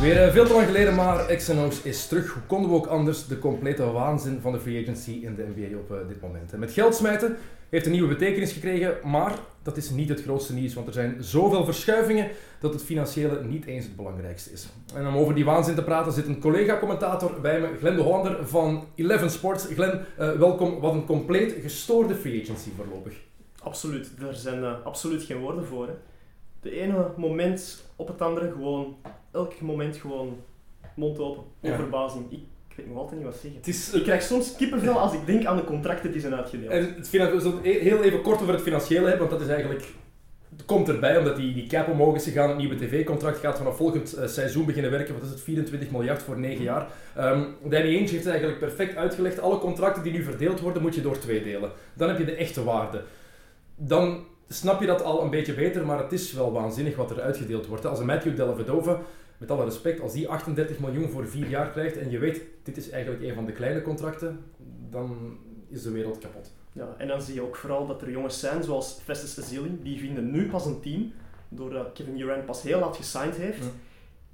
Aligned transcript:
Weer 0.00 0.22
eh, 0.22 0.32
veel 0.32 0.46
te 0.46 0.52
lang 0.52 0.66
geleden, 0.66 0.94
maar 0.94 1.34
XNO's 1.36 1.82
is 1.82 2.06
terug. 2.06 2.32
Hoe 2.32 2.42
konden 2.46 2.70
we 2.70 2.76
ook 2.76 2.86
anders 2.86 3.26
de 3.26 3.38
complete 3.38 3.90
waanzin 3.92 4.38
van 4.40 4.52
de 4.52 4.60
free 4.60 4.82
agency 4.82 5.10
in 5.10 5.34
de 5.34 5.46
NBA 5.54 5.76
op 5.78 5.90
eh, 5.90 6.08
dit 6.08 6.20
moment? 6.20 6.52
En 6.52 6.58
met 6.58 6.72
geld 6.72 6.94
smijten 6.94 7.36
heeft 7.68 7.86
een 7.86 7.92
nieuwe 7.92 8.08
betekenis 8.08 8.52
gekregen, 8.52 8.96
maar 9.04 9.32
dat 9.62 9.76
is 9.76 9.90
niet 9.90 10.08
het 10.08 10.22
grootste 10.22 10.54
nieuws, 10.54 10.74
want 10.74 10.86
er 10.86 10.92
zijn 10.92 11.16
zoveel 11.20 11.64
verschuivingen 11.64 12.28
dat 12.60 12.72
het 12.72 12.82
financiële 12.82 13.44
niet 13.44 13.64
eens 13.64 13.84
het 13.84 13.96
belangrijkste 13.96 14.52
is. 14.52 14.66
En 14.94 15.06
om 15.06 15.16
over 15.16 15.34
die 15.34 15.44
waanzin 15.44 15.74
te 15.74 15.84
praten 15.84 16.12
zit 16.12 16.26
een 16.26 16.40
collega-commentator 16.40 17.40
bij 17.40 17.60
me, 17.60 17.68
Glenn 17.78 17.96
de 17.96 18.02
Hollander 18.02 18.46
van 18.46 18.86
Eleven 18.94 19.30
Sports. 19.30 19.66
Glenn, 19.66 20.00
eh, 20.18 20.30
welkom. 20.30 20.80
Wat 20.80 20.94
een 20.94 21.06
compleet 21.06 21.54
gestoorde 21.62 22.14
free 22.14 22.42
agency 22.42 22.68
voorlopig. 22.76 23.14
Absoluut, 23.62 24.10
daar 24.20 24.34
zijn 24.34 24.64
absoluut 24.64 25.22
geen 25.22 25.38
woorden 25.38 25.66
voor. 25.66 25.86
Hè. 25.86 25.94
De 26.64 26.80
ene 26.80 27.06
moment 27.16 27.84
op 27.96 28.08
het 28.08 28.22
andere 28.22 28.50
gewoon, 28.52 28.96
elk 29.30 29.60
moment 29.60 29.96
gewoon 29.96 30.36
mond 30.96 31.18
open, 31.18 31.42
Ja. 31.60 31.76
verbazing. 31.76 32.24
Ik, 32.32 32.38
ik 32.68 32.76
weet 32.76 32.88
nog 32.88 32.96
altijd 32.96 33.16
niet 33.16 33.24
wat 33.28 33.38
zeggen. 33.40 33.54
Het 33.58 33.68
is, 33.68 33.92
Ik 33.92 34.02
krijg 34.02 34.22
soms 34.22 34.56
kippenvel 34.56 34.98
als 34.98 35.12
ik 35.12 35.26
denk 35.26 35.44
aan 35.44 35.56
de 35.56 35.64
contracten 35.64 36.12
die 36.12 36.20
zijn 36.20 36.34
uitgedeeld. 36.34 36.70
En 36.72 36.94
het 36.96 37.12
e- 37.62 37.78
heel 37.78 38.02
even 38.02 38.22
kort 38.22 38.40
over 38.42 38.54
het 38.54 38.62
financiële 38.62 39.08
hebben, 39.08 39.28
want 39.28 39.30
dat 39.30 39.40
is 39.40 39.48
eigenlijk... 39.48 39.84
Komt 40.66 40.88
erbij 40.88 41.18
omdat 41.18 41.36
die, 41.36 41.54
die 41.54 41.66
cap 41.66 41.88
omhoog 41.88 42.14
is 42.14 42.24
gegaan. 42.24 42.48
Het 42.48 42.58
nieuwe 42.58 42.76
tv-contract 42.76 43.38
gaat 43.38 43.58
vanaf 43.58 43.76
volgend 43.76 44.12
eh, 44.12 44.26
seizoen 44.26 44.66
beginnen 44.66 44.90
werken. 44.90 45.14
Wat 45.14 45.22
is 45.22 45.28
het? 45.30 45.40
24 45.40 45.90
miljard 45.90 46.22
voor 46.22 46.38
9 46.38 46.62
jaar. 46.64 46.86
Ehm, 47.16 47.42
Danny 47.62 47.86
Ainge 47.86 47.98
heeft 47.98 48.12
het 48.12 48.26
eigenlijk 48.26 48.58
perfect 48.58 48.96
uitgelegd. 48.96 49.40
Alle 49.40 49.58
contracten 49.58 50.02
die 50.02 50.12
nu 50.12 50.22
verdeeld 50.22 50.60
worden, 50.60 50.82
moet 50.82 50.94
je 50.94 51.00
door 51.00 51.18
twee 51.18 51.42
delen. 51.42 51.70
Dan 51.94 52.08
heb 52.08 52.18
je 52.18 52.24
de 52.24 52.34
echte 52.34 52.64
waarde. 52.64 53.02
Dan 53.76 54.24
snap 54.48 54.80
je 54.80 54.86
dat 54.86 55.02
al 55.02 55.22
een 55.22 55.30
beetje 55.30 55.54
beter, 55.54 55.86
maar 55.86 55.98
het 55.98 56.12
is 56.12 56.32
wel 56.32 56.52
waanzinnig 56.52 56.96
wat 56.96 57.10
er 57.10 57.20
uitgedeeld 57.20 57.66
wordt. 57.66 57.86
Als 57.86 57.98
een 57.98 58.06
Matthew 58.06 58.36
Dellavedova, 58.36 59.00
met 59.38 59.50
alle 59.50 59.64
respect, 59.64 60.00
als 60.00 60.12
die 60.12 60.28
38 60.28 60.78
miljoen 60.78 61.10
voor 61.10 61.28
4 61.28 61.48
jaar 61.48 61.70
krijgt 61.70 61.96
en 61.96 62.10
je 62.10 62.18
weet, 62.18 62.42
dit 62.62 62.76
is 62.76 62.90
eigenlijk 62.90 63.22
een 63.22 63.34
van 63.34 63.46
de 63.46 63.52
kleine 63.52 63.82
contracten, 63.82 64.44
dan 64.90 65.38
is 65.68 65.82
de 65.82 65.90
wereld 65.90 66.18
kapot. 66.18 66.52
Ja, 66.72 66.94
en 66.98 67.08
dan 67.08 67.22
zie 67.22 67.34
je 67.34 67.42
ook 67.42 67.56
vooral 67.56 67.86
dat 67.86 68.02
er 68.02 68.10
jongens 68.10 68.40
zijn 68.40 68.62
zoals 68.62 69.00
Festus 69.04 69.38
Ezeli, 69.38 69.78
die 69.82 69.98
vinden 69.98 70.30
nu 70.30 70.48
pas 70.48 70.66
een 70.66 70.80
team, 70.80 71.12
doordat 71.48 71.92
Kevin 71.92 72.16
Durant 72.16 72.46
pas 72.46 72.62
heel 72.62 72.78
laat 72.78 72.96
gesigned 72.96 73.36
heeft. 73.36 73.62
Ja. 73.62 73.70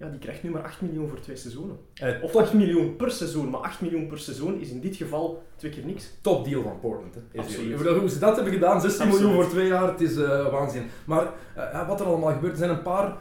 Ja, 0.00 0.08
die 0.08 0.18
krijgt 0.18 0.42
nu 0.42 0.50
maar 0.50 0.62
8 0.62 0.80
miljoen 0.80 1.08
voor 1.08 1.20
twee 1.20 1.36
seizoenen. 1.36 1.76
Eh, 1.94 2.22
Of 2.22 2.30
top, 2.30 2.40
8 2.40 2.52
miljoen 2.52 2.96
per 2.96 3.10
seizoen, 3.10 3.50
maar 3.50 3.60
8 3.60 3.80
miljoen 3.80 4.06
per 4.06 4.18
seizoen 4.18 4.60
is 4.60 4.70
in 4.70 4.80
dit 4.80 4.96
geval 4.96 5.42
twee 5.56 5.70
keer 5.70 5.84
niks. 5.84 6.10
top 6.20 6.44
deal 6.44 6.62
van 6.62 6.80
Portland. 6.80 7.14
Hè, 7.14 7.40
Absoluut. 7.40 7.80
Hoe 7.98 8.08
ze 8.08 8.18
dat 8.18 8.34
hebben 8.34 8.52
gedaan, 8.52 8.80
16 8.80 9.00
Absoluut. 9.06 9.26
miljoen 9.26 9.42
voor 9.44 9.52
twee 9.52 9.66
jaar, 9.68 9.88
het 9.88 10.00
is 10.00 10.16
eh, 10.16 10.50
waanzin. 10.50 10.82
Maar 11.04 11.32
eh, 11.54 11.88
wat 11.88 12.00
er 12.00 12.06
allemaal 12.06 12.32
gebeurt, 12.32 12.52
er 12.52 12.58
zijn 12.58 12.70
een 12.70 12.82
paar 12.82 13.16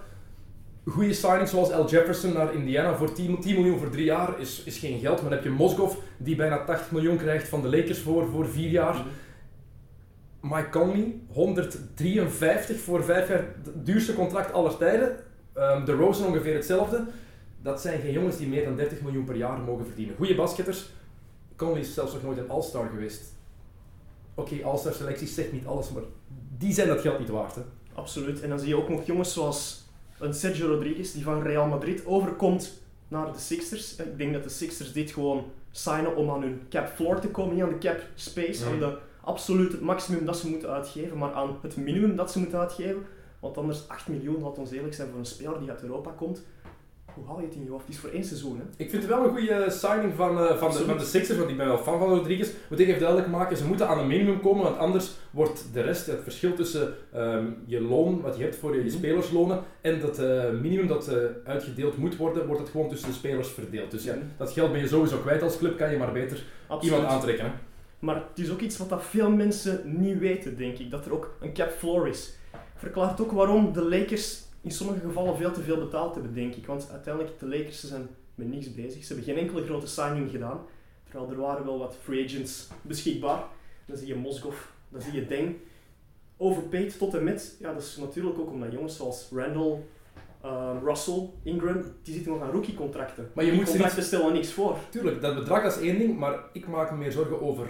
goede 0.85 1.13
signings, 1.13 1.51
zoals 1.51 1.71
Al 1.71 1.89
Jefferson 1.89 2.33
naar 2.33 2.53
Indiana 2.53 2.95
voor 2.95 3.13
10, 3.13 3.39
10 3.41 3.55
miljoen 3.55 3.77
voor 3.79 3.89
drie 3.89 4.05
jaar, 4.05 4.39
is, 4.39 4.63
is 4.65 4.77
geen 4.77 4.99
geld. 4.99 5.15
Maar 5.21 5.29
dan 5.29 5.39
heb 5.39 5.43
je 5.43 5.49
Mozgov, 5.49 5.95
die 6.17 6.35
bijna 6.35 6.63
80 6.65 6.91
miljoen 6.91 7.17
krijgt 7.17 7.47
van 7.47 7.61
de 7.61 7.69
Lakers 7.69 7.99
voor, 7.99 8.27
voor 8.27 8.47
vier 8.47 8.69
jaar. 8.69 8.95
Mike 10.41 10.69
Conley, 10.69 11.15
153 11.27 12.79
voor 12.79 13.03
vijf 13.03 13.27
jaar, 13.27 13.37
het 13.63 13.85
duurste 13.85 14.13
contract 14.13 14.53
aller 14.53 14.77
tijden. 14.77 15.15
Ehm 15.59 15.85
de 15.85 15.91
Rosen 15.91 16.25
ongeveer 16.25 16.53
hetzelfde. 16.53 17.03
Dat 17.61 17.81
zijn 17.81 18.01
geen 18.01 18.11
jongens 18.11 18.37
die 18.37 18.47
meer 18.47 18.63
dan 18.63 18.75
30 18.75 19.01
miljoen 19.01 19.23
per 19.23 19.35
jaar 19.35 19.59
mogen 19.59 19.85
verdienen. 19.85 20.15
Goede 20.15 20.35
basketters. 20.35 20.89
Conley 21.55 21.79
is 21.79 21.93
zelfs 21.93 22.13
nog 22.13 22.23
nooit 22.23 22.37
een 22.37 22.49
All-Star 22.49 22.89
geweest. 22.89 23.23
Oké, 24.35 24.63
All-Star 24.63 24.93
selecties 24.93 25.33
zegt 25.33 25.51
niet 25.51 25.65
alles, 25.65 25.91
maar 25.91 26.03
die 26.57 26.73
zijn 26.73 26.87
dat 26.87 27.01
geld 27.01 27.19
niet 27.19 27.29
waard. 27.29 27.55
Hè? 27.55 27.61
Absoluut. 27.93 28.41
En 28.41 28.49
dan 28.49 28.59
zie 28.59 28.67
je 28.67 28.77
ook 28.77 28.89
nog 28.89 29.05
jongens 29.05 29.33
zoals 29.33 29.87
een 30.19 30.33
Sergio 30.33 30.67
Rodriguez 30.67 31.11
die 31.11 31.23
van 31.23 31.41
Real 31.41 31.67
Madrid 31.67 32.05
overkomt 32.05 32.81
naar 33.07 33.33
de 33.33 33.39
Sixers. 33.39 33.95
Ik 33.95 34.17
denk 34.17 34.33
dat 34.33 34.43
de 34.43 34.49
Sixers 34.49 34.93
dit 34.93 35.11
gewoon 35.11 35.45
signen 35.71 36.15
om 36.15 36.29
aan 36.29 36.41
hun 36.41 36.61
cap 36.69 36.87
floor 36.87 37.19
te 37.19 37.27
komen, 37.27 37.53
niet 37.53 37.63
aan 37.63 37.69
de 37.69 37.77
cap 37.77 38.01
space, 38.15 38.65
aan 38.65 38.79
de 38.79 38.97
absoluut 39.23 39.71
het 39.71 39.81
maximum 39.81 40.25
dat 40.25 40.37
ze 40.37 40.49
moeten 40.49 40.69
uitgeven, 40.69 41.17
maar 41.17 41.33
aan 41.33 41.57
het 41.61 41.77
minimum 41.77 42.15
dat 42.15 42.31
ze 42.31 42.39
moeten 42.39 42.59
uitgeven. 42.59 43.05
Want 43.39 43.57
anders 43.57 43.87
8 43.87 44.07
miljoen, 44.07 44.41
laat 44.41 44.57
ons 44.57 44.71
eerlijk 44.71 44.93
zijn, 44.93 45.09
voor 45.09 45.19
een 45.19 45.25
speler 45.25 45.59
die 45.59 45.69
uit 45.69 45.81
Europa 45.83 46.11
komt. 46.11 46.41
Hoe 47.13 47.25
hou 47.27 47.39
je 47.41 47.45
het 47.47 47.55
in 47.55 47.63
je 47.63 47.69
hoofd? 47.69 47.85
Het 47.85 47.93
is 47.93 47.99
voor 47.99 48.09
één 48.09 48.23
seizoen, 48.23 48.57
hè? 48.57 48.63
Ik 48.83 48.89
vind 48.89 49.01
het 49.03 49.11
wel 49.11 49.23
een 49.23 49.29
goede 49.29 49.65
signing 49.69 50.13
van, 50.15 50.39
eh, 50.39 50.55
van, 50.57 50.71
de, 50.71 50.77
van 50.85 50.97
de 50.97 51.03
Sixers, 51.05 51.37
want 51.37 51.49
ik 51.49 51.57
ben 51.57 51.67
wel 51.67 51.77
fan 51.77 51.99
van 51.99 52.07
Rodriguez. 52.09 52.49
Moet 52.69 52.79
ik 52.79 52.87
even 52.87 52.99
duidelijk 52.99 53.29
maken, 53.29 53.57
ze 53.57 53.65
moeten 53.65 53.87
aan 53.87 53.99
een 53.99 54.07
minimum 54.07 54.41
komen, 54.41 54.63
want 54.63 54.77
anders 54.77 55.11
wordt 55.31 55.65
de 55.73 55.81
rest, 55.81 56.05
het 56.05 56.19
verschil 56.23 56.53
tussen 56.53 56.93
ehm, 57.13 57.45
je 57.65 57.81
loon, 57.81 58.21
wat 58.21 58.37
je 58.37 58.43
hebt 58.43 58.55
voor 58.55 58.71
je, 58.75 58.77
je 58.77 58.83
Mhm. 58.89 58.93
spelerslonen, 58.97 59.59
en 59.81 59.99
dat 59.99 60.19
eh, 60.19 60.49
minimum 60.49 60.87
dat 60.87 61.07
eh, 61.07 61.17
uitgedeeld 61.45 61.97
moet 61.97 62.15
worden, 62.17 62.45
wordt 62.45 62.61
het 62.61 62.69
gewoon 62.71 62.89
tussen 62.89 63.07
de 63.09 63.15
spelers 63.15 63.47
verdeeld. 63.49 63.91
Dus 63.91 64.03
ja, 64.03 64.13
Mhm. 64.15 64.23
dat 64.37 64.51
geld 64.51 64.71
ben 64.71 64.81
je 64.81 64.87
sowieso 64.87 65.17
kwijt 65.17 65.41
als 65.41 65.57
club, 65.57 65.77
kan 65.77 65.91
je 65.91 65.97
maar 65.97 66.11
beter 66.11 66.43
Absoluut. 66.67 66.95
iemand 66.95 67.13
aantrekken. 67.13 67.45
Hè? 67.45 67.51
Maar 67.99 68.15
het 68.15 68.39
is 68.45 68.51
ook 68.51 68.59
iets 68.61 68.77
wat 68.77 68.89
dat 68.89 69.03
veel 69.03 69.29
mensen 69.31 69.81
niet 70.01 70.19
weten, 70.19 70.57
denk 70.57 70.77
ik. 70.77 70.91
Dat 70.91 71.05
er 71.05 71.13
ook 71.13 71.35
een 71.41 71.53
cap 71.53 71.71
floor 71.71 72.07
is. 72.07 72.33
Verklaart 72.79 73.21
ook 73.21 73.31
waarom 73.31 73.73
de 73.73 73.83
Lakers 73.83 74.43
in 74.61 74.71
sommige 74.71 74.99
gevallen 74.99 75.37
veel 75.37 75.51
te 75.51 75.61
veel 75.61 75.77
betaald 75.77 76.13
hebben, 76.13 76.33
denk 76.33 76.55
ik. 76.55 76.65
Want 76.65 76.89
uiteindelijk, 76.91 77.39
de 77.39 77.47
Lakers 77.47 77.79
ze 77.79 77.87
zijn 77.87 78.07
met 78.35 78.47
niks 78.47 78.73
bezig. 78.73 79.03
Ze 79.03 79.13
hebben 79.13 79.33
geen 79.33 79.43
enkele 79.43 79.65
grote 79.65 79.87
signing 79.87 80.29
gedaan. 80.29 80.59
Terwijl 81.09 81.31
er 81.31 81.37
waren 81.37 81.65
wel 81.65 81.77
wat 81.77 81.97
free 82.03 82.25
agents 82.25 82.67
beschikbaar. 82.81 83.43
Dan 83.85 83.97
zie 83.97 84.07
je 84.07 84.15
Mozgov, 84.15 84.55
dan 84.89 85.01
zie 85.01 85.13
je 85.13 85.25
Deng. 85.27 85.55
Overpaid 86.37 86.97
tot 86.97 87.13
en 87.13 87.23
met. 87.23 87.55
Ja, 87.59 87.73
dat 87.73 87.81
is 87.81 87.97
natuurlijk 87.97 88.39
ook 88.39 88.51
omdat 88.51 88.71
jongens 88.71 88.95
zoals 88.95 89.29
Randall, 89.31 89.77
eh, 90.41 90.75
Russell, 90.83 91.29
Ingram, 91.43 91.83
die 92.03 92.13
zitten 92.13 92.31
nog 92.31 92.41
aan 92.41 92.51
rookie-contracten. 92.51 93.29
Maar 93.33 93.43
je 93.43 93.49
die 93.49 93.59
moet 93.59 93.69
ze 93.69 93.77
contracten 93.77 94.03
stellen 94.03 94.33
niks 94.33 94.51
voor. 94.51 94.77
Tuurlijk, 94.89 95.21
dat 95.21 95.35
bedrag 95.35 95.63
dat 95.63 95.75
is 95.75 95.81
één 95.81 95.99
ding, 95.99 96.17
maar 96.17 96.39
ik 96.53 96.67
maak 96.67 96.91
me 96.91 96.97
meer 96.97 97.11
zorgen 97.11 97.41
over 97.41 97.67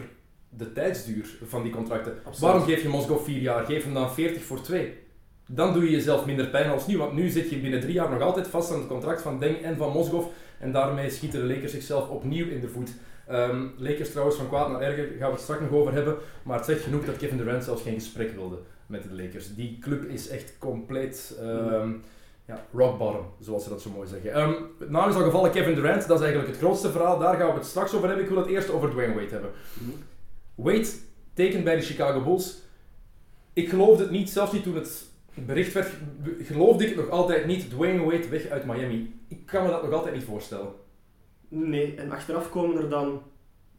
de 0.49 0.73
tijdsduur 0.73 1.37
van 1.45 1.63
die 1.63 1.71
contracten. 1.71 2.13
Absoluut. 2.17 2.39
Waarom 2.39 2.63
geef 2.63 2.81
je 2.81 2.89
Moskou 2.89 3.23
vier 3.23 3.41
jaar? 3.41 3.65
Geef 3.65 3.83
hem 3.83 3.93
dan 3.93 4.11
40 4.11 4.43
voor 4.43 4.61
twee. 4.61 4.93
Dan 5.47 5.73
doe 5.73 5.83
je 5.83 5.91
jezelf 5.91 6.25
minder 6.25 6.47
pijn 6.47 6.69
als 6.69 6.87
nu, 6.87 6.97
want 6.97 7.13
nu 7.13 7.29
zit 7.29 7.49
je 7.49 7.57
binnen 7.57 7.79
drie 7.79 7.93
jaar 7.93 8.09
nog 8.09 8.21
altijd 8.21 8.47
vast 8.47 8.71
aan 8.71 8.79
het 8.79 8.87
contract 8.87 9.21
van 9.21 9.39
Deng 9.39 9.61
en 9.61 9.77
van 9.77 9.91
Mosgov. 9.91 10.25
En 10.59 10.71
daarmee 10.71 11.09
schieten 11.09 11.47
de 11.47 11.53
Lakers 11.53 11.71
zichzelf 11.71 12.09
opnieuw 12.09 12.47
in 12.47 12.59
de 12.59 12.67
voet. 12.67 12.91
Ehm, 13.27 13.67
Lakers 13.77 14.09
trouwens, 14.09 14.37
van 14.37 14.47
kwaad 14.47 14.69
naar 14.69 14.81
erger, 14.81 15.05
gaan 15.05 15.27
we 15.27 15.33
het 15.33 15.41
straks 15.41 15.61
nog 15.61 15.71
over 15.71 15.93
hebben. 15.93 16.15
Maar 16.43 16.57
het 16.57 16.65
zegt 16.65 16.81
genoeg 16.81 17.05
dat 17.05 17.17
Kevin 17.17 17.37
Durant 17.37 17.63
zelfs 17.63 17.81
geen 17.81 17.93
gesprek 17.93 18.31
wilde 18.31 18.57
met 18.85 19.03
de 19.03 19.23
Lakers. 19.23 19.55
Die 19.55 19.77
club 19.81 20.09
is 20.09 20.27
echt 20.27 20.55
compleet 20.57 21.37
ehm, 21.39 21.91
ja, 22.45 22.65
rock 22.73 22.97
bottom, 22.97 23.25
zoals 23.39 23.63
ze 23.63 23.69
dat 23.69 23.81
zo 23.81 23.89
mooi 23.89 24.07
zeggen. 24.07 24.33
Ehm 24.33 24.53
het 24.79 24.89
naam 24.89 25.09
is 25.09 25.15
al 25.15 25.23
gevallen 25.23 25.51
Kevin 25.51 25.75
Durant, 25.75 26.07
dat 26.07 26.17
is 26.17 26.23
eigenlijk 26.23 26.53
het 26.53 26.61
grootste 26.61 26.91
verhaal. 26.91 27.19
Daar 27.19 27.35
gaan 27.35 27.47
we 27.47 27.53
het 27.53 27.65
straks 27.65 27.93
over 27.93 28.07
hebben. 28.07 28.25
Ik 28.25 28.31
wil 28.31 28.41
het 28.41 28.49
eerst 28.49 28.71
over 28.71 28.89
Dwayne 28.89 29.13
Wade 29.13 29.29
hebben. 29.29 29.51
Wade, 30.63 30.87
tekent 31.33 31.63
bij 31.63 31.75
de 31.75 31.81
Chicago 31.81 32.23
Bulls. 32.23 32.61
Ik 33.53 33.69
geloofde 33.69 34.03
het 34.03 34.11
niet, 34.11 34.29
zelfs 34.29 34.51
niet 34.51 34.63
toen 34.63 34.75
het 34.75 35.09
bericht 35.33 35.73
werd, 35.73 35.91
geloofde 36.39 36.83
ik 36.83 36.89
het 36.89 36.99
nog 36.99 37.09
altijd 37.09 37.45
niet. 37.45 37.69
Dwayne 37.69 38.03
Wade 38.03 38.29
weg 38.29 38.47
uit 38.47 38.65
Miami. 38.65 39.19
Ik 39.27 39.45
kan 39.45 39.63
me 39.63 39.69
dat 39.69 39.83
nog 39.83 39.93
altijd 39.93 40.13
niet 40.13 40.23
voorstellen. 40.23 40.71
Nee, 41.47 41.95
en 41.95 42.11
achteraf 42.11 42.49
komen 42.49 42.77
er 42.77 42.89
dan 42.89 43.21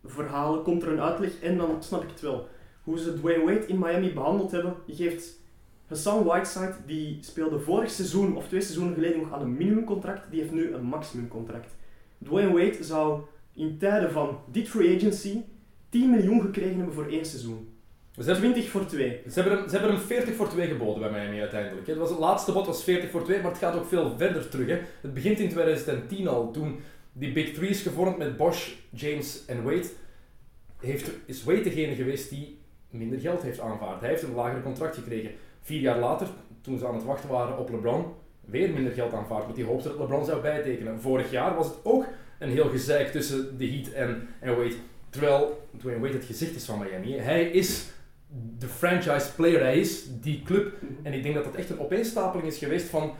verhalen, 0.05 0.63
komt 0.63 0.83
er 0.83 0.93
een 0.93 1.01
uitleg 1.01 1.41
en 1.41 1.57
dan 1.57 1.83
snap 1.83 2.03
ik 2.03 2.11
het 2.11 2.21
wel. 2.21 2.49
Hoe 2.83 2.99
ze 2.99 3.15
Dwayne 3.15 3.45
Wade 3.45 3.67
in 3.67 3.79
Miami 3.79 4.13
behandeld 4.13 4.51
hebben. 4.51 4.75
Je 4.85 4.95
geeft 4.95 5.39
Hassan 5.87 6.25
Whiteside, 6.25 6.75
die 6.87 7.19
speelde 7.21 7.59
vorig 7.59 7.91
seizoen 7.91 8.37
of 8.37 8.49
twee 8.49 8.61
seizoenen 8.61 8.95
geleden 8.95 9.19
nog 9.19 9.33
aan 9.33 9.41
een 9.41 9.57
minimumcontract, 9.57 10.31
die 10.31 10.41
heeft 10.41 10.53
nu 10.53 10.73
een 10.73 10.85
maximumcontract. 10.85 11.75
Dwayne 12.25 12.53
Wade 12.53 12.85
zou 12.85 13.21
in 13.55 13.79
tijden 13.79 14.13
van 14.13 14.39
dit 14.51 14.69
free 14.69 14.97
agency 14.97 15.43
10 15.91 16.11
miljoen 16.11 16.41
gekregen 16.41 16.77
hebben 16.77 16.95
voor 16.95 17.07
één 17.07 17.27
seizoen. 17.27 17.69
Ze 18.19 18.31
hebben, 18.31 18.53
20 18.53 18.71
voor 18.71 18.87
twee. 18.87 19.23
ze, 19.31 19.41
hebben 19.41 19.71
ze 19.71 19.77
hebben 19.77 19.97
hem 19.97 20.07
40 20.07 20.35
voor 20.35 20.49
2 20.49 20.69
geboden 20.69 21.01
bij 21.01 21.11
Miami 21.11 21.41
uiteindelijk. 21.41 21.87
Het, 21.87 21.97
was, 21.97 22.11
het 22.11 22.19
laatste 22.19 22.53
bod 22.53 22.67
was 22.67 22.85
40 22.85 23.11
voor 23.11 23.25
2, 23.25 23.41
maar 23.41 23.51
het 23.51 23.61
gaat 23.61 23.77
ook 23.77 23.87
veel 23.87 24.15
verder 24.17 24.49
terug. 24.49 24.67
Hè. 24.67 24.79
Het 25.01 25.15
begint 25.15 25.39
in 25.39 25.49
2010 25.49 26.29
al, 26.29 26.51
toen 26.51 26.81
die 27.13 27.33
Big 27.33 27.53
Three 27.53 27.69
is 27.69 27.83
gevormd 27.83 28.19
met 28.19 28.37
Bosch, 28.37 28.73
James 28.91 29.45
en 29.47 29.63
Wade. 29.63 29.89
Heeft, 30.81 31.11
is 31.27 31.45
Wade 31.45 31.63
degene 31.63 31.95
geweest 31.95 32.31
die 32.31 32.59
minder 32.91 33.21
geld 33.21 33.43
heeft 33.43 33.61
aanvaard. 33.61 34.01
Hij 34.01 34.09
heeft 34.09 34.23
een 34.23 34.35
lager 34.35 34.63
contract 34.63 34.95
gekregen. 34.95 35.31
Vier 35.61 35.81
jaar 35.81 35.99
later, 35.99 36.29
toen 36.61 36.79
ze 36.79 36.87
aan 36.87 36.95
het 36.95 37.05
wachten 37.05 37.29
waren 37.29 37.59
op 37.59 37.71
LeBron, 37.71 38.05
weer 38.41 38.71
minder 38.71 38.93
geld 38.93 39.13
aanvaard, 39.13 39.45
want 39.45 39.57
die 39.57 39.65
hoopte 39.65 39.89
dat 39.89 39.99
LeBron 39.99 40.25
zou 40.25 40.41
bijtekenen. 40.41 41.01
Vorig 41.01 41.31
jaar 41.31 41.55
was 41.55 41.67
het 41.67 41.77
ook 41.83 42.07
een 42.39 42.51
heel 42.51 42.69
gezeik 42.69 43.09
tussen 43.09 43.59
de 43.59 43.67
Heat 43.67 43.89
en, 43.89 44.29
en 44.41 44.57
Wade. 44.57 44.77
Terwijl 45.11 45.60
Dwayne 45.79 46.01
Wade 46.01 46.15
het 46.15 46.25
gezicht 46.25 46.55
is 46.55 46.65
van 46.65 46.79
Miami. 46.79 47.13
Hij 47.13 47.51
is 47.51 47.87
de 48.59 48.67
franchise 48.67 49.35
player 49.35 49.61
hij 49.61 49.79
is, 49.79 50.05
die 50.21 50.43
club. 50.43 50.75
En 51.03 51.13
ik 51.13 51.23
denk 51.23 51.35
dat 51.35 51.45
dat 51.45 51.55
echt 51.55 51.71
een 51.71 51.81
opeenstapeling 51.81 52.49
is 52.49 52.59
geweest 52.59 52.89
van 52.89 53.15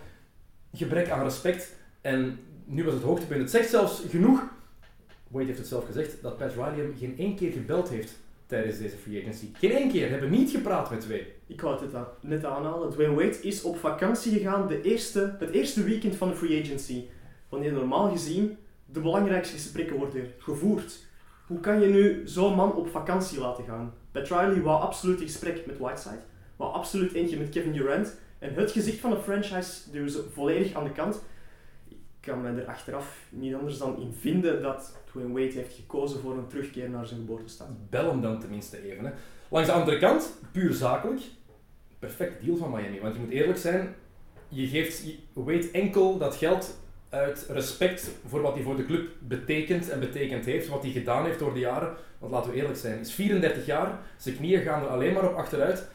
gebrek 0.73 1.11
aan 1.11 1.23
respect. 1.23 1.77
En 2.01 2.39
nu 2.65 2.85
was 2.85 2.95
het 2.95 3.03
hoogtepunt. 3.03 3.41
Het 3.41 3.51
zegt 3.51 3.71
zelfs 3.71 4.03
genoeg, 4.09 4.43
Wade 5.29 5.47
heeft 5.47 5.59
het 5.59 5.67
zelf 5.67 5.87
gezegd, 5.87 6.23
dat 6.23 6.37
Pat 6.37 6.53
Riley 6.53 6.75
hem 6.75 6.95
geen 6.99 7.19
één 7.19 7.37
keer 7.37 7.53
gebeld 7.53 7.89
heeft 7.89 8.19
tijdens 8.47 8.79
deze 8.79 8.97
free 8.97 9.21
agency. 9.21 9.47
Geen 9.53 9.71
één 9.71 9.91
keer, 9.91 10.11
hebben 10.11 10.31
niet 10.31 10.51
gepraat 10.51 10.91
met 10.91 11.01
twee. 11.01 11.27
Ik 11.47 11.61
wou 11.61 11.81
het 11.81 12.07
net 12.21 12.45
aanhalen. 12.45 12.91
Dwayne 12.91 13.15
Wade 13.15 13.43
is 13.43 13.63
op 13.63 13.79
vakantie 13.79 14.33
gegaan 14.33 14.69
de 14.69 14.83
eerste, 14.83 15.37
het 15.39 15.51
eerste 15.51 15.83
weekend 15.83 16.17
van 16.17 16.29
de 16.29 16.35
free 16.35 16.63
agency. 16.63 17.05
Wanneer 17.49 17.73
normaal 17.73 18.11
gezien 18.11 18.57
de 18.87 19.01
belangrijkste 19.01 19.55
gesprekken 19.55 19.97
worden 19.97 20.33
gevoerd. 20.39 21.09
Hoe 21.51 21.61
kan 21.61 21.81
je 21.81 21.87
nu 21.87 22.23
zo'n 22.25 22.55
man 22.55 22.75
op 22.75 22.89
vakantie 22.89 23.41
laten 23.41 23.65
gaan? 23.65 23.95
Pat 24.13 24.29
Riley 24.29 24.61
wou 24.61 24.81
absoluut 24.83 25.21
een 25.21 25.27
gesprek 25.27 25.67
met 25.67 25.79
Whiteside. 25.79 26.21
Wou 26.57 26.73
absoluut 26.73 27.13
eentje 27.13 27.39
met 27.39 27.49
Kevin 27.49 27.73
Durant. 27.73 28.17
En 28.39 28.55
het 28.55 28.71
gezicht 28.71 28.99
van 28.99 29.11
de 29.11 29.17
franchise 29.17 29.91
dus 29.91 30.19
volledig 30.33 30.75
aan 30.75 30.85
de 30.85 30.93
kant. 30.93 31.23
Ik 31.89 31.97
kan 32.21 32.41
me 32.41 32.61
er 32.61 32.67
achteraf 32.67 33.27
niet 33.31 33.55
anders 33.55 33.79
dan 33.79 34.01
in 34.01 34.13
vinden 34.13 34.63
dat 34.63 34.97
Dwayne 35.05 35.33
Wade 35.33 35.53
heeft 35.53 35.75
gekozen 35.75 36.21
voor 36.21 36.37
een 36.37 36.47
terugkeer 36.47 36.91
naar 36.91 37.07
zijn 37.07 37.21
geboortestad. 37.21 37.69
Bel 37.91 38.11
hem 38.11 38.21
dan 38.21 38.41
tenminste 38.41 38.91
even. 38.91 39.05
Hè. 39.05 39.13
Langs 39.49 39.69
de 39.69 39.75
andere 39.75 39.99
kant, 39.99 40.33
puur 40.53 40.73
zakelijk, 40.73 41.21
perfect 41.99 42.45
deal 42.45 42.57
van 42.57 42.71
Miami. 42.71 43.01
Want 43.01 43.15
je 43.15 43.21
moet 43.21 43.31
eerlijk 43.31 43.59
zijn, 43.59 43.95
je 44.49 44.67
geeft 44.67 45.05
Wade 45.33 45.71
enkel 45.73 46.19
dat 46.19 46.37
geld 46.37 46.80
uit 47.11 47.47
respect 47.49 48.11
voor 48.27 48.41
wat 48.41 48.55
hij 48.55 48.63
voor 48.63 48.77
de 48.77 48.87
club 48.87 49.09
betekent 49.19 49.89
en 49.89 50.01
betekend 50.01 50.45
heeft, 50.45 50.69
wat 50.69 50.83
hij 50.83 50.93
gedaan 50.93 51.25
heeft 51.25 51.39
door 51.39 51.55
de 51.55 51.61
jaren. 51.61 51.95
Want 52.19 52.33
laten 52.33 52.51
we 52.51 52.57
eerlijk 52.57 52.77
zijn, 52.77 52.99
is 52.99 53.13
34 53.13 53.67
jaar, 53.67 53.99
zijn 54.17 54.37
knieën 54.37 54.63
gaan 54.63 54.83
er 54.83 54.89
alleen 54.89 55.13
maar 55.13 55.29
op 55.29 55.37
achteruit. 55.37 55.89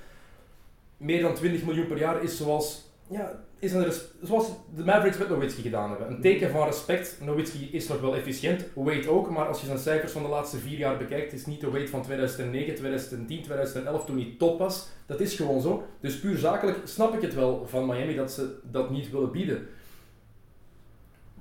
Meer 0.97 1.21
dan 1.21 1.35
20 1.35 1.65
miljoen 1.65 1.88
per 1.88 1.97
jaar 1.97 2.23
is 2.23 2.38
zoals, 2.38 2.89
ja, 3.07 3.44
is 3.59 3.73
een 3.73 3.91
zoals 4.21 4.47
de 4.75 4.83
Mavericks 4.83 5.17
met 5.17 5.29
Nowitzki 5.29 5.62
gedaan 5.62 5.89
hebben. 5.89 6.07
Een 6.07 6.21
teken 6.21 6.51
van 6.51 6.65
respect. 6.65 7.17
Nowitzki 7.21 7.69
is 7.71 7.88
nog 7.88 8.01
wel 8.01 8.15
efficiënt, 8.15 8.65
Wade 8.73 9.09
ook, 9.09 9.29
maar 9.29 9.47
als 9.47 9.59
je 9.59 9.65
zijn 9.65 9.77
cijfers 9.77 10.12
van 10.12 10.23
de 10.23 10.29
laatste 10.29 10.57
vier 10.57 10.77
jaar 10.77 10.97
bekijkt, 10.97 11.33
is 11.33 11.45
niet 11.45 11.62
de 11.62 11.71
Wade 11.71 11.88
van 11.88 12.01
2009, 12.01 12.75
2010, 12.75 13.41
2011 13.41 14.06
toen 14.06 14.17
hij 14.17 14.35
top 14.38 14.59
was. 14.59 14.88
Dat 15.06 15.19
is 15.19 15.35
gewoon 15.35 15.62
zo. 15.62 15.88
Dus 16.00 16.19
puur 16.19 16.38
zakelijk 16.38 16.77
snap 16.83 17.13
ik 17.13 17.21
het 17.21 17.33
wel 17.33 17.67
van 17.67 17.85
Miami 17.85 18.15
dat 18.15 18.31
ze 18.31 18.59
dat 18.63 18.89
niet 18.89 19.12
willen 19.12 19.31
bieden. 19.31 19.67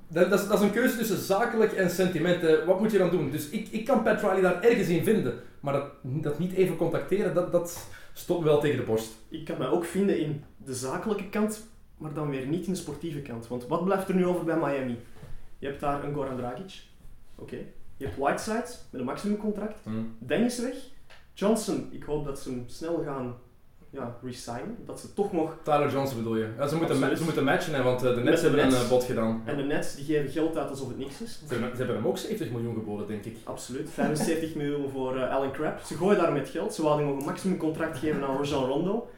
Dat, 0.07 0.29
dat, 0.29 0.39
is, 0.39 0.47
dat, 0.47 0.59
is, 0.59 0.65
een 0.65 0.71
keuze 0.71 0.97
tussen 0.97 1.17
zakelijk 1.17 1.73
en 1.73 1.89
sentimenten. 1.89 2.65
Wat 2.65 2.79
moet 2.79 2.91
je 2.91 2.97
dan 2.97 3.09
doen? 3.09 3.31
Dus 3.31 3.49
ik, 3.49 3.67
ik 3.67 3.85
kan 3.85 4.03
Pat 4.03 4.21
Riley 4.21 4.41
daar 4.41 4.63
ergens 4.63 4.87
in 4.87 5.03
vinden. 5.03 5.33
Maar 5.59 5.73
dat, 5.73 5.85
dat 6.01 6.39
niet 6.39 6.53
even 6.53 6.77
contacteren, 6.77 7.33
dat, 7.33 7.51
dat 7.51 7.87
stopt 8.13 8.43
wel 8.43 8.59
tegen 8.59 8.77
de 8.77 8.83
borst. 8.83 9.11
Ik 9.29 9.45
kan 9.45 9.57
mij 9.57 9.67
ook 9.67 9.85
vinden 9.85 10.19
in 10.19 10.43
de 10.57 10.73
zakelijke 10.73 11.29
kant, 11.29 11.67
maar 11.97 12.13
dan 12.13 12.29
weer 12.29 12.47
niet 12.47 12.65
in 12.65 12.73
de 12.73 12.79
sportieve 12.79 13.21
kant. 13.21 13.47
Want 13.47 13.67
wat 13.67 13.85
blijft 13.85 14.09
er 14.09 14.15
nu 14.15 14.25
over 14.25 14.45
bij 14.45 14.57
Miami? 14.57 14.97
Je 15.59 15.67
hebt 15.67 15.79
daar 15.79 16.03
een 16.03 16.13
Goran 16.13 16.37
Dragic. 16.37 16.83
Oké. 17.35 17.57
Je 17.97 18.05
hebt 18.05 18.17
Whiteside 18.17 18.65
met 18.89 18.99
een 18.99 19.05
maximumcontract. 19.05 19.79
Hmm. 19.83 20.15
Dennis 20.19 20.59
weg. 20.59 20.75
Johnson, 21.33 21.87
ik 21.91 22.03
hoop 22.03 22.25
dat 22.25 22.39
ze 22.39 22.49
hem 22.49 22.63
snel 22.67 23.03
gaan 23.05 23.35
ja, 23.95 24.17
resignen. 24.23 24.77
Dat 24.85 24.99
ze 24.99 25.13
toch 25.13 25.33
nog... 25.33 25.57
Tyler 25.63 25.91
Johnson 25.91 26.17
bedoel 26.17 26.35
je? 26.35 26.47
Ja, 26.57 26.67
ze, 26.67 26.75
moeten, 26.75 27.17
ze 27.17 27.23
moeten 27.23 27.43
matchen, 27.43 27.73
hè, 27.73 27.83
want 27.83 28.03
eh, 28.03 28.15
de 28.15 28.21
Nets 28.21 28.41
hebben 28.41 28.63
een 28.63 28.71
uh, 28.71 28.89
bod 28.89 29.03
gedaan. 29.03 29.41
En 29.45 29.57
de 29.57 29.63
Nets 29.63 29.95
die 29.95 30.05
geven 30.05 30.31
geld 30.31 30.57
uit 30.57 30.69
alsof 30.69 30.87
het 30.87 30.97
niks 30.97 31.21
is. 31.21 31.39
Ze 31.47 31.53
hebben, 31.53 31.69
ze 31.71 31.77
hebben 31.77 31.95
hem 31.95 32.07
ook 32.07 32.17
70 32.17 32.49
miljoen 32.51 32.73
geboden, 32.73 33.07
denk 33.07 33.25
ik. 33.25 33.37
Absoluut. 33.43 33.89
75 33.89 34.55
miljoen 34.61 34.89
voor 34.89 35.15
uh, 35.15 35.35
Alan 35.35 35.51
Crab. 35.51 35.79
Ze 35.79 35.95
gooien 35.95 36.17
daar 36.17 36.31
met 36.31 36.49
geld. 36.49 36.73
Ze 36.73 36.81
wilden 36.81 37.05
nog 37.05 37.17
een 37.19 37.25
maximum 37.25 37.57
contract 37.57 37.97
geven 37.97 38.23
aan 38.23 38.37
Rajon 38.37 38.65
Rondo. 38.65 39.09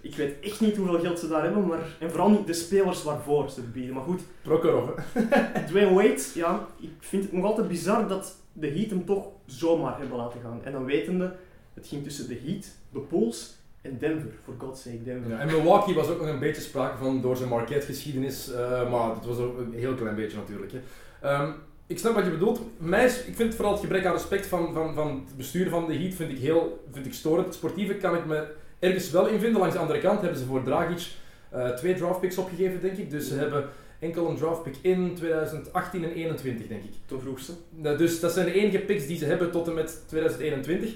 Ik 0.00 0.16
weet 0.16 0.34
echt 0.40 0.60
niet 0.60 0.76
hoeveel 0.76 1.00
geld 1.00 1.18
ze 1.18 1.28
daar 1.28 1.42
hebben, 1.42 1.66
maar... 1.66 1.96
En 2.00 2.10
vooral 2.10 2.30
niet 2.30 2.46
de 2.46 2.52
spelers 2.52 3.02
waarvoor 3.02 3.50
ze 3.50 3.60
bieden. 3.62 3.94
Maar 3.94 4.04
goed... 4.04 4.22
Prokhorov, 4.42 4.90
Dwayne 5.68 5.94
Wade, 5.94 6.22
ja, 6.34 6.66
ik 6.80 6.90
vind 6.98 7.22
het 7.22 7.32
nog 7.32 7.44
altijd 7.44 7.68
bizar 7.68 8.08
dat 8.08 8.36
de 8.52 8.68
Heat 8.68 8.90
hem 8.90 9.04
toch 9.04 9.26
zomaar 9.46 9.98
hebben 9.98 10.16
laten 10.16 10.40
gaan. 10.40 10.60
En 10.64 10.72
dan 10.72 10.84
wetende, 10.84 11.36
het 11.74 11.86
ging 11.86 12.02
tussen 12.02 12.28
de 12.28 12.40
Heat, 12.44 12.66
de 12.92 13.00
Bulls 13.08 13.54
in 13.88 13.98
Denver, 13.98 14.30
for 14.44 14.54
God's 14.58 14.82
sake, 14.82 15.02
Denver. 15.02 15.30
Ja, 15.30 15.38
en 15.38 15.46
Milwaukee 15.46 15.94
was 15.94 16.08
ook 16.08 16.20
nog 16.20 16.28
een 16.28 16.38
beetje 16.38 16.62
sprake 16.62 16.96
van 16.96 17.20
door 17.20 17.36
zijn 17.36 17.48
Marquette-geschiedenis, 17.48 18.50
uh, 18.52 18.90
maar 18.90 19.14
het 19.14 19.24
was 19.24 19.38
ook 19.38 19.58
een 19.58 19.72
heel 19.74 19.94
klein 19.94 20.14
beetje 20.14 20.36
natuurlijk. 20.36 20.72
Hè. 20.72 21.42
Um, 21.42 21.54
ik 21.86 21.98
snap 21.98 22.14
wat 22.14 22.24
je 22.24 22.30
bedoelt. 22.30 22.60
Mij 22.78 23.04
ik 23.04 23.36
vind 23.36 23.54
vooral 23.54 23.72
het 23.72 23.82
gebrek 23.82 24.04
aan 24.04 24.12
respect 24.12 24.46
van, 24.46 24.72
van, 24.72 24.94
van 24.94 25.24
het 25.26 25.36
bestuur 25.36 25.68
van 25.68 25.86
de 25.86 25.94
Heat 25.94 26.14
vind 26.14 26.30
ik 26.30 26.38
heel 26.38 26.84
vind 26.92 27.06
ik 27.06 27.14
storend. 27.14 27.46
Het 27.46 27.54
sportieve 27.54 27.94
kan 27.94 28.14
ik 28.14 28.26
me 28.26 28.46
ergens 28.78 29.10
wel 29.10 29.26
in 29.26 29.40
vinden. 29.40 29.60
Langs 29.60 29.74
de 29.74 29.80
andere 29.80 30.00
kant 30.00 30.20
hebben 30.20 30.38
ze 30.38 30.44
voor 30.44 30.62
Dragic 30.62 31.06
uh, 31.54 31.68
twee 31.68 31.94
draftpicks 31.94 32.38
opgegeven, 32.38 32.80
denk 32.80 32.96
ik. 32.96 33.10
Dus 33.10 33.28
ze 33.28 33.34
hebben 33.34 33.68
enkel 33.98 34.28
een 34.28 34.36
draftpick 34.36 34.76
in 34.80 35.14
2018 35.14 36.04
en 36.04 36.10
2021, 36.10 36.66
denk 36.66 36.82
ik. 36.82 36.92
Ten 37.06 37.20
vroegste. 37.20 37.52
dus 37.72 38.20
dat 38.20 38.32
zijn 38.32 38.46
de 38.46 38.52
enige 38.52 38.78
picks 38.78 39.06
die 39.06 39.18
ze 39.18 39.24
hebben 39.24 39.50
tot 39.50 39.68
en 39.68 39.74
met 39.74 40.02
2021. 40.06 40.94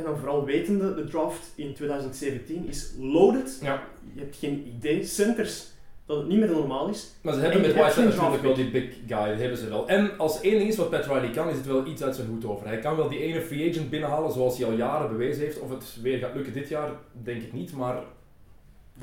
En 0.00 0.06
dan 0.06 0.18
vooral 0.18 0.44
wetende, 0.44 0.94
de 0.94 1.04
draft 1.04 1.52
in 1.54 1.74
2017 1.74 2.68
is 2.68 2.92
loaded. 2.98 3.58
Ja. 3.62 3.82
Je 4.14 4.20
hebt 4.20 4.36
geen 4.36 4.72
idee. 4.76 5.04
Centers, 5.04 5.66
dat 6.06 6.16
het 6.16 6.28
niet 6.28 6.38
meer 6.38 6.50
normaal 6.50 6.88
is. 6.88 7.12
Maar 7.20 7.34
ze 7.34 7.40
hebben 7.40 7.60
met 7.60 7.74
Whiteside 7.74 8.06
natuurlijk 8.06 8.42
wel 8.42 8.54
die 8.54 8.70
big 8.70 8.94
guy, 9.06 9.28
dat 9.28 9.38
hebben 9.38 9.58
ze 9.58 9.68
wel. 9.68 9.88
En 9.88 10.18
als 10.18 10.40
één 10.40 10.58
ding 10.58 10.68
is 10.68 10.76
wat 10.76 10.90
Pat 10.90 11.06
Riley 11.06 11.30
kan, 11.30 11.48
is 11.48 11.56
het 11.56 11.66
wel 11.66 11.86
iets 11.86 12.02
uit 12.02 12.14
zijn 12.16 12.28
hoed 12.28 12.44
over. 12.44 12.66
Hij 12.66 12.78
kan 12.78 12.96
wel 12.96 13.08
die 13.08 13.18
ene 13.18 13.40
free 13.40 13.70
agent 13.70 13.90
binnenhalen 13.90 14.32
zoals 14.32 14.58
hij 14.58 14.66
al 14.66 14.72
jaren 14.72 15.10
bewezen 15.10 15.44
heeft. 15.44 15.58
Of 15.58 15.70
het 15.70 15.96
weer 16.02 16.18
gaat 16.18 16.34
lukken 16.34 16.52
dit 16.52 16.68
jaar, 16.68 16.90
denk 17.22 17.42
ik 17.42 17.52
niet, 17.52 17.72
maar 17.72 18.02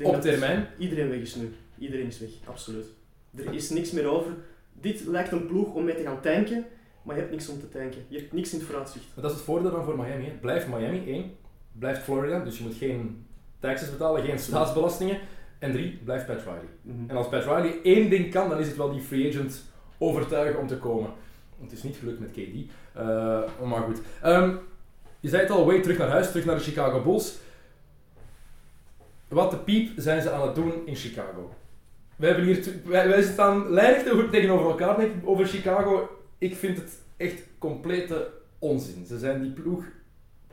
op 0.02 0.20
termijn. 0.20 0.68
Iedereen 0.78 1.08
weg 1.08 1.20
is 1.20 1.34
nu. 1.34 1.52
Iedereen 1.78 2.06
is 2.06 2.18
weg, 2.18 2.30
absoluut. 2.44 2.86
Er 3.34 3.54
is 3.54 3.70
niks 3.70 3.90
meer 3.90 4.06
over. 4.06 4.32
Dit 4.72 5.06
lijkt 5.06 5.32
een 5.32 5.46
ploeg 5.46 5.74
om 5.74 5.84
mee 5.84 5.94
te 5.94 6.02
gaan 6.02 6.20
tanken 6.20 6.66
maar 7.08 7.16
je 7.16 7.22
hebt 7.22 7.34
niks 7.34 7.48
om 7.48 7.60
te 7.60 7.68
tanken. 7.68 8.04
Je 8.08 8.18
hebt 8.18 8.32
niks 8.32 8.52
in 8.52 8.58
het 8.58 8.66
vooruitzicht. 8.66 9.04
Maar 9.14 9.22
dat 9.22 9.30
is 9.30 9.36
het 9.36 9.46
voordeel 9.46 9.70
dan 9.70 9.84
voor 9.84 9.96
Miami. 9.96 10.24
Hè. 10.24 10.30
Blijft 10.40 10.66
Miami, 10.66 11.02
één. 11.06 11.36
Blijft 11.72 12.02
Florida, 12.02 12.38
dus 12.38 12.58
je 12.58 12.64
moet 12.64 12.74
geen 12.74 13.26
taxes 13.58 13.90
betalen, 13.90 14.24
geen 14.24 14.38
staatsbelastingen. 14.38 15.18
En 15.58 15.72
drie, 15.72 15.98
blijft 16.04 16.26
Pat 16.26 16.38
Riley. 16.38 16.68
Mhm. 16.82 17.10
En 17.10 17.16
als 17.16 17.28
Pat 17.28 17.44
Riley 17.44 17.78
één 17.82 18.10
ding 18.10 18.30
kan, 18.30 18.48
dan 18.48 18.58
is 18.58 18.66
het 18.66 18.76
wel 18.76 18.90
die 18.92 19.00
free 19.00 19.28
agent 19.28 19.64
overtuigen 19.98 20.60
om 20.60 20.66
te 20.66 20.76
komen. 20.76 21.10
Het 21.60 21.72
is 21.72 21.82
niet 21.82 21.96
gelukt 21.96 22.20
met 22.20 22.30
KD. 22.30 22.38
Uh, 22.38 23.68
maar 23.68 23.82
goed. 23.82 24.00
Um, 24.24 24.58
je 25.20 25.28
zei 25.28 25.42
het 25.42 25.50
al, 25.50 25.66
way 25.66 25.80
terug 25.80 25.98
naar 25.98 26.08
huis, 26.08 26.28
terug 26.28 26.44
naar 26.44 26.56
de 26.56 26.62
Chicago 26.62 27.02
Bulls. 27.02 27.38
Wat 29.28 29.50
de 29.50 29.56
piep 29.56 29.90
zijn 29.96 30.22
ze 30.22 30.30
aan 30.30 30.46
het 30.46 30.54
doen 30.54 30.72
in 30.84 30.96
Chicago? 30.96 31.54
Wij, 32.16 32.28
hebben 32.28 32.46
hier 32.46 32.74
wij, 32.84 33.08
wij 33.08 33.22
staan 33.22 33.70
lijnig 33.70 34.30
tegenover 34.30 34.70
elkaar 34.70 34.96
denk 34.96 35.12
ik, 35.14 35.28
over 35.28 35.46
Chicago 35.46 36.17
ik 36.38 36.56
vind 36.56 36.76
het 36.76 36.98
echt 37.16 37.42
complete 37.58 38.30
onzin. 38.58 39.06
Ze 39.06 39.18
zijn 39.18 39.42
die 39.42 39.50
ploeg 39.50 39.84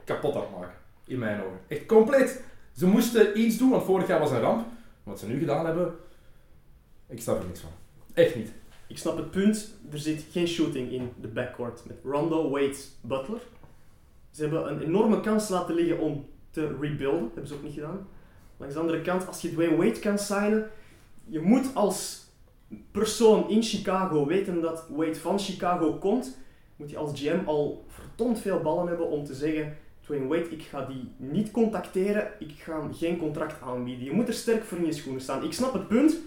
kapot 0.04 0.36
aan 0.36 0.42
het 0.42 0.51
maken, 0.51 0.77
in 1.08 1.20
mijn 1.20 1.42
ogen. 1.42 1.60
Echt 1.68 1.86
compleet. 1.86 2.44
Ze 2.72 2.88
moesten 2.88 3.39
iets 3.39 3.58
doen, 3.58 3.70
want 3.70 3.84
vorig 3.84 4.08
jaar 4.08 4.20
was 4.20 4.32
een 4.32 4.39
ramp. 4.39 4.68
Wat 5.04 5.20
ze 5.20 5.27
nu 5.27 5.39
gedaan 5.39 5.65
hebben, 5.65 5.96
ik 7.08 7.22
snap 7.22 7.39
er 7.39 7.46
niks 7.46 7.60
van. 7.60 7.70
Echt 8.13 8.36
niet. 8.36 8.51
Ik 8.88 8.98
snap 8.98 9.18
het 9.18 9.32
punt, 9.32 9.74
er 9.92 10.00
zit 10.00 10.25
geen 10.32 10.48
shooting 10.48 10.92
in 10.92 11.12
de 11.22 11.27
backcourt 11.27 11.86
met 11.86 11.98
Rondo, 12.04 12.50
Wade, 12.50 12.75
Butler. 13.01 13.42
Ze 14.32 14.42
hebben 14.42 14.72
een 14.72 14.82
enorme 14.82 15.20
kans 15.20 15.50
laten 15.50 15.75
liggen 15.75 16.00
om 16.00 16.30
te 16.50 16.75
rebuilden, 16.80 17.25
hebben 17.25 17.48
ze 17.48 17.54
ook 17.54 17.63
niet 17.63 17.74
gedaan. 17.74 18.08
Langs 18.58 18.74
de 18.74 18.80
andere 18.80 19.01
kant, 19.01 19.27
als 19.27 19.42
je 19.42 19.51
Dwayne 19.51 19.75
Wade 19.75 20.00
kan 20.00 20.20
signen, 20.20 20.70
je 21.25 21.39
moet 21.39 21.75
als 21.75 22.25
persoon 22.91 23.50
in 23.50 23.63
Chicago, 23.63 24.25
weten 24.25 24.62
dat 24.62 24.88
Wade 24.89 25.15
van 25.15 25.39
Chicago 25.39 25.93
komt, 25.93 26.38
moet 26.75 26.89
je 26.89 26.98
als 26.98 27.19
GM 27.19 27.39
al 27.45 27.86
verdomd 27.88 28.39
veel 28.39 28.60
ballen 28.60 28.88
hebben 28.88 29.10
om 29.10 29.24
te 29.24 29.34
zeggen: 29.34 29.77
Dwayne 30.01 30.27
Wade, 30.27 30.50
ik 30.50 30.62
ga 30.62 30.86
die 30.86 31.12
niet 31.17 31.51
contacteren, 31.51 32.31
ik 32.39 32.51
ga 32.57 32.81
hem 32.81 32.93
geen 32.93 33.17
contract 33.17 33.62
aanbieden. 33.62 34.05
Je 34.05 34.12
moet 34.12 34.27
er 34.27 34.34
sterk 34.34 34.63
voor 34.63 34.77
in 34.77 34.86
je 34.86 34.93
schoenen 34.93 35.22
staan. 35.22 35.43
Ik 35.43 35.53
snap 35.53 35.74
het 35.74 35.88
punt. 35.88 36.17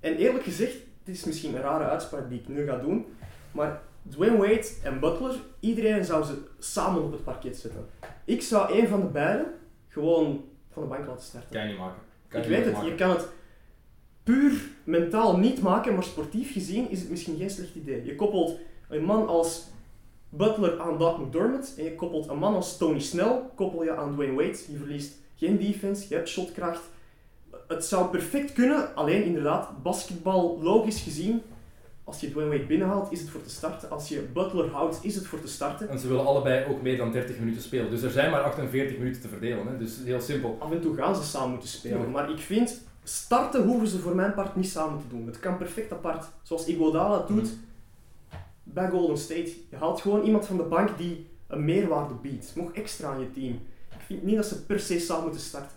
En 0.00 0.16
eerlijk 0.16 0.44
gezegd, 0.44 0.72
het 0.72 1.14
is 1.14 1.24
misschien 1.24 1.54
een 1.54 1.60
rare 1.60 1.84
uitspraak 1.84 2.28
die 2.28 2.40
ik 2.40 2.48
nu 2.48 2.66
ga 2.66 2.76
doen, 2.76 3.06
maar 3.52 3.82
Dwayne 4.08 4.36
Wade 4.36 4.68
en 4.82 5.00
Butler, 5.00 5.34
iedereen 5.60 6.04
zou 6.04 6.24
ze 6.24 6.38
samen 6.58 7.02
op 7.02 7.12
het 7.12 7.24
parket 7.24 7.56
zetten. 7.56 7.86
Ik 8.24 8.42
zou 8.42 8.78
een 8.78 8.88
van 8.88 9.00
de 9.00 9.06
beiden 9.06 9.46
gewoon 9.88 10.44
van 10.70 10.82
de 10.82 10.88
bank 10.88 11.06
laten 11.06 11.24
starten. 11.24 11.50
Kan 11.50 11.62
je 11.62 11.68
niet 11.68 11.78
maken. 11.78 12.02
ik 12.30 12.44
weet 12.44 12.64
het, 12.64 12.84
je 12.84 12.94
kan 12.94 13.10
het 13.10 13.28
puur 14.24 14.70
mentaal 14.84 15.38
niet 15.38 15.62
maken, 15.62 15.94
maar 15.94 16.04
sportief 16.04 16.52
gezien 16.52 16.90
is 16.90 17.00
het 17.00 17.10
misschien 17.10 17.36
geen 17.36 17.50
slecht 17.50 17.74
idee. 17.74 18.04
Je 18.04 18.14
koppelt 18.14 18.58
een 18.88 19.04
man 19.04 19.26
als 19.28 19.66
Butler 20.28 20.80
aan 20.80 20.98
Doc 20.98 21.18
McDermott 21.18 21.74
en 21.78 21.84
je 21.84 21.94
koppelt 21.94 22.28
een 22.28 22.38
man 22.38 22.54
als 22.54 22.76
Tony 22.76 23.00
Snell, 23.00 23.40
koppel 23.54 23.84
je 23.84 23.96
aan 23.96 24.12
Dwayne 24.12 24.34
Wade. 24.34 24.58
Je 24.68 24.76
verliest 24.76 25.14
geen 25.36 25.58
defense, 25.58 26.06
je 26.08 26.14
hebt 26.14 26.28
shotkracht. 26.28 26.82
Het 27.68 27.84
zou 27.84 28.08
perfect 28.08 28.52
kunnen, 28.52 28.94
alleen 28.94 29.24
inderdaad, 29.24 29.82
basketbal 29.82 30.58
logisch 30.62 31.00
gezien, 31.00 31.42
als 32.04 32.20
je 32.20 32.30
Dwayne 32.30 32.50
Wade 32.50 32.64
binnenhaalt, 32.64 33.12
is 33.12 33.20
het 33.20 33.30
voor 33.30 33.42
te 33.42 33.50
starten. 33.50 33.90
Als 33.90 34.08
je 34.08 34.20
Butler 34.32 34.70
houdt, 34.70 34.98
is 35.02 35.14
het 35.14 35.26
voor 35.26 35.40
te 35.40 35.48
starten. 35.48 35.88
En 35.88 35.98
ze 35.98 36.08
willen 36.08 36.26
allebei 36.26 36.66
ook 36.70 36.82
meer 36.82 36.96
dan 36.96 37.12
30 37.12 37.38
minuten 37.38 37.62
spelen. 37.62 37.90
Dus 37.90 38.02
er 38.02 38.10
zijn 38.10 38.30
maar 38.30 38.42
48 38.42 38.98
minuten 38.98 39.20
te 39.20 39.28
verdelen. 39.28 39.66
Hè. 39.66 39.78
Dus 39.78 39.98
heel 40.04 40.20
simpel. 40.20 40.56
Af 40.60 40.70
en 40.70 40.80
toe 40.80 40.94
gaan 40.94 41.16
ze 41.16 41.22
samen 41.22 41.50
moeten 41.50 41.68
spelen. 41.68 42.10
Maar 42.10 42.30
ik 42.30 42.38
vind, 42.38 42.82
starten 43.04 43.62
hoeven 43.62 43.88
ze 43.88 43.98
voor 43.98 44.14
mijn 44.14 44.34
part 44.34 44.56
niet 44.56 44.68
samen 44.68 45.00
te 45.00 45.16
doen. 45.16 45.26
Het 45.26 45.40
kan 45.40 45.56
perfect 45.56 45.92
apart. 45.92 46.26
Zoals 46.42 46.66
Iguodala 46.66 47.24
doet 47.28 47.50
bij 48.62 48.88
Golden 48.88 49.18
State. 49.18 49.52
Je 49.70 49.76
haalt 49.76 50.00
gewoon 50.00 50.22
iemand 50.22 50.46
van 50.46 50.56
de 50.56 50.62
bank 50.62 50.98
die 50.98 51.26
een 51.46 51.64
meerwaarde 51.64 52.14
biedt. 52.14 52.52
Nog 52.56 52.72
extra 52.72 53.08
aan 53.08 53.20
je 53.20 53.32
team. 53.32 53.52
Ik 53.90 54.00
vind 54.06 54.22
niet 54.22 54.36
dat 54.36 54.46
ze 54.46 54.64
per 54.64 54.80
se 54.80 54.98
samen 54.98 55.22
moeten 55.22 55.40
starten. 55.40 55.76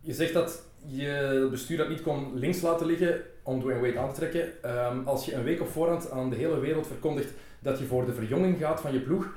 Je 0.00 0.14
zegt 0.14 0.32
dat 0.32 0.62
je 0.86 1.48
bestuur 1.50 1.76
dat 1.76 1.88
niet 1.88 2.02
kon 2.02 2.34
links 2.34 2.60
laten 2.60 2.86
liggen 2.86 3.22
om 3.42 3.60
Dwayne 3.60 3.80
Wade 3.80 3.98
aan 3.98 4.08
te 4.08 4.14
trekken. 4.14 4.62
Ehm, 4.62 5.04
als 5.04 5.24
je 5.24 5.34
een 5.34 5.44
week 5.44 5.60
op 5.60 5.68
voorhand 5.68 6.10
aan 6.10 6.30
de 6.30 6.36
hele 6.36 6.58
wereld 6.58 6.86
verkondigt 6.86 7.32
dat 7.60 7.78
je 7.78 7.84
voor 7.84 8.06
de 8.06 8.14
verjonging 8.14 8.58
gaat 8.58 8.80
van 8.80 8.92
je 8.92 9.00
ploeg, 9.00 9.32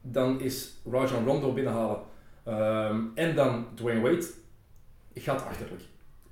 dan 0.00 0.40
is 0.40 0.76
Rajon 0.90 1.24
Rondo 1.24 1.52
binnenhalen 1.52 1.98
ehm, 2.44 3.00
en 3.14 3.34
dan 3.34 3.66
Dwayne 3.74 4.00
Wade 4.00 4.26
gaat 5.14 5.44
achterlijk. 5.44 5.82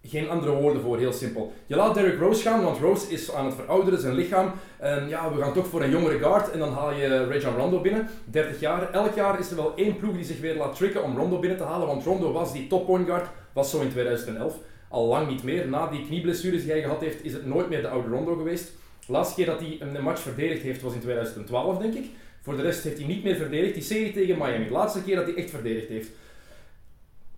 Geen 0.08 0.28
andere 0.28 0.52
woorden 0.52 0.82
voor, 0.82 0.98
heel 0.98 1.12
simpel. 1.12 1.52
Je 1.66 1.76
laat 1.76 1.94
Derrick 1.94 2.18
Rose 2.18 2.42
gaan, 2.42 2.62
want 2.62 2.78
Rose 2.78 3.12
is 3.12 3.32
aan 3.32 3.44
het 3.44 3.54
verouderen, 3.54 4.00
zijn 4.00 4.14
lichaam. 4.14 4.52
En 4.78 5.08
ja, 5.08 5.34
we 5.34 5.42
gaan 5.42 5.52
toch 5.52 5.66
voor 5.66 5.82
een 5.82 5.90
jongere 5.90 6.18
guard 6.18 6.50
en 6.50 6.58
dan 6.58 6.72
haal 6.72 6.92
je 6.92 7.26
Rajon 7.26 7.56
Rondo 7.56 7.80
binnen. 7.80 8.08
30 8.24 8.60
jaar. 8.60 8.90
Elk 8.92 9.14
jaar 9.14 9.38
is 9.38 9.50
er 9.50 9.56
wel 9.56 9.72
één 9.76 9.96
ploeg 9.96 10.14
die 10.14 10.24
zich 10.24 10.40
weer 10.40 10.56
laat 10.56 10.76
tricken 10.76 11.02
om 11.02 11.16
Rondo 11.16 11.38
binnen 11.38 11.58
te 11.58 11.64
halen, 11.64 11.86
want 11.86 12.04
Rondo 12.04 12.32
was 12.32 12.52
die 12.52 12.66
top 12.66 12.86
point 12.86 13.06
guard, 13.06 13.28
was 13.52 13.70
zo 13.70 13.80
in 13.80 13.90
2011. 13.90 14.54
Al 14.88 15.06
lang 15.06 15.28
niet 15.28 15.42
meer. 15.42 15.68
Na 15.68 15.86
die 15.86 16.06
knieblessures 16.06 16.62
die 16.62 16.70
hij 16.70 16.82
gehad 16.82 17.00
heeft, 17.00 17.24
is 17.24 17.32
het 17.32 17.46
nooit 17.46 17.68
meer 17.68 17.82
de 17.82 17.88
oude 17.88 18.08
Rondo 18.08 18.34
geweest. 18.34 18.72
De 19.06 19.12
laatste 19.12 19.34
keer 19.34 19.46
dat 19.46 19.60
hij 19.60 19.76
een 19.80 20.02
match 20.02 20.20
verdedigd 20.20 20.62
heeft 20.62 20.82
was 20.82 20.94
in 20.94 21.00
2012, 21.00 21.78
denk 21.78 21.94
ik. 21.94 22.04
Voor 22.42 22.56
de 22.56 22.62
rest 22.62 22.84
heeft 22.84 22.98
hij 22.98 23.06
niet 23.06 23.24
meer 23.24 23.36
verdedigd. 23.36 23.74
Die 23.74 23.82
serie 23.82 24.12
tegen 24.12 24.38
Miami. 24.38 24.64
De 24.64 24.70
laatste 24.70 25.02
keer 25.02 25.16
dat 25.16 25.24
hij 25.24 25.34
echt 25.34 25.50
verdedigd 25.50 25.88
heeft. 25.88 26.10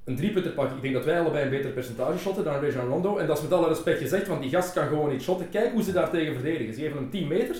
Een 0.09 0.17
driepunten 0.17 0.55
pak. 0.55 0.71
Ik 0.71 0.83
denk 0.83 0.95
dat 0.95 1.05
wij 1.05 1.21
allebei 1.21 1.45
een 1.45 1.51
beter 1.51 1.71
percentage 1.71 2.19
shotten 2.19 2.45
dan 2.45 2.61
Rajon 2.61 2.89
Rondo. 2.89 3.17
En 3.17 3.27
dat 3.27 3.37
is 3.37 3.43
met 3.43 3.53
alle 3.53 3.69
respect 3.69 3.99
gezegd, 3.99 4.27
want 4.27 4.41
die 4.41 4.51
gast 4.51 4.73
kan 4.73 4.87
gewoon 4.87 5.11
niet 5.11 5.23
shotten. 5.23 5.51
Kijk 5.51 5.73
hoe 5.73 5.83
ze 5.83 5.93
daar 5.93 6.11
tegen 6.11 6.35
verdedigen. 6.35 6.75
Ze 6.75 6.81
geven 6.81 6.97
hem 6.97 7.11
10 7.11 7.29
meter. 7.29 7.57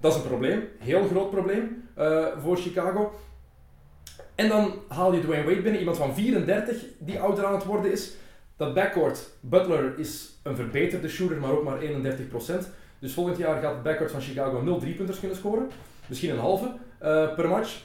Dat 0.00 0.12
is 0.12 0.18
een 0.18 0.28
probleem. 0.28 0.68
Heel 0.78 1.04
groot 1.04 1.30
probleem 1.30 1.88
eh, 1.94 2.26
voor 2.42 2.56
Chicago. 2.56 3.14
En 4.34 4.48
dan 4.48 4.74
haal 4.88 5.14
je 5.14 5.20
Dwayne 5.20 5.44
Wade 5.44 5.60
binnen, 5.60 5.78
iemand 5.80 5.96
van 5.96 6.14
34 6.14 6.76
die 6.98 7.20
ouder 7.20 7.44
aan 7.44 7.54
het 7.54 7.64
worden 7.64 7.92
is. 7.92 8.12
Dat 8.56 8.74
backcourt, 8.74 9.30
Butler 9.40 9.98
is 9.98 10.38
een 10.42 10.56
verbeterde 10.56 11.08
shooter, 11.08 11.36
maar 11.36 11.52
ook 11.52 11.64
maar 11.64 11.78
31%. 11.80 11.84
Dus 12.98 13.12
volgend 13.12 13.38
jaar 13.38 13.62
gaat 13.62 13.74
het 13.74 13.82
backcourt 13.82 14.10
van 14.10 14.20
Chicago 14.20 14.62
0 14.62 14.78
driepunters 14.78 15.18
kunnen 15.18 15.36
scoren. 15.36 15.70
Misschien 16.06 16.30
een 16.30 16.38
halve 16.38 16.72
eh, 16.98 17.34
per 17.34 17.48
match. 17.48 17.82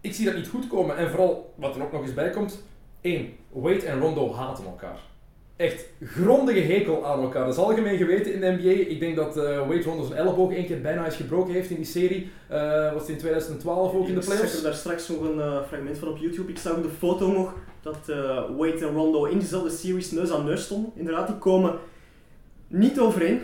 Ik 0.00 0.14
zie 0.14 0.24
dat 0.24 0.34
niet 0.34 0.48
goed 0.48 0.66
komen. 0.66 0.96
En 0.96 1.10
vooral, 1.10 1.54
wat 1.56 1.76
er 1.76 1.82
ook 1.82 1.92
nog 1.92 2.02
eens 2.02 2.14
bij 2.14 2.30
komt. 2.30 2.62
1. 3.02 3.34
Wade 3.52 3.86
en 3.86 4.00
Rondo 4.00 4.32
haten 4.34 4.64
elkaar. 4.64 4.98
Echt 5.56 5.84
grondige 6.04 6.60
hekel 6.60 7.06
aan 7.06 7.22
elkaar. 7.22 7.44
Dat 7.44 7.54
is 7.54 7.60
algemeen 7.60 7.96
geweten 7.96 8.34
in 8.34 8.40
de 8.40 8.50
NBA. 8.50 8.90
Ik 8.90 9.00
denk 9.00 9.16
dat 9.16 9.36
eh, 9.36 9.42
Wade 9.68 9.82
Rondo 9.82 10.04
zijn 10.04 10.18
elleboog 10.18 10.52
één 10.52 10.66
keer 10.66 10.80
bijna 10.80 11.04
eens 11.04 11.16
gebroken 11.16 11.52
heeft 11.52 11.70
in 11.70 11.76
die 11.76 11.84
serie. 11.84 12.30
Eh 12.48 12.92
was 12.92 13.00
het 13.00 13.10
in 13.10 13.16
2012 13.18 13.94
ook 13.94 14.08
in 14.08 14.14
de 14.14 14.20
Ik 14.20 14.22
zag 14.22 14.32
playoffs? 14.34 14.56
er 14.56 14.62
daar 14.62 14.74
straks 14.74 15.08
nog 15.08 15.20
een 15.20 15.40
eh, 15.40 15.62
fragment 15.68 15.98
van 15.98 16.08
op 16.08 16.16
YouTube. 16.18 16.50
Ik 16.50 16.58
zag 16.58 16.82
de 16.82 16.88
foto 16.98 17.26
nog 17.32 17.54
dat 17.82 17.98
Wade 18.56 18.78
en 18.86 18.94
Rondo 18.94 19.24
in 19.24 19.38
dezelfde 19.38 19.70
series 19.70 20.10
neus 20.10 20.30
aan 20.30 20.44
neus 20.44 20.64
stonden. 20.64 20.92
Inderdaad, 20.94 21.26
die 21.26 21.36
komen 21.38 21.78
niet 22.68 23.00
overeen. 23.00 23.40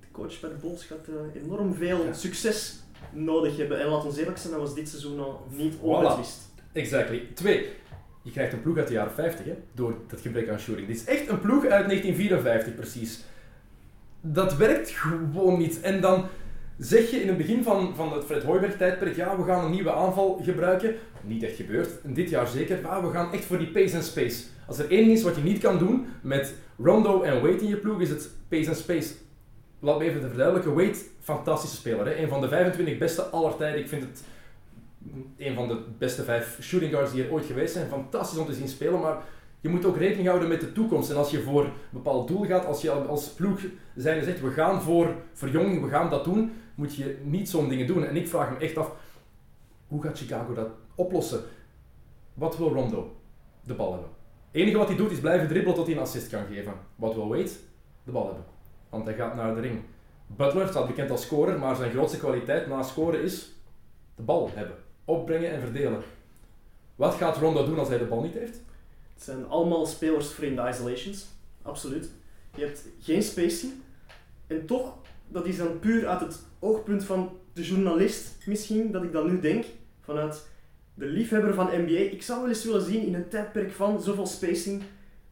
De 0.00 0.06
coach 0.12 0.40
bij 0.40 0.50
de 0.50 0.56
Bulls 0.60 0.84
gaat 0.84 1.06
enorm 1.44 1.74
veel 1.74 2.04
Ja. 2.04 2.12
succes 2.12 2.80
nodig 3.12 3.56
hebben. 3.56 3.80
En 3.80 3.88
laat 3.88 4.04
ons 4.04 4.16
eerlijk 4.16 4.38
zijn, 4.38 4.52
dat 4.52 4.62
was 4.62 4.74
dit 4.74 4.88
seizoen 4.88 5.20
al 5.20 5.46
niet 5.50 5.74
Voilà. 5.74 5.80
onbetwist. 5.82 6.38
Exactly. 6.72 7.22
Twee. 7.34 7.66
Je 8.26 8.32
krijgt 8.32 8.52
een 8.52 8.62
ploeg 8.62 8.76
uit 8.76 8.86
de 8.86 8.92
jaren 8.92 9.12
50, 9.12 9.46
hè, 9.46 9.54
door 9.74 9.94
dat 10.08 10.20
gebrek 10.20 10.48
aan 10.48 10.58
shooting. 10.58 10.86
Dit 10.86 10.96
is 10.96 11.04
echt 11.04 11.28
een 11.28 11.40
ploeg 11.40 11.66
uit 11.66 11.86
1954, 11.86 12.74
precies. 12.74 13.24
Dat 14.20 14.56
werkt 14.56 14.90
gewoon 14.90 15.58
niet. 15.58 15.80
En 15.80 16.00
dan 16.00 16.24
zeg 16.78 17.10
je 17.10 17.20
in 17.20 17.28
het 17.28 17.36
begin 17.36 17.62
van, 17.62 17.94
van 17.96 18.12
het 18.12 18.24
Fred 18.24 18.42
Hoiberg-tijdperk, 18.42 19.16
ja, 19.16 19.36
we 19.36 19.44
gaan 19.44 19.64
een 19.64 19.70
nieuwe 19.70 19.92
aanval 19.92 20.40
gebruiken. 20.42 20.94
Niet 21.22 21.42
echt 21.42 21.56
gebeurd, 21.56 22.00
en 22.02 22.14
dit 22.14 22.30
jaar 22.30 22.46
zeker. 22.46 22.78
Maar 22.82 23.02
we 23.02 23.10
gaan 23.10 23.32
echt 23.32 23.44
voor 23.44 23.58
die 23.58 23.70
pace 23.70 23.94
and 23.94 24.04
space. 24.04 24.44
Als 24.66 24.78
er 24.78 24.90
één 24.90 25.10
is 25.10 25.22
wat 25.22 25.36
je 25.36 25.42
niet 25.42 25.58
kan 25.58 25.78
doen 25.78 26.06
met 26.20 26.54
Rondo 26.78 27.22
en 27.22 27.42
Wade 27.42 27.60
in 27.60 27.68
je 27.68 27.76
ploeg, 27.76 28.00
is 28.00 28.10
het 28.10 28.30
pace 28.48 28.68
and 28.68 28.78
space. 28.78 29.14
Laat 29.80 29.98
me 29.98 30.04
even 30.04 30.20
verduidelijken. 30.20 30.74
Wade, 30.74 30.96
fantastische 31.20 31.76
speler. 31.76 32.06
Hè? 32.06 32.16
Een 32.16 32.28
van 32.28 32.40
de 32.40 32.48
25 32.48 32.98
beste 32.98 33.22
aller 33.22 33.56
tijden. 33.56 33.80
Ik 33.80 33.88
vind 33.88 34.02
het 34.02 34.22
een 35.36 35.54
van 35.54 35.68
de 35.68 35.84
beste 35.98 36.22
vijf 36.22 36.58
shooting 36.60 36.92
guards 36.92 37.12
die 37.12 37.24
er 37.24 37.32
ooit 37.32 37.44
geweest 37.44 37.72
zijn. 37.72 37.88
Fantastisch 37.88 38.38
om 38.38 38.46
te 38.46 38.54
zien 38.54 38.68
spelen, 38.68 39.00
maar 39.00 39.22
je 39.60 39.68
moet 39.68 39.84
ook 39.84 39.96
rekening 39.96 40.28
houden 40.28 40.48
met 40.48 40.60
de 40.60 40.72
toekomst. 40.72 41.10
En 41.10 41.16
als 41.16 41.30
je 41.30 41.42
voor 41.42 41.64
een 41.64 41.72
bepaald 41.90 42.28
doel 42.28 42.44
gaat, 42.44 42.66
als 42.66 42.82
je 42.82 42.90
als 42.90 43.28
ploeg 43.28 43.60
zijn 43.96 44.24
zegt, 44.24 44.40
we 44.40 44.50
gaan 44.50 44.82
voor 44.82 45.14
verjonging, 45.32 45.82
we 45.82 45.88
gaan 45.88 46.10
dat 46.10 46.24
doen, 46.24 46.52
moet 46.74 46.94
je 46.94 47.18
niet 47.24 47.48
zo'n 47.48 47.68
dingen 47.68 47.86
doen. 47.86 48.04
En 48.04 48.16
ik 48.16 48.28
vraag 48.28 48.50
me 48.50 48.56
echt 48.56 48.76
af, 48.76 48.92
hoe 49.88 50.02
gaat 50.02 50.18
Chicago 50.18 50.54
dat 50.54 50.68
oplossen? 50.94 51.40
Wat 52.34 52.58
wil 52.58 52.72
Rondo? 52.72 53.16
De 53.62 53.74
bal 53.74 53.92
hebben. 53.92 54.10
Het 54.50 54.60
enige 54.60 54.78
wat 54.78 54.88
hij 54.88 54.96
doet 54.96 55.10
is 55.10 55.20
blijven 55.20 55.48
dribbelen 55.48 55.76
tot 55.76 55.86
hij 55.86 55.94
een 55.94 56.02
assist 56.02 56.28
kan 56.28 56.46
geven. 56.50 56.72
Wat 56.96 57.14
wil 57.14 57.28
Wade? 57.28 57.50
De 58.04 58.10
bal 58.12 58.26
hebben. 58.26 58.44
Want 58.88 59.04
hij 59.04 59.14
gaat 59.14 59.34
naar 59.34 59.54
de 59.54 59.60
ring. 59.60 59.80
Butler 60.26 60.68
staat 60.68 60.86
bekend 60.86 61.10
als 61.10 61.22
scorer, 61.22 61.58
maar 61.58 61.76
zijn 61.76 61.90
grootste 61.90 62.18
kwaliteit 62.18 62.66
na 62.66 62.82
scoren 62.82 63.22
is 63.22 63.52
de 64.14 64.22
bal 64.22 64.50
hebben. 64.54 64.76
Opbrengen 65.08 65.50
en 65.50 65.60
verdelen. 65.60 66.02
Wat 66.96 67.14
gaat 67.14 67.36
Rondo 67.36 67.64
doen 67.64 67.78
als 67.78 67.88
hij 67.88 67.98
de 67.98 68.04
bal 68.04 68.22
niet 68.22 68.34
heeft? 68.34 68.60
Het 69.14 69.22
zijn 69.24 69.48
allemaal 69.48 69.86
spelers 69.86 70.28
voor 70.28 70.44
in 70.44 70.56
de 70.56 70.68
isolations. 70.68 71.26
Absoluut. 71.62 72.10
Je 72.54 72.64
hebt 72.64 72.84
geen 73.00 73.22
spacing. 73.22 73.72
En 74.46 74.66
toch, 74.66 74.96
dat 75.28 75.46
is 75.46 75.56
dan 75.56 75.78
puur 75.78 76.08
uit 76.08 76.20
het 76.20 76.42
oogpunt 76.58 77.04
van 77.04 77.38
de 77.52 77.62
journalist 77.62 78.36
misschien, 78.46 78.90
dat 78.90 79.02
ik 79.02 79.12
dat 79.12 79.26
nu 79.26 79.40
denk. 79.40 79.64
Vanuit 80.00 80.46
de 80.94 81.06
liefhebber 81.06 81.54
van 81.54 81.66
NBA. 81.66 81.98
Ik 81.98 82.22
zou 82.22 82.40
wel 82.40 82.48
eens 82.48 82.64
willen 82.64 82.82
zien 82.82 83.06
in 83.06 83.14
een 83.14 83.28
tijdperk 83.28 83.72
van 83.72 84.02
zoveel 84.02 84.26
spacing, 84.26 84.82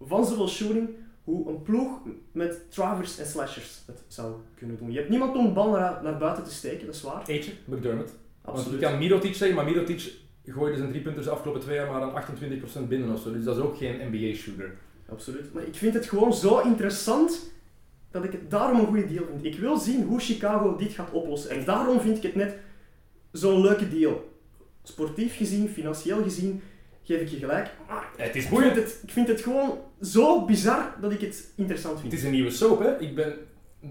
van 0.01 0.27
zoveel 0.27 0.49
shooting, 0.49 0.89
hoe 1.25 1.49
een 1.49 1.63
ploeg 1.63 1.99
met 2.33 2.71
travers 2.71 3.19
en 3.19 3.27
slashers 3.27 3.83
het 3.87 4.03
zou 4.09 4.35
kunnen 4.55 4.79
doen. 4.79 4.91
Je 4.93 4.99
hebt 4.99 5.11
niemand 5.11 5.37
om 5.37 5.47
de 5.47 5.53
bal 5.53 5.71
naar, 5.71 6.03
naar 6.03 6.19
buiten 6.19 6.45
te 6.45 6.53
steken, 6.53 6.87
dat 6.87 6.95
is 6.95 7.03
waar. 7.03 7.29
Eentje, 7.29 7.53
McDermott. 7.65 8.13
Want 8.45 8.59
Absoluut. 8.59 8.81
je 8.81 8.87
kan 8.87 8.99
Mirotic 8.99 9.35
zeggen, 9.35 9.57
maar 9.57 9.65
Mirotic 9.65 10.13
gooide 10.47 10.77
zijn 10.77 10.91
driepunters 10.91 11.27
de 11.27 11.33
afgelopen 11.33 11.61
twee 11.61 11.77
jaar 11.77 11.91
maar 11.91 12.03
aan 12.03 12.23
28% 12.85 12.89
binnen 12.89 13.13
of 13.15 13.21
zo. 13.21 13.33
Dus 13.33 13.45
dat 13.45 13.57
is 13.57 13.63
ook 13.63 13.77
geen 13.77 14.01
NBA-shooter. 14.11 14.75
Absoluut. 15.09 15.53
Maar 15.53 15.63
ik 15.63 15.75
vind 15.75 15.95
het 15.95 16.07
gewoon 16.07 16.35
zo 16.35 16.59
interessant 16.61 17.53
dat 18.11 18.25
ik 18.25 18.33
het 18.33 18.51
daarom 18.51 18.79
een 18.81 18.87
goede 18.87 19.07
deal 19.07 19.25
vind. 19.31 19.45
Ik 19.45 19.59
wil 19.61 19.77
zien 19.77 20.03
hoe 20.05 20.21
Chicago 20.21 20.77
dit 20.77 20.93
gaat 20.93 21.11
oplossen. 21.11 21.51
En 21.51 21.65
daarom 21.65 22.01
vind 22.01 22.17
ik 22.17 22.23
het 22.23 22.35
net 22.35 22.57
zo'n 23.33 23.61
leuke 23.61 23.89
deal. 23.89 24.33
Sportief 24.83 25.37
gezien, 25.37 25.69
financieel 25.69 26.23
gezien, 26.23 26.63
geef 27.03 27.21
ik 27.21 27.29
je 27.29 27.37
gelijk. 27.37 27.71
Maar 27.89 28.09
Het 28.17 28.37
is 28.37 28.45
ik 28.45 28.51
boeiend. 28.51 28.73
vind 28.75 28.87
het, 28.87 29.01
ik 29.03 29.11
vind 29.11 29.29
het 29.29 29.41
gewoon 29.41 29.79
zo 30.01 30.45
bizar 30.45 30.95
dat 31.01 31.13
ik 31.13 31.21
het 31.21 31.53
interessant 31.57 32.01
vind. 32.01 32.13
Het 32.13 32.21
is 32.21 32.27
een 32.27 32.33
nieuwe 32.35 32.51
soap, 32.51 32.79
hè. 32.81 32.99
Ik 33.01 33.15
ben... 33.15 33.35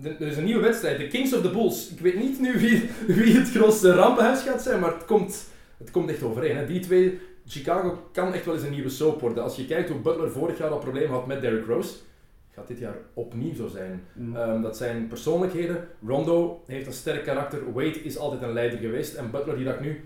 de- 0.01 0.15
Er 0.19 0.27
is 0.27 0.37
een 0.37 0.43
nieuwe 0.43 0.61
wedstrijd, 0.61 0.97
de 0.97 1.07
Kings 1.07 1.33
of 1.33 1.41
the 1.41 1.49
Bulls. 1.51 1.89
Ik 1.91 1.99
weet 1.99 2.15
niet 2.19 2.39
nu 2.39 2.59
wie, 2.59 2.89
wie 3.07 3.35
het 3.37 3.49
grootste 3.49 3.93
rampenhuis 3.93 4.41
gaat 4.41 4.61
zijn, 4.61 4.79
maar 4.79 4.93
het 4.93 5.05
komt, 5.05 5.45
het 5.77 5.91
komt 5.91 6.09
echt 6.09 6.23
overeen. 6.23 6.55
Hè. 6.57 6.65
Die 6.65 6.79
twee, 6.79 7.19
Chicago 7.45 8.07
kan 8.11 8.33
echt 8.33 8.45
wel 8.45 8.53
eens 8.53 8.63
een 8.63 8.71
nieuwe 8.71 8.89
soap 8.89 9.21
worden. 9.21 9.43
Als 9.43 9.55
je 9.55 9.65
kijkt 9.65 9.89
hoe 9.89 9.99
Butler 9.99 10.31
vorig 10.31 10.57
jaar 10.57 10.69
al 10.69 10.77
problemen 10.77 11.09
had 11.11 11.27
met 11.27 11.41
Derrick 11.41 11.65
Rose, 11.65 11.95
gaat 12.51 12.67
dit 12.67 12.79
jaar 12.79 12.95
opnieuw 13.13 13.53
zo 13.55 13.67
zijn. 13.67 14.03
Mm. 14.13 14.35
Ehm, 14.35 14.61
dat 14.61 14.77
zijn 14.77 15.07
persoonlijkheden. 15.07 15.87
Rondo 16.07 16.63
heeft 16.67 16.87
een 16.87 16.93
sterk 16.93 17.23
karakter. 17.23 17.73
Wade 17.73 18.03
is 18.03 18.17
altijd 18.17 18.41
een 18.41 18.53
leider 18.53 18.79
geweest. 18.79 19.15
En 19.15 19.31
Butler 19.31 19.55
die 19.55 19.65
dacht 19.65 19.79
nu, 19.79 20.01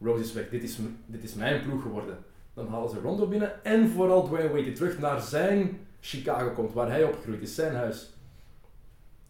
Rose 0.00 0.22
is 0.22 0.32
weg. 0.32 0.48
Dit 0.50 0.62
is, 0.62 0.78
dit 1.06 1.24
is 1.24 1.34
mijn 1.34 1.62
ploeg 1.62 1.82
geworden. 1.82 2.16
Dan 2.54 2.68
halen 2.68 2.90
ze 2.90 2.96
Rondo 3.02 3.26
binnen. 3.26 3.64
En 3.64 3.88
vooral 3.88 4.24
Dwayne 4.24 4.48
Wade 4.48 4.62
die 4.62 4.72
terug 4.72 4.98
naar 4.98 5.20
zijn 5.20 5.78
Chicago 6.00 6.50
komt. 6.50 6.72
Waar 6.72 6.88
hij 6.90 7.04
opgegroeid 7.04 7.42
is. 7.42 7.54
Zijn 7.54 7.74
huis. 7.74 8.10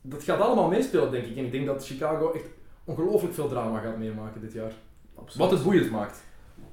Dat 0.02 0.23
gaat 0.23 0.40
allemaal 0.40 0.69
meespelen, 0.69 1.11
denk 1.11 1.26
ik. 1.26 1.37
En 1.37 1.45
ik 1.45 1.52
denk 1.52 1.66
dat 1.66 1.87
Chicago 1.87 2.33
echt 2.33 2.45
ongelooflijk 2.85 3.35
veel 3.35 3.49
drama 3.49 3.78
gaat 3.80 3.99
meemaken 3.99 4.40
dit 4.40 4.52
jaar. 4.52 4.73
Absoluut. 5.14 5.49
Wat 5.49 5.50
het 5.50 5.62
boeiend 5.62 5.90
maakt. 5.90 6.23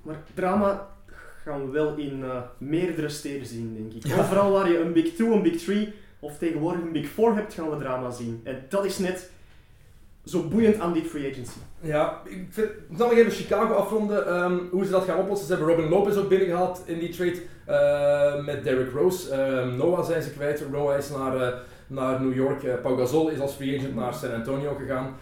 Maar 0.02 0.16
drama 0.34 0.88
gaan 1.44 1.66
we 1.66 1.72
wel 1.72 1.96
in 1.96 2.24
eh, 2.24 2.42
meerdere 2.58 3.10
steden 3.10 3.48
zien, 3.48 3.76
denk 3.76 3.94
ik. 4.04 4.12
Ja. 4.12 4.20
Overal 4.20 4.52
waar 4.52 4.72
je 4.72 4.80
een 4.80 4.94
Big 4.94 5.14
2, 5.14 5.32
een 5.32 5.42
Big 5.42 5.58
3 5.64 5.94
of 6.20 6.38
tegenwoordig 6.38 6.82
een 6.82 6.92
Big 6.92 7.08
4 7.10 7.36
hebt, 7.36 7.54
gaan 7.54 7.70
we 7.70 7.78
drama 7.78 8.12
zien. 8.12 8.42
En 8.44 8.66
dat 8.70 8.86
is 8.86 8.98
net 8.98 9.30
zo 10.26 10.48
boeiend 10.48 10.80
aan 10.80 10.94
dit 10.94 11.08
free 11.08 11.32
agency. 11.32 11.58
Ja, 11.80 12.22
ik 12.26 12.46
vind, 12.50 12.68
ik 12.70 12.98
zal 12.98 13.08
nog 13.08 13.18
even 13.18 13.32
Chicago 13.32 13.74
afronden. 13.74 14.28
ehm, 14.28 14.58
hoe 14.72 14.86
ze 14.86 14.92
dat 14.92 15.04
gaan 15.04 15.20
oplossen. 15.20 15.48
Ze 15.48 15.54
hebben 15.54 15.76
Robin 15.76 15.90
Lopez 15.90 16.18
ook 16.18 16.30
binnengehaald 16.30 16.82
in 16.86 17.00
die 17.00 17.10
trade 17.10 17.42
eh, 17.66 18.46
met 18.46 18.64
Derrick 18.64 18.92
Rose. 18.94 19.32
Ehm, 19.32 19.78
Noah 19.78 20.06
zijn 20.06 20.22
ze 20.22 20.32
kwijt. 20.32 20.72
Noah 20.72 20.98
is 20.98 21.10
naar, 21.10 21.36
eh, 21.42 21.58
naar 21.88 22.22
New 22.22 22.36
York. 22.36 22.64
Uh, 22.64 22.82
Pau 22.82 22.98
Gasol 22.98 23.30
is 23.30 23.40
als 23.40 23.54
free 23.54 23.78
agent 23.78 23.96
naar 23.96 24.14
San 24.14 24.34
Antonio 24.34 24.76
gegaan. 24.76 25.16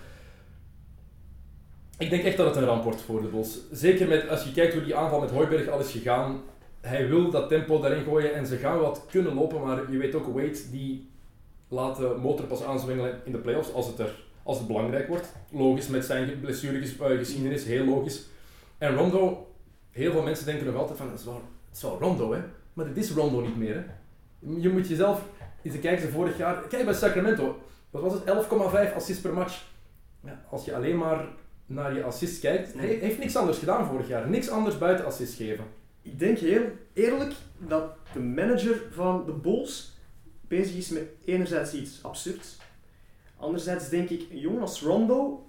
Ik 1.97 2.09
denk 2.09 2.23
echt 2.23 2.37
dat 2.37 2.45
het 2.45 2.55
een 2.55 2.69
ramp 2.69 2.83
wordt 2.83 3.01
voor 3.01 3.21
de 3.21 3.27
Bulls. 3.27 3.59
Zeker 3.71 4.07
met, 4.07 4.29
als 4.29 4.43
je 4.43 4.51
kijkt 4.51 4.73
hoe 4.73 4.83
die 4.83 4.95
aanval 4.95 5.19
met 5.19 5.31
Hoiberg 5.31 5.67
al 5.67 5.79
is 5.79 5.91
gegaan. 5.91 6.41
Hij 6.81 7.07
wil 7.07 7.29
dat 7.29 7.49
tempo 7.49 7.79
daarin 7.79 8.03
gooien 8.03 8.33
en 8.33 8.45
ze 8.45 8.57
gaan 8.57 8.79
wat 8.79 9.05
kunnen 9.09 9.33
lopen, 9.33 9.61
maar 9.61 9.91
je 9.91 9.97
weet 9.97 10.15
ook 10.15 10.25
Wade 10.25 10.69
die 10.71 11.09
laat 11.67 11.97
de 11.97 12.15
motor 12.21 12.45
pas 12.45 12.63
aanzwengelen 12.63 13.21
in 13.23 13.31
de 13.31 13.37
playoffs 13.37 13.73
als 13.73 13.87
het, 13.87 13.99
er, 13.99 14.23
als 14.43 14.57
het 14.57 14.67
belangrijk 14.67 15.07
wordt. 15.07 15.33
Logisch 15.51 15.87
met 15.87 16.05
zijn 16.05 16.39
blessuregeschiedenis, 16.39 17.63
heel 17.63 17.85
logisch. 17.85 18.25
En 18.77 18.95
Rondo, 18.95 19.47
heel 19.91 20.11
veel 20.11 20.23
mensen 20.23 20.45
denken 20.45 20.65
nog 20.65 20.75
altijd 20.75 20.97
van 20.97 21.09
het 21.09 21.19
is 21.19 21.25
wel, 21.25 21.41
het 21.67 21.77
is 21.77 21.81
wel 21.81 21.97
Rondo 21.99 22.33
hè, 22.33 22.39
maar 22.73 22.85
het 22.85 22.97
is 22.97 23.11
Rondo 23.11 23.41
niet 23.41 23.57
meer 23.57 23.75
hè. 23.75 23.83
Je 24.59 24.69
moet 24.69 24.87
jezelf 24.87 25.21
eens 25.73 25.79
kijken, 25.79 26.11
vorig 26.11 26.37
jaar, 26.37 26.67
kijk 26.67 26.85
bij 26.85 26.93
Sacramento, 26.93 27.59
wat 27.89 28.01
was 28.01 28.13
het, 28.13 28.89
11,5 28.89 28.95
assists 28.95 29.21
per 29.21 29.33
match. 29.33 29.63
Ja, 30.23 30.45
als 30.49 30.65
je 30.65 30.75
alleen 30.75 30.97
maar 30.97 31.27
naar 31.65 31.93
je 31.93 32.03
assist 32.03 32.39
kijkt, 32.39 32.73
hij 32.73 32.87
heeft 32.87 33.17
niks 33.17 33.35
anders 33.35 33.57
gedaan 33.57 33.87
vorig 33.87 34.07
jaar. 34.07 34.29
Niks 34.29 34.49
anders 34.49 34.77
buiten 34.77 35.05
assist 35.05 35.33
geven. 35.33 35.65
Ik 36.01 36.19
denk 36.19 36.37
heel 36.37 36.63
eerlijk 36.93 37.33
dat 37.57 37.95
de 38.13 38.19
manager 38.19 38.81
van 38.91 39.25
de 39.25 39.31
Bulls 39.31 39.97
bezig 40.47 40.75
is 40.75 40.89
met 40.89 41.03
enerzijds 41.25 41.73
iets 41.73 42.03
absurds. 42.03 42.57
Anderzijds 43.37 43.89
denk 43.89 44.09
ik, 44.09 44.25
een 44.31 44.39
jongen 44.39 44.61
als 44.61 44.81
Rondo, 44.81 45.45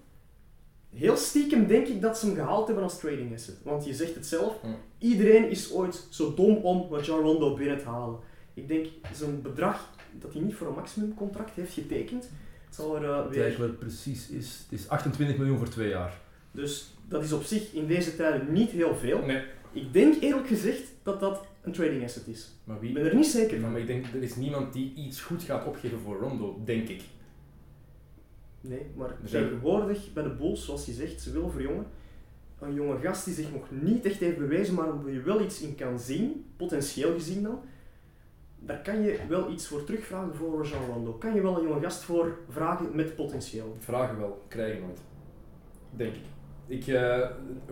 heel 0.95 1.17
stiekem 1.17 1.67
denk 1.67 1.87
ik 1.87 2.01
dat 2.01 2.19
ze 2.19 2.27
hem 2.27 2.35
gehaald 2.35 2.67
hebben 2.67 2.85
als 2.85 2.99
trading 2.99 3.35
asset. 3.35 3.57
Want 3.63 3.85
je 3.85 3.95
zegt 3.95 4.15
het 4.15 4.27
zelf, 4.27 4.55
iedereen 4.99 5.51
is 5.51 5.73
ooit 5.73 6.07
zo 6.11 6.35
dom 6.35 6.57
om 6.57 6.89
wat 6.89 7.07
John 7.07 7.23
Rondo 7.23 7.55
binnen 7.55 7.79
te 7.79 7.85
halen. 7.85 8.19
Ik 8.55 8.69
denk, 8.69 8.87
zo'n 9.13 9.43
bedrag 9.43 9.95
dat 10.19 10.33
hij 10.33 10.43
niet 10.43 10.55
voor 10.55 10.67
een 10.67 10.75
maximumcontract 10.75 11.51
heeft 11.55 11.73
getekend, 11.73 12.29
zal 12.71 12.97
er 12.97 13.03
uh, 13.03 13.27
weer... 13.31 13.41
Kijk 13.41 13.59
wat 13.59 13.79
precies 13.79 14.29
is. 14.29 14.67
Het 14.69 14.79
is 14.79 14.89
28 14.89 15.37
miljoen 15.37 15.59
voor 15.59 15.69
twee 15.69 15.89
jaar. 15.89 16.21
Dus 16.51 16.95
dat 17.09 17.25
is 17.25 17.33
op 17.33 17.43
zich 17.43 17.73
in 17.73 17.87
deze 17.87 18.17
tijden 18.17 18.53
niet 18.53 18.71
heel 18.71 18.97
veel. 18.97 19.23
Nee. 19.23 19.43
Ik 19.73 19.93
denk 19.93 20.23
eerlijk 20.23 20.47
gezegd 20.47 20.83
dat 21.03 21.21
dat 21.21 21.47
een 21.63 21.73
trading 21.73 22.05
asset 22.05 22.27
is. 22.27 22.53
Maar 22.65 22.81
wie? 22.81 22.89
Ik 22.89 22.95
ben 22.95 23.05
er 23.05 23.15
niet 23.15 23.27
zeker 23.27 23.61
van. 23.61 23.71
Maar 23.71 23.81
ik 23.81 23.87
denk, 23.87 24.07
er 24.07 24.23
is 24.23 24.37
niemand 24.37 24.73
die 24.73 24.95
iets 24.95 25.21
goed 25.21 25.43
gaat 25.43 25.67
opgeven 25.67 25.99
voor 25.99 26.19
Rondo, 26.19 26.61
denk 26.65 26.89
ik. 26.89 27.03
Nee, 28.61 28.87
maar 28.97 29.17
tegenwoordig 29.25 30.13
bij 30.13 30.23
de 30.23 30.29
Bulls, 30.29 30.65
zoals 30.65 30.87
je 30.87 30.93
zegt, 30.93 31.21
ze 31.21 31.33
willen 31.33 31.51
voor 31.51 31.63
jongen. 31.63 31.87
Een 32.59 32.75
jonge 32.75 32.99
gast 33.01 33.25
die 33.25 33.35
zich 33.35 33.53
nog 33.53 33.67
niet 33.71 34.05
echt 34.05 34.19
heeft 34.19 34.39
bewezen, 34.39 34.75
maar 34.75 35.03
waar 35.03 35.13
je 35.13 35.21
wel 35.21 35.41
iets 35.41 35.61
in 35.61 35.75
kan 35.75 35.99
zien, 35.99 36.45
potentieel 36.57 37.13
gezien 37.13 37.43
dan, 37.43 37.61
daar 38.67 38.83
kan 38.83 39.03
je 39.03 39.19
wel 39.29 39.51
iets 39.51 39.67
voor 39.67 39.85
terugvragen 39.85 40.35
voor 40.35 40.67
Jean 40.67 40.87
Rondo. 40.93 41.13
Kan 41.13 41.35
je 41.35 41.43
wel 41.43 41.57
een 41.59 41.69
jonge 41.69 41.81
gast 41.81 42.03
voor 42.03 42.39
vragen 42.49 42.89
met 42.93 43.17
potentieel? 43.17 43.77
Vragen 43.79 44.19
wel, 44.19 44.43
krijgen 44.49 44.81
nooit. 44.81 45.01
Denk 45.91 46.15
ik. 46.15 46.25
Ik, 46.69 46.87
uh, 46.87 47.19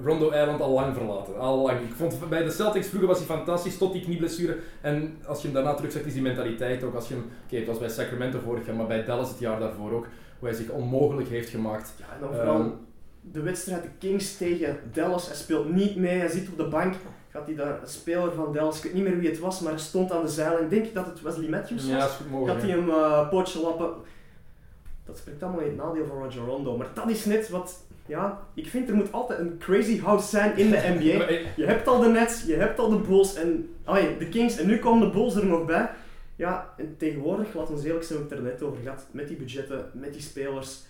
Rondo 0.04 0.26
Island 0.26 0.60
al 0.60 0.70
lang 0.70 0.94
verlaten. 0.94 1.38
Al 1.38 1.62
lang. 1.62 1.80
Ik 1.80 1.92
vond 1.92 2.28
bij 2.28 2.42
de 2.42 2.50
Celtics 2.50 2.86
vroeger 2.86 3.08
was 3.08 3.18
hij 3.18 3.26
fantastisch 3.26 3.78
tot 3.78 3.92
die 3.92 4.02
knieblessure. 4.02 4.56
En 4.80 5.16
als 5.26 5.38
je 5.38 5.44
hem 5.44 5.54
daarna 5.54 5.74
terugzegt, 5.74 6.06
is 6.06 6.12
die 6.12 6.22
mentaliteit 6.22 6.82
ook. 6.82 6.94
Als 6.94 7.08
je 7.08 7.14
hem, 7.14 7.30
oké, 7.44 7.56
het 7.56 7.66
was 7.66 7.78
bij 7.78 7.88
Sacramento 7.88 8.38
vorig 8.38 8.66
jaar, 8.66 8.74
maar 8.74 8.86
bij 8.86 9.04
Dallas 9.04 9.28
het 9.28 9.38
jaar 9.38 9.60
daarvoor 9.60 9.92
ook. 9.92 10.06
Hoe 10.38 10.48
hij 10.48 10.56
zich 10.56 10.70
onmogelijk 10.70 11.28
heeft 11.28 11.48
gemaakt. 11.48 11.94
Ja, 11.98 12.14
en 12.14 12.20
dan 12.20 12.34
vooral 12.34 12.60
um, 12.60 12.72
de 13.32 13.40
wedstrijd 13.40 13.82
de 13.82 13.88
Kings 13.98 14.36
tegen 14.36 14.78
Dallas. 14.92 15.26
Hij 15.26 15.36
speelt 15.36 15.74
niet 15.74 15.96
mee, 15.96 16.18
hij 16.18 16.28
zit 16.28 16.48
op 16.48 16.56
de 16.56 16.68
bank. 16.68 16.94
Gaat 17.30 17.46
hij 17.46 17.54
daar, 17.54 17.82
een 17.82 17.88
speler 17.88 18.32
van 18.32 18.52
Dallas, 18.52 18.76
ik 18.76 18.82
weet 18.82 18.94
niet 18.94 19.04
meer 19.04 19.18
wie 19.18 19.28
het 19.28 19.38
was, 19.38 19.60
maar 19.60 19.72
hij 19.72 19.80
stond 19.80 20.12
aan 20.12 20.22
de 20.22 20.28
zijlijn. 20.28 20.64
Ik 20.64 20.70
denk 20.70 20.94
dat 20.94 21.06
het 21.06 21.22
Wesley 21.22 21.48
Matthews 21.48 21.82
was. 21.82 21.90
Ja, 21.90 22.04
is 22.04 22.30
mogelijk. 22.30 22.60
Gaat 22.60 22.68
hij 22.68 22.78
hem 22.78 22.88
uh, 22.88 23.28
pootje 23.28 23.60
lappen. 23.60 23.90
Dat 25.04 25.18
spreekt 25.18 25.42
allemaal 25.42 25.60
in 25.60 25.66
het 25.66 25.76
nadeel 25.76 26.06
van 26.06 26.22
Roger 26.22 26.44
Rondo. 26.44 26.76
Maar 26.76 26.88
dat 26.94 27.10
is 27.10 27.24
net 27.24 27.48
wat 27.48 27.84
ja, 28.06 28.46
ik 28.54 28.66
vind 28.66 28.88
er 28.88 28.94
moet 28.94 29.12
altijd 29.12 29.38
een 29.38 29.58
crazy 29.58 30.00
house 30.00 30.28
zijn 30.28 30.56
in 30.56 30.70
de 30.70 30.76
NBA. 30.76 31.28
Je 31.62 31.66
hebt 31.66 31.86
al 31.86 32.00
de 32.00 32.08
Nets, 32.08 32.44
je 32.46 32.54
hebt 32.54 32.78
al 32.78 32.88
de 32.88 32.96
Bulls 32.96 33.34
en 33.34 33.74
allee, 33.84 34.16
de 34.18 34.28
Kings 34.28 34.58
en 34.58 34.66
nu 34.66 34.78
komen 34.78 35.06
de 35.06 35.14
Bulls 35.14 35.34
er 35.34 35.46
nog 35.46 35.64
bij. 35.64 35.90
Ja, 36.36 36.74
en 36.76 36.94
tegenwoordig, 36.98 37.54
laat 37.54 37.70
ons 37.70 37.84
eerlijk 37.84 38.04
zijn, 38.04 38.18
we 38.18 38.24
het 38.24 38.34
er 38.34 38.42
net 38.42 38.62
over 38.62 38.82
gehad, 38.82 39.06
met 39.10 39.28
die 39.28 39.36
budgetten, 39.36 39.90
met 39.92 40.12
die 40.12 40.22
spelers. 40.22 40.82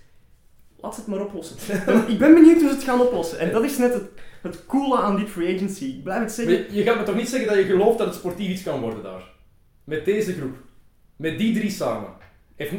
Laat 0.84 0.94
ze 0.94 1.00
het 1.00 1.08
maar 1.08 1.20
oplossen. 1.20 1.56
ik 2.12 2.18
ben 2.18 2.34
benieuwd 2.34 2.60
hoe 2.60 2.68
ze 2.68 2.74
het 2.74 2.84
gaan 2.84 3.00
oplossen. 3.00 3.38
En 3.38 3.52
dat 3.52 3.64
is 3.64 3.78
net 3.78 3.92
het, 3.92 4.02
het 4.42 4.66
coole 4.66 4.96
aan 4.96 5.16
die 5.16 5.26
free 5.26 5.54
agency. 5.54 5.84
Ik 5.84 6.02
blijf 6.02 6.20
het 6.20 6.32
zeggen. 6.32 6.74
je 6.74 6.82
gaat 6.82 6.98
me 6.98 7.02
toch 7.02 7.14
niet 7.14 7.28
zeggen 7.28 7.48
dat 7.48 7.56
je 7.56 7.64
gelooft 7.64 7.98
dat 7.98 8.06
het 8.06 8.16
sportief 8.16 8.48
iets 8.48 8.62
kan 8.62 8.80
worden 8.80 9.02
daar? 9.02 9.22
Met 9.84 10.04
deze 10.04 10.32
groep. 10.32 10.56
Met 11.16 11.38
die 11.38 11.54
drie 11.54 11.70
samen. 11.70 12.08
Heeft, 12.56 12.72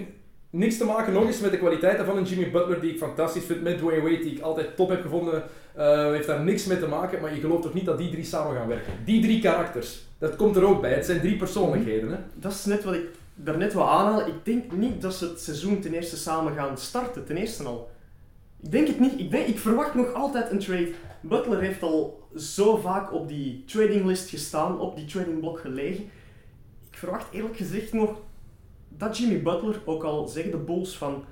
niks 0.49 0.77
te 0.77 0.85
maken 0.85 1.13
nog 1.13 1.25
eens 1.25 1.39
met 1.39 1.51
de 1.51 1.57
kwaliteiten 1.57 2.05
van 2.05 2.17
een 2.17 2.23
Jimmy 2.23 2.51
Butler 2.51 2.81
die 2.81 2.91
ik 2.91 2.97
fantastisch 2.97 3.43
vind, 3.43 3.61
met 3.61 3.77
Dwayne 3.77 4.01
Wade 4.01 4.19
die 4.19 4.35
ik 4.35 4.41
altijd 4.41 4.75
top 4.75 4.89
heb 4.89 5.01
gevonden, 5.01 5.43
uh, 5.77 6.11
heeft 6.11 6.27
daar 6.27 6.43
niks 6.43 6.65
mee 6.65 6.79
te 6.79 6.87
maken, 6.87 7.21
maar 7.21 7.33
je 7.33 7.39
gelooft 7.39 7.61
toch 7.61 7.73
niet 7.73 7.85
dat 7.85 7.97
die 7.97 8.11
drie 8.11 8.23
samen 8.23 8.55
gaan 8.55 8.67
werken. 8.67 8.93
Die 9.05 9.21
drie 9.21 9.41
karakters, 9.41 10.03
dat 10.17 10.35
komt 10.35 10.55
er 10.55 10.65
ook 10.65 10.81
bij. 10.81 10.93
Het 10.93 11.05
zijn 11.05 11.19
drie 11.19 11.37
persoonlijkheden. 11.37 12.11
Hè? 12.11 12.17
Dat 12.33 12.51
is 12.51 12.65
net 12.65 12.83
wat 12.83 12.93
ik 12.93 13.05
daarnet 13.35 13.73
wil 13.73 13.89
aanhalen. 13.89 14.27
Ik 14.27 14.45
denk 14.45 14.71
niet 14.71 15.01
dat 15.01 15.13
ze 15.13 15.25
het 15.25 15.41
seizoen 15.41 15.79
ten 15.79 15.93
eerste 15.93 16.17
samen 16.17 16.53
gaan 16.53 16.77
starten, 16.77 17.25
ten 17.25 17.37
eerste 17.37 17.63
al. 17.63 17.93
Ik 18.65 18.71
denk 18.71 18.87
het 18.87 18.99
niet. 18.99 19.19
Ik, 19.19 19.31
denk, 19.31 19.47
ik 19.47 19.59
verwacht 19.59 19.93
nog 19.93 20.13
altijd 20.13 20.51
een 20.51 20.59
trade. 20.59 20.91
Butler 21.21 21.59
heeft 21.59 21.83
al 21.83 22.27
zo 22.35 22.75
vaak 22.75 23.13
op 23.13 23.27
die 23.27 23.63
tradinglist 23.65 24.29
gestaan, 24.29 24.79
op 24.79 24.95
die 24.95 25.05
tradingblok 25.05 25.59
gelegen. 25.59 26.03
Ik 26.91 26.97
verwacht 26.97 27.33
eerlijk 27.33 27.57
gezegd 27.57 27.93
nog 27.93 28.19
dat 28.89 29.17
Jimmy 29.17 29.41
Butler, 29.41 29.81
ook 29.85 30.03
al 30.03 30.27
zeggen 30.27 30.51
de 30.51 30.57
Bulls 30.57 30.97
van 30.97 31.23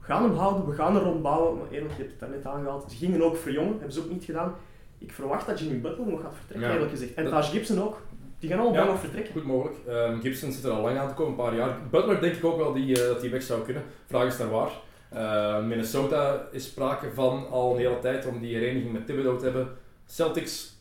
we 0.00 0.04
gaan 0.04 0.22
hem 0.22 0.34
houden, 0.34 0.66
we 0.66 0.74
gaan 0.74 0.96
er 0.96 1.02
rondbouwen, 1.02 1.58
maar 1.58 1.70
eerlijk, 1.70 1.92
je 1.92 1.98
hebt 1.98 2.10
het 2.10 2.20
daarnet 2.20 2.46
aangehaald, 2.46 2.90
ze 2.90 2.96
gingen 2.96 3.22
ook 3.22 3.36
verjongen, 3.36 3.72
hebben 3.72 3.92
ze 3.92 4.00
ook 4.00 4.10
niet 4.10 4.24
gedaan. 4.24 4.54
Ik 4.98 5.12
verwacht 5.12 5.46
dat 5.46 5.58
Jimmy 5.58 5.80
Butler 5.80 6.06
nog 6.06 6.20
gaat 6.20 6.34
vertrekken, 6.36 6.72
eerlijk 6.72 6.90
gezegd. 6.90 7.14
En 7.14 7.30
Taj 7.30 7.42
Gibson 7.42 7.82
ook. 7.82 8.00
Die 8.38 8.50
gaan 8.50 8.58
allemaal 8.58 8.84
ja, 8.84 8.90
nog 8.90 9.00
vertrekken. 9.00 9.32
Goed 9.32 9.44
mogelijk. 9.44 9.76
Um, 9.88 10.20
Gibson 10.20 10.52
zit 10.52 10.64
er 10.64 10.70
al 10.70 10.82
lang 10.82 10.98
aan 10.98 11.08
te 11.08 11.14
komen, 11.14 11.30
een 11.30 11.44
paar 11.44 11.54
jaar. 11.54 11.78
Butler 11.90 12.20
denk 12.20 12.34
ik 12.34 12.44
ook 12.44 12.56
wel 12.56 12.72
die, 12.72 12.88
uh, 12.88 13.06
dat 13.06 13.20
hij 13.20 13.30
weg 13.30 13.42
zou 13.42 13.62
kunnen. 13.62 13.82
Vraag 14.06 14.26
is 14.26 14.38
naar 14.38 14.50
waar. 14.50 14.70
Uh, 15.14 15.64
Minnesota 15.64 16.48
is 16.50 16.64
sprake 16.64 17.12
van 17.14 17.48
al 17.50 17.72
een 17.72 17.78
hele 17.78 17.98
tijd 17.98 18.26
om 18.26 18.40
die 18.40 18.54
hereniging 18.54 18.92
met 18.92 19.06
Thibodeau 19.06 19.38
te 19.38 19.44
hebben. 19.44 19.68
Celtics, 20.06 20.76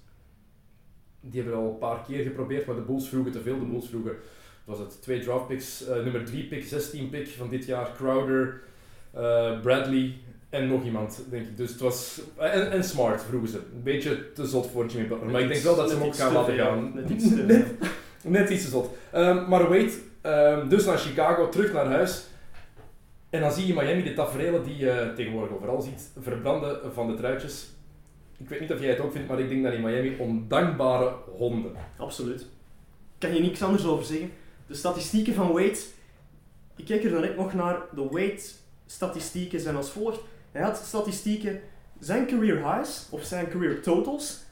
die 1.20 1.42
hebben 1.42 1.60
al 1.60 1.70
een 1.70 1.78
paar 1.78 2.02
keer 2.08 2.24
geprobeerd, 2.24 2.66
maar 2.66 2.76
de 2.76 2.82
Bulls 2.82 3.10
vroegen 3.10 3.32
te 3.32 3.42
veel. 3.42 3.60
De 3.60 3.66
Bulls 3.66 3.90
vroegen 3.90 4.16
was 4.64 4.80
het 4.80 5.02
twee 5.02 5.20
draft 5.20 5.48
picks, 5.48 5.88
uh, 5.90 5.96
nummer 5.96 6.26
3 6.26 6.48
pick, 6.48 6.64
16 6.64 7.10
pick 7.10 7.28
van 7.28 7.50
dit 7.50 7.66
jaar, 7.66 7.92
Crowder, 7.96 8.62
uh, 9.16 9.60
Bradley 9.62 10.18
en 10.50 10.68
nog 10.68 10.84
iemand, 10.84 11.24
denk 11.30 11.46
ik. 11.46 11.58
Dus 11.58 11.70
het 11.70 11.80
was, 11.80 12.22
en, 12.38 12.72
en 12.72 12.84
Smart 12.84 13.24
vroegen 13.24 13.50
ze. 13.50 13.58
Een 13.58 13.84
beetje 13.84 14.32
te 14.34 14.46
zot 14.46 14.70
voor 14.70 14.86
Jimmy 14.86 15.08
Butler, 15.08 15.30
maar 15.30 15.42
ik 15.42 15.48
denk 15.48 15.64
wel 15.64 15.76
dat 15.76 15.90
ze 15.90 15.96
hem 15.96 16.06
ook 16.06 16.16
gaan 16.16 16.34
laten 16.34 16.56
gaan. 16.56 16.92
Net 16.96 17.10
iets 17.10 17.30
te, 17.30 17.36
net, 17.54 17.68
net 18.24 18.50
iets 18.50 18.64
te 18.64 18.70
zot. 18.70 18.90
Um, 19.16 19.48
maar 19.48 19.70
Wade, 19.70 19.92
um, 20.24 20.70
dus 20.70 20.86
naar 20.86 20.98
Chicago, 20.98 21.50
terug 21.50 21.74
naar 21.74 21.86
huis. 21.86 22.26
En 23.32 23.42
dan 23.42 23.52
zie 23.52 23.68
je 23.68 23.74
Miami 23.74 24.04
de 24.04 24.14
tafereelen 24.14 24.64
die 24.64 24.78
je 24.78 25.14
tegenwoordig 25.16 25.56
overal 25.56 25.82
ziet, 25.82 26.12
verbranden 26.20 26.94
van 26.94 27.08
de 27.08 27.14
truitjes. 27.14 27.70
Ik 28.38 28.50
weet 28.50 28.60
niet 28.60 28.72
of 28.72 28.80
jij 28.80 28.90
het 28.90 29.00
ook 29.00 29.12
vindt, 29.12 29.28
maar 29.28 29.40
ik 29.40 29.50
denk 29.50 29.64
dat 29.64 29.74
in 29.74 29.82
Miami 29.82 30.16
ondankbare 30.20 31.14
honden. 31.38 31.72
Absoluut. 31.98 32.48
Kan 33.18 33.34
je 33.34 33.42
niks 33.42 33.64
anders 33.64 33.86
over 33.86 34.06
zeggen 34.06 34.32
de 34.72 34.78
statistieken 34.78 35.34
van 35.34 35.52
Wade, 35.52 35.80
ik 36.76 36.86
kijk 36.86 37.04
er 37.04 37.12
dan 37.12 37.22
net 37.22 37.38
nog 37.38 37.54
naar, 37.54 37.82
de 37.96 38.04
Wade-statistieken 38.04 39.60
zijn 39.60 39.76
als 39.76 39.90
volgt. 39.90 40.20
Hij 40.52 40.62
had 40.62 40.78
statistieken, 40.78 41.62
zijn 42.00 42.28
career 42.28 42.58
highs, 42.58 43.08
of 43.10 43.24
zijn 43.24 43.50
career 43.50 43.82
totals, 43.82 44.44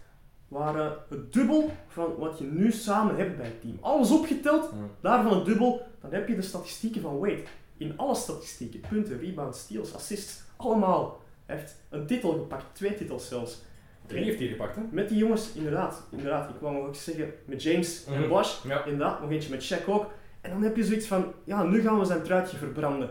waren 0.48 0.98
het 1.10 1.34
dubbel 1.34 1.72
van 1.88 2.16
wat 2.18 2.38
je 2.38 2.44
nu 2.44 2.72
samen 2.72 3.16
hebt 3.16 3.38
bij 3.38 3.46
het 3.46 3.62
team. 3.62 3.78
Alles 3.82 4.12
opgeteld, 4.12 4.70
daarvan 5.02 5.36
het 5.36 5.46
dubbel, 5.46 5.82
dan 6.02 6.14
heb 6.14 6.28
je 6.28 6.36
de 6.36 6.42
statistieken 6.42 7.02
van 7.02 7.20
Wade. 7.20 7.44
In 7.80 7.98
alle 7.98 8.16
statistieken, 8.16 8.80
punten, 8.90 9.20
rebounds, 9.20 9.60
steals, 9.60 9.94
assists, 9.94 10.42
allemaal. 10.56 11.22
Hij 11.46 11.56
heeft 11.56 11.76
een 11.90 12.06
titel 12.06 12.32
gepakt, 12.32 12.66
twee 12.76 12.96
titels 12.96 13.28
zelfs. 13.28 13.62
Drie 14.06 14.24
heeft 14.24 14.40
hij 14.40 14.48
gepakt, 14.48 14.76
hè? 14.76 14.82
Met 14.92 15.10
die 15.10 15.18
jongens, 15.18 15.52
inderdaad. 15.54 16.04
inderdaad. 16.12 16.50
Ik 16.50 16.56
wou 16.60 16.74
nog 16.74 16.88
ook 16.88 16.96
zeggen, 16.96 17.34
met 17.46 17.64
James 17.64 18.06
en 18.06 18.20
mhm. 18.20 18.30
Bosch. 18.30 18.68
Ja. 18.68 18.84
Inderdaad, 18.84 19.22
nog 19.22 19.32
eentje 19.32 19.50
met 19.50 19.72
Shaq 19.72 19.86
ook. 19.86 20.12
En 20.42 20.50
dan 20.50 20.64
heb 20.64 20.76
je 20.76 20.84
zoiets 20.84 21.08
van, 21.08 21.34
ja, 21.44 21.64
nu 21.64 21.82
gaan 21.82 22.00
we 22.00 22.06
zijn 22.06 22.24
truitje 22.24 22.58
verbranden. 22.58 23.10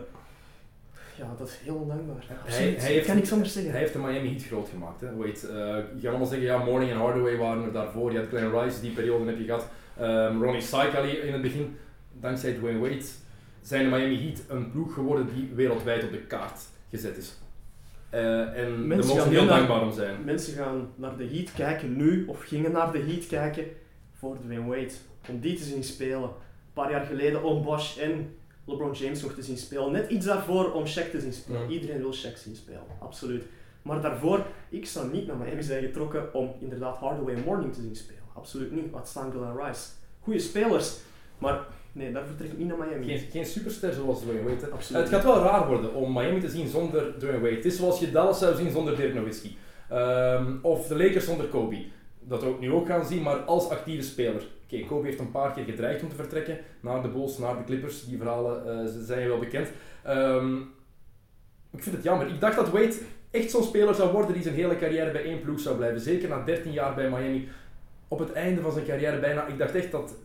Ja, 1.15 1.35
dat 1.37 1.47
is 1.47 1.57
heel 1.63 1.75
ondankbaar. 1.75 2.25
hij, 2.27 2.75
hij 2.77 2.91
heeft, 2.91 3.05
kan 3.05 3.15
niks 3.15 3.31
anders 3.31 3.53
zeggen. 3.53 3.71
Hij 3.71 3.81
heeft 3.81 3.93
de 3.93 3.99
Miami 3.99 4.29
Heat 4.29 4.43
groot 4.43 4.69
gemaakt. 4.69 5.01
Hè. 5.01 5.15
Wait, 5.15 5.43
uh, 5.43 5.51
je 5.95 6.01
kan 6.01 6.09
allemaal 6.09 6.27
zeggen, 6.27 6.47
ja, 6.47 6.57
Morning 6.57 6.91
en 6.91 6.97
Hardaway 6.97 7.37
waren 7.37 7.63
er 7.63 7.71
daarvoor. 7.71 8.11
Je 8.11 8.17
had 8.17 8.27
Glenn 8.27 8.59
Rice, 8.59 8.81
die 8.81 8.91
periode 8.91 9.25
heb 9.25 9.37
je 9.37 9.43
gehad. 9.43 9.67
Um, 10.01 10.43
Ronnie 10.43 10.61
Saikali 10.61 11.11
in 11.11 11.33
het 11.33 11.41
begin. 11.41 11.77
Dankzij 12.11 12.53
Dwayne 12.53 12.79
Wade 12.79 13.05
zijn 13.61 13.83
de 13.83 13.89
Miami 13.89 14.23
Heat 14.23 14.41
een 14.47 14.71
ploeg 14.71 14.93
geworden 14.93 15.27
die 15.35 15.49
wereldwijd 15.53 16.03
op 16.03 16.11
de 16.11 16.21
kaart 16.21 16.59
gezet 16.89 17.17
is. 17.17 17.37
Uh, 18.13 18.57
en 18.57 18.87
mensen 18.87 19.07
daar 19.07 19.17
mogen 19.17 19.31
heel 19.31 19.47
dankbaar 19.47 19.81
om 19.81 19.91
zijn. 19.91 20.23
Mensen 20.23 20.53
gaan 20.53 20.89
naar 20.95 21.17
de 21.17 21.27
Heat 21.27 21.53
kijken 21.53 21.95
nu, 21.95 22.25
of 22.25 22.43
gingen 22.43 22.71
naar 22.71 22.91
de 22.91 22.99
Heat 22.99 23.27
kijken 23.27 23.65
voor 24.13 24.37
Dwayne 24.39 24.67
Wade. 24.67 24.91
Om 25.29 25.39
die 25.39 25.57
te 25.57 25.63
zien 25.63 25.83
spelen. 25.83 26.23
Een 26.23 26.73
paar 26.73 26.91
jaar 26.91 27.05
geleden 27.05 27.43
On 27.43 27.63
Bosch 27.63 27.97
en 27.97 28.37
LeBron 28.65 28.91
James 28.91 29.21
nog 29.21 29.33
te 29.33 29.41
zien 29.41 29.57
spelen. 29.57 29.91
Net 29.91 30.09
iets 30.09 30.25
daarvoor 30.25 30.71
om 30.71 30.85
Shaq 30.85 31.11
te 31.11 31.19
zien 31.19 31.33
spelen. 31.33 31.71
Iedereen 31.71 31.97
wil 31.97 32.13
Shaq 32.13 32.37
zien 32.37 32.55
spelen, 32.55 32.83
absoluut. 32.99 33.43
Maar 33.81 34.01
daarvoor, 34.01 34.45
ik 34.69 34.85
zou 34.85 35.11
niet 35.11 35.27
naar 35.27 35.37
Miami 35.37 35.63
zijn 35.63 35.83
getrokken 35.83 36.33
om 36.33 36.53
inderdaad 36.59 36.97
Hardaway 36.97 37.33
en 37.33 37.43
Morning 37.43 37.73
te 37.73 37.81
zien 37.81 37.95
spelen. 37.95 38.23
Absoluut 38.33 38.71
niet. 38.71 38.91
Wat 38.91 39.07
staan 39.07 39.31
Glenn 39.31 39.57
Rice? 39.57 39.87
Goeie 40.19 40.39
spelers, 40.39 40.97
maar 41.37 41.65
nee, 41.91 42.11
daarvoor 42.11 42.35
trek 42.35 42.51
ik 42.51 42.57
niet 42.57 42.67
naar 42.67 42.77
Miami. 42.77 43.05
Geen, 43.05 43.29
geen 43.31 43.45
superster 43.45 43.93
zoals 43.93 44.21
Dwayne 44.21 44.43
Wade. 44.43 44.71
Absoluut 44.71 45.01
Het 45.01 45.11
gaat 45.11 45.23
wel 45.23 45.43
raar 45.43 45.67
worden 45.67 45.93
om 45.93 46.13
Miami 46.13 46.39
te 46.39 46.49
zien 46.49 46.67
zonder 46.67 47.17
Dwayne 47.17 47.39
Wade. 47.39 47.55
Het 47.55 47.65
is 47.65 47.77
zoals 47.77 47.99
je 47.99 48.11
Dallas 48.11 48.39
zou 48.39 48.55
zien 48.55 48.71
zonder 48.71 48.95
Dirk 48.95 49.13
Nowitzki. 49.13 49.57
Ehm, 49.89 50.55
of 50.61 50.87
de 50.87 50.97
Lakers 50.97 51.25
zonder 51.25 51.45
Kobe. 51.45 51.85
Dat 52.19 52.43
we 52.43 52.49
ook 52.49 52.59
nu 52.59 52.71
ook 52.71 52.87
gaan 52.87 53.05
zien, 53.05 53.21
maar 53.21 53.37
als 53.37 53.69
actieve 53.69 54.03
speler. 54.03 54.43
Oké, 54.63 54.85
Kobe 54.85 55.05
heeft 55.05 55.19
een 55.19 55.31
paar 55.31 55.53
keer 55.53 55.63
gedreigd 55.63 56.03
om 56.03 56.09
te 56.09 56.15
vertrekken 56.15 56.57
naar 56.79 57.01
de 57.01 57.07
Bulls, 57.07 57.37
naar 57.37 57.57
de 57.57 57.63
Clippers. 57.63 58.05
Die 58.05 58.17
verhalen 58.17 58.89
ze 58.89 59.03
zijn 59.03 59.27
wel 59.27 59.39
bekend. 59.39 59.67
Ehm, 60.03 60.57
ik 61.71 61.83
vind 61.83 61.95
het 61.95 62.03
jammer. 62.03 62.27
Ik 62.27 62.39
dacht 62.39 62.55
dat 62.55 62.69
Wade 62.69 62.93
echt 63.31 63.51
zo'n 63.51 63.63
speler 63.63 63.95
zou 63.95 64.11
worden 64.11 64.33
die 64.33 64.43
zijn 64.43 64.55
hele 64.55 64.77
carrière 64.77 65.11
bij 65.11 65.23
één 65.23 65.41
ploeg 65.41 65.59
zou 65.59 65.75
blijven. 65.75 66.01
Zeker 66.01 66.29
na 66.29 66.43
13 66.43 66.71
jaar 66.71 66.95
bij 66.95 67.09
Miami. 67.09 67.47
Op 68.07 68.19
het 68.19 68.31
einde 68.31 68.61
van 68.61 68.71
zijn 68.71 68.85
carrière 68.85 69.19
bijna. 69.19 69.45
Ik 69.45 69.57
dacht 69.57 69.75
echt 69.75 69.91
dat... 69.91 70.15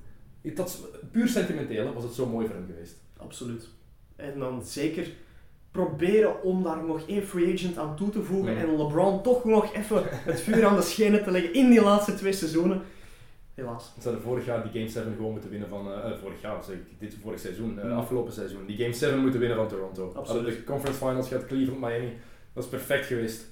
dat 0.53 0.69
is- 0.69 0.81
puur 1.13 1.29
sentimenteel 1.29 1.93
was 1.93 2.03
het 2.05 2.13
zo 2.13 2.27
mooi 2.27 2.47
voor 2.47 2.55
hem 2.57 2.67
geweest. 2.67 2.95
Absoluut. 3.17 3.69
En 4.17 4.39
dan 4.39 4.63
zeker 4.65 5.07
proberen 5.71 6.43
om 6.43 6.63
daar 6.63 6.85
nog 6.85 7.07
één 7.09 7.23
free 7.23 7.53
agent 7.55 7.79
aan 7.79 7.97
toe 7.97 8.11
te 8.11 8.23
voegen 8.23 8.57
en 8.59 8.77
LeBron 8.77 9.23
toch 9.23 9.45
nog 9.45 9.75
even 9.75 10.03
het 10.09 10.41
vuur 10.41 10.67
aan 10.67 10.77
de 10.77 10.83
schenen 10.83 11.25
te 11.25 11.31
leggen 11.31 11.53
in 11.55 11.71
die 11.71 11.83
laatste 11.83 12.15
twee 12.15 12.33
seizoenen. 12.33 12.83
Helaas. 13.55 13.85
Ze 13.99 14.03
hadden 14.03 14.23
vorig 14.23 14.45
jaar 14.45 14.63
die 14.63 14.73
Game 14.73 14.89
7 14.89 15.15
gewoon 15.17 15.33
moeten 15.33 15.51
winnen 15.51 15.69
van... 15.69 15.93
eh, 15.93 16.19
vorig 16.23 16.41
jaar, 16.41 16.65
zeg 16.65 16.77
ik, 16.77 16.83
dit 16.99 17.17
vorig 17.23 17.41
seizoen, 17.41 17.79
eh, 17.79 17.85
Mm. 17.85 17.93
afgelopen 17.93 18.33
seizoen. 18.33 18.67
Die 18.67 18.77
Game 18.77 18.93
7 18.93 19.19
moeten 19.19 19.41
winnen 19.41 19.59
van 19.59 19.69
Toronto. 19.69 20.07
Absoluut. 20.15 20.27
Hadden 20.29 20.45
de 20.45 20.65
conference 20.65 20.99
finals 21.07 21.29
gehad, 21.29 21.47
Cleveland, 21.47 21.81
Miami. 21.81 22.13
Dat 22.53 22.65
is 22.65 22.71
perfect 22.71 23.07
geweest. 23.07 23.45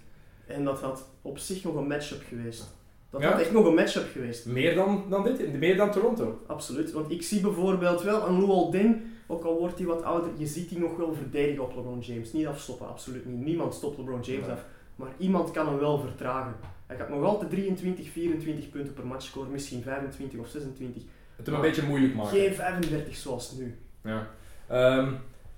En 0.47 0.65
dat 0.65 0.81
had 0.81 1.09
op 1.23 1.39
zich 1.39 1.65
nog 1.65 1.75
een 1.75 1.87
matchup 1.87 2.23
geweest. 2.29 2.75
Dat 3.13 3.21
Ja? 3.21 3.31
had 3.31 3.41
echt 3.41 3.53
nog 3.53 3.67
een 3.67 3.75
matchup 3.75 4.09
geweest. 4.13 4.47
Meer 4.47 4.75
dan, 4.75 5.05
dan 5.09 5.25
dit, 5.25 5.59
meer 5.59 5.77
dan 5.77 5.91
Toronto. 5.91 6.41
Absoluut. 6.47 6.93
Want 6.93 7.11
ik 7.11 7.23
zie 7.23 7.41
bijvoorbeeld 7.41 8.03
wel 8.03 8.27
een 8.27 8.39
Luol 8.39 8.71
Deng, 8.71 9.03
ook 9.27 9.45
al 9.45 9.59
wordt 9.59 9.79
hij 9.79 9.87
wat 9.87 10.03
ouder, 10.03 10.31
je 10.37 10.47
ziet 10.47 10.69
die 10.69 10.79
nog 10.79 10.97
wel 10.97 11.15
verdedigen 11.15 11.63
op 11.63 11.75
LeBron 11.77 12.01
James. 12.01 12.33
Niet 12.33 12.47
afstoppen, 12.47 12.89
absoluut 12.89 13.27
niet. 13.27 13.45
Niemand 13.45 13.75
stopt 13.75 13.99
LeBron 13.99 14.21
James 14.21 14.49
af. 14.49 14.65
Maar 14.97 15.09
iemand 15.19 15.51
kan 15.51 15.67
hem 15.67 15.79
wel 15.79 15.99
vertragen. 15.99 16.55
Hij 16.87 16.97
gaat 16.97 17.09
nog 17.09 17.25
altijd 17.25 17.51
23, 17.51 18.09
24 18.09 18.71
punten 18.71 18.95
per 18.95 19.07
match 19.07 19.25
scoren, 19.25 19.51
misschien 19.51 19.83
25 19.83 20.41
of 20.41 20.49
26. 20.49 21.03
Het 21.37 21.47
hem 21.47 21.55
een 21.55 21.61
beetje 21.61 21.83
moeilijk 21.83 22.15
maken. 22.15 22.39
Geen 22.39 22.55
35 22.55 23.17
zoals 23.17 23.53
nu. 23.53 23.79
Ja. 24.05 24.29
Ehm, 24.69 25.13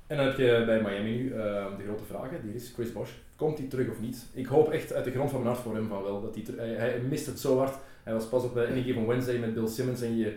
en 0.06 0.16
dan 0.16 0.26
heb 0.26 0.36
je 0.36 0.62
bij 0.66 0.82
Miami 0.82 1.10
nu 1.10 1.32
ehm, 1.32 1.76
de 1.76 1.84
grote 1.84 2.04
vraag, 2.04 2.30
hè, 2.30 2.40
die 2.42 2.54
is 2.54 2.72
Chris 2.74 2.92
Bosh. 2.92 3.10
Komt 3.36 3.58
hij 3.58 3.66
terug 3.66 3.88
of 3.88 4.00
niet? 4.00 4.26
Ik 4.32 4.46
hoop 4.46 4.70
echt 4.70 4.92
uit 4.92 5.04
de 5.04 5.10
grond 5.10 5.30
van 5.30 5.40
mijn 5.40 5.52
hart 5.52 5.64
voor 5.64 5.74
hem 5.74 5.88
van 5.88 6.02
wel. 6.02 6.20
Dat 6.20 6.34
hij, 6.34 6.54
hij, 6.56 6.74
hij 6.74 7.00
mist 7.00 7.26
het 7.26 7.40
zo 7.40 7.58
hard. 7.58 7.74
Hij 8.02 8.12
was 8.12 8.26
pas 8.26 8.44
op 8.44 8.54
de 8.54 8.66
Any 8.66 8.82
Given 8.82 9.06
Wednesday 9.06 9.38
met 9.38 9.54
Bill 9.54 9.66
Simmons 9.66 10.02
en 10.02 10.16
je, 10.16 10.36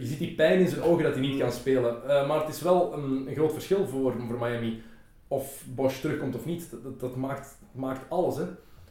je 0.00 0.06
ziet 0.06 0.18
die 0.18 0.34
pijn 0.34 0.60
in 0.60 0.68
zijn 0.68 0.82
ogen 0.82 1.04
dat 1.04 1.12
hij 1.12 1.22
niet 1.22 1.38
kan 1.38 1.52
spelen. 1.52 2.08
Eh, 2.08 2.28
maar 2.28 2.40
het 2.40 2.54
is 2.54 2.62
wel 2.62 2.92
een, 2.92 3.28
een 3.28 3.34
groot 3.34 3.52
verschil 3.52 3.86
voor, 3.86 4.14
voor 4.26 4.38
Miami 4.38 4.82
of 5.28 5.62
Bosch 5.66 6.00
terugkomt 6.00 6.34
of 6.34 6.44
niet. 6.44 6.70
Dat, 6.70 6.82
dat, 6.82 7.00
dat 7.00 7.16
maakt, 7.16 7.58
maakt 7.72 8.10
alles. 8.10 8.36
Hè. 8.36 8.44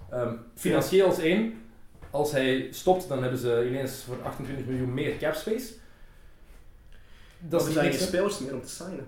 Ehm, 0.09 0.35
financieel 0.55 1.07
als 1.07 1.19
één. 1.19 1.53
Als 2.11 2.31
hij 2.31 2.67
stopt, 2.71 3.07
dan 3.07 3.21
hebben 3.21 3.39
ze 3.39 3.65
ineens 3.67 4.03
voor 4.03 4.21
28 4.23 4.65
miljoen 4.65 4.93
meer 4.93 5.17
cap 5.17 5.33
space. 5.33 5.73
Dat 7.39 7.65
er 7.65 7.71
zijn 7.71 7.91
geen 7.91 8.07
spelers 8.07 8.39
meer 8.39 8.53
om 8.53 8.61
te 8.61 8.69
signen. 8.69 9.07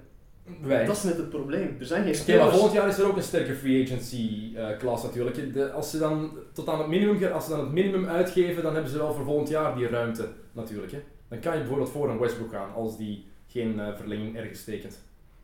Wij. 0.62 0.86
Dat 0.86 0.96
is 0.96 1.04
net 1.04 1.18
het 1.18 1.30
probleem. 1.30 1.76
Er 1.80 1.86
zijn 1.86 2.04
geen 2.04 2.12
Oké, 2.12 2.18
maar 2.18 2.28
spelers. 2.36 2.52
volgend 2.54 2.74
jaar 2.74 2.88
is 2.88 2.98
er 2.98 3.06
ook 3.08 3.16
een 3.16 3.24
sterke 3.24 3.56
free 3.56 3.84
agency 3.84 4.52
eh 4.56 4.78
klas 4.78 5.04
natuurlijk. 5.04 5.54
De, 5.54 5.72
als 5.72 5.90
ze 5.92 5.98
dan 5.98 6.32
tot 6.54 6.68
aan 6.70 6.80
het 6.80 6.88
minimum, 6.88 7.32
als 7.32 7.44
ze 7.44 7.50
dan 7.50 7.60
het 7.60 7.72
minimum 7.72 8.06
uitgeven, 8.06 8.64
dan 8.64 8.74
hebben 8.74 8.92
ze 8.92 8.98
wel 8.98 9.14
voor 9.14 9.26
volgend 9.26 9.50
jaar 9.50 9.76
die 9.76 9.88
ruimte 9.88 10.28
natuurlijk. 10.52 10.92
Hè. 10.92 11.00
Dan 11.28 11.40
kan 11.40 11.54
je 11.54 11.60
bijvoorbeeld 11.60 11.90
voor 11.90 12.10
een 12.10 12.20
Westbrook 12.20 12.52
gaan 12.52 12.74
als 12.74 12.98
die 12.98 13.26
geen 13.48 13.80
eh, 13.80 13.96
verlenging 13.96 14.38
ergens 14.38 14.64
tekent. 14.64 15.00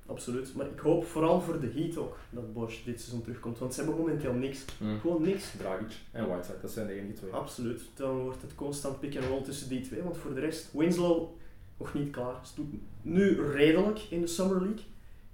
Absoluut. 0.06 0.56
Maar 0.56 0.66
ik 0.66 0.80
hoop 0.80 1.06
vooral 1.06 1.42
voor 1.42 1.60
de 1.60 1.72
Heat 1.76 1.98
ook 1.98 2.18
dat 2.30 2.54
Bosch 2.54 2.84
dit 2.86 3.00
seizoen 3.00 3.22
terugkomt. 3.22 3.60
Want 3.60 3.74
ze 3.74 3.82
hebben 3.82 4.00
momenteel 4.00 4.34
niks. 4.34 4.66
Gewoon 5.02 5.22
niks. 5.22 5.52
Dragic 5.58 5.92
en 6.12 6.28
Whiteside, 6.28 6.58
dat 6.62 6.72
zijn 6.72 6.88
de 6.88 6.94
enige 6.94 7.14
twee. 7.14 7.32
Absoluut. 7.32 7.82
Dan 7.96 8.20
wordt 8.20 8.42
het 8.42 8.56
constant 8.56 9.00
pick 9.00 9.16
and 9.18 9.26
roll 9.26 9.42
tussen 9.42 9.70
die 9.70 9.82
twee. 9.82 10.02
Want 10.04 10.18
voor 10.18 10.34
de 10.34 10.40
rest, 10.40 10.70
Winslow 10.74 11.30
nog 11.78 11.94
niet 11.94 12.12
klaar. 12.12 12.36
Ze 12.44 12.52
doet 12.56 12.74
nu 13.02 13.42
redelijk 13.42 14.00
in 14.10 14.22
de 14.22 14.28
Summer 14.28 14.62
League. 14.62 14.84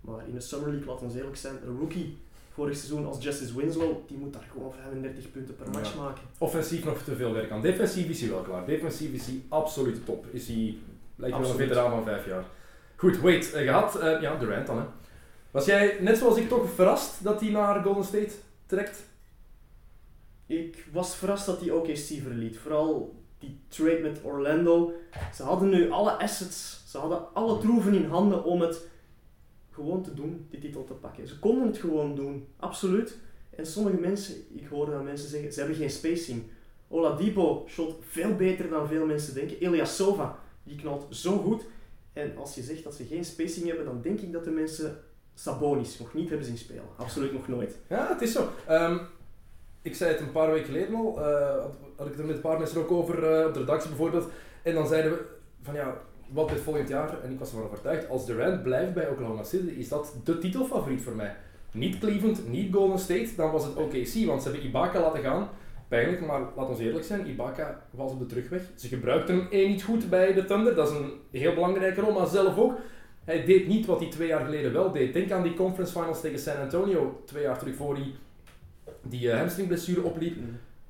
Maar 0.02 0.28
in 0.28 0.34
de 0.34 0.40
Summer 0.42 0.70
League, 0.70 0.88
laten 0.88 1.08
we 1.10 1.18
eerlijk 1.18 1.38
zijn, 1.38 1.56
een 1.66 1.78
rookie 1.80 2.18
vorig 2.54 2.76
seizoen 2.78 3.06
als 3.06 3.24
Justice 3.24 3.56
Winslow, 3.58 3.96
die 4.08 4.18
moet 4.18 4.34
daar 4.34 4.48
gewoon 4.52 4.72
35 4.74 5.32
punten 5.32 5.56
per 5.56 5.70
match 5.70 5.94
Ja. 5.94 6.02
maken. 6.02 6.24
Offensief 6.38 6.86
nog 6.86 7.02
te 7.02 7.16
veel 7.16 7.34
werk 7.34 7.52
aan. 7.52 7.62
Defensief 7.62 8.08
is 8.10 8.22
hij 8.22 8.30
wel 8.30 8.42
klaar. 8.42 8.66
Defensief 8.66 9.12
is 9.14 9.26
hij 9.26 9.42
absoluut 9.50 10.06
top. 10.06 10.26
Is 10.32 10.48
hij, 10.48 10.78
lijkt 11.16 11.36
me 11.36 11.42
wel 11.42 11.52
een 11.52 11.58
veteraan 11.58 11.90
van 11.92 12.04
vijf 12.04 12.26
jaar. 12.26 12.44
Goed, 12.96 13.20
wait, 13.20 13.54
eh, 13.54 13.62
gehad. 13.64 14.00
Eh, 14.00 14.22
ja, 14.22 14.36
Durant 14.36 14.68
dan 14.68 14.78
hè. 14.78 14.84
Was 15.52 15.66
jij, 15.66 15.98
net 16.02 16.18
zoals 16.18 16.38
ik, 16.38 16.48
toch 16.50 16.70
verrast 16.74 17.24
dat 17.24 17.42
hij 17.42 17.50
naar 17.50 17.84
Golden 17.84 18.04
State 18.04 18.32
trekt? 18.66 19.04
Ik 20.46 20.88
was 20.92 21.16
verrast 21.16 21.46
dat 21.46 21.60
hij 21.60 21.72
OKC 21.72 21.98
verliet. 21.98 22.58
Vooral 22.58 23.16
die 23.40 23.60
trade 23.68 24.00
met 24.00 24.20
Orlando. 24.24 24.94
Ze 25.34 25.44
hadden 25.44 25.70
nu 25.70 25.90
alle 25.90 26.12
assets, 26.12 26.84
ze 26.88 26.98
hadden 26.98 27.34
alle 27.34 27.60
troeven 27.60 27.94
in 27.94 28.06
handen 28.06 28.44
om 28.44 28.62
het 28.62 28.88
gewoon 29.72 30.04
te 30.04 30.14
doen, 30.14 30.48
die 30.50 30.60
titel 30.60 30.84
te 30.84 30.94
pakken. 30.94 31.28
Ze 31.28 31.40
konden 31.40 31.68
het 31.68 31.78
gewoon 31.78 32.16
doen, 32.16 32.48
absoluut. 32.60 33.18
En 33.50 33.66
sommige 33.66 33.98
mensen, 33.98 34.36
ik 34.54 34.68
hoorde 34.68 34.92
dan 34.92 35.04
mensen 35.04 35.30
zeggen, 35.30 35.54
ze 35.54 35.60
hebben 35.60 35.78
geen 35.78 35.90
spacing. 35.90 36.44
Oladipo 36.88 37.66
shot 37.68 37.96
veel 38.02 38.36
beter 38.36 38.70
dan 38.70 38.88
veel 38.88 39.06
mensen 39.06 39.34
denken. 39.34 39.60
Elias 39.60 39.96
Sova, 39.96 40.40
die 40.64 40.76
knalt 40.78 41.06
zo 41.10 41.38
goed. 41.38 41.64
En 42.14 42.38
als 42.38 42.56
je 42.56 42.62
zegt 42.62 42.84
dat 42.84 42.96
ze 42.96 43.06
geen 43.06 43.26
spacing 43.26 43.68
hebben, 43.68 43.86
dan 43.86 44.02
denk 44.02 44.20
ik 44.20 44.32
dat 44.32 44.44
de 44.44 44.52
mensen 44.52 45.04
Sabonis 45.34 46.00
nog 46.00 46.14
niet 46.14 46.30
hebben 46.30 46.48
zien 46.48 46.58
spelen. 46.58 46.84
Absoluut 46.96 47.34
nog 47.34 47.48
nooit. 47.48 47.78
Ja, 47.88 48.08
het 48.08 48.22
is 48.22 48.32
zo. 48.32 48.50
Ehm, 48.68 48.98
ik 49.82 49.96
zei 49.96 50.12
het 50.12 50.20
een 50.20 50.32
paar 50.32 50.52
weken 50.52 50.66
geleden 50.66 50.96
al, 50.96 51.22
eh, 51.22 51.62
had, 51.62 51.76
had 51.96 52.06
ik 52.06 52.12
het 52.12 52.22
er 52.22 52.26
met 52.26 52.36
een 52.36 52.42
paar 52.42 52.58
mensen 52.60 52.82
ook 52.82 52.92
over, 52.92 53.40
eh, 53.40 53.48
op 53.48 53.54
de 53.54 53.60
redactie 53.60 53.90
bijvoorbeeld. 53.90 54.30
En 54.64 54.74
dan 54.74 54.88
zeiden 54.88 55.12
we 55.12 55.26
van 55.62 55.74
ja, 55.74 55.98
wat 56.30 56.50
dit 56.50 56.60
volgend 56.60 56.90
jaar, 56.90 57.24
en 57.24 57.32
ik 57.32 57.40
was 57.40 57.50
ervan 57.50 57.66
overtuigd, 57.66 58.10
als 58.10 58.26
Durant 58.26 58.64
blijft 58.64 58.94
bij 58.94 59.10
Oklahoma 59.10 59.44
City, 59.44 59.72
is 59.72 59.88
dat 59.88 60.16
de 60.24 60.38
titelfavoriet 60.38 61.02
voor 61.02 61.16
mij. 61.16 61.36
Niet 61.72 62.00
Cleveland, 62.00 62.50
niet 62.50 62.74
Golden 62.74 63.00
State, 63.00 63.30
dan 63.36 63.52
was 63.52 63.66
het 63.66 63.76
OKC, 63.76 64.26
want 64.26 64.42
ze 64.42 64.50
hebben 64.50 64.66
Ibaka 64.66 65.02
laten 65.02 65.24
gaan. 65.24 65.50
Pijnlijk, 65.88 66.26
maar 66.26 66.42
laat 66.56 66.70
ons 66.70 66.80
eerlijk 66.80 67.06
zijn, 67.06 67.28
Ibaka 67.28 67.82
was 67.90 68.12
op 68.12 68.20
de 68.20 68.26
terugweg. 68.26 68.62
Ze 68.76 68.88
gebruikten 68.88 69.36
hem 69.36 69.68
niet 69.68 69.84
goed 69.84 70.10
bij 70.10 70.34
de 70.34 70.46
Thunder, 70.46 70.76
dat 70.76 70.90
is 70.90 70.96
een 70.96 71.12
heel 71.32 71.54
belangrijke 71.54 72.02
rol, 72.02 72.14
maar 72.14 72.28
zelf 72.28 72.58
ook. 72.58 72.74
Hij 73.24 73.46
deed 73.46 73.68
niet 73.68 73.86
wat 73.86 74.00
hij 74.00 74.10
twee 74.10 74.28
jaar 74.28 74.46
geleden 74.46 74.74
wel 74.74 74.92
deed. 74.92 75.14
Denk 75.14 75.32
aan 75.32 75.44
die 75.44 75.54
conference 75.54 75.94
finals 75.94 76.22
tegen 76.22 76.40
San 76.40 76.58
Antonio, 76.58 77.22
twee 77.26 77.44
jaar 77.44 77.58
terug 77.58 77.76
voor 77.76 77.96
hij 77.96 78.12
die 79.02 79.32
eh, 79.32 79.38
hamstringblessure 79.38 80.04
opliep. 80.04 80.38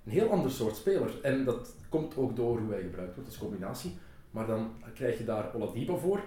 Een 0.06 0.12
heel 0.12 0.30
ander 0.30 0.52
soort 0.52 0.76
speler. 0.76 1.22
En 1.22 1.46
dat 1.46 1.76
komt 1.90 2.18
ook 2.18 2.36
door 2.36 2.60
hoe 2.60 2.72
hij 2.72 2.82
gebruikt 2.82 3.16
wordt, 3.16 3.30
is 3.30 3.38
combinatie. 3.38 3.98
Maar 4.32 4.48
dan 4.48 4.72
krijg 4.94 5.18
je 5.18 5.24
daar 5.24 5.56
Oladipo 5.56 5.98
voor, 5.98 6.20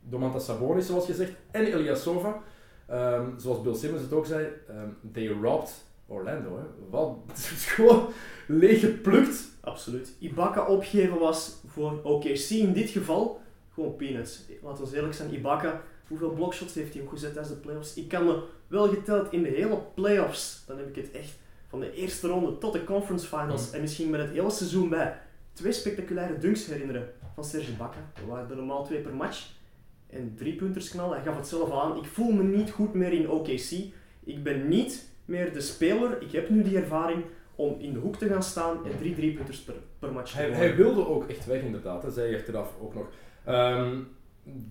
Domantas 0.00 0.44
Sabonis 0.44 0.86
zoals 0.86 1.06
je 1.06 1.14
zegt, 1.14 1.32
en 1.50 1.68
Ilyasova. 1.68 2.42
Ehm 2.86 3.38
zoals 3.38 3.62
Bill 3.62 3.74
Simmons 3.74 4.02
het 4.02 4.12
ook 4.12 4.26
zei, 4.26 4.48
ehm, 4.68 4.88
they 5.12 5.28
robbed 5.28 5.84
Orlando. 6.06 6.56
Hè. 6.56 6.62
Wat, 6.90 7.16
het 7.26 7.36
is 7.36 7.66
gewoon 7.74 8.08
leeg 8.46 8.80
geplukt. 8.80 9.48
Absoluut. 9.60 10.12
Ibaka 10.18 10.66
opgeven 10.66 11.18
was 11.18 11.60
voor 11.66 12.00
OKC 12.02 12.50
in 12.50 12.72
dit 12.72 12.90
geval 12.90 13.40
gewoon 13.72 13.96
peanuts. 13.96 14.42
Laten 14.62 14.84
we 14.84 14.96
eerlijk 14.96 15.14
zijn, 15.14 15.34
Ibaka, 15.34 15.82
hoeveel 16.08 16.30
blockshots 16.30 16.74
heeft 16.74 16.94
hij 16.94 17.02
opgezet 17.02 17.32
tijdens 17.32 17.54
de 17.54 17.60
playoffs? 17.60 17.94
Ik 17.94 18.08
kan 18.08 18.26
me 18.26 18.42
wel 18.66 18.88
geteld 18.88 19.32
in 19.32 19.42
de 19.42 19.48
hele 19.48 19.82
playoffs, 19.94 20.62
dan 20.66 20.76
heb 20.78 20.88
ik 20.88 20.96
het 20.96 21.10
echt 21.10 21.38
van 21.70 21.80
de 21.80 21.92
eerste 21.94 22.28
ronde 22.28 22.58
tot 22.58 22.72
de 22.72 22.84
conference 22.84 23.26
finals 23.26 23.68
Mm. 23.68 23.74
en 23.74 23.80
misschien 23.80 24.10
met 24.10 24.20
het 24.20 24.30
hele 24.30 24.50
seizoen 24.50 24.88
bij 24.88 25.18
twee 25.52 25.72
spectaculaire 25.72 26.38
dunks 26.38 26.66
herinneren 26.66 27.08
van 27.34 27.44
Serge 27.44 27.70
Ibaka. 27.70 27.98
Er 28.14 28.26
waren 28.26 28.50
er 28.50 28.56
normaal 28.56 28.84
twee 28.84 29.00
per 29.00 29.14
match 29.14 29.50
en 30.06 30.34
drie 30.36 30.54
punters 30.54 30.88
knallen. 30.90 31.14
Hij 31.16 31.24
gaf 31.26 31.36
het 31.36 31.48
zelf 31.48 31.72
aan. 31.72 31.96
Ik 31.96 32.06
voel 32.06 32.32
me 32.32 32.42
niet 32.42 32.70
goed 32.70 32.94
meer 32.94 33.12
in 33.12 33.30
OKC. 33.30 33.70
Ik 34.24 34.42
ben 34.42 34.68
niet 34.68 35.08
meer 35.24 35.52
de 35.52 35.60
speler. 35.60 36.22
Ik 36.22 36.32
heb 36.32 36.48
nu 36.48 36.62
die 36.62 36.76
ervaring 36.76 37.24
om 37.54 37.76
in 37.78 37.92
de 37.92 37.98
hoek 37.98 38.16
te 38.16 38.28
gaan 38.28 38.42
staan 38.42 38.76
en 38.84 38.98
drie 38.98 39.14
driepunters 39.14 39.58
per, 39.60 39.74
per 39.98 40.12
match 40.12 40.30
te 40.32 40.36
Hij, 40.36 40.50
hij 40.50 40.76
wilde 40.76 41.06
ook 41.06 41.28
echt 41.28 41.46
weg 41.46 41.62
inderdaad, 41.62 42.02
dat 42.02 42.14
zei 42.14 42.28
hij 42.30 42.38
achteraf 42.38 42.72
ook 42.80 42.94
nog. 42.94 43.06
Ehm, 43.44 43.98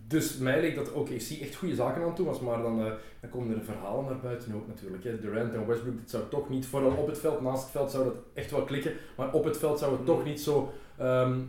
dus 0.07 0.37
mij 0.37 0.61
leek 0.61 0.75
dat 0.75 0.91
OKC 0.91 1.29
echt 1.41 1.55
goede 1.55 1.75
zaken 1.75 2.03
aan 2.03 2.15
doen 2.15 2.25
was, 2.25 2.39
maar 2.39 2.61
dan, 2.61 2.79
eh, 2.79 2.91
dan 3.21 3.29
komen 3.29 3.55
er 3.55 3.63
verhalen 3.63 4.05
naar 4.05 4.19
buiten 4.19 4.53
ook 4.53 4.67
natuurlijk. 4.67 5.03
Hè. 5.03 5.19
Durant 5.19 5.53
en 5.53 5.67
Westbrook, 5.67 5.97
dit 5.97 6.09
zou 6.09 6.23
toch 6.29 6.49
niet, 6.49 6.65
vooral 6.65 6.91
op 6.91 7.07
het 7.07 7.19
veld, 7.19 7.41
naast 7.41 7.61
het 7.61 7.71
veld 7.71 7.91
zou 7.91 8.03
dat 8.03 8.15
echt 8.33 8.51
wel 8.51 8.63
klikken, 8.63 8.93
maar 9.17 9.33
op 9.33 9.43
het 9.43 9.57
veld 9.57 9.79
zou 9.79 9.91
het 9.91 10.05
toch 10.05 10.23
niet 10.25 10.41
zo, 10.41 10.73
ehm, 10.97 11.39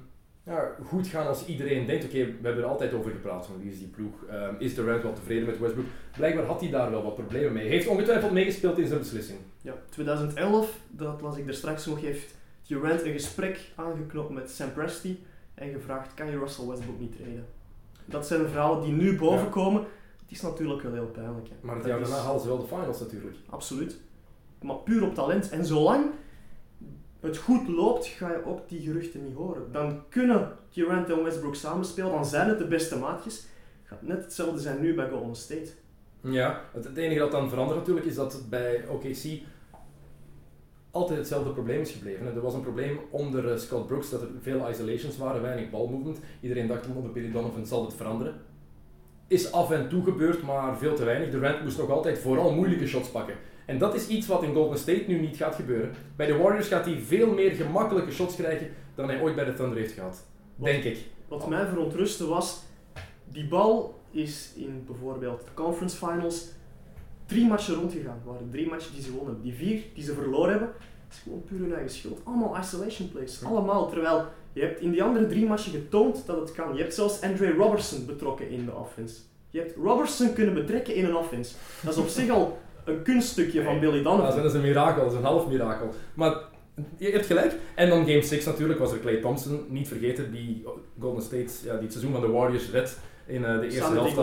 ja, 0.45 0.77
goed 0.85 1.07
gaan 1.07 1.27
als 1.27 1.47
iedereen 1.47 1.87
denkt, 1.87 2.05
oké, 2.05 2.25
we 2.25 2.39
hebben 2.43 2.63
er 2.63 2.71
altijd 2.71 2.93
over 2.93 3.11
gepraat 3.11 3.47
van 3.47 3.59
wie 3.61 3.71
is 3.71 3.79
die 3.79 3.89
ploeg, 3.89 4.25
Ehm, 4.31 4.55
is 4.59 4.75
Durant 4.75 5.03
wel 5.03 5.13
tevreden 5.13 5.47
met 5.47 5.59
Westbrook? 5.59 5.87
Blijkbaar 6.17 6.45
had 6.45 6.61
hij 6.61 6.71
daar 6.71 6.91
wel 6.91 7.03
wat 7.03 7.15
problemen 7.15 7.53
mee. 7.53 7.69
Heeft 7.69 7.87
ongetwijfeld 7.87 8.33
meegespeeld 8.33 8.79
in 8.79 8.87
zijn 8.87 8.99
beslissing. 8.99 9.39
Ja, 9.63 9.75
2011, 9.89 10.79
dat 10.91 11.21
las 11.21 11.37
ik 11.37 11.47
er 11.47 11.55
straks 11.55 11.87
nog, 11.87 12.01
heeft 12.01 12.35
Durant 12.67 13.03
een 13.03 13.13
gesprek 13.13 13.61
aangeknopt 13.75 14.31
met 14.31 14.51
Sam 14.51 14.73
Presti 14.73 15.25
en 15.55 15.73
gevraagd, 15.73 16.15
kan 16.15 16.31
je 16.31 16.39
Russell 16.39 16.67
Westbrook 16.67 17.01
niet 17.01 17.17
treden? 17.17 17.47
Dat 18.11 18.27
zijn 18.27 18.49
verhalen 18.49 18.83
die 18.83 18.93
nu 18.93 19.19
bovenkomen. 19.19 19.83
Het 20.21 20.31
is 20.31 20.41
natuurlijk 20.41 20.83
wel 20.83 20.93
heel 20.93 21.07
pijnlijk. 21.07 21.49
Hè. 21.49 21.55
Maar 21.61 21.77
het 21.77 21.87
jaar 21.87 22.01
daarna 22.01 22.17
halen 22.17 22.41
ze 22.41 22.47
wel 22.47 22.59
de 22.59 22.67
finals 22.67 23.01
natuurlijk. 23.01 23.37
Absoluut. 23.49 24.01
Maar 24.63 24.77
puur 24.77 25.03
op 25.03 25.15
talent. 25.15 25.51
En 25.51 25.67
zolang 25.67 26.11
het 27.21 27.37
goed 27.37 27.69
loopt, 27.69 28.07
ga 28.07 28.31
je 28.31 28.45
ook 28.45 28.69
die 28.69 28.81
geruchten 28.81 29.25
niet 29.25 29.35
horen. 29.35 29.73
Dan 29.73 30.03
kunnen 30.09 30.57
Durant 30.73 31.11
en 31.11 31.23
Westbrook 31.23 31.55
samenspelen, 31.55 32.11
dan 32.11 32.25
zijn 32.25 32.49
het 32.49 32.59
de 32.59 32.67
beste 32.67 32.99
maatjes. 32.99 33.47
Gaat 33.85 34.03
net 34.03 34.23
hetzelfde 34.25 34.61
zijn 34.61 34.81
nu 34.81 34.95
bij 34.95 35.09
Golden 35.09 35.37
State. 35.37 35.71
Ja, 36.21 36.61
het, 36.73 36.97
enige 36.97 37.21
dat 37.21 37.31
dan 37.31 37.49
verandert 37.49 37.79
natuurlijk 37.79 38.07
is 38.07 38.15
dat 38.15 38.43
bij 38.49 38.85
OKC 38.89 39.43
altijd 40.91 41.19
hetzelfde 41.19 41.51
probleem 41.51 41.81
is 41.81 41.91
gebleven. 41.91 42.27
Er 42.27 42.41
was 42.41 42.55
een 42.55 42.61
probleem 42.61 43.01
onder 43.11 43.53
eh, 43.53 43.59
Scott 43.59 43.87
Brooks 43.87 44.11
dat 44.11 44.21
er 44.21 44.29
veel 44.41 44.71
isolations 44.71 45.17
waren, 45.17 45.43
weinig 45.43 45.71
balmovement. 45.71 46.19
Iedereen 46.41 46.67
dacht 46.67 46.87
onder 46.95 47.13
Billy 47.13 47.33
Donovan 47.33 47.67
zal 47.67 47.85
het 47.85 47.95
veranderen. 47.95 48.35
Is 49.27 49.53
af 49.53 49.71
en 49.71 49.89
toe 49.89 50.05
gebeurd, 50.05 50.43
maar 50.43 50.79
veel 50.79 50.95
te 50.95 51.05
weinig. 51.05 51.31
Durant 51.31 51.63
moest 51.63 51.79
nog 51.79 51.91
altijd 51.91 52.19
vooral 52.19 52.53
moeilijke 52.53 52.87
shots 52.87 53.09
pakken. 53.09 53.35
En 53.67 53.79
dat 53.79 53.95
is 53.95 54.09
iets 54.09 54.27
wat 54.27 54.43
in 54.43 54.55
Golden 54.55 54.79
State 54.79 55.05
nu 55.07 55.21
niet 55.21 55.37
gaat 55.37 55.55
gebeuren. 55.55 55.91
Bij 56.17 56.27
de 56.27 56.37
Warriors 56.37 56.69
gaat 56.69 56.85
hij 56.85 56.99
veel 56.99 57.33
meer 57.35 57.51
gemakkelijke 57.51 58.13
shots 58.13 58.37
krijgen 58.37 58.69
dan 58.95 59.09
hij 59.09 59.21
ooit 59.21 59.35
bij 59.35 59.45
de 59.45 59.55
Thunder 59.55 59.79
heeft 59.79 59.93
gehad. 59.93 60.27
Denk 60.55 60.85
ik. 60.85 60.99
Wat 61.29 61.49
mij 61.49 61.67
verontrustte 61.67 62.27
was, 62.27 62.63
die 63.25 63.49
bal 63.49 64.01
is 64.11 64.53
in 64.57 64.85
bijvoorbeeld 64.87 65.45
de 65.45 65.55
conference 65.55 65.97
finals 65.97 66.49
drie 67.31 67.47
matchen 67.47 67.75
rondgegaan. 67.75 68.19
Er 68.25 68.31
waren 68.33 68.51
drie 68.51 68.69
matchen 68.69 68.95
die 68.95 69.03
ze 69.03 69.13
wonnen. 69.13 69.43
Die 69.43 69.55
vier 69.55 69.83
die 69.95 70.05
ze 70.05 70.15
verloren 70.15 70.51
hebben, 70.51 70.69
is 71.11 71.21
gewoon 71.23 71.45
puur 71.45 71.59
hun 71.59 71.75
eigen 71.75 71.91
schuld. 71.91 72.21
Allemaal 72.25 72.59
isolation 72.59 73.11
plays. 73.11 73.45
Allemaal. 73.45 73.89
Terwijl 73.89 74.25
je 74.53 74.61
hebt 74.61 74.81
in 74.81 74.91
die 74.91 75.03
andere 75.03 75.27
drie 75.27 75.47
matchen 75.47 75.73
getoond 75.73 76.27
dat 76.27 76.41
het 76.41 76.53
kan. 76.53 76.75
Je 76.75 76.81
hebt 76.81 76.95
zelfs 76.95 77.21
Andre 77.21 77.53
Robertson 77.53 78.07
betrokken 78.07 78.51
in 78.51 78.65
de 78.65 78.75
offense. 78.75 79.21
Je 79.51 79.59
hebt 79.59 79.77
Robertson 79.77 80.33
kunnen 80.33 80.55
betrekken 80.55 80.95
in 80.95 81.05
een 81.05 81.17
offense. 81.17 81.55
Dat 81.83 81.93
is 81.93 82.01
op 82.01 82.09
zich 82.09 82.31
al 82.31 82.59
een 82.85 83.03
kunststukje 83.03 83.63
van 83.63 83.81
Billy 83.81 84.03
Donovan. 84.03 84.29
Ja, 84.29 84.37
dat 84.37 84.45
is 84.45 84.53
een 84.53 84.61
mirakel, 84.61 85.03
dat 85.03 85.13
is 85.13 85.19
een 85.19 85.25
half 85.25 85.49
mirakel. 85.49 85.95
Maar 86.15 86.35
je 86.97 87.11
hebt 87.11 87.27
gelijk. 87.27 87.55
En 87.75 87.89
dan 87.89 88.07
Game 88.07 88.23
6 88.23 88.45
natuurlijk 88.45 88.79
was 88.79 88.93
er 88.93 89.01
Clay 89.01 89.21
Thompson, 89.21 89.65
niet 89.69 89.89
vergeten, 89.89 90.33
die 90.33 90.65
Golden 91.01 91.23
State, 91.23 91.51
ja, 91.65 91.73
die 91.73 91.83
het 91.83 91.93
seizoen 91.93 92.13
van 92.13 92.21
de 92.21 92.29
Warriors 92.29 92.71
redt 92.71 92.99
in 93.31 93.45
eh, 93.45 93.55
de 93.59 93.65
eerste 93.65 93.81
Samen 93.81 93.97
helft. 93.97 94.15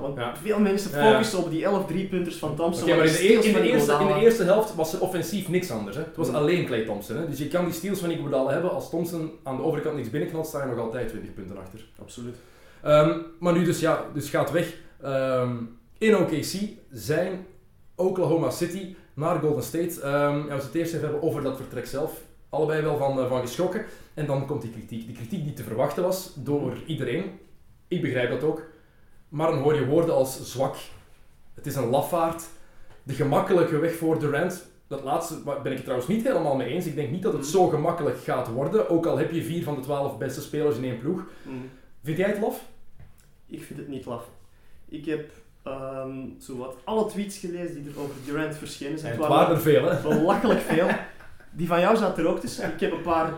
Want 0.00 0.16
Ja. 0.16 0.36
veel 0.36 0.58
mensen 0.58 0.90
focussen 0.90 1.38
op 1.38 1.50
die 1.50 1.64
11 1.64 1.86
driepunters 1.86 2.36
van 2.36 2.56
Thompson. 2.56 2.88
Maar 2.88 2.96
in 3.06 3.12
de, 3.12 3.28
e- 3.28 3.32
in, 3.32 3.40
de 3.40 3.50
van 3.50 3.60
eerste, 3.60 3.92
in 4.00 4.06
de 4.06 4.14
eerste 4.20 4.42
helft 4.42 4.74
was 4.74 4.92
er 4.94 5.00
offensief 5.00 5.48
niks 5.48 5.70
anders. 5.70 5.96
Hè. 5.96 6.02
Het 6.02 6.16
was 6.16 6.26
Hmm. 6.26 6.36
alleen 6.36 6.66
Clay 6.66 6.84
Thompson. 6.84 7.16
Hè. 7.16 7.28
Dus 7.28 7.38
je 7.38 7.48
kan 7.48 7.64
die 7.64 7.74
steals 7.74 7.98
van 7.98 8.10
Iguodala 8.10 8.50
hebben. 8.52 8.70
Als 8.70 8.90
Thompson 8.90 9.30
aan 9.42 9.56
de 9.56 9.62
overkant 9.62 9.96
niks 9.96 10.10
binnenknalt, 10.10 10.46
sta 10.46 10.64
je 10.64 10.70
nog 10.70 10.78
altijd 10.78 11.08
20 11.08 11.34
punten 11.34 11.58
achter. 11.58 11.84
Absoluut. 12.00 12.34
Ehm, 12.82 13.18
maar 13.38 13.52
nu 13.52 13.64
dus, 13.64 13.80
ja, 13.80 14.04
dus 14.14 14.30
gaat 14.30 14.50
weg. 14.50 14.74
Ehm, 15.02 15.50
in 15.98 16.16
OKC 16.16 16.54
zijn 16.90 17.46
Oklahoma 17.96 18.50
City 18.50 18.94
naar 19.14 19.38
Golden 19.40 19.62
State. 19.62 20.00
Ehm 20.00 20.36
ja, 20.36 20.56
we 20.56 20.62
het 20.62 20.74
eerst 20.74 20.94
even 20.94 21.04
hebben 21.08 21.22
over 21.22 21.42
dat 21.42 21.56
vertrek 21.56 21.86
zelf. 21.86 22.20
Allebei 22.48 22.82
wel 22.82 22.96
van, 22.96 23.18
eh, 23.20 23.28
van 23.28 23.40
geschrokken. 23.40 23.84
En 24.14 24.26
dan 24.26 24.46
komt 24.46 24.62
die 24.62 24.70
kritiek. 24.70 25.06
Die 25.06 25.16
kritiek 25.16 25.44
die 25.44 25.52
te 25.52 25.62
verwachten 25.62 26.02
was 26.02 26.32
door 26.36 26.72
iedereen. 26.86 27.24
Ik 27.88 28.02
begrijp 28.02 28.30
dat 28.30 28.42
ook. 28.42 28.62
Maar 29.28 29.50
dan 29.50 29.58
hoor 29.62 29.74
je 29.74 29.86
woorden 29.86 30.14
als 30.14 30.52
zwak. 30.52 30.76
Het 31.54 31.66
is 31.66 31.74
een 31.74 31.88
lafaard. 31.88 32.44
De 33.02 33.12
gemakkelijke 33.14 33.78
weg 33.78 33.94
voor 33.94 34.18
Durant. 34.18 34.66
Dat 34.86 35.02
laatste 35.02 35.34
ben 35.44 35.70
ik 35.70 35.72
het 35.72 35.82
trouwens 35.82 36.08
niet 36.08 36.22
helemaal 36.24 36.56
mee 36.56 36.68
eens. 36.68 36.86
Ik 36.86 36.94
denk 36.94 37.10
niet 37.10 37.22
dat 37.22 37.32
het 37.32 37.46
zo 37.46 37.68
gemakkelijk 37.68 38.18
gaat 38.18 38.48
worden. 38.48 38.88
Ook 38.88 39.06
al 39.06 39.18
heb 39.18 39.30
je 39.32 39.44
vier 39.44 39.62
van 39.62 39.74
de 39.74 39.80
twaalf 39.80 40.18
beste 40.18 40.40
spelers 40.40 40.76
in 40.76 40.84
één 40.84 40.98
ploeg. 40.98 41.24
Mm. 41.42 41.70
Vind 42.02 42.18
jij 42.18 42.28
het 42.28 42.40
laf? 42.40 42.64
Ik 43.46 43.62
vind 43.62 43.78
het 43.78 43.88
niet 43.88 44.04
laf. 44.04 44.28
Ik 44.88 45.04
heb 45.04 45.30
ehm 45.62 46.18
zowat 46.38 46.76
alle 46.84 47.06
tweets 47.06 47.38
gelezen 47.38 47.82
die 47.82 47.92
er 47.92 48.00
over 48.00 48.14
Durant 48.24 48.56
verschenen 48.56 48.98
zijn. 48.98 49.12
En 49.12 49.18
Het 49.18 49.26
het 49.28 49.36
waren 49.36 49.54
er 49.54 49.62
veel, 49.62 49.84
hè? 49.84 50.02
belachelijk 50.02 50.60
veel. 50.60 50.88
Die 51.50 51.66
van 51.66 51.80
jou 51.80 51.96
zat 51.96 52.18
er 52.18 52.26
ook 52.26 52.40
tussen. 52.40 52.72
Ik 52.72 52.80
heb 52.80 52.92
een 52.92 53.02
paar 53.02 53.32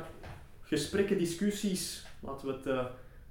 gesprekken, 0.63 1.19
discussies, 1.19 2.07
laten 2.21 2.47
we 2.47 2.53
het 2.53 2.67
eh, 2.67 2.85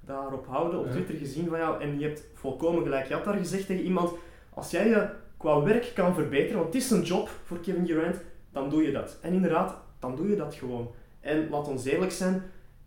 daarop 0.06 0.46
houden, 0.46 0.80
op. 0.80 0.90
Twitter 0.90 1.14
gezien 1.14 1.48
van 1.48 1.58
jou. 1.58 1.82
En 1.82 1.98
je 1.98 2.06
hebt 2.06 2.24
volkomen 2.34 2.82
gelijk. 2.82 3.06
Je 3.06 3.14
had 3.14 3.24
daar 3.24 3.36
gezegd 3.36 3.66
tegen 3.66 3.84
iemand, 3.84 4.12
als 4.50 4.70
jij 4.70 4.88
je 4.88 5.08
qua 5.36 5.62
werk 5.62 5.92
kan 5.94 6.14
verbeteren, 6.14 6.60
want 6.60 6.74
het 6.74 6.82
is 6.82 6.90
een 6.90 7.02
job 7.02 7.28
voor 7.44 7.60
Kevin 7.60 7.84
Durant, 7.84 8.16
dan 8.52 8.70
doe 8.70 8.82
je 8.82 8.92
dat. 8.92 9.18
En 9.20 9.32
inderdaad, 9.32 9.78
dan 9.98 10.16
doe 10.16 10.28
je 10.28 10.36
dat 10.36 10.54
gewoon. 10.54 10.90
En 11.20 11.48
laat 11.48 11.68
ons 11.68 11.84
eerlijk 11.84 12.12
zijn, 12.12 12.42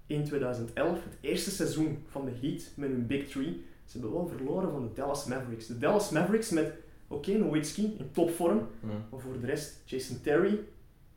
in 0.07 0.23
2011, 0.23 1.03
het 1.03 1.17
eerste 1.21 1.51
seizoen 1.51 2.03
van 2.07 2.25
de 2.25 2.31
Heat 2.41 2.71
met 2.75 2.89
hun 2.89 3.07
Big 3.07 3.27
Three, 3.27 3.65
ze 3.85 3.97
hebben 3.97 4.13
wel 4.13 4.27
verloren 4.27 4.71
van 4.71 4.81
de 4.81 4.93
Dallas 4.93 5.25
Mavericks. 5.25 5.67
De 5.67 5.77
Dallas 5.77 6.09
Mavericks 6.09 6.49
met, 6.49 6.73
oké, 7.07 7.31
Nowitzki 7.31 7.95
in 7.99 8.11
topvorm, 8.11 8.67
maar 9.09 9.19
voor 9.19 9.39
de 9.39 9.45
rest, 9.45 9.81
Jason 9.85 10.21
Terry, 10.21 10.59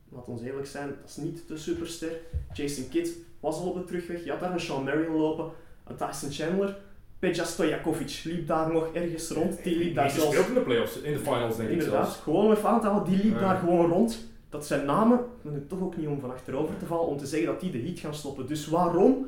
laat 0.09 0.27
ons 0.27 0.41
eerlijk 0.41 0.67
zijn, 0.67 0.87
dat 0.87 1.09
is 1.09 1.17
niet 1.17 1.47
de 1.47 1.57
superster. 1.57 2.11
Jason 2.53 2.89
Kidd 2.89 3.09
was 3.39 3.59
al 3.59 3.69
op 3.69 3.75
de 3.75 3.83
terugweg. 3.83 4.23
Je 4.23 4.29
had 4.29 4.39
daar 4.39 4.53
een 4.53 4.59
Sean 4.59 4.83
Marion 4.83 5.15
lopen, 5.15 5.51
een 5.87 5.95
Tyson 5.95 6.31
Chandler. 6.31 6.77
Peja 7.19 7.43
Stojakovic 7.43 8.21
liep 8.23 8.47
daar 8.47 8.71
nog 8.73 8.87
ergens 8.93 9.29
rond. 9.29 9.63
Die 9.63 9.77
liep 9.77 9.95
daar 9.95 10.07
Die 10.07 10.13
zelfs... 10.19 10.31
speelt 10.33 10.47
in 10.47 10.53
de 10.53 10.59
playoffs, 10.59 10.97
in 11.01 11.13
de 11.13 11.19
finals 11.19 11.55
denk 11.57 11.69
ik 11.69 11.75
Inderdaad, 11.75 12.05
zelfs. 12.05 12.19
gewoon 12.21 12.51
even 12.51 12.69
aan 12.69 12.81
te 12.81 12.87
halen, 12.87 13.03
die 13.03 13.23
liep 13.23 13.33
Ja. 13.33 13.39
daar 13.39 13.57
gewoon 13.57 13.89
rond. 13.91 14.31
Dat 14.49 14.65
zijn 14.65 14.85
namen, 14.85 15.19
maar 15.41 15.53
nu 15.53 15.65
toch 15.67 15.81
ook 15.81 15.97
niet 15.97 16.07
om 16.07 16.19
van 16.19 16.31
achterover 16.31 16.77
te 16.77 16.85
vallen, 16.85 17.07
om 17.07 17.17
te 17.17 17.25
zeggen 17.25 17.47
dat 17.47 17.59
die 17.59 17.71
de 17.71 17.81
heat 17.81 17.99
gaan 17.99 18.13
stoppen. 18.15 18.47
Dus 18.47 18.67
waarom? 18.67 19.27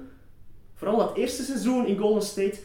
Vooral 0.73 0.97
dat 0.97 1.15
eerste 1.17 1.43
seizoen 1.43 1.85
in 1.87 1.97
Golden 1.97 2.23
State, 2.23 2.57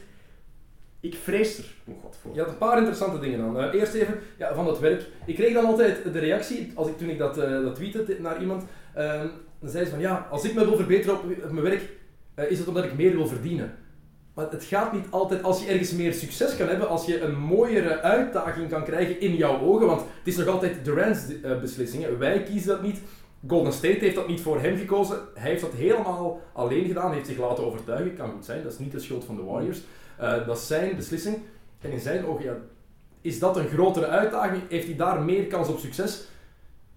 ik 1.01 1.15
vrees 1.15 1.59
er 1.59 1.65
nog 1.85 1.97
wat 2.03 2.17
voor. 2.23 2.35
Je 2.35 2.41
had 2.41 2.49
een 2.49 2.59
paar 2.59 2.77
interessante 2.79 3.19
dingen 3.19 3.41
aan. 3.41 3.59
Eh, 3.59 3.81
eerst 3.81 3.95
even 3.95 4.19
ja, 4.39 4.55
van 4.55 4.65
dat 4.65 4.79
werk. 4.81 5.07
Ik 5.27 5.35
kreeg 5.35 5.55
dan 5.55 5.65
altijd 5.65 6.13
de 6.13 6.19
reactie, 6.19 6.73
als 6.75 6.89
ik, 6.89 6.99
toen 6.99 7.09
ik 7.09 7.19
dat, 7.19 7.39
eh 7.39 7.51
dat 7.63 7.75
tweette 7.75 8.17
naar 8.21 8.41
iemand, 8.41 8.65
ehm, 8.95 9.27
dan 9.61 9.71
zei 9.71 9.85
ze 9.85 9.91
van 9.91 10.01
ja, 10.01 10.27
als 10.31 10.45
ik 10.45 10.55
me 10.55 10.65
wil 10.65 10.77
verbeteren 10.77 11.15
op, 11.15 11.23
op 11.25 11.51
mijn 11.51 11.63
werk, 11.65 11.83
eh, 12.35 12.51
is 12.51 12.59
het 12.59 12.69
omdat 12.69 12.85
ik 12.85 12.97
meer 12.97 13.13
wil 13.17 13.27
verdienen. 13.27 13.75
Het 14.51 14.65
gaat 14.65 14.93
niet 14.93 15.07
altijd, 15.11 15.43
als 15.43 15.63
je 15.63 15.71
ergens 15.71 15.93
meer 15.93 16.13
succes 16.13 16.57
kan 16.57 16.69
hebben, 16.69 16.89
als 16.89 17.05
je 17.05 17.21
een 17.21 17.39
mooiere 17.39 18.01
uitdaging 18.01 18.69
kan 18.69 18.85
krijgen 18.85 19.21
in 19.21 19.37
jouw 19.37 19.61
ogen, 19.61 19.87
want 19.87 20.01
het 20.01 20.09
is 20.25 20.37
nog 20.37 20.47
altijd 20.47 20.85
Durant's 20.85 21.41
eh, 21.43 21.61
beslissingen. 21.61 22.19
Wij 22.19 22.43
kiezen 22.43 22.69
dat 22.69 22.83
niet. 22.83 23.01
Golden 23.47 23.73
State 23.73 23.99
heeft 23.99 24.15
dat 24.15 24.29
niet 24.29 24.41
voor 24.41 24.61
hem 24.61 24.77
gekozen. 24.77 25.19
Hij 25.35 25.51
heeft 25.51 25.61
dat 25.61 25.73
helemaal 25.73 26.41
alleen 26.53 26.87
gedaan, 26.87 27.13
heeft 27.13 27.27
zich 27.27 27.39
laten 27.39 27.67
overtuigen. 27.67 28.17
Kan 28.17 28.31
goed 28.31 28.45
zijn, 28.45 28.63
dat 28.63 28.73
is 28.73 28.79
niet 28.79 28.93
de 28.93 29.01
schuld 29.01 29.25
van 29.25 29.37
de 29.37 29.43
Warriors. 29.43 29.81
Eh, 30.17 30.47
dat 30.47 30.57
is 30.57 30.67
zijn 30.67 30.97
beslissing. 30.97 31.39
En 31.81 31.91
in 31.91 32.01
zijn 32.01 32.27
ogen, 32.27 32.45
ja, 32.45 32.57
is 33.21 33.39
dat 33.39 33.57
een 33.57 33.69
grotere 33.69 34.07
uitdaging? 34.07 34.63
Heeft 34.69 34.87
hij 34.87 34.97
daar 34.97 35.23
meer 35.23 35.47
kans 35.47 35.69
op 35.69 35.79
succes? 35.79 36.25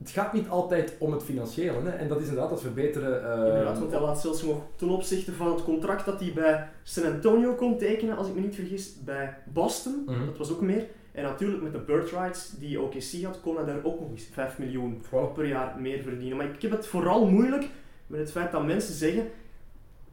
Het 0.04 0.12
gaat 0.12 0.34
niet 0.34 0.50
altijd 0.50 0.94
om 1.00 1.12
het 1.12 1.24
financiële. 1.24 1.82
Hè? 1.84 1.90
En 1.90 2.08
dat 2.08 2.20
is 2.20 2.28
inderdaad 2.28 2.50
het 2.52 2.62
verbeteren. 2.62 3.24
eh, 3.32 3.48
Inderdaad, 3.48 3.80
want 3.80 3.92
hij 3.92 4.02
laat 4.02 4.22
zelfs 4.22 4.44
nog 4.44 4.58
ten 4.76 4.90
opzichte 4.90 5.32
van 5.34 5.52
het 5.52 5.64
contract 5.64 6.06
dat 6.06 6.20
hij 6.20 6.32
bij 6.36 6.68
San 6.84 7.06
Antonio 7.14 7.54
kon 7.54 7.78
tekenen, 7.78 8.18
als 8.18 8.28
ik 8.28 8.34
me 8.36 8.42
niet 8.42 8.56
vergis, 8.56 8.94
bij 9.04 9.38
Boston. 9.46 10.04
Mhm. 10.06 10.26
Dat 10.26 10.38
was 10.38 10.52
ook 10.52 10.62
meer. 10.62 10.86
En 11.12 11.24
natuurlijk 11.24 11.62
met 11.64 11.72
de 11.72 11.78
birthrights 11.80 12.52
die 12.60 12.82
OKC 12.82 13.24
had, 13.24 13.40
kon 13.42 13.56
hij 13.56 13.66
daar 13.66 13.84
ook 13.84 14.00
nog 14.00 14.10
eens 14.12 14.28
5 14.32 14.58
miljoen 14.58 15.02
Voilà. 15.06 15.34
per 15.34 15.46
jaar 15.46 15.76
meer 15.80 16.02
verdienen. 16.02 16.38
Maar 16.38 16.46
ik 16.46 16.62
heb 16.62 16.72
het 16.72 16.88
vooral 16.88 17.26
moeilijk 17.26 17.68
met 18.08 18.20
het 18.20 18.32
feit 18.32 18.52
dat 18.52 18.66
mensen 18.66 18.94
zeggen 18.94 19.28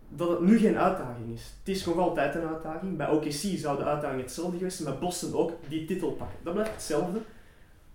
dat 0.09 0.29
het 0.31 0.40
nu 0.40 0.59
geen 0.59 0.79
uitdaging 0.79 1.33
is. 1.35 1.55
Het 1.59 1.68
is 1.76 1.85
nog 1.87 1.98
altijd 1.98 2.35
een 2.35 2.46
uitdaging. 2.48 2.96
Bij 2.96 3.09
OKC 3.11 3.33
zou 3.33 3.79
de 3.79 3.85
uitdaging 3.85 4.20
hetzelfde 4.20 4.57
geweest 4.57 4.76
zijn, 4.76 4.90
bij 4.90 4.98
Boston 5.00 5.35
ook, 5.35 5.53
die 5.68 5.85
titel 5.85 6.11
pakken. 6.11 6.37
Dat 6.42 6.53
blijft 6.53 6.72
hetzelfde. 6.72 7.18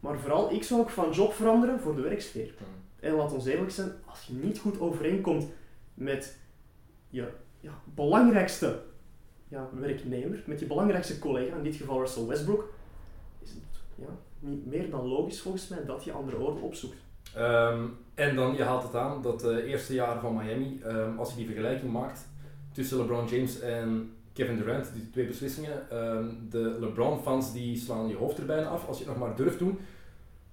Maar 0.06 0.20
vooral, 0.20 0.52
ik 0.52 0.63
zou 0.63 0.82
ook 0.82 0.89
van 0.89 1.12
job 1.12 1.34
veranderen 1.34 1.80
voor 1.80 1.96
de 1.96 2.02
werksfeer. 2.02 2.54
En 3.00 3.13
laat 3.13 3.34
ons 3.34 3.46
eerlijk 3.46 3.72
zijn, 3.72 3.91
als 4.06 4.26
je 4.26 4.34
niet 4.34 4.60
goed 4.60 4.80
overeenkomt 4.80 5.48
met 5.94 6.38
je 7.10 7.28
ja, 7.60 7.72
belangrijkste 7.84 8.80
ja, 9.48 9.70
werknemer, 9.74 10.44
met 10.46 10.60
je 10.60 10.65
belangrijkste 10.65 11.20
collega, 11.20 11.56
in 11.56 11.63
dit 11.63 11.76
geval 11.76 12.00
Russell 12.00 12.26
Westbrook, 12.26 12.74
is 13.41 13.50
het 13.50 13.63
ja, 13.96 14.08
niet 14.39 14.65
meer 14.65 14.89
dan 14.89 15.08
logisch 15.08 15.41
volgens 15.41 15.68
mij 15.68 15.86
dat 15.86 16.04
je 16.04 16.12
andere 16.12 16.38
oorden 16.38 16.63
opzoekt. 16.63 16.98
Ehm, 17.36 17.84
en 18.13 18.36
dan, 18.36 18.56
je 18.56 18.63
haalt 18.63 18.84
het 18.84 18.96
aan, 18.96 19.22
dat 19.22 19.44
eh, 19.44 19.72
eerste 19.72 19.94
jaar 19.94 20.20
van 20.20 20.36
Miami, 20.36 20.80
ehm, 20.84 21.18
als 21.18 21.30
je 21.30 21.36
die 21.36 21.46
vergelijking 21.46 21.91
maakt 21.91 22.28
tussen 22.72 22.98
LeBron 22.98 23.28
James 23.28 23.60
en 23.60 24.15
Kevin 24.34 24.58
Durant, 24.58 24.91
die 24.94 25.10
twee 25.10 25.28
beslissingen, 25.28 25.89
ehm, 25.89 26.28
de 26.50 26.78
LeBron-fans 26.80 27.54
die 27.54 27.78
slaan 27.78 28.08
je 28.08 28.15
hoofd 28.15 28.38
er 28.38 28.46
bijna 28.46 28.68
af 28.68 28.88
als 28.88 28.98
je 28.98 29.04
het 29.04 29.18
nog 29.18 29.28
maar 29.28 29.36
durft 29.36 29.60
doen, 29.60 29.80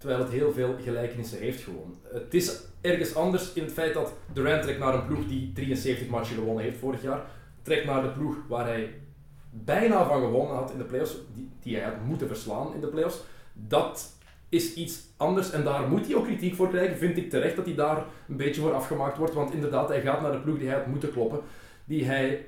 terwijl 0.02 0.22
het 0.22 0.32
heel 0.32 0.52
veel 0.52 0.76
gelijkenissen 0.82 1.38
heeft 1.38 1.62
gewoon. 1.62 1.96
Het 2.12 2.34
is 2.34 2.60
ergens 2.80 3.14
anders 3.14 3.52
in 3.52 3.62
het 3.62 3.72
feit 3.72 3.94
dat 3.94 4.12
Durant 4.32 4.62
trekt 4.62 4.78
naar 4.78 4.94
een 4.94 5.06
ploeg 5.06 5.26
die 5.26 5.52
73 5.52 6.08
matchen 6.08 6.36
gewonnen 6.36 6.64
heeft 6.64 6.78
vorig 6.78 7.02
jaar, 7.02 7.20
trekt 7.62 7.84
naar 7.84 8.02
de 8.02 8.08
ploeg 8.08 8.36
waar 8.48 8.66
hij 8.66 8.94
bijna 9.50 10.06
van 10.06 10.20
gewonnen 10.20 10.56
had 10.56 10.70
in 10.70 10.78
de 10.78 10.84
playoffs, 10.84 11.16
die, 11.34 11.50
die 11.60 11.76
hij 11.76 11.84
had 11.84 12.04
moeten 12.04 12.26
verslaan 12.26 12.74
in 12.74 12.80
de 12.80 12.86
playoffs. 12.86 13.22
Dat 13.52 14.12
is 14.48 14.74
iets 14.74 15.00
anders 15.16 15.50
en 15.50 15.64
daar 15.64 15.88
moet 15.88 16.06
hij 16.06 16.14
ook 16.14 16.24
kritiek 16.24 16.54
voor 16.54 16.68
krijgen. 16.68 16.96
Vind 16.96 17.16
ik 17.16 17.30
terecht 17.30 17.56
dat 17.56 17.64
hij 17.64 17.74
daar 17.74 18.04
een 18.28 18.36
beetje 18.36 18.60
voor 18.60 18.72
afgemaakt 18.74 19.18
wordt, 19.18 19.34
want 19.34 19.52
inderdaad, 19.52 19.88
hij 19.88 20.00
gaat 20.00 20.20
naar 20.20 20.32
de 20.32 20.40
ploeg 20.40 20.58
die 20.58 20.68
hij 20.68 20.76
had 20.76 20.86
moeten 20.86 21.12
kloppen, 21.12 21.40
die 21.84 22.04
hij 22.04 22.46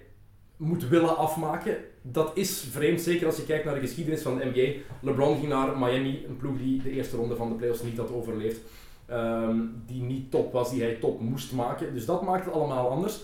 moet 0.56 0.88
willen 0.88 1.16
afmaken. 1.16 1.76
Dat 2.06 2.30
is 2.34 2.60
vreemd, 2.70 3.00
zeker 3.00 3.26
als 3.26 3.36
je 3.36 3.44
kijkt 3.44 3.64
naar 3.64 3.74
de 3.74 3.80
geschiedenis 3.80 4.22
van 4.22 4.36
de 4.36 4.44
NBA. 4.44 4.80
LeBron 5.00 5.38
ging 5.38 5.48
naar 5.48 5.78
Miami, 5.78 6.24
een 6.28 6.36
ploeg 6.36 6.58
die 6.58 6.82
de 6.82 6.90
eerste 6.90 7.16
ronde 7.16 7.36
van 7.36 7.48
de 7.48 7.54
playoffs 7.54 7.82
niet 7.82 7.96
had 7.96 8.12
overleefd. 8.12 8.60
Ehm, 9.06 9.58
die 9.86 10.02
niet 10.02 10.30
top 10.30 10.52
was, 10.52 10.70
die 10.70 10.82
hij 10.82 10.94
top 10.94 11.20
moest 11.20 11.52
maken. 11.52 11.94
Dus 11.94 12.04
dat 12.04 12.22
maakt 12.22 12.44
het 12.44 12.54
allemaal 12.54 12.90
anders. 12.90 13.20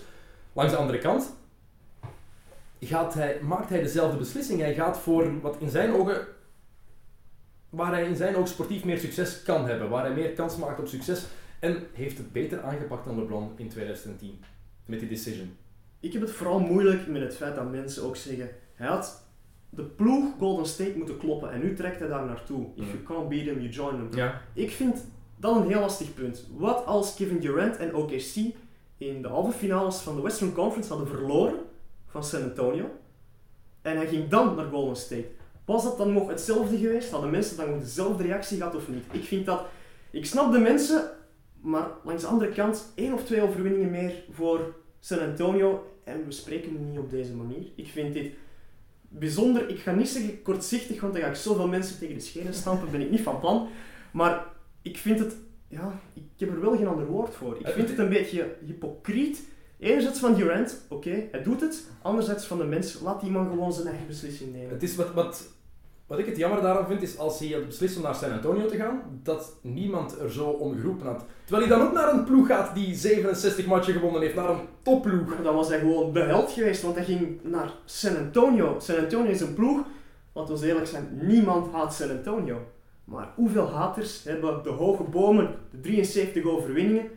Langs 0.53 0.71
de 0.71 0.77
andere 0.77 0.97
kant 0.97 1.33
gaat 2.79 3.13
hij, 3.13 3.39
maakt 3.41 3.69
hij 3.69 3.81
dezelfde 3.81 4.17
beslissing. 4.17 4.59
Hij 4.59 4.73
gaat 4.73 4.99
voor 4.99 5.41
wat 5.41 5.55
in 5.59 5.69
zijn 5.69 5.93
ogen, 5.93 6.27
waar 7.69 7.91
hij 7.91 8.05
in 8.05 8.15
zijn 8.15 8.35
ogen 8.35 8.49
sportief 8.49 8.83
meer 8.83 8.99
succes 8.99 9.43
kan 9.43 9.67
hebben, 9.67 9.89
waar 9.89 10.05
hij 10.05 10.13
meer 10.13 10.31
kans 10.31 10.57
maakt 10.57 10.79
op 10.79 10.87
succes. 10.87 11.25
En 11.59 11.87
heeft 11.93 12.17
het 12.17 12.31
beter 12.31 12.61
aangepakt 12.61 13.05
dan 13.05 13.19
LeBron 13.19 13.51
in 13.55 13.69
2010 13.69 14.43
met 14.85 14.99
die 14.99 15.09
decision. 15.09 15.57
Ik 15.99 16.13
heb 16.13 16.21
het 16.21 16.31
vooral 16.31 16.59
moeilijk 16.59 17.07
met 17.07 17.21
het 17.21 17.35
feit 17.35 17.55
dat 17.55 17.71
mensen 17.71 18.03
ook 18.03 18.15
zeggen, 18.15 18.49
hij 18.81 18.89
had 18.89 19.25
de 19.69 19.83
ploeg 19.83 20.33
Golden 20.39 20.65
State 20.65 20.93
moeten 20.97 21.17
kloppen 21.17 21.51
en 21.51 21.61
nu 21.61 21.75
trekt 21.75 21.99
hij 21.99 22.07
daar 22.07 22.25
naartoe. 22.25 22.65
If 22.75 22.91
you 22.91 23.03
can't 23.03 23.29
beat 23.29 23.45
them, 23.45 23.59
you 23.59 23.69
join. 23.69 24.07
Ja. 24.11 24.41
Ik 24.53 24.71
vind 24.71 25.05
dat 25.37 25.55
een 25.55 25.67
heel 25.67 25.79
lastig 25.79 26.13
punt. 26.13 26.47
Wat 26.57 26.85
als 26.85 27.15
Kevin 27.15 27.39
Durant 27.39 27.77
en 27.77 27.95
OKC 27.95 28.35
in 28.97 29.21
de 29.21 29.27
halve 29.27 29.51
finales 29.51 29.97
van 29.97 30.15
de 30.15 30.21
Western 30.21 30.53
Conference 30.53 30.89
hadden 30.89 31.07
verloren 31.07 31.59
van 32.07 32.23
San 32.23 32.43
Antonio 32.43 32.85
en 33.81 33.95
hij 33.95 34.07
ging 34.07 34.29
dan 34.29 34.55
naar 34.55 34.65
Golden 34.65 34.95
State? 34.95 35.27
Was 35.65 35.83
dat 35.83 35.97
dan 35.97 36.13
nog 36.13 36.27
hetzelfde 36.27 36.77
geweest? 36.77 37.11
Hadden 37.11 37.29
mensen 37.29 37.57
dan 37.57 37.69
nog 37.69 37.79
dezelfde 37.79 38.23
reactie 38.23 38.57
gehad 38.57 38.75
of 38.75 38.89
niet? 38.89 39.03
Ik 39.11 39.23
vind 39.23 39.45
dat... 39.45 39.65
Ik 40.11 40.25
snap 40.25 40.51
de 40.51 40.59
mensen, 40.59 41.11
maar 41.61 41.87
langs 42.03 42.21
de 42.21 42.27
andere 42.27 42.51
kant 42.51 42.91
één 42.95 43.13
of 43.13 43.23
twee 43.23 43.41
overwinningen 43.41 43.91
meer 43.91 44.23
voor 44.31 44.75
San 44.99 45.19
Antonio 45.19 45.85
en 46.03 46.25
we 46.25 46.31
spreken 46.31 46.89
niet 46.89 46.99
op 46.99 47.09
deze 47.09 47.33
manier. 47.33 47.71
Ik 47.75 47.87
vind 47.87 48.13
dit 48.13 48.33
bijzonder. 49.11 49.69
Ik 49.69 49.79
ga 49.79 49.91
niet 49.91 50.09
zeggen 50.09 50.41
kortzichtig, 50.41 51.01
want 51.01 51.13
dan 51.13 51.21
ga 51.21 51.27
ik 51.27 51.35
zoveel 51.35 51.67
mensen 51.67 51.99
tegen 51.99 52.15
de 52.15 52.21
schenen 52.21 52.53
stampen, 52.53 52.91
ben 52.91 53.01
ik 53.01 53.11
niet 53.11 53.21
van 53.21 53.39
plan. 53.39 53.67
Maar 54.11 54.45
ik 54.81 54.97
vind 54.97 55.19
het, 55.19 55.35
ja, 55.67 55.99
ik 56.13 56.23
heb 56.37 56.49
er 56.49 56.61
wel 56.61 56.77
geen 56.77 56.87
ander 56.87 57.05
woord 57.05 57.35
voor. 57.35 57.57
Ik 57.59 57.67
vind 57.67 57.89
het 57.89 57.97
een 57.97 58.09
beetje 58.09 58.55
hypocriet. 58.65 59.43
Enerzijds 59.79 60.19
van 60.19 60.35
Durant, 60.35 60.85
oké, 60.89 61.27
hij 61.31 61.43
doet 61.43 61.61
het. 61.61 61.87
Anderzijds 62.01 62.45
van 62.45 62.57
de 62.57 62.63
mensen, 62.63 63.03
laat 63.03 63.21
die 63.21 63.31
man 63.31 63.49
gewoon 63.49 63.73
zijn 63.73 63.87
eigen 63.87 64.07
beslissing 64.07 64.53
nemen. 64.53 64.69
Het 64.69 64.83
is 64.83 64.95
wat, 64.95 65.13
wat, 65.13 65.47
wat 66.11 66.19
ik 66.19 66.25
het 66.25 66.37
jammer 66.37 66.61
daaraan 66.61 66.87
vind, 66.87 67.01
is 67.01 67.17
als 67.17 67.39
hij 67.39 67.65
beslist 67.65 67.95
om 67.97 68.01
naar 68.03 68.15
San 68.15 68.31
Antonio 68.31 68.67
te 68.67 68.75
gaan, 68.75 69.19
dat 69.23 69.55
niemand 69.61 70.19
er 70.19 70.31
zo 70.31 70.45
om 70.45 70.75
geroepen 70.75 71.05
had. 71.05 71.25
Terwijl 71.45 71.67
hij 71.67 71.77
dan 71.77 71.87
ook 71.87 71.93
naar 71.93 72.13
een 72.13 72.23
ploeg 72.23 72.47
gaat 72.47 72.75
die 72.75 72.95
67 72.95 73.65
matchen 73.65 73.93
gewonnen 73.93 74.21
heeft, 74.21 74.35
naar 74.35 74.49
een 74.49 74.67
topploeg. 74.81 75.35
Dan 75.43 75.55
was 75.55 75.67
hij 75.67 75.79
gewoon 75.79 76.13
de 76.13 76.19
held 76.19 76.51
geweest, 76.51 76.81
want 76.81 76.95
hij 76.95 77.03
ging 77.05 77.39
naar 77.43 77.71
San 77.85 78.17
Antonio. 78.17 78.79
San 78.79 78.97
Antonio 78.97 79.31
is 79.31 79.41
een 79.41 79.53
ploeg, 79.53 79.85
laten 80.33 80.57
we 80.57 80.67
eerlijk 80.67 80.87
zijn, 80.87 81.07
niemand 81.21 81.71
haat 81.71 81.93
San 81.93 82.09
Antonio. 82.09 82.67
Maar 83.03 83.29
hoeveel 83.35 83.69
haters 83.69 84.23
hebben 84.23 84.63
de 84.63 84.69
hoge 84.69 85.03
bomen, 85.03 85.55
de 85.69 85.79
73 85.79 86.45
overwinningen, 86.45 87.09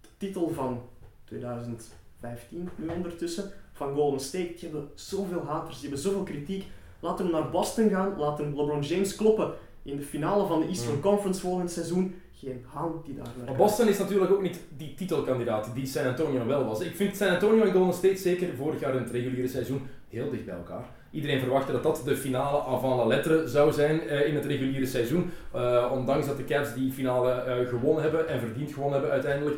de 0.00 0.08
titel 0.16 0.50
van 0.54 0.82
2015 1.24 2.68
nu 2.76 2.88
ondertussen, 2.88 3.50
van 3.72 3.94
Golden 3.94 4.20
State, 4.20 4.46
die 4.46 4.58
hebben 4.60 4.88
zoveel 4.94 5.44
haters, 5.46 5.80
die 5.80 5.88
hebben 5.88 6.04
zoveel 6.04 6.22
kritiek. 6.22 6.64
Laten 7.00 7.26
we 7.26 7.32
naar 7.32 7.50
Boston 7.50 7.88
gaan, 7.88 8.14
laten 8.18 8.56
LeBron 8.56 8.82
James 8.82 9.16
kloppen 9.16 9.52
in 9.82 9.96
de 9.96 10.02
finale 10.02 10.46
van 10.46 10.60
de 10.60 10.66
Eastern 10.66 10.94
Mm. 10.94 11.00
Conference 11.00 11.40
volgend 11.40 11.70
seizoen. 11.70 12.14
Geen 12.32 12.64
haan 12.72 12.92
die 13.04 13.14
daar 13.14 13.26
naar 13.36 13.46
Maar. 13.46 13.56
Boston 13.56 13.88
is 13.88 13.98
natuurlijk 13.98 14.32
ook 14.32 14.42
niet 14.42 14.60
die 14.76 14.94
titelkandidaat 14.94 15.70
die 15.74 15.86
San 15.86 16.06
Antonio 16.06 16.46
wel 16.46 16.64
was. 16.64 16.80
Ik 16.80 16.96
vind 16.96 17.16
San 17.16 17.28
Antonio 17.28 17.64
en 17.64 17.72
Golden 17.72 17.94
State 17.94 18.16
zeker 18.16 18.48
vorig 18.56 18.80
jaar 18.80 18.94
in 18.94 19.02
het 19.02 19.10
reguliere 19.10 19.48
seizoen 19.48 19.82
heel 20.08 20.30
dicht 20.30 20.44
bij 20.44 20.54
elkaar. 20.54 20.84
Iedereen 21.10 21.40
verwachtte 21.40 21.72
dat 21.72 21.82
dat 21.82 22.02
de 22.04 22.16
finale 22.16 22.60
avant 22.62 22.96
la 22.96 23.06
lettre 23.06 23.48
zou 23.48 23.72
zijn 23.72 24.08
eh, 24.08 24.28
in 24.28 24.34
het 24.34 24.44
reguliere 24.44 24.86
seizoen. 24.86 25.30
Eh, 25.52 25.90
ondanks 25.92 26.26
dat 26.26 26.36
de 26.36 26.44
Cavs 26.44 26.74
die 26.74 26.92
finale 26.92 27.32
eh, 27.32 27.68
gewonnen 27.68 28.02
hebben 28.02 28.28
en 28.28 28.40
verdiend 28.40 28.72
gewonnen 28.72 28.92
hebben 28.92 29.12
uiteindelijk. 29.12 29.56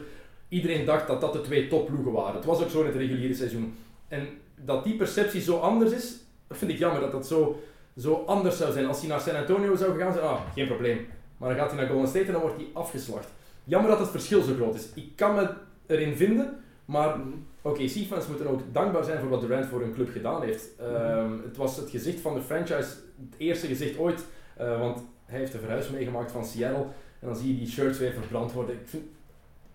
Iedereen 0.49 0.85
dacht 0.85 1.07
dat 1.07 1.21
dat 1.21 1.33
de 1.33 1.41
twee 1.41 1.69
topploegen 1.69 2.13
waren. 2.13 2.35
Het 2.35 2.45
was 2.45 2.63
ook 2.63 2.71
zo 2.71 2.81
in 2.81 2.87
het 2.87 2.97
reguliere 2.97 3.35
seizoen. 3.35 3.75
En 4.09 4.29
dat 4.65 4.85
die 4.85 4.97
perceptie 4.97 5.41
zo 5.41 5.59
anders 5.59 5.93
is, 5.93 6.22
dat 6.53 6.61
vind 6.61 6.71
ik 6.71 6.79
jammer 6.79 7.01
dat 7.01 7.13
dat 7.13 7.27
zo, 7.27 7.63
zo 7.97 8.23
anders 8.27 8.57
zou 8.57 8.73
zijn. 8.73 8.87
Als 8.87 9.01
hij 9.01 9.09
naar 9.09 9.21
San 9.21 9.37
Antonio 9.37 9.77
zou 9.77 9.99
gaan, 9.99 10.13
zou 10.13 10.25
ah, 10.25 10.41
geen 10.55 10.67
probleem. 10.67 11.07
Maar 11.37 11.49
dan 11.49 11.59
gaat 11.59 11.71
hij 11.71 11.81
naar 11.81 11.89
Golden 11.89 12.09
State 12.09 12.27
en 12.27 12.33
dan 12.33 12.41
wordt 12.41 12.57
hij 12.57 12.67
afgeslacht. 12.73 13.29
Jammer 13.65 13.91
dat 13.91 13.99
het 13.99 14.09
verschil 14.09 14.43
zo 14.43 14.55
groot 14.55 14.75
is. 14.75 14.89
Ik 14.95 15.17
kan 15.17 15.35
me 15.35 15.51
erin 15.87 16.17
vinden, 16.17 16.59
maar 16.85 17.17
oké, 17.63 17.89
fans 17.89 18.27
moeten 18.27 18.47
ook 18.47 18.61
dankbaar 18.73 19.05
zijn 19.05 19.21
voor 19.21 19.29
wat 19.29 19.41
Durant 19.41 19.67
voor 19.67 19.81
hun 19.81 19.95
club 19.95 20.11
gedaan 20.11 20.43
heeft. 20.43 20.69
Ehm, 20.79 21.33
het 21.43 21.57
was 21.57 21.77
het 21.77 21.91
gezicht 21.91 22.21
van 22.21 22.35
de 22.35 22.41
franchise, 22.41 22.89
het 23.31 23.35
eerste 23.37 23.67
gezicht 23.67 23.99
ooit, 23.99 24.25
eh, 24.57 24.79
want 24.79 25.03
hij 25.25 25.39
heeft 25.39 25.53
de 25.53 25.59
verhuis 25.59 25.91
meegemaakt 25.91 26.33
van 26.33 26.45
Seattle. 26.45 26.87
En 27.19 27.27
dan 27.29 27.37
zie 27.37 27.53
je 27.53 27.59
die 27.59 27.71
shirts 27.71 27.99
weer 27.99 28.13
verbrand 28.13 28.53
worden. 28.53 28.75
Ik 28.75 28.89
vind, 28.89 29.03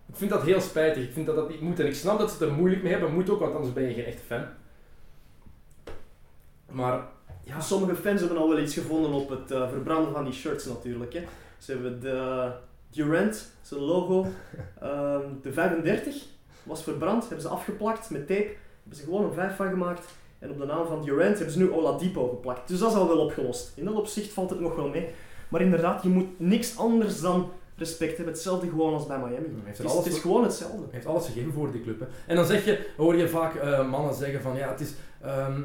ik 0.10 0.16
vind 0.16 0.30
dat 0.30 0.42
heel 0.42 0.62
spijtig. 0.62 1.04
Ik 1.04 1.14
vind 1.14 1.26
dat 1.26 1.36
dat 1.36 1.50
niet 1.50 1.62
moet. 1.62 1.80
En 1.80 1.86
ik 1.86 1.96
snap 1.96 2.20
dat 2.20 2.32
ze 2.32 2.38
het 2.38 2.50
er 2.50 2.56
moeilijk 2.56 2.84
mee 2.84 2.92
hebben. 2.92 3.14
Moet 3.14 3.30
ook, 3.30 3.40
want 3.40 3.56
anders 3.56 3.74
ben 3.74 3.84
je 3.84 3.94
geen 3.94 4.06
echte 4.06 4.26
fan. 4.26 4.46
Maar 6.72 7.06
ja, 7.44 7.60
Sommige 7.60 7.96
fans 7.96 8.20
hebben 8.20 8.38
al 8.38 8.50
wel 8.50 8.60
iets 8.60 8.74
gevonden 8.74 9.12
op 9.12 9.30
het 9.30 9.52
eh, 9.52 9.70
verbranden 9.70 10.14
van 10.14 10.24
die 10.24 10.34
shirts 10.34 10.66
natuurlijk. 10.66 11.14
Hè. 11.14 11.24
Ze 11.58 11.72
hebben 11.72 12.00
de 12.00 12.52
Durant, 12.90 13.52
zijn 13.62 13.82
logo, 13.82 14.26
ehm, 14.82 15.22
de 15.42 15.54
35 15.54 16.16
was 16.64 16.84
verbrand, 16.84 17.22
hebben 17.24 17.42
ze 17.42 17.48
afgeplakt 17.48 18.10
met 18.10 18.28
tape. 18.28 18.56
Hebben 18.82 18.98
ze 18.98 19.04
gewoon 19.04 19.24
een 19.24 19.34
5 19.34 19.56
van 19.56 19.70
gemaakt. 19.70 20.06
En 20.40 20.52
op 20.52 20.58
de 20.58 20.66
naam 20.66 20.88
van 20.88 21.04
Durant 21.06 21.36
hebben 21.36 21.54
ze 21.54 21.60
nu 21.60 21.72
Oladipo 21.72 22.30
geplakt. 22.30 22.68
Dus 22.68 22.80
dat 22.80 22.92
is 22.92 22.98
al 22.98 23.08
wel 23.08 23.18
opgelost. 23.18 23.72
In 23.76 23.86
dat 23.86 23.94
opzicht 23.94 24.34
valt 24.34 24.50
het 24.50 24.60
nog 24.60 24.76
wel 24.76 24.90
mee. 24.90 25.10
Maar 25.50 25.62
inderdaad, 25.62 26.04
je 26.04 26.10
moet 26.10 26.40
niks 26.40 26.78
anders 26.78 27.22
dan 27.22 27.52
respect 27.76 28.16
hebben. 28.16 28.34
Hetzelfde 28.34 28.70
gewoon 28.70 28.94
als 28.94 29.06
bij 29.06 29.18
Miami. 29.18 29.48
Heeft 29.64 29.78
Het 29.78 29.88
is, 29.88 29.94
alles 29.94 30.06
het 30.06 30.14
is 30.14 30.20
gewoon 30.20 30.44
hetzelfde. 30.44 30.78
Hij 30.78 30.88
heeft 30.92 31.06
alles 31.06 31.26
gegeven 31.26 31.54
voor 31.54 31.72
die 31.72 31.82
club. 31.82 32.00
Hè. 32.00 32.06
En 32.28 32.36
dan 32.36 32.46
zeg 32.46 32.66
je, 32.66 32.90
hoor 32.98 33.16
je 33.16 33.30
vaak 33.30 33.56
eh, 33.56 33.90
mannen 33.90 34.14
zeggen 34.14 34.42
van 34.42 34.56
ja, 34.56 34.70
het 34.70 34.80
is, 34.80 34.94
ehm, 35.22 35.62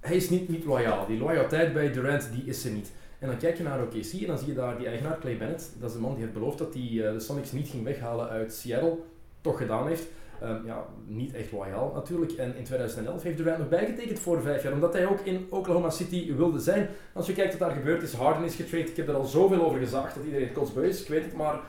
hij 0.00 0.16
is 0.16 0.30
niet, 0.30 0.48
niet 0.48 0.64
loyaal. 0.64 1.06
Die 1.06 1.18
loyaliteit 1.18 1.72
bij 1.72 1.92
Durant, 1.92 2.28
die 2.32 2.44
is 2.44 2.64
er 2.64 2.70
niet. 2.70 2.92
En 3.18 3.28
dan 3.28 3.36
kijk 3.36 3.56
je 3.56 3.62
naar 3.62 3.82
OKC 3.82 4.12
en 4.12 4.26
dan 4.26 4.38
zie 4.38 4.46
je 4.48 4.54
daar 4.54 4.78
die 4.78 4.86
eigenaar 4.86 5.18
Clay 5.18 5.36
Bennett. 5.36 5.72
Dat 5.78 5.88
is 5.88 5.94
de 5.94 6.02
man 6.02 6.14
die 6.14 6.22
heeft 6.22 6.34
beloofd 6.34 6.58
dat 6.58 6.74
hij 6.74 6.82
eh, 6.82 7.12
de 7.12 7.20
Sonics 7.20 7.52
niet 7.52 7.68
ging 7.68 7.84
weghalen 7.84 8.28
uit 8.28 8.54
Seattle. 8.54 8.96
Toch 9.40 9.58
gedaan 9.58 9.86
heeft. 9.86 10.06
Ehm, 10.40 10.66
ja, 10.66 10.86
niet 11.06 11.34
echt 11.34 11.52
loyaal 11.52 11.92
natuurlijk. 11.94 12.32
En 12.32 12.56
in 12.56 12.64
2011 12.64 13.22
heeft 13.22 13.36
Durant 13.36 13.58
nog 13.58 13.68
bijgetekend 13.68 14.18
voor 14.18 14.42
vijf 14.42 14.62
jaar, 14.62 14.72
omdat 14.72 14.92
hij 14.92 15.06
ook 15.06 15.20
in 15.20 15.46
Oklahoma 15.50 15.90
City 15.90 16.34
wilde 16.34 16.58
zijn. 16.58 16.88
Als 17.12 17.26
je 17.26 17.32
kijkt 17.32 17.58
wat 17.58 17.68
daar 17.68 17.76
gebeurd 17.76 18.02
is, 18.02 18.12
Harden 18.12 18.44
is 18.44 18.54
getraind. 18.54 18.88
Ik 18.88 18.96
heb 18.96 19.08
er 19.08 19.14
al 19.14 19.24
zoveel 19.24 19.64
over 19.64 19.78
gezaagd 19.78 20.14
dat 20.14 20.24
iedereen 20.24 20.52
kotsbeu 20.52 20.88
is, 20.88 21.02
ik 21.02 21.08
weet 21.08 21.24
het, 21.24 21.34
maar 21.34 21.60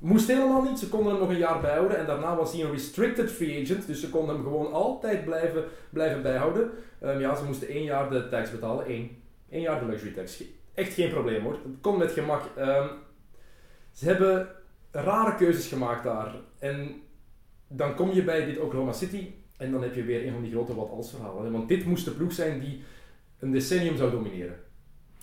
moest 0.00 0.28
helemaal 0.28 0.62
niet. 0.62 0.78
Ze 0.78 0.88
konden 0.88 1.12
hem 1.12 1.20
nog 1.20 1.30
een 1.30 1.38
jaar 1.38 1.60
bijhouden 1.60 1.98
en 1.98 2.06
daarna 2.06 2.36
was 2.36 2.52
hij 2.52 2.62
een 2.62 2.70
restricted 2.70 3.30
free 3.30 3.62
agent, 3.62 3.86
dus 3.86 4.00
ze 4.00 4.10
konden 4.10 4.34
hem 4.34 4.44
gewoon 4.44 4.72
altijd 4.72 5.24
blijven, 5.24 5.64
blijven 5.90 6.22
bijhouden. 6.22 6.70
Ehm, 7.00 7.20
ja, 7.20 7.34
ze 7.34 7.44
moesten 7.44 7.68
één 7.68 7.84
jaar 7.84 8.10
de 8.10 8.28
tax 8.28 8.50
betalen, 8.50 8.86
één. 8.86 9.10
Eén 9.50 9.60
jaar 9.60 9.80
de 9.80 9.86
luxury 9.86 10.12
tax. 10.12 10.42
Echt 10.74 10.92
geen 10.92 11.10
probleem 11.10 11.42
hoor. 11.42 11.52
Het 11.52 11.80
kon 11.80 11.98
met 11.98 12.12
gemak. 12.12 12.42
Ehm, 12.56 12.88
ze 13.92 14.06
hebben 14.06 14.48
rare 14.90 15.34
keuzes 15.34 15.66
gemaakt 15.68 16.04
daar. 16.04 16.34
En 16.58 17.02
dan 17.68 17.94
kom 17.94 18.10
je 18.10 18.24
bij 18.24 18.44
dit 18.44 18.58
Oklahoma 18.58 18.92
City 18.92 19.30
en 19.56 19.72
dan 19.72 19.82
heb 19.82 19.94
je 19.94 20.02
weer 20.02 20.26
een 20.26 20.32
van 20.32 20.42
die 20.42 20.52
grote 20.52 20.74
wat-als 20.74 21.10
verhalen. 21.10 21.52
Want 21.52 21.68
dit 21.68 21.84
moest 21.84 22.04
de 22.04 22.10
ploeg 22.10 22.32
zijn 22.32 22.60
die 22.60 22.82
een 23.38 23.50
decennium 23.50 23.96
zou 23.96 24.10
domineren. 24.10 24.56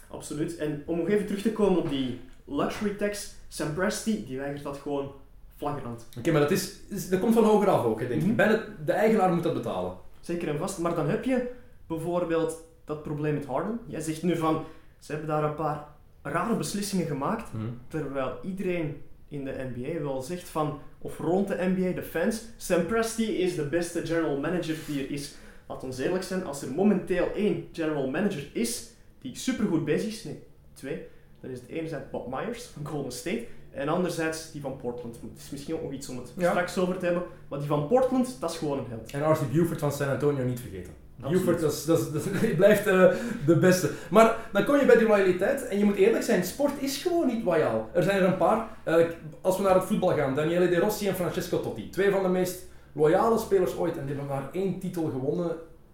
Absoluut. 0.07 0.57
En 0.57 0.83
om 0.85 0.97
nog 0.97 1.09
even 1.09 1.25
terug 1.25 1.41
te 1.41 1.51
komen 1.51 1.79
op 1.79 1.89
die 1.89 2.19
luxury 2.45 2.95
tax, 2.95 3.35
Sam 3.47 3.73
Presti, 3.73 4.25
die 4.25 4.37
weigert 4.37 4.63
dat 4.63 4.77
gewoon 4.77 5.11
flagrant. 5.55 6.07
Oké, 6.17 6.31
maar 6.31 6.41
dat, 6.41 6.51
is, 6.51 6.79
dat 7.09 7.19
komt 7.19 7.33
van 7.33 7.43
hoger 7.43 7.69
af 7.69 7.85
ook, 7.85 7.99
hè, 7.99 8.07
denk 8.07 8.21
ik. 8.21 8.27
Mhm. 8.27 8.59
De 8.85 8.91
eigenaar 8.91 9.33
moet 9.33 9.43
dat 9.43 9.53
betalen. 9.53 9.93
Zeker 10.21 10.47
en 10.47 10.57
vast. 10.57 10.77
Maar 10.77 10.95
dan 10.95 11.09
heb 11.09 11.23
je 11.23 11.51
bijvoorbeeld 11.87 12.63
dat 12.85 13.03
probleem 13.03 13.33
met 13.33 13.45
Harden. 13.45 13.79
Jij 13.85 14.01
zegt 14.01 14.23
nu 14.23 14.37
van, 14.37 14.63
ze 14.99 15.11
hebben 15.11 15.29
daar 15.29 15.43
een 15.43 15.55
paar 15.55 15.87
rare 16.21 16.55
beslissingen 16.55 17.07
gemaakt, 17.07 17.49
terwijl 17.87 18.39
iedereen 18.43 19.01
in 19.27 19.43
de 19.43 19.71
NBA 19.75 20.01
wel 20.01 20.21
zegt 20.21 20.49
van, 20.49 20.79
of 20.97 21.17
rond 21.17 21.47
de 21.47 21.73
NBA, 21.75 21.91
de 21.91 22.03
fans, 22.03 22.43
Sam 22.57 22.85
Presti 22.85 23.37
is 23.37 23.55
de 23.55 23.65
beste 23.65 24.05
general 24.05 24.39
manager 24.39 24.75
die 24.87 25.03
er 25.03 25.11
is. 25.11 25.35
Laat 25.67 25.83
ons 25.83 25.97
eerlijk 25.97 26.23
zijn, 26.23 26.45
als 26.45 26.61
er 26.61 26.71
momenteel 26.71 27.31
één 27.35 27.67
general 27.71 28.09
manager 28.09 28.49
is 28.53 28.89
die 29.21 29.35
supergoed 29.35 29.85
bezig 29.85 30.07
is, 30.07 30.23
nee, 30.23 30.43
twee, 30.73 31.07
dan 31.47 31.55
is 31.55 31.61
het 31.61 31.69
enerzijds 31.69 32.09
Bob 32.11 32.27
Myers 32.33 32.63
van 32.65 32.85
Golden 32.85 33.11
State 33.11 33.45
En 33.71 33.87
anderzijds 33.87 34.51
die 34.51 34.61
van 34.61 34.77
Portland. 34.77 35.15
Het 35.21 35.41
is 35.43 35.49
misschien 35.49 35.75
ook 35.75 35.81
nog 35.83 35.91
iets 35.91 36.09
om 36.09 36.17
het 36.17 36.31
Ja. 36.37 36.49
straks 36.49 36.77
over 36.77 36.97
te 36.97 37.05
hebben. 37.05 37.23
Maar 37.47 37.59
die 37.59 37.67
van 37.67 37.87
Portland, 37.87 38.37
dat 38.39 38.51
is 38.51 38.57
gewoon 38.57 38.77
een 38.77 38.85
held. 38.89 39.11
En 39.11 39.31
R.C. 39.31 39.51
Buford 39.51 39.79
van 39.79 39.91
San 39.91 40.09
Antonio 40.09 40.43
niet 40.43 40.59
vergeten. 40.59 40.93
Absoluut. 41.21 41.39
Buford 41.45 41.61
dat 41.61 41.71
is, 41.71 41.85
dat 41.85 41.99
is, 41.99 42.11
dat 42.11 42.25
is- 42.25 42.39
die 42.47 42.55
blijft 42.55 42.87
eh, 42.87 43.11
de 43.45 43.57
beste. 43.57 43.89
Maar 44.09 44.35
dan 44.53 44.65
kom 44.65 44.75
je 44.77 44.85
bij 44.85 44.97
die 44.97 45.07
loyaliteit 45.07 45.67
en 45.67 45.77
je 45.77 45.85
moet 45.85 45.95
eerlijk 45.95 46.23
zijn, 46.23 46.43
sport 46.43 46.73
is 46.81 46.97
gewoon 47.01 47.27
niet 47.27 47.43
loyaal. 47.43 47.89
Er 47.93 48.03
zijn 48.03 48.21
er 48.21 48.27
een 48.27 48.37
paar. 48.37 48.67
Eh, 48.83 48.95
als 49.41 49.57
we 49.57 49.63
naar 49.63 49.75
het 49.75 49.83
voetbal 49.83 50.15
gaan, 50.15 50.35
Daniele 50.35 50.69
De 50.69 50.79
Rossi 50.79 51.07
en 51.07 51.15
Francesco 51.15 51.59
Totti. 51.61 51.89
Twee 51.89 52.11
van 52.11 52.23
de 52.23 52.29
meest 52.29 52.65
loyale 52.93 53.37
spelers 53.37 53.75
ooit. 53.77 53.97
En 53.97 54.05
die 54.05 54.15
hebben 54.15 54.35
maar 54.35 54.49
één 54.51 54.79
titel 54.79 55.03
gewonnen 55.03 55.51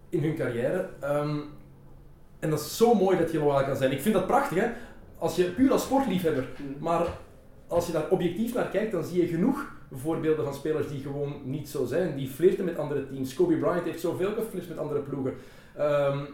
in 0.08 0.22
hun 0.22 0.34
carrière. 0.36 0.88
Ehm, 1.00 1.36
en 2.38 2.50
dat 2.50 2.60
is 2.60 2.76
zo 2.76 2.94
mooi 2.94 3.18
dat 3.18 3.32
je 3.32 3.38
loyaal 3.38 3.64
kan 3.64 3.76
zijn. 3.76 3.92
Ik 3.92 4.00
vind 4.00 4.14
dat 4.14 4.26
prachtig, 4.26 4.58
hè. 4.58 4.66
Als 5.24 5.36
je 5.36 5.50
puur 5.50 5.72
als 5.72 5.82
sportliefhebber 5.82 6.48
Mm. 6.58 6.76
maar 6.78 7.18
als 7.66 7.86
je 7.86 7.92
daar 7.92 8.10
objectief 8.10 8.54
naar 8.54 8.68
kijkt, 8.68 8.92
dan 8.92 9.04
zie 9.04 9.20
je 9.20 9.26
genoeg 9.26 9.72
voorbeelden 9.92 10.44
van 10.44 10.54
spelers 10.54 10.88
die 10.88 11.00
gewoon 11.00 11.40
niet 11.44 11.68
zo 11.68 11.84
zijn. 11.84 12.16
Die 12.16 12.28
flirten 12.28 12.64
met 12.64 12.78
andere 12.78 13.06
teams. 13.06 13.34
Kobe 13.34 13.56
Bryant 13.56 13.84
heeft 13.84 14.00
zoveel 14.00 14.34
geflirt 14.34 14.68
met 14.68 14.78
andere 14.78 15.00
ploegen. 15.00 15.34
Ehm, 15.76 16.24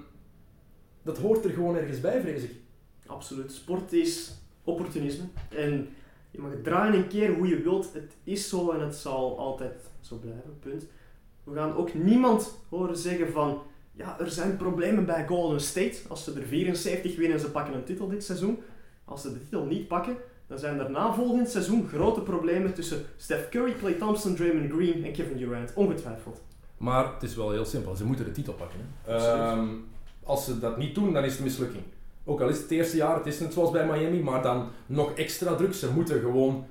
dat 1.02 1.18
hoort 1.18 1.44
er 1.44 1.50
gewoon 1.50 1.76
ergens 1.76 2.00
bij, 2.00 2.20
vrees 2.20 2.42
ik. 2.42 2.52
Absoluut. 3.06 3.52
Sport 3.52 3.92
is 3.92 4.32
opportunisme. 4.64 5.24
En 5.56 5.88
je 6.30 6.40
mag 6.40 6.50
het 6.50 6.64
draaien 6.64 6.94
een 6.94 7.08
keer 7.08 7.34
hoe 7.34 7.48
je 7.48 7.62
wilt. 7.62 7.92
Het 7.92 8.16
is 8.24 8.48
zo 8.48 8.70
en 8.70 8.80
het 8.80 8.94
zal 8.94 9.38
altijd 9.38 9.90
zo 10.00 10.16
blijven. 10.16 10.58
Punt. 10.60 10.86
We 11.44 11.54
gaan 11.54 11.76
ook 11.76 11.94
niemand 11.94 12.54
horen 12.68 12.96
zeggen 12.96 13.32
van... 13.32 13.62
Ja, 13.92 14.20
er 14.20 14.30
zijn 14.30 14.56
problemen 14.56 15.06
bij 15.06 15.26
Golden 15.26 15.60
State. 15.60 15.98
Als 16.08 16.24
ze 16.24 16.32
er 16.32 16.46
74 16.46 17.16
winnen 17.16 17.36
en 17.36 17.42
ze 17.42 17.50
pakken 17.50 17.74
een 17.74 17.84
titel 17.84 18.08
dit 18.08 18.24
seizoen. 18.24 18.58
Als 19.10 19.22
ze 19.22 19.32
de 19.32 19.38
titel 19.38 19.64
niet 19.64 19.88
pakken, 19.88 20.16
dan 20.46 20.58
zijn 20.58 20.76
daarna 20.76 21.12
volgend 21.14 21.48
seizoen 21.48 21.88
grote 21.88 22.20
problemen 22.20 22.74
tussen 22.74 23.04
Steph 23.16 23.48
Curry, 23.48 23.72
Klay 23.72 23.92
Thompson, 23.92 24.34
Draymond 24.34 24.72
Green 24.72 25.04
en 25.04 25.12
Kevin 25.12 25.36
Durant. 25.36 25.72
Ongetwijfeld. 25.74 26.40
Maar 26.76 27.12
het 27.14 27.22
is 27.22 27.36
wel 27.36 27.50
heel 27.50 27.64
simpel. 27.64 27.96
Ze 27.96 28.04
moeten 28.04 28.24
de 28.24 28.32
titel 28.32 28.52
pakken. 28.52 28.78
Hè. 29.02 29.16
Ehm, 29.16 29.68
als 30.22 30.44
ze 30.44 30.58
dat 30.58 30.76
niet 30.78 30.94
doen, 30.94 31.12
dan 31.12 31.24
is 31.24 31.32
het 31.32 31.42
mislukking. 31.42 31.82
Ook 32.24 32.40
al 32.40 32.48
is 32.48 32.54
het 32.54 32.62
het 32.62 32.72
eerste 32.72 32.96
jaar, 32.96 33.16
het 33.16 33.26
is 33.26 33.40
net 33.40 33.52
zoals 33.52 33.70
bij 33.70 33.86
Miami, 33.86 34.22
maar 34.22 34.42
dan 34.42 34.68
nog 34.86 35.12
extra 35.14 35.54
druk. 35.54 35.74
Ze 35.74 35.92
moeten 35.92 36.20
gewoon 36.20 36.66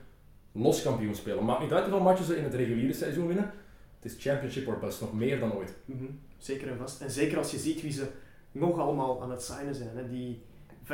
los 0.51 0.81
kampioen 0.81 1.15
spelen. 1.15 1.45
Maakt 1.45 1.61
niet 1.61 1.71
uit 1.71 1.83
hoeveel 1.83 2.03
matches 2.03 2.25
ze 2.25 2.37
in 2.37 2.43
het 2.43 2.53
reguliere 2.53 2.93
seizoen 2.93 3.27
winnen. 3.27 3.51
Het 3.99 4.11
is 4.11 4.23
championship 4.23 4.67
or 4.67 4.79
bust, 4.79 5.01
nog 5.01 5.13
meer 5.13 5.39
dan 5.39 5.53
ooit. 5.53 5.75
Mhm, 5.85 6.05
Zeker 6.37 6.67
en 6.67 6.77
vast. 6.77 7.01
En 7.01 7.11
zeker 7.11 7.37
als 7.37 7.51
je 7.51 7.57
ziet 7.57 7.81
wie 7.81 7.91
ze 7.91 8.07
nog 8.51 8.79
allemaal 8.79 9.21
aan 9.21 9.31
het 9.31 9.43
signen 9.43 9.75
zijn. 9.75 9.89
Hè. 9.97 10.09
Die 10.09 10.41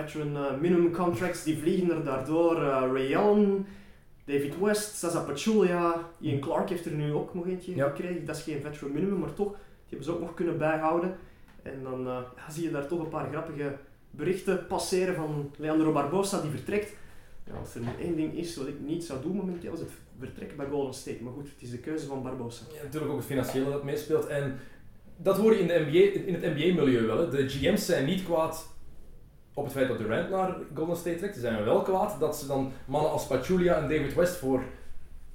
veteran 0.01 0.35
eh, 0.35 0.59
minimum 0.59 0.91
contracts, 0.91 1.43
die 1.43 1.57
vliegen 1.57 1.91
er 1.91 2.03
daardoor. 2.03 2.55
Eh, 2.55 2.89
Ray 2.93 3.15
Allen, 3.15 3.65
David 4.25 4.59
West, 4.59 4.95
Sasa 4.95 5.19
Pachulia, 5.19 6.09
Ian 6.19 6.39
Clark 6.39 6.69
heeft 6.69 6.85
er 6.85 6.91
nu 6.91 7.13
ook 7.13 7.33
nog 7.33 7.47
eentje 7.47 7.75
Ja. 7.75 7.87
gekregen. 7.87 8.25
Dat 8.25 8.35
is 8.35 8.43
geen 8.43 8.61
veteran 8.61 8.91
minimum, 8.91 9.19
maar 9.19 9.33
toch, 9.33 9.47
die 9.51 9.57
hebben 9.87 10.05
ze 10.07 10.13
ook 10.13 10.19
nog 10.19 10.33
kunnen 10.33 10.57
bijhouden. 10.57 11.15
En 11.63 11.83
dan 11.83 11.99
eh, 12.07 12.17
ja, 12.35 12.51
zie 12.51 12.63
je 12.63 12.71
daar 12.71 12.87
toch 12.87 12.99
een 12.99 13.09
paar 13.09 13.29
grappige 13.29 13.75
berichten 14.11 14.67
passeren 14.67 15.15
van 15.15 15.51
Leandro 15.57 15.91
Barbosa, 15.91 16.41
die 16.41 16.51
vertrekt. 16.51 16.93
Ja, 17.43 17.53
als 17.59 17.75
er 17.75 17.81
één 17.99 18.15
ding 18.15 18.37
is 18.37 18.55
wat 18.55 18.67
ik 18.67 18.79
niet 18.79 19.03
zou 19.03 19.21
doen 19.21 19.35
momenteel, 19.35 19.73
is 19.73 19.79
het 19.79 19.91
vertrekken 20.19 20.57
bij 20.57 20.65
Golden 20.69 20.93
State. 20.93 21.23
Maar 21.23 21.33
goed, 21.33 21.49
het 21.53 21.61
is 21.61 21.69
de 21.71 21.77
keuze 21.77 22.05
van 22.05 22.23
Barbosa. 22.23 22.63
Ja, 22.73 22.83
natuurlijk 22.83 23.11
ook 23.11 23.17
het 23.17 23.27
financiële 23.27 23.69
dat 23.71 23.83
meespeelt. 23.83 24.27
En 24.27 24.59
dat 25.17 25.37
hoor 25.37 25.53
je 25.53 25.59
in, 25.59 25.67
de 25.67 25.73
NBA, 25.87 26.19
in 26.27 26.33
het 26.33 26.41
NBA-milieu 26.43 27.05
wel. 27.05 27.17
Hè. 27.17 27.29
De 27.29 27.49
GM's 27.49 27.85
zijn 27.85 28.05
niet 28.05 28.23
kwaad 28.23 28.73
op 29.55 29.63
het 29.63 29.73
feit 29.73 29.87
dat 29.87 29.97
Durant 29.97 30.29
naar 30.29 30.55
Golden 30.73 30.95
State 30.95 31.17
trekt. 31.17 31.37
Zijn 31.37 31.63
wel 31.63 31.81
kwaad 31.81 32.19
dat 32.19 32.37
ze 32.37 32.47
dan 32.47 32.71
mannen 32.85 33.11
als 33.11 33.27
Pachulia 33.27 33.75
en 33.75 33.89
David 33.89 34.13
West 34.13 34.35
voor 34.35 34.63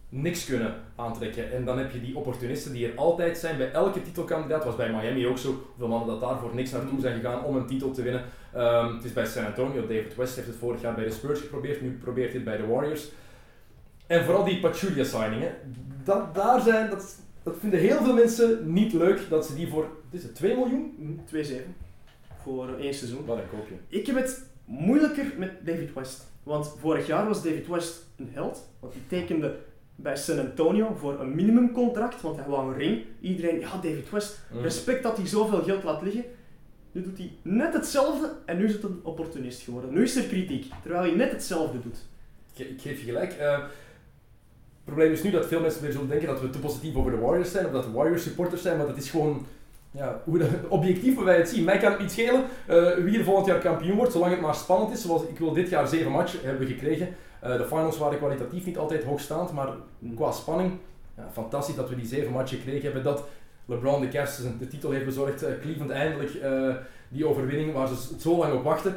niks 0.08 0.44
kunnen 0.44 0.74
aantrekken. 0.96 1.52
En 1.52 1.64
dan 1.64 1.78
heb 1.78 1.92
je 1.92 2.00
die 2.00 2.16
opportunisten 2.16 2.72
die 2.72 2.86
er 2.86 2.98
altijd 2.98 3.38
zijn 3.38 3.56
bij 3.56 3.72
elke 3.72 4.02
titelkandidaat. 4.02 4.64
was 4.64 4.76
bij 4.76 4.90
Miami 4.90 5.26
ook 5.26 5.38
zo. 5.38 5.48
Hoeveel 5.48 5.88
mannen 5.88 6.08
dat 6.08 6.20
daar 6.20 6.38
voor 6.38 6.54
niks 6.54 6.70
naartoe 6.70 7.00
zijn 7.00 7.20
gegaan 7.20 7.44
om 7.44 7.56
een 7.56 7.66
titel 7.66 7.90
te 7.90 8.02
winnen. 8.02 8.24
Ehm, 8.52 8.94
het 8.94 9.04
is 9.04 9.12
bij 9.12 9.26
San 9.26 9.46
Antonio. 9.46 9.80
David 9.80 10.14
West 10.14 10.34
heeft 10.34 10.46
het 10.46 10.56
vorig 10.56 10.80
jaar 10.80 10.94
bij 10.94 11.04
de 11.04 11.10
Spurs 11.10 11.40
geprobeerd. 11.40 11.82
Nu 11.82 11.98
probeert 12.02 12.28
hij 12.28 12.36
het 12.36 12.44
bij 12.44 12.56
de 12.56 12.66
Warriors. 12.66 13.10
En 14.06 14.24
vooral 14.24 14.44
die 14.44 14.60
Pachulia-signingen. 14.60 15.54
Dat, 16.04 16.34
daar 16.34 16.60
zijn, 16.60 16.90
dat, 16.90 17.16
dat 17.42 17.56
vinden 17.60 17.80
heel 17.80 18.02
veel 18.02 18.14
mensen 18.14 18.72
niet 18.72 18.92
leuk 18.92 19.20
dat 19.28 19.46
ze 19.46 19.54
die 19.54 19.68
voor, 19.68 19.82
wat 19.82 20.20
is 20.20 20.22
het, 20.22 20.34
2 20.34 20.54
miljoen? 20.54 20.94
Mhm, 20.98 21.12
2-7 21.24 21.89
voor 22.42 22.68
één 22.78 22.94
seizoen. 22.94 23.24
Wat 23.24 23.36
een 23.38 23.48
koopje. 23.58 23.74
Ik 23.88 24.06
heb 24.06 24.16
het 24.16 24.44
moeilijker 24.64 25.24
met 25.38 25.50
David 25.66 25.92
West. 25.94 26.28
Want 26.42 26.74
vorig 26.78 27.06
jaar 27.06 27.26
was 27.26 27.42
David 27.42 27.66
West 27.68 28.06
een 28.16 28.30
held. 28.32 28.68
Want 28.80 28.92
hij 28.92 29.02
tekende 29.18 29.56
bij 29.96 30.16
San 30.16 30.38
Antonio 30.38 30.94
voor 30.98 31.20
een 31.20 31.34
minimumcontract. 31.34 32.20
Want 32.20 32.36
hij 32.36 32.48
wou 32.48 32.72
een 32.72 32.78
ring. 32.78 33.02
Iedereen, 33.20 33.60
ja 33.60 33.70
David 33.72 34.10
West, 34.10 34.38
Mm. 34.52 34.60
respect 34.60 35.02
dat 35.02 35.16
hij 35.16 35.26
zoveel 35.26 35.62
geld 35.62 35.82
laat 35.84 36.02
liggen. 36.02 36.24
Nu 36.92 37.02
doet 37.02 37.18
hij 37.18 37.32
net 37.42 37.72
hetzelfde 37.74 38.32
en 38.46 38.58
nu 38.58 38.64
is 38.64 38.72
het 38.72 38.82
een 38.82 39.00
opportunist 39.02 39.62
geworden. 39.62 39.92
Nu 39.92 40.02
is 40.02 40.16
er 40.16 40.22
kritiek, 40.24 40.72
terwijl 40.82 41.02
hij 41.02 41.14
net 41.16 41.30
hetzelfde 41.32 41.80
doet. 41.80 41.98
Ik, 42.54 42.68
ik 42.68 42.80
geef 42.80 42.98
je 42.98 43.04
gelijk. 43.04 43.32
Eh, 43.32 43.52
het 43.52 44.84
probleem 44.84 45.12
is 45.12 45.22
nu 45.22 45.30
dat 45.30 45.46
veel 45.46 45.60
mensen 45.60 45.82
weer 45.82 45.92
zullen 45.92 46.08
denken 46.08 46.28
dat 46.28 46.40
we 46.40 46.50
te 46.50 46.58
positief 46.58 46.94
over 46.94 47.10
de 47.10 47.16
Warriors 47.18 47.50
zijn, 47.50 47.66
of 47.66 47.72
dat 47.72 47.84
de 47.84 47.90
Warriors 47.90 48.22
supporters 48.22 48.62
zijn, 48.62 48.76
maar 48.76 48.86
dat 48.86 48.96
is 48.96 49.10
gewoon 49.10 49.46
ja, 49.90 50.20
hoe 50.24 50.38
de, 50.38 50.48
objectief 50.68 51.14
hoe 51.14 51.24
wij 51.24 51.36
het 51.36 51.48
zien. 51.48 51.64
Mij 51.64 51.78
kan 51.78 51.90
het 51.90 52.00
niet 52.00 52.10
schelen 52.12 52.44
eh, 52.66 52.94
wie 52.94 53.18
er 53.18 53.24
volgend 53.24 53.46
jaar 53.46 53.58
kampioen 53.58 53.96
wordt, 53.96 54.12
zolang 54.12 54.32
het 54.32 54.40
maar 54.40 54.54
spannend 54.54 54.92
is. 54.92 55.02
Zoals 55.02 55.22
ik 55.22 55.38
wil 55.38 55.52
dit 55.52 55.68
jaar 55.68 55.86
zeven 55.88 56.10
matchen 56.10 56.40
hebben 56.42 56.66
gekregen. 56.66 57.08
Eh, 57.40 57.56
de 57.56 57.64
finals 57.64 57.98
waren 57.98 58.18
kwalitatief 58.18 58.66
niet 58.66 58.78
altijd 58.78 59.04
hoogstaand, 59.04 59.52
maar 59.52 59.68
qua 60.16 60.30
spanning, 60.32 60.72
ja, 61.16 61.28
fantastisch 61.32 61.74
dat 61.74 61.88
we 61.88 61.96
die 61.96 62.06
zeven 62.06 62.32
matchen 62.32 62.58
gekregen 62.58 62.82
hebben. 62.84 63.02
Dat 63.02 63.24
LeBron 63.64 64.00
de 64.00 64.08
Cavs 64.08 64.40
zijn- 64.40 64.56
de 64.58 64.68
titel 64.68 64.90
heeft 64.90 65.04
bezorgd, 65.04 65.42
eh, 65.42 65.52
Cleveland 65.60 65.90
eindelijk 65.90 66.30
die 67.08 67.26
overwinning 67.26 67.72
waar 67.72 67.88
ze 67.88 67.94
zo 68.18 68.36
lang 68.38 68.52
op 68.54 68.62
wachten. 68.64 68.94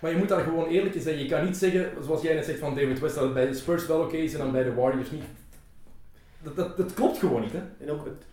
Maar 0.00 0.10
je 0.10 0.16
moet 0.16 0.28
daar 0.28 0.42
gewoon 0.42 0.66
eerlijk 0.66 0.94
in 0.94 1.00
zijn. 1.00 1.18
Je 1.18 1.26
kan 1.26 1.44
niet 1.44 1.56
zeggen, 1.56 1.90
zoals 2.04 2.22
jij 2.22 2.34
net 2.34 2.44
zegt 2.44 2.58
van 2.58 2.74
David 2.74 3.00
West, 3.00 3.14
dat 3.14 3.24
het 3.24 3.34
bij 3.34 3.46
de 3.46 3.54
Spurs 3.54 3.86
wel 3.86 4.00
oké 4.00 4.16
is 4.16 4.32
en 4.32 4.38
dan 4.38 4.52
bij 4.52 4.62
de 4.62 4.74
Warriors 4.74 5.10
niet. 5.10 5.22
Dat, 6.42 6.56
dat, 6.56 6.76
dat 6.76 6.94
klopt 6.94 7.18
gewoon 7.18 7.40
niet, 7.40 7.52
hè? 7.52 7.84
En 7.84 7.90
ook 7.90 8.04
het 8.04 8.24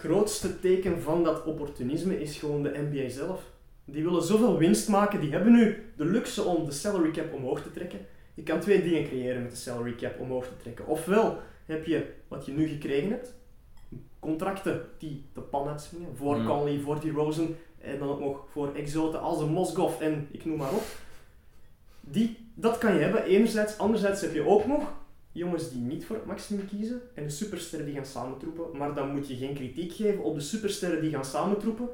grootste 0.00 0.60
teken 0.60 1.02
van 1.02 1.24
dat 1.24 1.44
opportunisme 1.44 2.20
is 2.20 2.36
gewoon 2.36 2.62
de 2.62 2.88
NBA 2.90 3.08
zelf. 3.08 3.42
Die 3.84 4.04
willen 4.04 4.22
zoveel 4.22 4.58
winst 4.58 4.88
maken, 4.88 5.20
die 5.20 5.30
hebben 5.30 5.52
nu 5.52 5.92
de 5.96 6.04
luxe 6.04 6.42
om 6.42 6.64
de 6.64 6.72
salary 6.72 7.10
cap 7.10 7.32
omhoog 7.32 7.62
te 7.62 7.70
trekken. 7.70 7.98
Je 8.34 8.42
kan 8.42 8.60
twee 8.60 8.82
dingen 8.82 9.04
creëren 9.04 9.42
met 9.42 9.50
de 9.50 9.56
salary 9.56 9.94
cap 9.94 10.20
omhoog 10.20 10.46
te 10.46 10.56
trekken. 10.62 10.86
Ofwel 10.86 11.38
heb 11.66 11.86
je 11.86 12.06
wat 12.28 12.46
je 12.46 12.52
nu 12.52 12.68
gekregen 12.68 13.10
hebt, 13.10 13.34
contracten 14.18 14.82
die 14.98 15.24
de 15.34 15.40
pan 15.40 15.68
uitswingen, 15.68 16.16
voor 16.16 16.36
Mm. 16.36 16.46
Conley, 16.46 16.80
voor 16.80 17.00
die 17.00 17.12
Rosen 17.12 17.56
en 17.78 17.98
dan 17.98 18.08
ook 18.08 18.20
nog 18.20 18.44
voor 18.50 18.74
exoten 18.74 19.20
als 19.20 19.40
een 19.40 19.52
Mosgov 19.52 20.00
en 20.00 20.28
ik 20.30 20.44
noem 20.44 20.56
maar 20.56 20.72
op. 20.72 20.84
Die, 22.00 22.50
dat 22.54 22.78
kan 22.78 22.94
je 22.94 23.00
hebben, 23.00 23.24
enerzijds. 23.24 23.78
Anderzijds 23.78 24.20
heb 24.20 24.34
je 24.34 24.46
ook 24.46 24.66
nog 24.66 24.92
jongens 25.32 25.70
die 25.70 25.80
niet 25.80 26.04
voor 26.04 26.16
het 26.16 26.24
maximum 26.26 26.66
kiezen 26.66 27.00
en 27.14 27.24
de 27.24 27.30
supersterren 27.30 27.86
die 27.86 27.94
gaan 27.94 28.06
samentroepen. 28.06 28.78
Maar 28.78 28.94
dan 28.94 29.10
moet 29.14 29.28
je 29.28 29.36
geen 29.36 29.54
kritiek 29.54 29.92
geven 29.92 30.24
op 30.24 30.34
de 30.34 30.40
supersterren 30.40 31.00
die 31.00 31.10
gaan 31.10 31.24
samentroepen. 31.24 31.88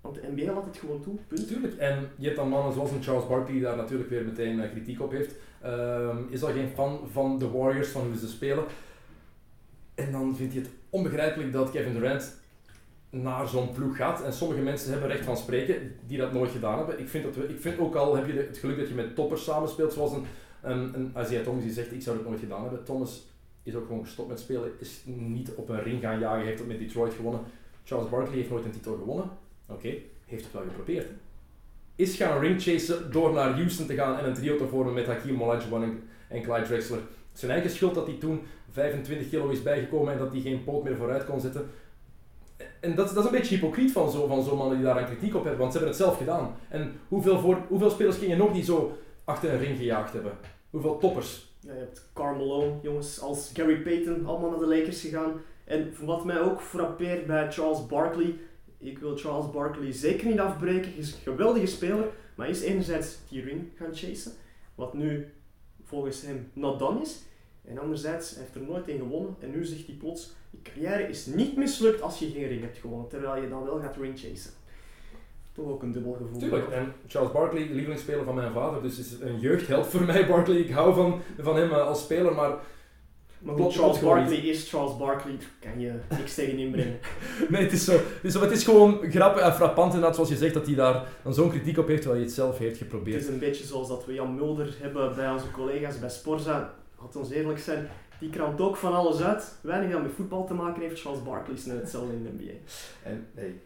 Want 0.00 0.14
de 0.14 0.28
NBA 0.34 0.52
laat 0.52 0.64
het 0.64 0.76
gewoon 0.76 1.02
toe, 1.02 1.14
punt. 1.28 1.40
Natuurlijk. 1.40 1.76
En 1.76 2.08
je 2.16 2.24
hebt 2.24 2.36
dan 2.36 2.48
mannen 2.48 2.72
zoals 2.72 2.90
een 2.90 3.02
Charles 3.02 3.26
Barkley 3.26 3.52
die 3.52 3.62
daar 3.62 3.76
natuurlijk 3.76 4.10
weer 4.10 4.24
meteen 4.24 4.60
eh, 4.60 4.70
kritiek 4.70 5.00
op 5.00 5.10
heeft. 5.10 5.34
Ehm, 5.62 6.16
is 6.30 6.42
al 6.42 6.52
geen 6.52 6.68
fan 6.68 7.00
van 7.12 7.38
de 7.38 7.50
Warriors, 7.50 7.88
van 7.88 8.06
hoe 8.06 8.16
ze 8.16 8.28
spelen. 8.28 8.64
En 9.94 10.12
dan 10.12 10.36
vindt 10.36 10.52
hij 10.52 10.62
het 10.62 10.70
onbegrijpelijk 10.90 11.52
dat 11.52 11.70
Kevin 11.70 11.92
Durant 11.92 12.36
naar 13.10 13.48
zo'n 13.48 13.72
ploeg 13.72 13.96
gaat. 13.96 14.22
En 14.22 14.32
sommige 14.32 14.60
mensen 14.60 14.90
hebben 14.90 15.08
recht 15.08 15.24
van 15.24 15.36
spreken 15.36 15.94
die 16.06 16.18
dat 16.18 16.32
nooit 16.32 16.50
gedaan 16.50 16.78
hebben. 16.78 17.00
Ik 17.00 17.08
vind, 17.08 17.24
dat 17.24 17.36
we, 17.36 17.48
ik 17.48 17.60
vind 17.60 17.78
ook 17.78 17.94
al 17.94 18.16
heb 18.16 18.26
je 18.26 18.32
het 18.32 18.58
geluk 18.58 18.78
dat 18.78 18.88
je 18.88 18.94
met 18.94 19.14
toppers 19.14 19.44
samenspeelt, 19.44 19.92
zoals 19.92 20.12
een, 20.12 20.24
een, 20.62 20.94
een 20.94 21.12
Isaiah 21.18 21.44
Thomas 21.44 21.62
die 21.62 21.72
zegt 21.72 21.92
ik 21.92 22.02
zou 22.02 22.16
het 22.16 22.26
nooit 22.26 22.40
gedaan 22.40 22.62
hebben. 22.62 22.84
Thomas 22.84 23.26
is 23.62 23.74
ook 23.74 23.86
gewoon 23.86 24.04
gestopt 24.04 24.28
met 24.28 24.40
spelen, 24.40 24.70
is 24.78 25.02
niet 25.04 25.54
op 25.54 25.68
een 25.68 25.82
ring 25.82 26.02
gaan 26.02 26.18
jagen, 26.18 26.44
heeft 26.44 26.58
het 26.58 26.68
met 26.68 26.78
Detroit 26.78 27.14
gewonnen. 27.14 27.40
Charles 27.84 28.10
Barkley 28.10 28.36
heeft 28.36 28.50
nooit 28.50 28.64
een 28.64 28.70
titel 28.70 28.96
gewonnen. 28.96 29.30
Oké, 29.66 29.94
heeft 30.26 30.44
het 30.44 30.52
wel 30.52 30.62
geprobeerd. 30.62 31.06
Is 31.96 32.16
gaan 32.16 32.40
ringchasen 32.40 33.12
door 33.12 33.32
naar 33.32 33.52
Houston 33.52 33.86
te 33.86 33.94
gaan 33.94 34.18
en 34.18 34.26
een 34.26 34.34
trio 34.34 34.56
te 34.56 34.66
vormen 34.66 34.94
met 34.94 35.06
Hakeem 35.06 35.42
Olajuwon 35.42 35.82
en, 35.82 36.02
en 36.28 36.42
Clyde 36.42 36.66
Drexler. 36.66 37.00
Zijn 37.32 37.50
eigen 37.50 37.70
schuld 37.70 37.94
dat 37.94 38.06
hij 38.06 38.16
toen 38.16 38.40
25 38.70 39.28
kilo 39.28 39.48
is 39.48 39.62
bijgekomen 39.62 40.12
en 40.12 40.18
dat 40.18 40.32
hij 40.32 40.40
geen 40.40 40.64
poot 40.64 40.84
meer 40.84 40.96
vooruit 40.96 41.24
kon 41.24 41.40
zetten. 41.40 41.70
En 42.80 42.94
dat, 42.94 43.08
dat 43.14 43.18
is 43.18 43.24
een 43.24 43.36
beetje 43.38 43.54
hypocriet 43.54 43.92
van 43.92 44.10
zo'n 44.10 44.28
van 44.28 44.44
zo 44.44 44.56
mannen 44.56 44.76
die 44.76 44.86
daar 44.86 44.96
een 44.96 45.04
kritiek 45.04 45.34
op 45.34 45.42
hebben, 45.42 45.60
want 45.60 45.72
ze 45.72 45.78
hebben 45.78 45.96
het 45.96 46.04
zelf 46.04 46.18
gedaan. 46.18 46.54
En 46.68 46.92
hoeveel, 47.08 47.38
voor, 47.38 47.58
hoeveel 47.68 47.90
spelers 47.90 48.18
ken 48.18 48.28
je 48.28 48.36
nog 48.36 48.52
die 48.52 48.64
zo 48.64 48.96
achter 49.28 49.52
een 49.52 49.58
ring 49.58 49.76
gejaagd 49.76 50.12
hebben? 50.12 50.32
Hoeveel 50.70 50.98
toppers? 50.98 51.52
Ja, 51.60 51.72
je 51.72 51.78
hebt 51.78 52.10
Carmelo, 52.14 52.80
jongens 52.82 53.20
als 53.20 53.50
Gary 53.54 53.82
Payton, 53.82 54.26
allemaal 54.26 54.50
naar 54.50 54.58
de 54.58 54.76
Lakers 54.76 55.00
gegaan. 55.00 55.40
En 55.64 55.94
wat 56.04 56.24
mij 56.24 56.40
ook 56.40 56.60
frappeert 56.60 57.26
bij 57.26 57.52
Charles 57.52 57.86
Barkley, 57.86 58.34
ik 58.78 58.98
wil 58.98 59.16
Charles 59.16 59.50
Barkley 59.50 59.92
zeker 59.92 60.26
niet 60.26 60.40
afbreken, 60.40 60.90
hij 60.90 61.00
is 61.00 61.12
een 61.12 61.20
geweldige 61.20 61.66
speler, 61.66 62.08
maar 62.34 62.48
is 62.48 62.60
enerzijds 62.60 63.18
die 63.28 63.42
ring 63.42 63.70
gaan 63.76 63.94
chasen, 63.94 64.32
wat 64.74 64.94
nu 64.94 65.32
volgens 65.84 66.22
hem 66.22 66.50
not 66.52 66.78
done 66.78 67.00
is. 67.00 67.22
En 67.64 67.78
anderzijds, 67.78 68.30
hij 68.30 68.42
heeft 68.42 68.54
er 68.54 68.62
nooit 68.62 68.88
een 68.88 68.98
gewonnen. 68.98 69.36
En 69.40 69.50
nu 69.50 69.64
zegt 69.64 69.86
hij 69.86 69.94
plots, 69.94 70.34
je 70.50 70.58
carrière 70.62 71.08
is 71.08 71.26
niet 71.26 71.56
mislukt 71.56 72.00
als 72.02 72.18
je 72.18 72.30
geen 72.30 72.48
ring 72.48 72.60
hebt 72.60 72.78
gewonnen. 72.78 73.08
Terwijl 73.08 73.42
je 73.42 73.48
dan 73.48 73.64
wel 73.64 73.80
gaat 73.80 73.96
ringchasen. 73.96 74.50
Toch 75.58 75.68
ook 75.68 75.82
een 75.82 75.92
dubbel 75.92 76.12
gevoel. 76.12 76.38
Tuurlijk, 76.38 76.68
en 76.68 76.92
Charles 77.06 77.32
Barkley, 77.32 77.66
de 77.68 77.74
lievelingsspeler 77.74 78.24
van 78.24 78.34
mijn 78.34 78.52
vader, 78.52 78.82
dus 78.82 78.98
is 78.98 79.20
een 79.20 79.38
jeugdheld 79.38 79.86
voor 79.86 80.02
mij, 80.02 80.26
Barkley. 80.26 80.56
Ik 80.56 80.70
hou 80.70 80.94
van, 80.94 81.20
van 81.38 81.56
hem 81.56 81.70
eh, 81.70 81.86
als 81.86 82.00
speler, 82.00 82.34
maar 82.34 82.50
Maar 83.38 83.54
goed, 83.56 83.74
Charles 83.74 84.00
Barkley 84.00 84.36
is 84.36 84.70
Charles 84.70 84.96
Barkley. 84.96 85.36
Daar 85.36 85.70
kan 85.72 85.80
je 85.80 85.92
niks 86.08 86.34
tegen 86.34 86.58
inbrengen. 86.58 86.98
nee, 87.48 87.62
het 87.62 87.72
is, 87.72 87.84
zo, 87.84 87.92
het, 87.92 88.02
is 88.22 88.32
zo, 88.32 88.40
het 88.40 88.50
is 88.50 88.64
gewoon 88.64 89.10
grappig 89.10 89.42
en 89.42 89.54
frappant 89.54 89.86
inderdaad, 89.92 90.14
zoals 90.14 90.30
je 90.30 90.36
zegt, 90.36 90.54
dat 90.54 90.66
hij 90.66 90.74
daar 90.74 91.06
dan 91.22 91.34
zo'n 91.34 91.50
kritiek 91.50 91.78
op 91.78 91.86
heeft, 91.86 92.02
terwijl 92.02 92.20
hij 92.20 92.30
het 92.30 92.38
zelf 92.40 92.58
heeft 92.58 92.78
Het 92.78 92.88
geprobeerd. 92.88 93.22
is 93.22 93.28
een 93.28 93.38
beetje 93.38 93.64
zoals 93.64 93.88
dat 93.88 94.06
we 94.06 94.12
Jan 94.12 94.34
Mulder 94.34 94.76
hebben 94.80 95.14
bij 95.14 95.30
onze 95.30 95.50
collega's 95.50 95.98
bij 95.98 96.10
Sporza. 96.10 96.74
Laat 97.00 97.16
ons 97.16 97.30
eerlijk 97.30 97.58
zijn, 97.58 97.88
die 98.20 98.30
kramt 98.30 98.60
ook 98.60 98.76
van 98.76 98.94
alles 98.94 99.20
uit. 99.20 99.58
Weinig 99.62 99.90
dat 99.90 100.02
met 100.02 100.12
voetbal 100.16 100.46
te 100.46 100.54
maken 100.54 100.82
heeft. 100.82 101.00
Charles 101.00 101.22
Barkley 101.22 101.56
is 101.56 101.64
net 101.66 101.80
hetzelfde 101.80 102.12
in 102.12 102.22
de 102.22 102.30
NBA. 102.38 102.52
En 103.02 103.26
nee, 103.34 103.60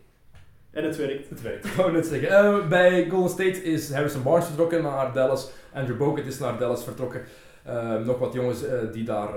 En 0.72 0.84
het 0.84 0.96
werkt. 0.96 1.28
het 1.28 1.42
werkt. 1.42 1.76
Wou 1.76 1.92
net 1.92 2.06
zeggen. 2.06 2.28
Eh, 2.28 2.68
bij 2.68 3.08
Golden 3.08 3.30
State 3.30 3.62
is 3.62 3.92
Harrison 3.92 4.22
Barnes 4.22 4.46
vertrokken 4.46 4.82
naar 4.82 5.12
Dallas. 5.12 5.50
Andrew 5.72 5.96
Bogut 5.98 6.26
is 6.26 6.38
naar 6.38 6.58
Dallas 6.58 6.84
vertrokken. 6.84 7.22
Eh, 7.62 7.98
nog 7.98 8.18
wat 8.18 8.32
jongens 8.32 8.64
eh, 8.64 8.78
die 8.92 9.04
daar 9.04 9.30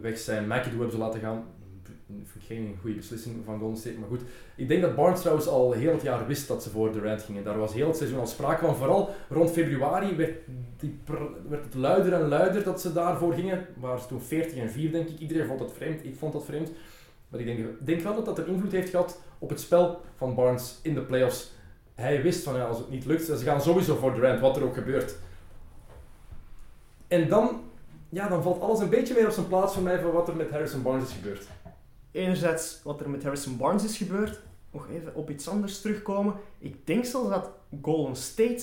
weg 0.00 0.18
zijn. 0.18 0.46
McAdoo 0.46 0.70
hebben 0.70 0.90
ze 0.90 0.98
laten 0.98 1.20
gaan. 1.20 1.44
Vind 2.24 2.44
geen 2.46 2.78
goede 2.80 2.96
beslissing 2.96 3.36
van 3.44 3.58
Golden 3.58 3.78
State, 3.78 3.98
maar 3.98 4.08
goed. 4.08 4.20
Ik 4.56 4.68
denk 4.68 4.82
dat 4.82 4.94
Barnes 4.94 5.20
trouwens 5.20 5.48
al 5.48 5.72
heel 5.72 5.92
het 5.92 6.02
jaar 6.02 6.26
wist 6.26 6.48
dat 6.48 6.62
ze 6.62 6.70
voor 6.70 6.92
Durant 6.92 7.22
gingen. 7.22 7.44
Daar 7.44 7.58
was 7.58 7.72
heel 7.72 7.86
het 7.86 7.96
seizoen 7.96 8.18
al 8.18 8.26
sprake 8.26 8.64
van. 8.64 8.76
Vooral 8.76 9.10
rond 9.28 9.50
februari 9.50 10.16
werd, 10.16 10.38
die 10.76 10.98
werd 11.48 11.64
het 11.64 11.74
luider 11.74 12.12
en 12.12 12.28
luider 12.28 12.62
dat 12.62 12.80
ze 12.80 12.92
daarvoor 12.92 13.34
gingen. 13.34 13.66
Waren 13.76 14.00
ze 14.00 14.06
toen 14.06 14.20
40 14.20 14.58
en 14.58 14.70
4 14.70 14.92
denk 14.92 15.08
ik. 15.08 15.18
Iedereen 15.18 15.46
vond 15.46 15.58
dat 15.58 15.72
vreemd. 15.72 16.04
Ik 16.04 16.16
vond 16.16 16.32
dat 16.32 16.44
vreemd. 16.44 16.70
Maar 17.30 17.40
ik 17.40 17.46
denk, 17.46 17.86
denk 17.86 18.00
wel 18.00 18.14
dat 18.14 18.24
dat 18.24 18.38
een 18.38 18.46
invloed 18.46 18.72
heeft 18.72 18.90
gehad 18.90 19.20
op 19.38 19.48
het 19.48 19.60
spel 19.60 20.00
van 20.16 20.34
Barnes 20.34 20.78
in 20.82 20.94
de 20.94 21.00
playoffs. 21.00 21.52
Hij 21.94 22.22
wist 22.22 22.42
van 22.42 22.54
ja, 22.54 22.64
als 22.64 22.78
het 22.78 22.90
niet 22.90 23.04
lukt, 23.04 23.24
ze 23.24 23.36
gaan 23.36 23.60
sowieso 23.60 23.96
voor 23.96 24.14
Durant, 24.14 24.40
wat 24.40 24.56
er 24.56 24.64
ook 24.64 24.74
gebeurt. 24.74 25.14
En 27.08 27.28
dan, 27.28 27.60
ja, 28.08 28.28
dan 28.28 28.42
valt 28.42 28.60
alles 28.60 28.80
een 28.80 28.88
beetje 28.88 29.14
weer 29.14 29.26
op 29.26 29.32
zijn 29.32 29.48
plaats 29.48 29.74
voor 29.74 29.82
mij 29.82 30.00
van 30.00 30.12
wat 30.12 30.28
er 30.28 30.36
met 30.36 30.50
Harrison 30.50 30.82
Barnes 30.82 31.08
is 31.08 31.14
gebeurd. 31.14 31.46
Enerzijds 32.10 32.80
wat 32.84 33.00
er 33.00 33.10
met 33.10 33.22
Harrison 33.22 33.56
Barnes 33.56 33.84
is 33.84 33.96
gebeurd. 33.96 34.40
Nog 34.72 34.88
even 34.90 35.14
op 35.14 35.30
iets 35.30 35.48
anders 35.48 35.80
terugkomen. 35.80 36.34
Ik 36.58 36.86
denk 36.86 37.04
zelfs 37.04 37.28
dat 37.28 37.50
Golden 37.82 38.16
State 38.16 38.62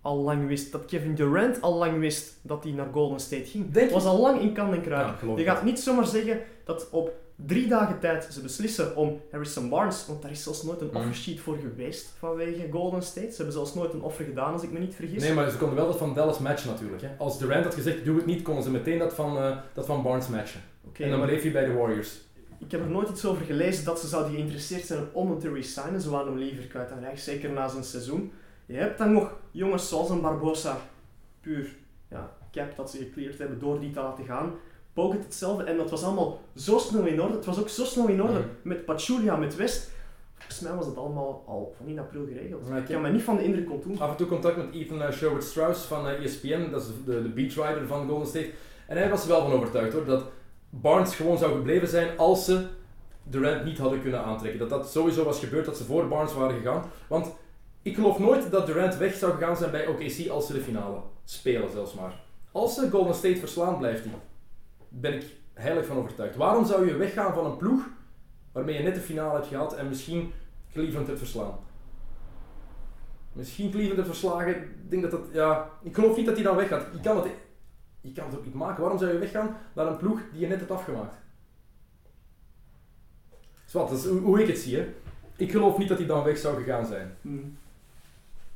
al 0.00 0.16
lang 0.16 0.46
wist, 0.46 0.72
dat 0.72 0.84
Kevin 0.84 1.14
Durant 1.14 1.60
al 1.60 1.74
lang 1.74 1.98
wist 1.98 2.38
dat 2.42 2.64
hij 2.64 2.72
naar 2.72 2.88
Golden 2.92 3.20
State 3.20 3.44
ging. 3.44 3.70
Denk 3.70 3.90
was 3.90 4.04
al 4.04 4.20
lang 4.20 4.40
in 4.40 4.52
kan 4.52 4.74
en 4.74 4.82
kruiken. 4.82 5.12
Ja, 5.12 5.18
geloof 5.18 5.38
je 5.38 5.44
gaat 5.44 5.64
niet 5.64 5.80
zomaar 5.80 6.06
zeggen 6.06 6.40
dat 6.64 6.90
op 6.90 7.21
drie 7.36 7.68
dagen 7.68 7.98
tijd 8.00 8.28
ze 8.30 8.40
beslissen 8.40 8.96
om 8.96 9.20
Harrison 9.30 9.68
Barnes, 9.68 10.06
want 10.06 10.22
daar 10.22 10.30
is 10.30 10.42
zelfs 10.42 10.62
nooit 10.62 10.80
een 10.80 10.86
Mhm. 10.86 10.96
offersheet 10.96 11.40
voor 11.40 11.56
geweest 11.56 12.12
vanwege 12.18 12.68
Golden 12.70 13.02
State. 13.02 13.30
Ze 13.30 13.36
hebben 13.36 13.54
zelfs 13.54 13.74
nooit 13.74 13.92
een 13.92 14.02
offer 14.02 14.24
gedaan, 14.24 14.52
als 14.52 14.62
ik 14.62 14.72
me 14.72 14.78
niet 14.78 14.94
vergis. 14.94 15.22
Nee, 15.22 15.32
maar 15.32 15.50
ze 15.50 15.56
konden 15.56 15.76
wel 15.76 15.86
dat 15.86 15.98
van 15.98 16.14
Dallas 16.14 16.38
matchen 16.38 16.70
natuurlijk. 16.70 17.02
Hè. 17.02 17.08
Als 17.18 17.38
Durant 17.38 17.64
had 17.64 17.74
gezegd, 17.74 18.04
doe 18.04 18.16
het 18.16 18.26
niet, 18.26 18.42
konden 18.42 18.62
ze 18.64 18.70
meteen 18.70 18.98
dat 18.98 19.14
van, 19.14 19.36
eh, 19.36 19.56
dat 19.74 19.86
van 19.86 20.02
Barnes 20.02 20.28
matchen. 20.28 20.60
En 20.92 21.10
dan 21.10 21.20
bleef 21.20 21.42
hij 21.42 21.52
bij 21.52 21.64
de 21.64 21.72
Warriors. 21.72 22.20
ik 22.58 22.70
heb 22.70 22.80
er 22.80 22.90
nooit 22.90 23.08
iets 23.08 23.24
over 23.24 23.44
gelezen 23.44 23.84
dat 23.84 24.00
ze 24.00 24.06
zouden 24.06 24.32
geïnteresseerd 24.32 24.84
zijn 24.86 25.04
om 25.12 25.30
hem 25.30 25.38
te 25.38 25.52
resignen. 25.52 26.00
Ze 26.00 26.10
waren 26.10 26.26
hem 26.26 26.38
liever 26.38 26.64
kwijt 26.66 26.88
dan 26.88 27.00
rechts, 27.00 27.24
zeker 27.24 27.50
na 27.50 27.68
zijn 27.68 27.84
seizoen. 27.84 28.32
Je 28.66 28.74
hebt 28.76 28.98
dan 28.98 29.12
nog 29.12 29.34
jongens 29.50 29.88
zoals 29.88 30.10
een 30.10 30.20
Barbosa, 30.20 30.76
puur 31.40 31.76
ja, 32.10 32.32
cap 32.52 32.76
dat 32.76 32.90
ze 32.90 32.96
gecleared 32.98 33.38
hebben 33.38 33.58
door 33.58 33.80
die 33.80 33.90
te 33.90 34.00
laten 34.00 34.24
gaan. 34.24 34.52
Bogut 34.94 35.24
hetzelfde, 35.24 35.64
en 35.64 35.76
dat 35.76 35.90
was 35.90 36.04
allemaal 36.04 36.40
zo 36.56 36.78
snel 36.78 37.04
in 37.06 37.22
orde. 37.22 37.34
Het 37.34 37.44
was 37.44 37.60
ook 37.60 37.68
zo 37.68 37.84
snel 37.84 38.08
in 38.08 38.22
orde 38.22 38.32
Mhm. 38.38 38.42
met 38.62 38.84
Pachulia, 38.84 39.36
met 39.36 39.56
West. 39.56 39.90
Volgens 40.38 40.60
mij 40.60 40.74
was 40.74 40.86
het 40.86 40.96
allemaal 40.96 41.44
al 41.46 41.74
van 41.76 41.86
in 41.86 41.98
april 41.98 42.24
geregeld. 42.26 42.62
Ik 42.76 42.84
kan 42.84 43.00
me 43.02 43.10
niet 43.10 43.22
van 43.22 43.36
de 43.36 43.44
indruk 43.44 43.70
ontdoen. 43.70 43.98
Af 44.00 44.10
en 44.10 44.16
toe 44.16 44.26
contact 44.26 44.56
met 44.56 44.66
Ethan 44.74 45.02
eh, 45.02 45.12
Sherwood 45.12 45.44
Strauss 45.44 45.84
van 45.84 46.08
eh, 46.08 46.24
ESPN, 46.24 46.70
dat 46.70 46.82
is 46.82 46.86
de, 47.06 47.22
de 47.22 47.28
beachrider 47.28 47.86
van 47.86 48.08
Golden 48.08 48.26
State. 48.26 48.50
En 48.86 48.96
hij 48.96 49.10
was 49.10 49.22
er 49.22 49.28
wel 49.28 49.40
van 49.42 49.52
overtuigd 49.52 49.92
hoor, 49.92 50.04
dat 50.04 50.24
Barnes 50.70 51.14
gewoon 51.14 51.38
zou 51.38 51.52
gebleven 51.52 51.88
zijn 51.88 52.18
als 52.18 52.44
ze 52.44 52.66
Durant 53.24 53.64
niet 53.64 53.78
hadden 53.78 54.02
kunnen 54.02 54.24
aantrekken. 54.24 54.58
Dat 54.60 54.70
dat 54.70 54.90
sowieso 54.90 55.24
was 55.24 55.38
gebeurd, 55.38 55.64
dat 55.64 55.76
ze 55.76 55.84
voor 55.84 56.08
Barnes 56.08 56.34
waren 56.34 56.56
gegaan. 56.56 56.84
Want 57.08 57.34
ik 57.82 57.94
geloof 57.94 58.18
nooit 58.18 58.50
dat 58.50 58.66
Durant 58.66 58.96
weg 58.96 59.14
zou 59.14 59.32
gegaan 59.32 59.56
zijn 59.56 59.70
bij 59.70 59.86
OKC 59.86 60.28
als 60.30 60.46
ze 60.46 60.52
de 60.52 60.60
finale 60.60 60.96
spelen 61.24 61.70
zelfs 61.70 61.94
maar. 61.94 62.20
Als 62.52 62.74
ze 62.74 62.90
Golden 62.90 63.14
State 63.14 63.36
verslaan, 63.36 63.78
blijft 63.78 64.04
hij. 64.04 64.12
Ben 64.94 65.14
ik 65.14 65.36
heilig 65.54 65.86
van 65.86 65.96
overtuigd. 65.96 66.36
Waarom 66.36 66.66
zou 66.66 66.86
je 66.86 66.96
weggaan 66.96 67.34
van 67.34 67.44
een 67.44 67.56
ploeg 67.56 67.88
waarmee 68.52 68.76
je 68.76 68.82
net 68.82 68.94
de 68.94 69.00
finale 69.00 69.34
hebt 69.34 69.46
gehad 69.46 69.74
en 69.74 69.88
misschien 69.88 70.32
Cleveland 70.72 71.06
hebt 71.06 71.18
verslaan? 71.18 71.58
Misschien 73.32 73.70
Cleveland 73.70 73.96
hebt 73.96 74.08
verslagen. 74.08 74.56
Ik 74.56 74.90
denk 74.90 75.02
dat 75.02 75.10
dat, 75.10 75.20
ja, 75.32 75.70
ik 75.82 75.94
geloof 75.94 76.16
niet 76.16 76.26
dat 76.26 76.34
hij 76.34 76.44
dan 76.44 76.56
weggaat. 76.56 76.86
Je 76.92 77.00
kan 77.00 77.16
het, 77.16 77.26
je 78.00 78.12
kan 78.12 78.26
het 78.26 78.36
ook 78.38 78.44
niet 78.44 78.54
maken. 78.54 78.80
Waarom 78.80 78.98
zou 78.98 79.12
je 79.12 79.18
weggaan 79.18 79.56
naar 79.72 79.86
een 79.86 79.96
ploeg 79.96 80.20
die 80.32 80.40
je 80.40 80.46
net 80.46 80.58
hebt 80.58 80.70
afgemaakt? 80.70 81.16
Zwat, 83.64 83.88
dat 83.88 83.98
is 83.98 84.06
hoe, 84.06 84.42
ik 84.42 84.48
het 84.48 84.58
zie. 84.58 84.84
Ik 85.36 85.50
geloof 85.50 85.78
niet 85.78 85.88
dat 85.88 85.98
hij 85.98 86.06
dan 86.06 86.24
weg 86.24 86.38
zou 86.38 86.56
gegaan 86.56 86.86
zijn. 86.86 87.16
Hmm. 87.20 87.56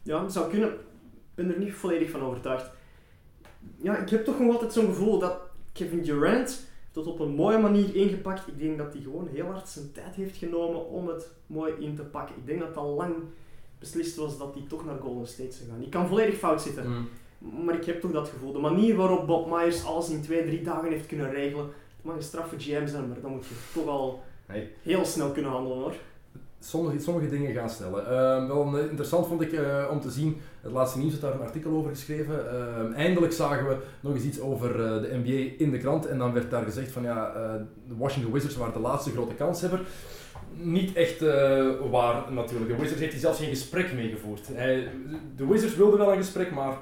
Ja, 0.02 0.22
het 0.22 0.32
zou 0.32 0.50
kunnen. 0.50 0.72
Ik 0.72 1.34
ben 1.34 1.52
er 1.52 1.58
niet 1.58 1.74
volledig 1.74 2.10
van 2.10 2.20
overtuigd. 2.20 2.70
Ja, 3.76 3.96
ik 3.96 4.08
heb 4.08 4.24
toch 4.24 4.38
nog 4.38 4.52
altijd 4.52 4.72
zo'n 4.72 4.86
gevoel 4.86 5.18
dat 5.18 5.45
Kevin 5.76 6.02
Durant 6.02 6.66
dat 6.92 7.06
op 7.06 7.20
een 7.20 7.34
mooie 7.34 7.58
manier 7.58 7.94
ingepakt. 7.94 8.48
Ik 8.48 8.58
denk 8.58 8.78
dat 8.78 8.92
hij 8.92 9.02
gewoon 9.02 9.28
heel 9.32 9.46
hard 9.46 9.68
zijn 9.68 9.92
tijd 9.92 10.14
heeft 10.14 10.36
genomen 10.36 10.88
om 10.88 11.08
het 11.08 11.28
mooi 11.46 11.72
in 11.78 11.96
te 11.96 12.02
pakken. 12.02 12.36
Ik 12.36 12.46
denk 12.46 12.60
dat 12.60 12.76
al 12.76 12.94
lang 12.94 13.14
beslist 13.78 14.16
was 14.16 14.38
dat 14.38 14.54
hij 14.54 14.64
toch 14.68 14.84
naar 14.84 14.98
Golden 15.00 15.26
State 15.26 15.52
zou 15.52 15.68
gaan. 15.70 15.82
Ik 15.82 15.90
kan 15.90 16.06
volledig 16.08 16.34
fout 16.38 16.62
zitten, 16.62 16.88
Mm. 17.38 17.64
maar 17.64 17.74
ik 17.74 17.84
heb 17.84 18.00
toch 18.00 18.10
dat 18.12 18.28
gevoel. 18.28 18.52
De 18.52 18.58
manier 18.58 18.96
waarop 18.96 19.26
Bob 19.26 19.50
Myers 19.50 19.84
alles 19.84 20.10
in 20.10 20.22
twee, 20.22 20.44
drie 20.44 20.62
dagen 20.62 20.90
heeft 20.90 21.06
kunnen 21.06 21.30
regelen. 21.30 21.64
Het 21.96 22.04
mag 22.04 22.16
een 22.16 22.22
straffe 22.22 22.58
GM 22.58 22.86
zijn, 22.86 23.08
maar 23.08 23.20
dan 23.20 23.30
moet 23.30 23.46
je 23.46 23.54
toch 23.74 23.86
al 23.86 24.22
heel 24.82 25.04
snel 25.04 25.30
kunnen 25.30 25.50
handelen 25.50 25.78
hoor. 25.78 25.94
Sommige, 26.66 26.98
sommige 26.98 27.28
dingen 27.28 27.54
gaan 27.54 27.70
stellen. 27.70 28.06
Ehm, 28.06 28.46
wel 28.46 28.78
eh, 28.78 28.84
interessant 28.84 29.26
vond 29.26 29.40
ik 29.40 29.52
eh, 29.52 29.84
om 29.90 30.00
te 30.00 30.10
zien, 30.10 30.40
het 30.60 30.72
laatste 30.72 30.98
nieuws 30.98 31.12
had 31.12 31.20
daar 31.20 31.34
een 31.34 31.46
artikel 31.46 31.72
over 31.72 31.90
geschreven. 31.90 32.50
Ehm, 32.50 32.92
eindelijk 32.92 33.32
zagen 33.32 33.68
we 33.68 33.76
nog 34.00 34.14
eens 34.14 34.24
iets 34.24 34.40
over 34.40 34.70
eh, 34.70 35.00
de 35.00 35.20
NBA 35.22 35.54
in 35.64 35.70
de 35.70 35.78
krant. 35.78 36.06
En 36.06 36.18
dan 36.18 36.32
werd 36.32 36.50
daar 36.50 36.64
gezegd 36.64 36.90
van 36.90 37.02
ja, 37.02 37.32
de 37.88 37.96
Washington 37.96 38.32
Wizards 38.32 38.56
waren 38.56 38.72
de 38.72 38.80
laatste 38.80 39.10
grote 39.10 39.34
kanshebber. 39.34 39.80
Niet 40.54 40.96
echt 40.96 41.20
waar 41.90 42.32
natuurlijk. 42.32 42.70
De 42.70 42.76
Wizards 42.76 43.00
heeft 43.00 43.12
hij 43.12 43.20
zelfs 43.20 43.38
geen 43.38 43.48
gesprek 43.48 43.92
mee 43.92 44.10
gevoerd. 44.10 44.48
Hij, 44.52 44.88
de 45.36 45.46
Wizards 45.46 45.76
wilden 45.76 45.98
wel 45.98 46.12
een 46.12 46.16
gesprek, 46.16 46.50
maar 46.50 46.76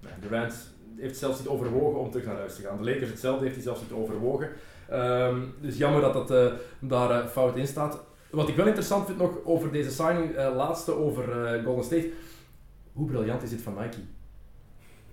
nee, 0.00 0.12
Durant 0.20 0.54
heeft 0.96 1.18
zelfs 1.18 1.38
niet 1.38 1.48
overwogen 1.48 2.00
om 2.00 2.10
terug 2.10 2.26
naar 2.26 2.36
huis 2.36 2.54
te 2.54 2.62
gaan. 2.62 2.76
De 2.76 2.90
Lakers 2.90 3.10
hetzelfde 3.10 3.42
heeft 3.42 3.54
hij 3.54 3.64
zelfs 3.64 3.80
niet 3.80 3.92
overwogen. 3.92 4.48
Ehm, 4.88 5.40
dus 5.60 5.76
jammer 5.76 6.00
dat 6.00 6.28
dat 6.28 6.52
daar 6.80 7.28
fout 7.28 7.56
in 7.56 7.66
staat. 7.66 8.10
Wat 8.32 8.48
ik 8.48 8.56
wel 8.56 8.66
interessant 8.66 9.06
vind 9.06 9.18
nog 9.18 9.30
over 9.44 9.72
deze 9.72 9.90
signing, 9.90 10.30
eh, 10.34 10.54
laatste 10.56 10.92
over 10.92 11.44
eh, 11.44 11.64
Golden 11.64 11.84
State. 11.84 12.10
Hoe 12.92 13.06
briljant 13.06 13.42
is 13.42 13.50
dit 13.50 13.62
van 13.62 13.74
Nike? 13.74 13.98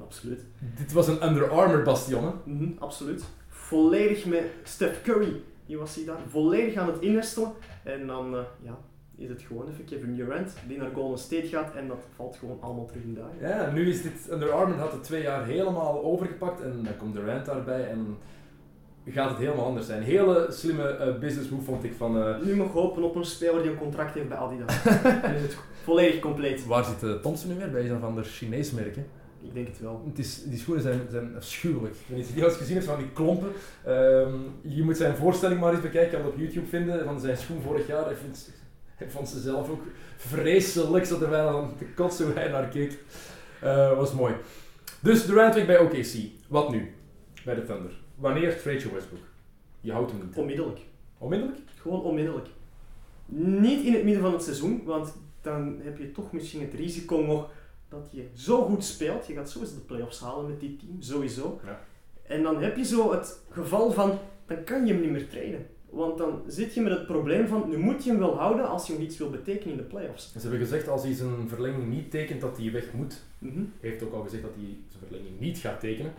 Absoluut. 0.02 0.46
Dit 0.78 0.92
was 0.92 1.08
een 1.08 1.26
Under 1.28 1.50
Armour 1.50 1.84
bastion. 1.84 2.24
hè? 2.24 2.32
Mhm, 2.52 2.72
absoluut. 2.80 3.24
Volledig 3.48 4.26
met 4.26 4.44
Steph 4.64 5.02
Curry. 5.02 5.42
Die 5.66 5.78
was 5.78 5.96
hij 5.96 6.06
daar 6.06 6.18
volledig 6.30 6.76
aan 6.76 6.88
het 6.88 7.00
innestelen. 7.02 7.52
En 7.84 8.08
dan 8.08 8.36
eh, 8.36 8.42
ja, 8.62 8.78
is 9.16 9.30
het 9.30 9.42
gewoon 9.42 9.70
even 9.70 9.86
Kevin 9.86 10.16
Durant 10.16 10.54
die 10.68 10.78
naar 10.78 10.92
Golden 10.94 11.20
State 11.20 11.48
gaat. 11.48 11.76
En 11.76 11.88
dat 11.88 12.04
valt 12.16 12.36
gewoon 12.36 12.58
allemaal 12.62 12.86
terug 12.86 13.04
in 13.04 13.14
dagen. 13.14 13.50
Ja, 13.50 13.72
nu 13.72 13.90
is 13.90 14.02
dit 14.02 14.32
Under 14.32 14.52
Armour 14.52 14.80
had 14.80 14.92
het 14.92 15.04
twee 15.04 15.22
jaar 15.22 15.46
helemaal 15.46 16.04
overgepakt 16.04 16.62
en 16.62 16.84
dan 16.84 16.98
komt 16.98 17.14
Durant 17.14 17.46
daarbij 17.46 17.90
en 17.90 18.18
gaat 19.12 19.30
het 19.30 19.38
helemaal 19.40 19.66
anders 19.66 19.86
zijn. 19.86 20.04
Hele 20.04 20.48
slimme 20.50 20.84
eh, 20.88 21.20
business 21.20 21.50
move 21.50 21.64
vond 21.64 21.84
ik 21.84 21.94
van... 21.98 22.22
eh, 22.24 22.36
Nu 22.44 22.56
nog 22.56 22.72
hopen 22.72 23.04
op 23.04 23.16
een 23.16 23.26
speler 23.26 23.62
die 23.62 23.72
een 23.72 23.78
contract 23.78 24.14
heeft 24.14 24.28
bij 24.30 24.38
Adidas. 24.38 24.84
Dan 25.22 25.34
is 25.34 25.42
het 25.42 25.58
volledig 25.84 26.20
compleet. 26.20 26.66
waar 26.66 26.84
zit 26.86 27.04
eh, 27.04 27.14
Thompson 27.14 27.50
nu 27.52 27.58
weer? 27.58 27.72
Bij 27.72 27.90
een 27.90 28.00
van 28.00 28.16
de 28.16 28.24
Chinees 28.24 28.72
merk, 28.72 28.96
hè? 28.96 29.04
Ik 29.42 29.54
denk 29.54 29.68
het 29.68 29.80
wel. 29.80 30.04
Het 30.10 30.20
is, 30.20 30.44
die 30.44 30.60
schoenen 30.60 30.84
zijn, 30.84 31.02
zijn 31.12 31.36
afschuwelijk. 31.36 31.94
Ik 31.96 32.02
weet 32.08 32.18
niet 32.18 32.24
of 32.26 32.30
je 32.30 32.36
die 32.36 32.44
al 32.44 32.50
eens 32.50 32.58
gezien 32.60 32.76
hebt 32.76 32.88
van 32.88 32.98
die 32.98 33.10
klompen. 33.14 33.52
Ehm, 33.86 34.34
je 34.62 34.84
moet 34.84 34.98
zijn 34.98 35.16
voorstelling 35.16 35.60
maar 35.60 35.72
eens 35.72 35.82
bekijken. 35.82 36.12
Je 36.12 36.16
kan 36.18 36.26
het 36.26 36.34
op 36.34 36.40
YouTube 36.40 36.68
vinden 36.68 37.04
van 37.06 37.20
zijn 37.20 37.38
schoen 37.38 37.62
vorig 37.62 37.88
jaar. 37.88 38.12
Ik, 38.12 38.18
vind, 38.18 38.52
ik 39.00 39.12
vond 39.12 39.30
ze 39.30 39.40
zelf 39.40 39.70
ook 39.70 39.82
vreselijk. 40.18 41.06
Zat 41.06 41.22
er 41.22 41.30
bijna 41.30 41.52
van 41.52 41.74
te 41.78 41.86
kotsen 41.86 42.26
hoe 42.26 42.34
hij 42.36 42.48
naar 42.50 42.68
keek. 42.68 42.98
Eh, 43.62 43.98
was 43.98 44.14
mooi. 44.14 44.34
Dus 45.00 45.26
Durant 45.26 45.56
weg 45.56 45.66
bij 45.66 45.80
OKC. 45.80 46.14
Wat 46.48 46.72
nu? 46.72 46.92
Bij 47.46 47.56
de 47.56 47.64
Thunder. 47.64 47.99
Wanneer 48.20 48.62
trade 48.62 48.80
je 48.80 48.94
Westbrook? 48.94 49.24
Je 49.82 49.92
houdt 49.92 50.12
hem 50.12 50.22
niet. 50.26 50.38
Onmiddellijk. 50.38 50.80
Onmiddellijk? 51.18 51.60
Gewoon 51.82 52.02
onmiddellijk. 52.02 52.48
Niet 53.36 53.86
in 53.86 53.94
het 53.94 54.04
midden 54.04 54.24
van 54.24 54.34
het 54.34 54.44
seizoen, 54.44 54.84
want 54.84 55.14
dan 55.42 55.80
heb 55.84 55.98
je 55.98 56.12
toch 56.12 56.32
misschien 56.32 56.62
het 56.62 56.74
risico 56.74 57.18
nog 57.18 57.52
dat 57.90 58.08
je 58.12 58.28
zo 58.34 58.66
goed 58.66 58.84
speelt. 58.84 59.28
Je 59.28 59.34
gaat 59.34 59.50
sowieso 59.50 59.76
de 59.76 59.82
playoffs 59.82 60.20
halen 60.20 60.48
met 60.48 60.60
dit 60.60 60.80
team, 60.80 60.96
sowieso. 61.00 61.60
Ja. 61.66 61.82
En 62.28 62.44
dan 62.44 62.62
heb 62.62 62.78
je 62.78 62.86
zo 62.86 63.12
het 63.12 63.40
geval 63.50 63.92
van, 63.92 64.18
dan 64.46 64.64
kan 64.64 64.86
je 64.86 64.94
hem 64.94 65.02
niet 65.02 65.12
meer 65.12 65.30
trainen. 65.30 65.68
Want 65.90 66.18
dan 66.18 66.42
zit 66.48 66.74
je 66.74 66.82
met 66.82 66.92
het 66.92 67.06
probleem 67.06 67.48
van, 67.48 67.70
nu 67.70 67.78
moet 67.78 68.04
je 68.04 68.10
hem 68.10 68.20
wel 68.20 68.38
houden 68.38 68.68
als 68.68 68.88
je 68.88 68.94
nog 68.94 69.02
iets 69.02 69.18
wil 69.18 69.30
betekenen 69.30 69.72
in 69.72 69.78
de 69.78 69.84
playoffs. 69.84 70.32
Ze 70.32 70.40
hebben 70.40 70.60
gezegd 70.60 70.88
als 70.88 71.04
hij 71.04 71.14
zijn 71.14 71.48
verlenging 71.48 71.88
niet 71.88 72.12
tekent 72.12 72.42
dat 72.42 72.58
hij 72.58 72.72
weg 72.72 72.94
moet. 72.94 73.24
Mhm. 73.38 73.64
Hij 73.80 73.90
heeft 73.90 74.04
ook 74.04 74.14
al 74.14 74.24
gezegd 74.24 74.44
dat 74.44 74.56
hij 74.56 74.78
zijn 74.90 75.04
verlenging 75.08 75.40
niet 75.40 75.58
gaat 75.58 75.80
tekenen. 75.80 76.14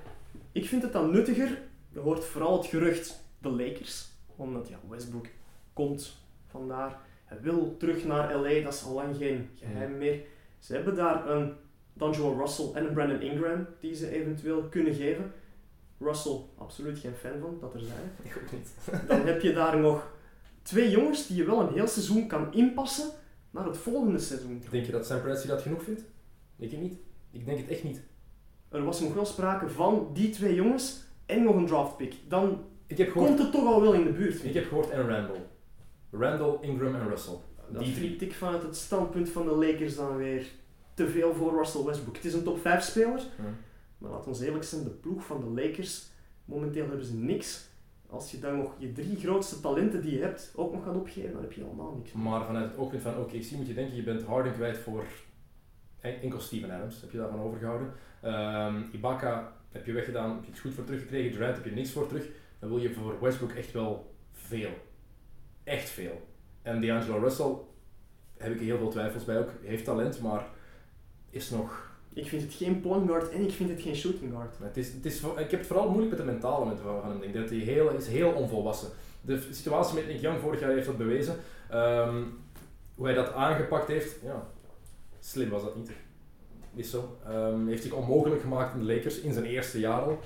Ik 0.53 0.67
vind 0.67 0.83
het 0.83 0.93
dan 0.93 1.11
nuttiger, 1.11 1.59
je 1.93 1.99
hoort 1.99 2.25
vooral 2.25 2.57
het 2.57 2.67
gerucht, 2.67 3.25
de 3.39 3.49
Lakers. 3.49 4.09
Omdat 4.37 4.69
ja, 4.69 4.79
Westbrook 4.89 5.27
komt 5.73 6.17
vandaar. 6.47 6.99
Hij 7.25 7.41
wil 7.41 7.77
terug 7.77 8.05
naar 8.05 8.37
LA, 8.37 8.63
dat 8.63 8.75
is 8.75 8.85
al 8.85 8.95
lang 8.95 9.17
geen 9.17 9.49
geheim 9.55 9.99
meer. 9.99 10.21
Ze 10.59 10.75
hebben 10.75 10.95
daar 10.95 11.29
een 11.29 11.53
D'Angelo 11.93 12.39
Russell 12.39 12.71
en 12.75 12.87
een 12.87 12.93
Brandon 12.93 13.21
Ingram 13.21 13.67
die 13.81 13.95
ze 13.95 14.11
eventueel 14.11 14.63
kunnen 14.63 14.95
geven. 14.95 15.33
Russell, 15.99 16.41
absoluut 16.59 16.99
geen 16.99 17.15
fan 17.15 17.41
van, 17.41 17.59
dat 17.61 17.75
er 17.75 17.81
zijn. 17.81 18.13
Ik 18.23 18.37
ook 18.37 18.53
niet. 18.53 18.71
Dan 19.09 19.27
heb 19.27 19.41
je 19.41 19.53
daar 19.53 19.79
nog 19.79 20.13
twee 20.63 20.91
jongens 20.91 21.27
die 21.27 21.37
je 21.37 21.45
wel 21.45 21.61
een 21.61 21.73
heel 21.73 21.87
seizoen 21.87 22.27
kan 22.27 22.53
inpassen 22.53 23.11
naar 23.51 23.65
het 23.65 23.77
volgende 23.77 24.19
seizoen. 24.19 24.63
Denk 24.71 24.87
je 24.87 24.93
dat 24.93 25.07
Sam 25.07 25.21
Presti 25.21 25.49
dat 25.49 25.63
genoeg 25.63 25.83
vindt? 25.83 26.05
Ik 26.57 26.79
niet. 26.79 26.99
Ik 27.31 27.45
denk 27.45 27.59
het 27.59 27.69
echt 27.69 27.85
niet. 27.85 28.03
Er 28.69 28.85
was 28.85 29.01
nog 29.01 29.15
wel 29.15 29.25
sprake 29.25 29.69
van 29.69 30.11
die 30.13 30.31
twee 30.31 30.55
jongens 30.55 31.03
en 31.31 31.43
nog 31.43 31.55
een 31.57 31.67
draftpick. 31.67 32.15
Dan 32.29 32.65
Ik 32.87 32.99
heb 32.99 33.11
gehoord, 33.11 33.29
komt 33.29 33.41
het 33.43 33.53
toch 33.53 33.67
al 33.67 33.81
wel 33.81 33.93
in 33.93 34.05
de 34.05 34.13
buurt. 34.13 34.45
ik 34.45 34.55
heb 34.55 34.67
gehoord 34.69 34.91
en 34.91 35.09
Randall. 35.09 35.41
Randall, 36.11 36.57
Ingram 36.61 36.95
en 36.95 37.09
Russell. 37.09 37.35
Dat 37.73 37.83
Die 37.85 37.95
vind 37.95 38.23
ik 38.23 38.35
vanuit 38.35 38.63
het 38.63 38.77
standpunt 38.77 39.29
van 39.31 39.45
de 39.45 39.51
Lakers 39.55 39.97
dan 39.97 40.17
weer 40.17 40.47
te 40.95 41.09
veel 41.09 41.35
voor 41.35 41.57
Russell 41.57 41.85
Westbrook. 41.85 42.17
Het 42.17 42.25
is 42.25 42.35
een 42.35 42.43
top 42.43 42.59
5 42.61 42.83
speler, 42.83 43.23
maar 43.99 44.11
laat 44.11 44.27
ons 44.27 44.41
eerlijk 44.41 44.65
zijn, 44.65 44.85
de 44.85 44.91
ploeg 44.91 45.25
van 45.25 45.41
de 45.41 45.63
Lakers, 45.63 46.07
momenteel 46.45 46.87
hebben 46.89 47.05
ze 47.07 47.15
niks. 47.17 47.69
Als 48.07 48.31
je 48.31 48.39
dan 48.39 48.57
nog 48.57 48.75
je 48.79 48.93
drie 48.93 49.17
grootste 49.17 49.61
talenten 49.61 50.03
die 50.03 50.17
je 50.17 50.23
hebt 50.23 50.53
ook 50.57 50.73
nog 50.73 50.85
gaat 50.85 50.95
opgeven, 50.97 51.33
dan 51.33 51.41
heb 51.43 51.53
je 51.53 51.63
helemaal 51.63 51.95
niks. 51.97 52.13
Maar 52.13 52.45
vanuit 52.47 52.71
het 52.71 52.79
oogpunt 52.79 53.03
van 53.03 53.17
OKC 53.19 53.51
moet 53.51 53.67
je 53.67 53.75
denken, 53.75 53.97
je 53.97 54.03
bent 54.03 54.23
Harden 54.23 54.53
kwijt 54.53 54.79
voor 54.79 55.05
en- 56.01 56.21
enkel 56.21 56.41
Steven 56.41 56.71
Adams, 56.71 57.01
heb 57.01 57.11
je 57.11 57.19
daarvan 57.19 57.41
overgehouden. 57.41 57.93
Ehm, 58.23 58.83
Ibaka 58.93 59.53
heb 59.71 59.87
je 59.87 59.93
weggedaan, 59.93 60.35
heb 60.35 60.45
je 60.45 60.51
iets 60.51 60.61
goed 60.61 60.75
voor 60.75 60.85
teruggekregen. 60.85 61.33
Durant 61.33 61.57
heb 61.57 61.65
je 61.65 61.71
niks 61.71 61.91
voor 61.91 62.09
terug. 62.09 62.27
Dan 62.59 62.69
wil 62.69 62.79
je 62.79 62.93
voor 62.93 63.21
Westbrook 63.21 63.53
echt 63.53 63.73
wel 63.73 64.15
veel. 64.33 64.71
Echt 65.65 65.89
veel. 65.89 66.29
En 66.63 66.81
D'Angelo 66.81 67.19
Russell 67.19 67.55
heb 68.37 68.53
ik 68.53 68.61
heel 68.61 68.79
veel 68.79 68.91
twijfels 68.91 69.25
bij 69.25 69.39
ook. 69.39 69.51
Heeft 69.63 69.85
talent, 69.85 70.21
maar 70.21 70.47
is 71.31 71.51
nog... 71.51 71.89
Ik 72.13 72.29
vind 72.29 72.43
het 72.43 72.53
geen 72.53 72.81
point 72.81 73.07
guard 73.07 73.31
en 73.31 73.43
ik 73.43 73.51
vind 73.51 73.71
het 73.71 73.83
geen 73.83 73.97
shooting 73.97 74.33
guard. 74.33 74.57
Het 74.59 74.77
is, 74.77 74.93
het 74.93 75.05
is, 75.05 75.23
ik 75.23 75.51
heb 75.51 75.51
het 75.51 75.67
vooral 75.67 75.89
moeilijk 75.89 76.11
met 76.11 76.19
de 76.19 76.33
mentale 76.33 76.67
met 76.67 76.81
van 76.81 77.11
hem. 77.11 77.23
Ik 77.23 77.33
denk 77.33 77.35
dat 77.35 77.49
hij 77.49 77.59
heel, 77.59 77.91
is 77.91 78.07
heel 78.07 78.33
onvolwassen. 78.33 78.89
De 79.21 79.43
situatie 79.51 79.95
met 79.95 80.07
Nick 80.07 80.21
Young 80.21 80.41
vorig 80.41 80.61
jaar 80.61 80.71
heeft 80.71 80.87
dat 80.87 80.97
bewezen. 80.97 81.37
Ehm, 81.71 82.23
hoe 82.95 83.07
hij 83.07 83.15
dat 83.15 83.33
aangepakt 83.33 83.89
heeft, 83.89 84.17
ja, 84.23 84.47
slim 85.21 85.49
was 85.49 85.63
dat 85.63 85.77
niet. 85.77 85.91
Is 86.75 86.91
zo. 86.91 87.19
Ehm, 87.27 87.67
heeft 87.67 87.83
zich 87.83 87.93
onmogelijk 87.93 88.41
gemaakt 88.41 88.75
in 88.75 88.87
de 88.87 88.95
Lakers 88.95 89.21
in 89.21 89.33
zijn 89.33 89.45
eerste 89.45 89.81
jaar 89.81 90.01
al. 90.01 90.19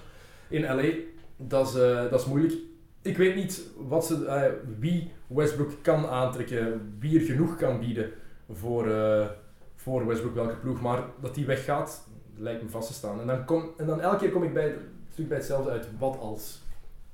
In 0.48 0.62
LA, 0.62 0.88
dat 1.36 1.68
is, 1.68 1.74
eh, 1.74 2.10
dat 2.10 2.20
is 2.20 2.26
moeilijk. 2.26 2.54
Ik 3.02 3.16
weet 3.16 3.34
niet 3.34 3.62
wat 3.76 4.06
ze, 4.06 4.26
eh, 4.26 4.52
wie 4.78 5.10
Westbrook 5.26 5.70
kan 5.82 6.06
aantrekken, 6.06 6.96
wie 6.98 7.18
er 7.18 7.26
genoeg 7.26 7.56
kan 7.56 7.80
bieden 7.80 8.10
voor, 8.52 8.90
eh, 8.90 9.26
voor 9.76 10.06
Westbrook, 10.06 10.34
welke 10.34 10.56
ploeg. 10.56 10.80
Maar 10.80 11.02
dat 11.20 11.34
die 11.34 11.46
weggaat, 11.46 12.08
lijkt 12.36 12.62
me 12.62 12.68
vast 12.68 12.88
te 12.88 12.94
staan. 12.94 13.20
En 13.20 13.26
dan, 13.26 13.70
en 13.76 13.86
dan 13.86 14.00
elke 14.00 14.16
keer 14.16 14.30
kom 14.30 14.42
ik 14.42 14.52
bij, 14.52 14.74
bij 15.16 15.36
hetzelfde 15.36 15.70
uit. 15.70 15.88
Wat 15.98 16.18
als? 16.18 16.62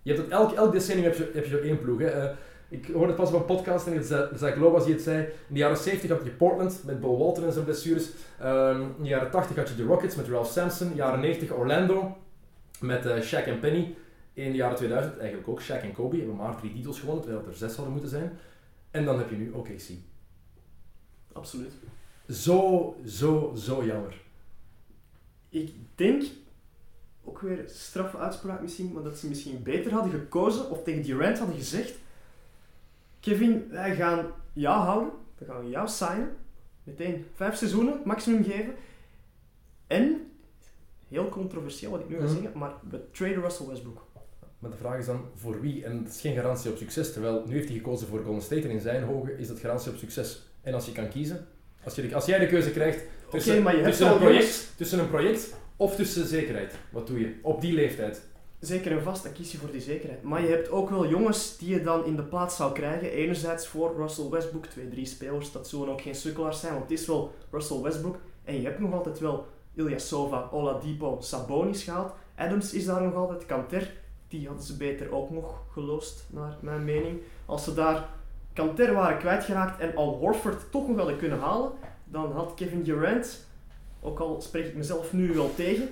Je 0.02 0.12
hebt 0.12 0.22
het, 0.22 0.32
elk, 0.32 0.52
elk 0.52 0.72
decennium 0.72 1.04
heb 1.04 1.14
je, 1.16 1.30
heb 1.34 1.44
je 1.44 1.50
zo 1.50 1.62
één 1.62 1.80
ploeg. 1.80 1.98
Hè. 1.98 2.30
Ik 2.70 2.86
hoorde 2.86 3.06
het 3.06 3.16
pas 3.16 3.32
op 3.32 3.34
een 3.34 3.56
podcast 3.56 3.86
en 3.86 4.04
Zach 4.38 4.56
Lowe 4.56 4.84
die 4.84 4.94
het 4.94 5.02
zei. 5.02 5.24
In 5.24 5.54
de 5.54 5.58
jaren 5.58 5.76
70 5.76 6.10
had 6.10 6.24
je 6.24 6.30
Portland 6.30 6.82
met 6.84 7.00
Bill 7.00 7.16
Walton 7.16 7.44
en 7.44 7.52
zijn 7.52 7.64
blessures. 7.64 8.10
Ehm, 8.38 8.80
in 8.80 9.02
de 9.02 9.08
jaren 9.08 9.30
80 9.30 9.56
had 9.56 9.68
je 9.68 9.74
de 9.74 9.82
Rockets 9.84 10.16
met 10.16 10.28
Ralph 10.28 10.50
Sampson. 10.50 10.86
In 10.86 10.92
de 10.92 10.98
jaren 10.98 11.20
90 11.20 11.52
Orlando 11.52 12.16
met 12.80 13.06
eh, 13.06 13.22
Shaq 13.22 13.46
en 13.46 13.60
Penny. 13.60 13.94
In 14.32 14.50
de 14.50 14.56
jaren 14.56 14.76
2000 14.76 15.18
eigenlijk 15.18 15.48
ook 15.48 15.62
Shaq 15.62 15.82
en 15.82 15.92
Kobe 15.92 16.16
hebben 16.16 16.36
maar 16.36 16.56
drie 16.56 16.72
titels 16.72 16.98
gewonnen, 16.98 17.22
terwijl 17.22 17.44
het 17.44 17.52
er 17.52 17.58
zes 17.58 17.74
hadden 17.74 17.92
moeten 17.92 18.10
zijn. 18.10 18.38
En 18.90 19.04
dan 19.04 19.18
heb 19.18 19.30
je 19.30 19.36
nu 19.36 19.52
OKC. 19.52 19.88
Absoluut. 21.32 21.72
Zo, 22.28 22.96
zo, 23.06 23.52
zo 23.56 23.84
jammer. 23.84 24.20
Ik 25.48 25.72
denk, 25.94 26.22
ook 27.24 27.40
weer 27.40 27.64
straffe 27.66 28.18
uitspraak 28.18 28.60
misschien, 28.60 28.92
maar 28.92 29.02
dat 29.02 29.18
ze 29.18 29.28
misschien 29.28 29.62
beter 29.62 29.92
hadden 29.92 30.12
gekozen 30.12 30.70
of 30.70 30.82
tegen 30.82 31.02
Durant 31.02 31.38
hadden 31.38 31.56
gezegd 31.56 31.98
Kevin, 33.20 33.66
wij 33.70 33.94
gaan 33.94 34.26
jou 34.52 34.80
houden, 34.84 35.12
we 35.38 35.44
gaan 35.44 35.68
jou 35.70 35.88
signen, 35.88 36.36
meteen 36.84 37.26
vijf 37.34 37.56
seizoenen 37.56 38.00
maximum 38.04 38.44
geven 38.44 38.74
en, 39.86 40.30
heel 41.08 41.28
controversieel 41.28 41.90
wat 41.90 42.00
ik 42.00 42.08
nu 42.08 42.16
ga 42.16 42.22
Mhm. 42.22 42.32
zeggen, 42.32 42.50
maar 42.58 42.72
we 42.90 43.10
traden 43.10 43.42
Russell 43.42 43.66
Westbrook. 43.66 44.08
Maar 44.58 44.70
de 44.70 44.76
vraag 44.76 44.98
is 44.98 45.06
dan 45.06 45.24
voor 45.34 45.60
wie? 45.60 45.84
En 45.84 46.02
dat 46.04 46.12
is 46.12 46.20
geen 46.20 46.34
garantie 46.34 46.70
op 46.70 46.76
succes. 46.76 47.12
Terwijl 47.12 47.44
nu 47.46 47.52
heeft 47.54 47.68
hij 47.68 47.76
gekozen 47.76 48.06
voor 48.08 48.22
Golden 48.24 48.42
State 48.42 48.62
en 48.62 48.70
in 48.70 48.80
zijn 48.80 49.08
ogen 49.08 49.38
is 49.38 49.48
dat 49.48 49.58
garantie 49.58 49.90
op 49.92 49.96
succes. 49.96 50.50
En 50.62 50.74
als 50.74 50.86
je 50.86 50.92
kan 50.92 51.08
kiezen, 51.08 51.46
als, 51.84 51.94
je 51.94 52.08
de- 52.08 52.14
als 52.14 52.26
jij 52.26 52.38
de 52.38 52.46
keuze 52.46 52.70
krijgt 52.70 53.04
tussen, 53.30 53.56
een 53.56 53.62
project, 54.18 54.72
tussen 54.76 54.98
een 54.98 55.08
project 55.08 55.54
of 55.76 55.96
tussen 55.96 56.26
zekerheid, 56.26 56.74
wat 56.90 57.06
doe 57.06 57.20
je? 57.20 57.34
Op 57.42 57.60
die 57.60 57.72
leeftijd. 57.72 58.28
Zeker 58.60 58.92
en 58.92 59.02
vast, 59.02 59.22
dan 59.22 59.32
kies 59.32 59.52
je 59.52 59.58
voor 59.58 59.70
die 59.70 59.80
zekerheid. 59.80 60.22
Maar 60.22 60.42
je 60.42 60.48
hebt 60.48 60.70
ook 60.70 60.90
wel 60.90 61.08
jongens 61.08 61.58
die 61.58 61.68
je 61.68 61.82
dan 61.82 62.04
in 62.04 62.16
de 62.16 62.22
plaats 62.22 62.56
zou 62.56 62.72
krijgen. 62.72 63.10
Enerzijds 63.10 63.66
voor 63.66 63.94
Russell 63.96 64.28
Westbrook, 64.28 64.66
twee, 64.66 64.88
drie 64.88 65.06
spelers, 65.06 65.52
dat 65.52 65.68
zullen 65.68 65.88
ook 65.88 66.00
geen 66.00 66.14
sukkelaars 66.14 66.60
zijn, 66.60 66.72
want 66.72 66.90
het 66.90 66.98
is 66.98 67.06
wel 67.06 67.32
Russell 67.50 67.80
Westbrook. 67.80 68.16
En 68.44 68.54
je 68.54 68.62
hebt 68.66 68.78
nog 68.78 68.92
altijd 68.92 69.18
wel 69.18 69.46
Ilyasova, 69.74 70.48
Oladipo, 70.52 71.18
Sabonis 71.20 71.82
gehaald. 71.82 72.12
Adams 72.36 72.72
is 72.72 72.84
daar 72.84 73.02
nog 73.02 73.14
altijd, 73.14 73.46
Kanter, 73.46 73.92
die 74.28 74.46
hadden 74.46 74.64
ze 74.64 74.76
beter 74.76 75.12
ook 75.12 75.30
nog 75.30 75.62
gelost, 75.72 76.26
naar 76.30 76.56
mijn 76.60 76.84
mening. 76.84 77.20
Als 77.46 77.64
ze 77.64 77.74
daar 77.74 78.08
Kanter 78.52 78.92
waren 78.92 79.18
kwijtgeraakt 79.18 79.80
en 79.80 79.96
Al 79.96 80.14
Horford 80.14 80.70
toch 80.70 80.88
nog 80.88 80.96
hadden 80.96 81.16
kunnen 81.16 81.38
halen, 81.38 81.70
dan 82.04 82.32
had 82.32 82.54
Kevin 82.54 82.82
Durant, 82.82 83.46
ook 84.00 84.18
al 84.18 84.40
spreek 84.40 84.66
ik 84.66 84.76
mezelf 84.76 85.12
nu 85.12 85.34
wel 85.34 85.54
tegen, 85.54 85.88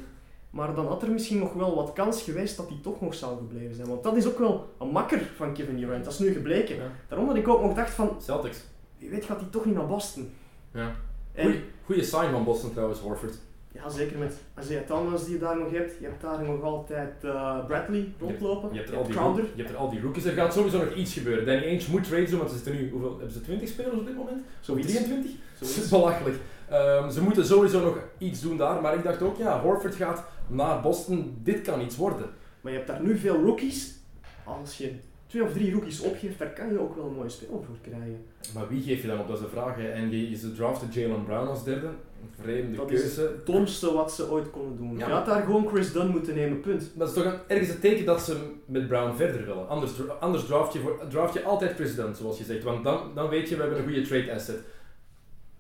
maar 0.51 0.75
dan 0.75 0.87
had 0.87 1.03
er 1.03 1.11
misschien 1.11 1.39
nog 1.39 1.53
wel 1.53 1.75
wat 1.75 1.93
kans 1.93 2.23
geweest 2.23 2.57
dat 2.57 2.69
hij 2.69 2.79
toch 2.83 3.01
nog 3.01 3.15
zou 3.15 3.37
gebleven 3.37 3.75
zijn. 3.75 3.89
Want 3.89 4.03
dat 4.03 4.17
is 4.17 4.27
ook 4.27 4.39
wel 4.39 4.69
een 4.79 4.89
makker 4.89 5.21
van 5.37 5.53
Kevin 5.53 5.77
Durant. 5.77 6.05
Dat 6.05 6.13
is 6.13 6.19
nu 6.19 6.33
gebleken. 6.33 6.77
Ja. 6.77 6.91
Daarom 7.09 7.27
dat 7.27 7.37
ik 7.37 7.49
ook 7.49 7.63
nog 7.63 7.75
dacht 7.75 7.91
van, 7.91 8.17
Celtics. 8.23 8.59
wie 8.99 9.11
weet 9.11 9.25
gaat 9.25 9.41
hij 9.41 9.49
toch 9.51 9.65
niet 9.65 9.75
naar 9.75 9.87
Boston. 9.87 10.31
Ja. 10.73 10.93
En, 11.33 11.63
Goeie, 11.85 12.03
sign 12.05 12.31
van 12.31 12.45
Boston 12.45 12.73
trouwens, 12.73 13.01
Horford. 13.01 13.39
ja, 13.73 13.89
zeker 13.89 14.19
met 14.19 14.35
Isaiah 14.61 14.87
Thomas 14.87 15.25
die 15.25 15.33
je 15.35 15.39
daar 15.41 15.59
nog 15.59 15.71
hebt. 15.71 15.93
Je 16.01 16.05
hebt 16.07 16.21
daar 16.21 16.43
nog 16.45 16.63
altijd 16.63 17.25
eh, 17.25 17.67
Bradley 17.67 18.13
rondlopen. 18.21 18.69
Je 18.73 18.77
hebt, 18.77 18.89
er 18.89 18.95
Je 18.95 19.01
al 19.01 19.07
hebt 19.07 19.17
Crowder. 19.17 19.45
je 19.55 19.63
hebt 19.63 19.75
er 19.75 19.81
al 19.81 19.91
die 19.91 20.01
rookies. 20.01 20.25
Er 20.25 20.33
gaat 20.33 20.53
sowieso 20.55 20.79
nog 20.79 20.95
iets 20.95 21.13
gebeuren. 21.13 21.47
Danny 21.47 21.63
Ainge 21.63 21.91
moet 21.91 22.05
trades 22.05 22.31
doen, 22.31 22.39
want 22.39 22.51
ze 22.51 22.57
zitten 22.57 22.75
nu, 22.75 22.91
hoeveel, 22.91 23.11
hebben 23.11 23.31
ze 23.33 23.41
20 23.41 23.69
spelers 23.69 23.95
op 23.99 24.07
dit 24.07 24.17
moment? 24.17 24.43
Zo 24.61 24.73
Zoiets. 24.73 24.93
23? 24.93 25.31
Dat 25.59 25.69
Zoiets. 25.69 25.77
is 25.85 25.89
belachelijk. 25.99 26.37
Ehm, 26.69 27.11
ze 27.11 27.23
moeten 27.23 27.47
sowieso 27.47 27.81
nog 27.85 27.99
iets 28.19 28.41
doen 28.41 28.57
daar, 28.57 28.81
maar 28.83 28.95
ik 28.95 29.03
dacht 29.03 29.23
ook, 29.23 29.37
ja, 29.37 29.61
Horford 29.61 29.95
gaat 29.95 30.25
naar 30.49 30.81
Boston, 30.81 31.39
dit 31.43 31.63
kan 31.63 31.81
iets 31.81 31.97
worden. 31.97 32.27
Maar 32.61 32.73
je 32.73 32.79
hebt 32.79 32.91
daar 32.91 33.03
nu 33.03 33.17
veel 33.17 33.43
rookies. 33.43 33.97
Als 34.45 34.79
je 34.79 34.93
twee 35.27 35.43
of 35.43 35.53
drie 35.53 35.73
rookies 35.73 36.01
opgeeft, 36.01 36.39
daar 36.39 36.53
kan 36.53 36.73
je 36.73 36.81
ook 36.81 36.97
wel 36.97 37.05
een 37.05 37.15
mooie 37.15 37.29
speler 37.29 37.63
voor 37.65 37.77
krijgen. 37.83 38.25
Maar 38.55 38.69
wie 38.69 38.83
geef 38.83 39.01
je 39.03 39.09
dan 39.09 39.19
op, 39.19 39.29
dat 39.29 39.37
is 39.37 39.43
de 39.43 39.51
vraag. 39.51 39.77
Hè. 39.77 39.89
En 39.89 40.11
je, 40.11 40.37
ze 40.37 40.55
draften 40.55 40.89
Jalen 40.91 41.25
Brown 41.25 41.49
als 41.49 41.65
derde, 41.65 41.87
een 41.87 42.43
vreemde 42.43 42.77
Dat 42.77 42.91
is 42.91 43.01
keuze. 43.01 43.21
Het 43.21 43.47
domste 43.47 43.93
wat 43.93 44.13
ze 44.13 44.31
ooit 44.31 44.51
konden 44.51 44.77
doen. 44.77 44.99
Ja. 44.99 45.07
Je 45.07 45.13
had 45.13 45.27
daar 45.27 45.43
gewoon 45.43 45.69
Chris 45.69 45.93
Dunn 45.93 46.11
moeten 46.11 46.35
nemen, 46.35 46.61
punt. 46.61 46.91
Dat 46.95 47.09
is 47.09 47.15
toch 47.15 47.25
een, 47.25 47.39
ergens 47.47 47.69
een 47.69 47.81
teken 47.81 48.05
dat 48.05 48.23
ze 48.23 48.37
met 48.65 48.89
Brown 48.89 49.17
verder 49.17 49.47
willen. 49.47 49.69
Anders, 49.69 49.93
anders 50.21 50.47
draft, 50.47 50.73
je 50.73 50.79
voor, 50.79 51.01
draft 51.09 51.35
je 51.35 51.43
altijd 51.43 51.77
president, 51.77 52.17
zoals 52.17 52.39
je 52.39 52.45
zegt. 52.45 52.63
Want 52.63 52.85
dan, 52.85 53.01
dan 53.15 53.29
weet 53.29 53.49
je, 53.49 53.55
we 53.55 53.61
hebben 53.61 53.79
een 53.79 53.85
goede 53.85 54.03
trade 54.03 54.35
asset. 54.35 54.59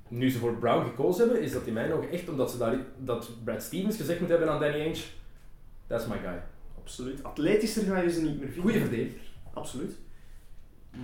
Nu 0.09 0.31
ze 0.31 0.39
voor 0.39 0.55
Brown 0.55 0.85
gekozen 0.85 1.25
hebben, 1.25 1.43
is 1.43 1.53
dat 1.53 1.67
in 1.67 1.73
mijn 1.73 1.93
ogen 1.93 2.11
echt 2.11 2.29
omdat 2.29 2.51
ze 2.51 2.59
daar, 2.59 2.79
dat 2.99 3.31
Brad 3.45 3.63
Stevens 3.63 3.97
gezegd 3.97 4.21
moet 4.21 4.29
hebben 4.29 4.51
aan 4.51 4.61
Danny 4.61 4.81
Ainge. 4.81 5.03
That's 5.87 6.07
my 6.07 6.17
guy. 6.19 6.43
Absoluut. 6.79 7.23
Atletischer 7.23 7.83
ga 7.83 8.01
je 8.01 8.11
ze 8.11 8.23
niet 8.23 8.39
meer 8.39 8.49
vinden. 8.49 8.63
Goeie 8.63 8.81
verdediger. 8.81 9.21
Absoluut. 9.53 9.97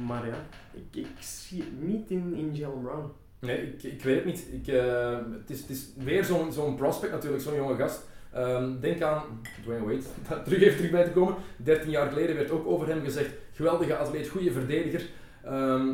Maar 0.06 0.26
ja, 0.26 0.46
ik, 0.72 0.96
ik 0.96 1.06
zie 1.20 1.60
het 1.60 1.82
niet 1.82 2.10
in, 2.10 2.34
in 2.34 2.54
Jalen 2.54 2.82
Brown. 2.82 3.12
Nee, 3.38 3.62
ik, 3.62 3.82
ik 3.82 4.02
weet 4.02 4.16
het 4.16 4.24
niet. 4.24 4.46
Ik, 4.52 4.66
eh, 4.66 5.18
het, 5.40 5.50
is, 5.50 5.60
het 5.60 5.70
is 5.70 5.88
weer 5.96 6.24
zo'n 6.24 6.52
zo'n 6.52 6.76
prospect 6.76 7.12
natuurlijk, 7.12 7.42
zo'n 7.42 7.54
jonge 7.54 7.76
gast. 7.76 8.06
Ehm, 8.32 8.80
denk 8.80 9.02
aan 9.02 9.22
Dwayne 9.62 9.84
Wade, 9.84 10.02
dat 10.28 10.44
terug 10.44 10.60
heeft 10.60 10.76
terug 10.76 10.90
bij 10.90 11.04
te 11.04 11.10
komen. 11.10 11.34
13 11.56 11.90
jaar 11.90 12.08
geleden 12.08 12.36
werd 12.36 12.50
ook 12.50 12.66
over 12.66 12.88
hem 12.88 13.04
gezegd, 13.04 13.30
geweldige 13.52 13.96
atleet, 13.96 14.28
goede 14.28 14.52
verdediger. 14.52 15.08
Ehm 15.44 15.90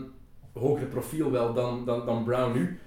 hoger 0.53 0.87
profiel 0.87 1.31
wel 1.31 1.55
dan, 1.55 1.85
dan, 1.85 2.07
dan 2.07 2.25
Brown 2.25 2.53
nu. 2.53 2.79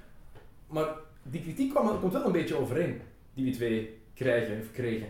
Maar 0.73 0.95
die 1.23 1.41
kritiek 1.41 1.69
kwam, 1.69 1.99
komt 1.99 2.13
wel 2.13 2.25
een 2.25 2.31
beetje 2.31 2.55
overeen, 2.55 3.01
die 3.33 3.43
die 3.45 3.53
twee 3.53 3.97
krijgen, 4.13 4.59
of 4.59 4.71
kregen. 4.71 5.07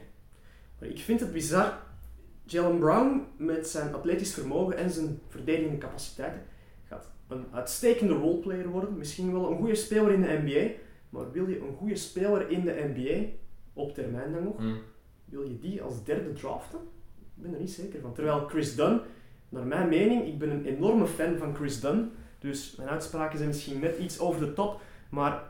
Maar 0.79 0.89
ik 0.89 0.99
vind 0.99 1.19
het 1.19 1.31
bizar. 1.33 1.73
Jalen 2.45 2.79
Brown 2.79 3.21
met 3.37 3.67
zijn 3.67 3.93
atletisch 3.93 4.33
vermogen 4.33 4.77
en 4.77 4.89
zijn 4.91 5.19
verdedigende 5.27 5.77
capaciteiten 5.77 6.41
gaat 6.87 7.09
een 7.27 7.45
uitstekende 7.51 8.13
roleplayer 8.13 8.67
worden. 8.67 8.97
Misschien 8.97 9.31
wel 9.31 9.51
een 9.51 9.57
goede 9.57 9.75
speler 9.75 10.11
in 10.11 10.21
de 10.21 10.39
NBA. 10.43 10.71
Maar 11.09 11.31
wil 11.31 11.47
je 11.47 11.59
een 11.59 11.75
goede 11.77 11.95
speler 11.95 12.49
in 12.49 12.65
de 12.65 12.91
NBA, 12.93 13.25
op 13.73 13.93
termijn 13.93 14.31
dan 14.33 14.43
nog, 14.43 14.59
Mm. 14.59 14.77
wil 15.25 15.41
je 15.43 15.59
die 15.59 15.81
als 15.81 16.03
derde 16.03 16.33
draften? 16.33 16.79
Ik 17.35 17.41
ben 17.43 17.53
er 17.53 17.59
niet 17.59 17.71
zeker 17.71 18.01
van. 18.01 18.13
Terwijl 18.13 18.47
Chris 18.47 18.75
Dunn, 18.75 18.99
naar 19.49 19.65
mijn 19.65 19.89
mening, 19.89 20.27
ik 20.27 20.37
ben 20.39 20.49
een 20.49 20.65
enorme 20.65 21.07
fan 21.07 21.37
van 21.37 21.55
Chris 21.55 21.79
Dunn. 21.79 22.11
Dus 22.39 22.75
mijn 22.75 22.89
uitspraken 22.89 23.37
zijn 23.37 23.49
misschien 23.49 23.79
net 23.79 23.97
iets 23.97 24.19
over 24.19 24.39
de 24.45 24.53
top. 24.53 24.81
Maar 25.09 25.43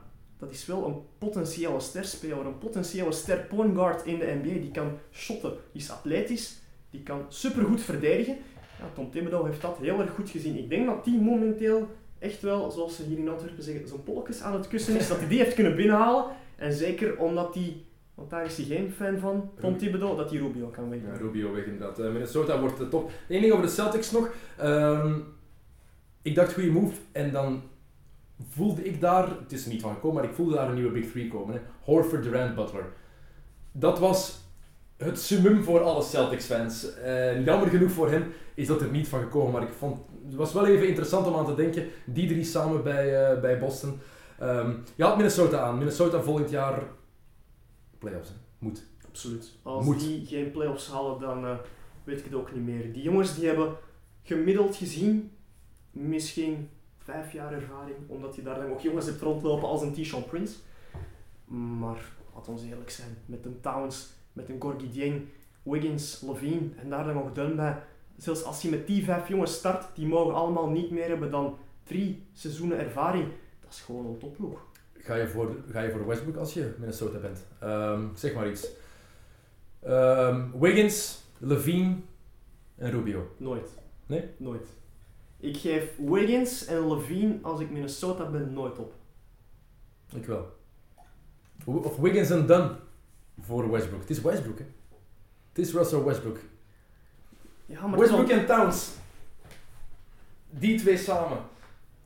dat 0.44 0.54
is 0.54 0.66
wel 0.66 0.86
een 0.86 1.02
potentiële 1.18 1.80
sterspeler. 1.80 2.46
Een 2.46 2.58
potentiële 2.58 3.12
ster 3.12 3.38
point 3.38 3.76
guard 3.76 4.06
in 4.06 4.20
de 4.20 4.40
NBA. 4.42 4.60
Die 4.60 4.72
kan 4.72 4.98
shotten, 5.12 5.54
die 5.72 5.82
is 5.82 5.92
atletisch, 5.92 6.62
die 6.90 7.04
kan 7.04 7.26
supergoed 7.28 7.82
verdedigen. 7.82 8.38
Ja, 8.80 8.86
Tom 8.94 9.12
Thibodeau 9.12 9.48
heeft 9.48 9.62
dat 9.62 9.78
heel 9.78 10.00
erg 10.00 10.12
goed 10.12 10.30
gezien. 10.30 10.58
Ik 10.58 10.70
denk 10.70 10.86
dat 10.86 11.06
die 11.06 11.22
momenteel 11.22 11.88
echt 12.20 12.42
wel, 12.42 12.72
zoals 12.72 12.96
ze 12.96 13.04
hier 13.04 13.18
in 13.18 13.30
Antwerpen 13.30 13.64
zeggen, 13.64 13.88
zijn 13.88 14.04
polletjes 14.04 14.42
aan 14.42 14.54
het 14.54 14.68
kussen 14.68 14.96
is. 14.96 15.08
Dat 15.08 15.18
hij 15.20 15.28
die 15.28 15.40
heeft 15.40 15.56
kunnen 15.56 15.76
binnenhalen. 15.76 16.26
En 16.56 16.74
zeker 16.74 17.18
omdat 17.18 17.54
hij, 17.54 17.84
want 18.14 18.30
daar 18.30 18.46
is 18.46 18.58
hij 18.58 18.66
geen 18.66 18.92
fan 18.92 19.18
van, 19.18 19.52
Tom 19.60 19.78
Thibodeau, 19.78 20.18
dat 20.18 20.30
hij 20.30 20.40
Rubio 20.40 20.68
kan 20.68 20.90
winnen. 20.90 21.12
Ja, 21.12 21.18
Rubio 21.18 21.54
weg 21.54 21.66
inderdaad. 21.66 22.00
Eh, 22.00 22.12
Minnesota 22.12 22.60
wordt 22.60 22.78
de 22.78 22.88
top. 22.88 23.12
Eén 23.30 23.42
ding 23.42 23.54
over 23.54 23.66
de 23.66 23.72
Celtics 23.72 24.12
nog. 24.12 24.34
Ehm, 24.58 25.20
ik 26.22 26.36
dacht 26.36 26.54
goede 26.54 26.72
move 26.72 26.96
en 27.12 27.32
dan 27.32 27.62
voelde 28.50 28.84
ik 28.84 29.02
daar, 29.02 29.28
het 29.30 29.52
is 29.52 29.66
er 29.66 29.72
niet 29.72 29.82
van 29.82 29.94
gekomen, 29.94 30.22
maar 30.22 30.30
ik 30.30 30.36
voelde 30.36 30.56
daar 30.56 30.68
een 30.70 30.76
nieuwe 30.76 30.92
Big 30.92 31.12
Three 31.12 31.28
komen. 31.28 31.54
Hè. 31.54 31.62
Horford, 31.82 32.24
Durant, 32.24 32.56
Butler. 32.56 32.86
Dat 33.72 34.00
was 34.00 34.42
het 34.98 35.20
summum 35.20 35.64
voor 35.64 35.82
alle 35.82 36.04
Celtics 36.04 36.46
fans. 36.46 36.94
En 36.94 37.44
jammer 37.44 37.68
genoeg 37.68 37.92
voor 37.92 38.12
hen 38.12 38.32
is 38.54 38.68
dat 38.68 38.82
er 38.82 38.92
niet 38.92 39.08
van 39.08 39.20
gekomen, 39.20 39.52
maar 39.52 39.64
ik 39.64 39.74
vond 39.74 39.98
het 40.26 40.36
was 40.36 40.54
wel 40.54 40.66
even 40.66 40.88
interessant 40.88 41.28
om 41.28 41.36
aan 41.36 41.46
te 41.46 41.56
denken. 41.56 41.88
Die 42.06 42.28
drie 42.28 42.44
samen 42.44 42.84
bij, 42.84 43.32
eh, 43.32 43.42
bij 43.42 43.60
Boston. 43.60 44.00
Ehm 44.40 44.72
je 44.96 45.04
had 45.04 45.18
Minnesota 45.18 45.60
aan. 45.60 45.78
Minnesota 45.78 46.22
volgend 46.22 46.50
jaar 46.50 46.84
playoffs. 47.98 48.30
Hè. 48.30 48.36
Moet. 48.60 48.84
Absoluut. 49.08 49.52
Als 49.62 49.86
Moet. 49.86 50.00
die 50.00 50.26
geen 50.26 50.52
playoffs 50.52 50.88
halen, 50.88 51.20
dan 51.20 51.46
eh, 51.46 51.58
weet 52.04 52.20
ik 52.20 52.26
het 52.26 52.34
ook 52.34 52.54
niet 52.54 52.64
meer. 52.64 52.94
Die 52.94 53.04
jongens 53.04 53.36
die 53.36 53.46
hebben 53.48 53.76
gemiddeld 54.24 54.76
gezien 54.76 55.32
misschien 55.92 56.70
vijf 57.04 57.34
jaar 57.34 57.54
ervaring, 57.54 57.98
omdat 58.08 58.36
je 58.36 58.42
daar 58.42 58.60
dan 58.60 58.72
ook 58.72 58.80
jongens 58.80 59.06
hebt 59.06 59.22
rondlopen 59.22 59.68
als 59.68 59.82
een 59.82 59.94
Tishon 59.94 60.26
Prince. 60.26 60.56
Maar 61.80 62.12
laat 62.34 62.48
ons 62.48 62.64
eerlijk 62.64 62.90
zijn, 62.90 63.18
met 63.26 63.46
een 63.46 63.60
Towns, 63.62 64.10
met 64.34 64.50
een 64.50 64.62
Gorgie 64.62 64.90
Dieng, 64.90 65.22
Wiggins, 65.64 66.22
Levine 66.22 66.70
en 66.78 66.90
daar 66.90 67.06
dan 67.06 67.14
nog 67.14 67.32
Dunn 67.32 67.56
bij. 67.56 67.84
Zelfs 68.18 68.44
als 68.44 68.62
je 68.62 68.70
met 68.70 68.88
die 68.88 69.04
vijf 69.04 69.28
jongens 69.28 69.54
start, 69.54 69.96
die 69.96 70.08
mogen 70.08 70.34
allemaal 70.34 70.70
niet 70.70 70.92
meer 70.92 71.08
hebben 71.08 71.32
dan 71.32 71.58
drie 71.84 72.24
seizoenen 72.34 72.80
ervaring. 72.80 73.28
Dat 73.62 73.74
is 73.74 73.82
gewoon 73.82 74.06
een 74.06 74.18
topploeg. 74.18 74.66
Ga 74.98 75.16
je 75.16 75.28
voor, 75.28 75.56
ga 75.72 75.82
je 75.82 75.92
voor 75.92 76.08
Westbrook 76.08 76.36
als 76.36 76.54
je 76.54 76.74
Minnesota 76.78 77.18
bent? 77.18 77.44
Ehm, 77.60 78.08
zeg 78.16 78.34
maar 78.34 78.50
iets. 78.50 78.68
Ehm, 79.80 80.60
Wiggins, 80.60 81.24
Levine 81.38 81.96
en 82.76 82.92
Rubio. 82.92 83.28
Nooit. 83.38 83.70
Nee? 84.06 84.30
Nooit. 84.38 84.68
Ik 85.44 85.58
geef 85.58 85.98
Wiggins 85.98 86.66
en 86.66 86.88
Levine 86.88 87.38
als 87.42 87.60
ik 87.60 87.72
Minnesota 87.72 88.30
ben 88.30 88.54
nooit 88.54 88.80
op. 88.80 88.94
Ik 90.16 90.26
wel. 90.26 90.58
Of 91.66 91.98
Wiggins 91.98 92.30
en 92.30 92.46
Dunn 92.46 92.76
voor 93.40 93.72
Westbrook. 93.72 94.02
Het 94.02 94.10
is 94.10 94.22
Westbrook, 94.22 94.60
hè? 94.60 94.66
Het 95.50 95.58
is 95.66 95.74
Russell 95.74 96.04
Westbrook. 96.04 96.40
Ja, 97.66 97.88
maar 97.88 98.00
Westbrook 98.00 98.30
en 98.30 98.46
Towns. 98.46 98.92
Die 100.50 100.80
twee 100.80 100.98
samen. 100.98 101.38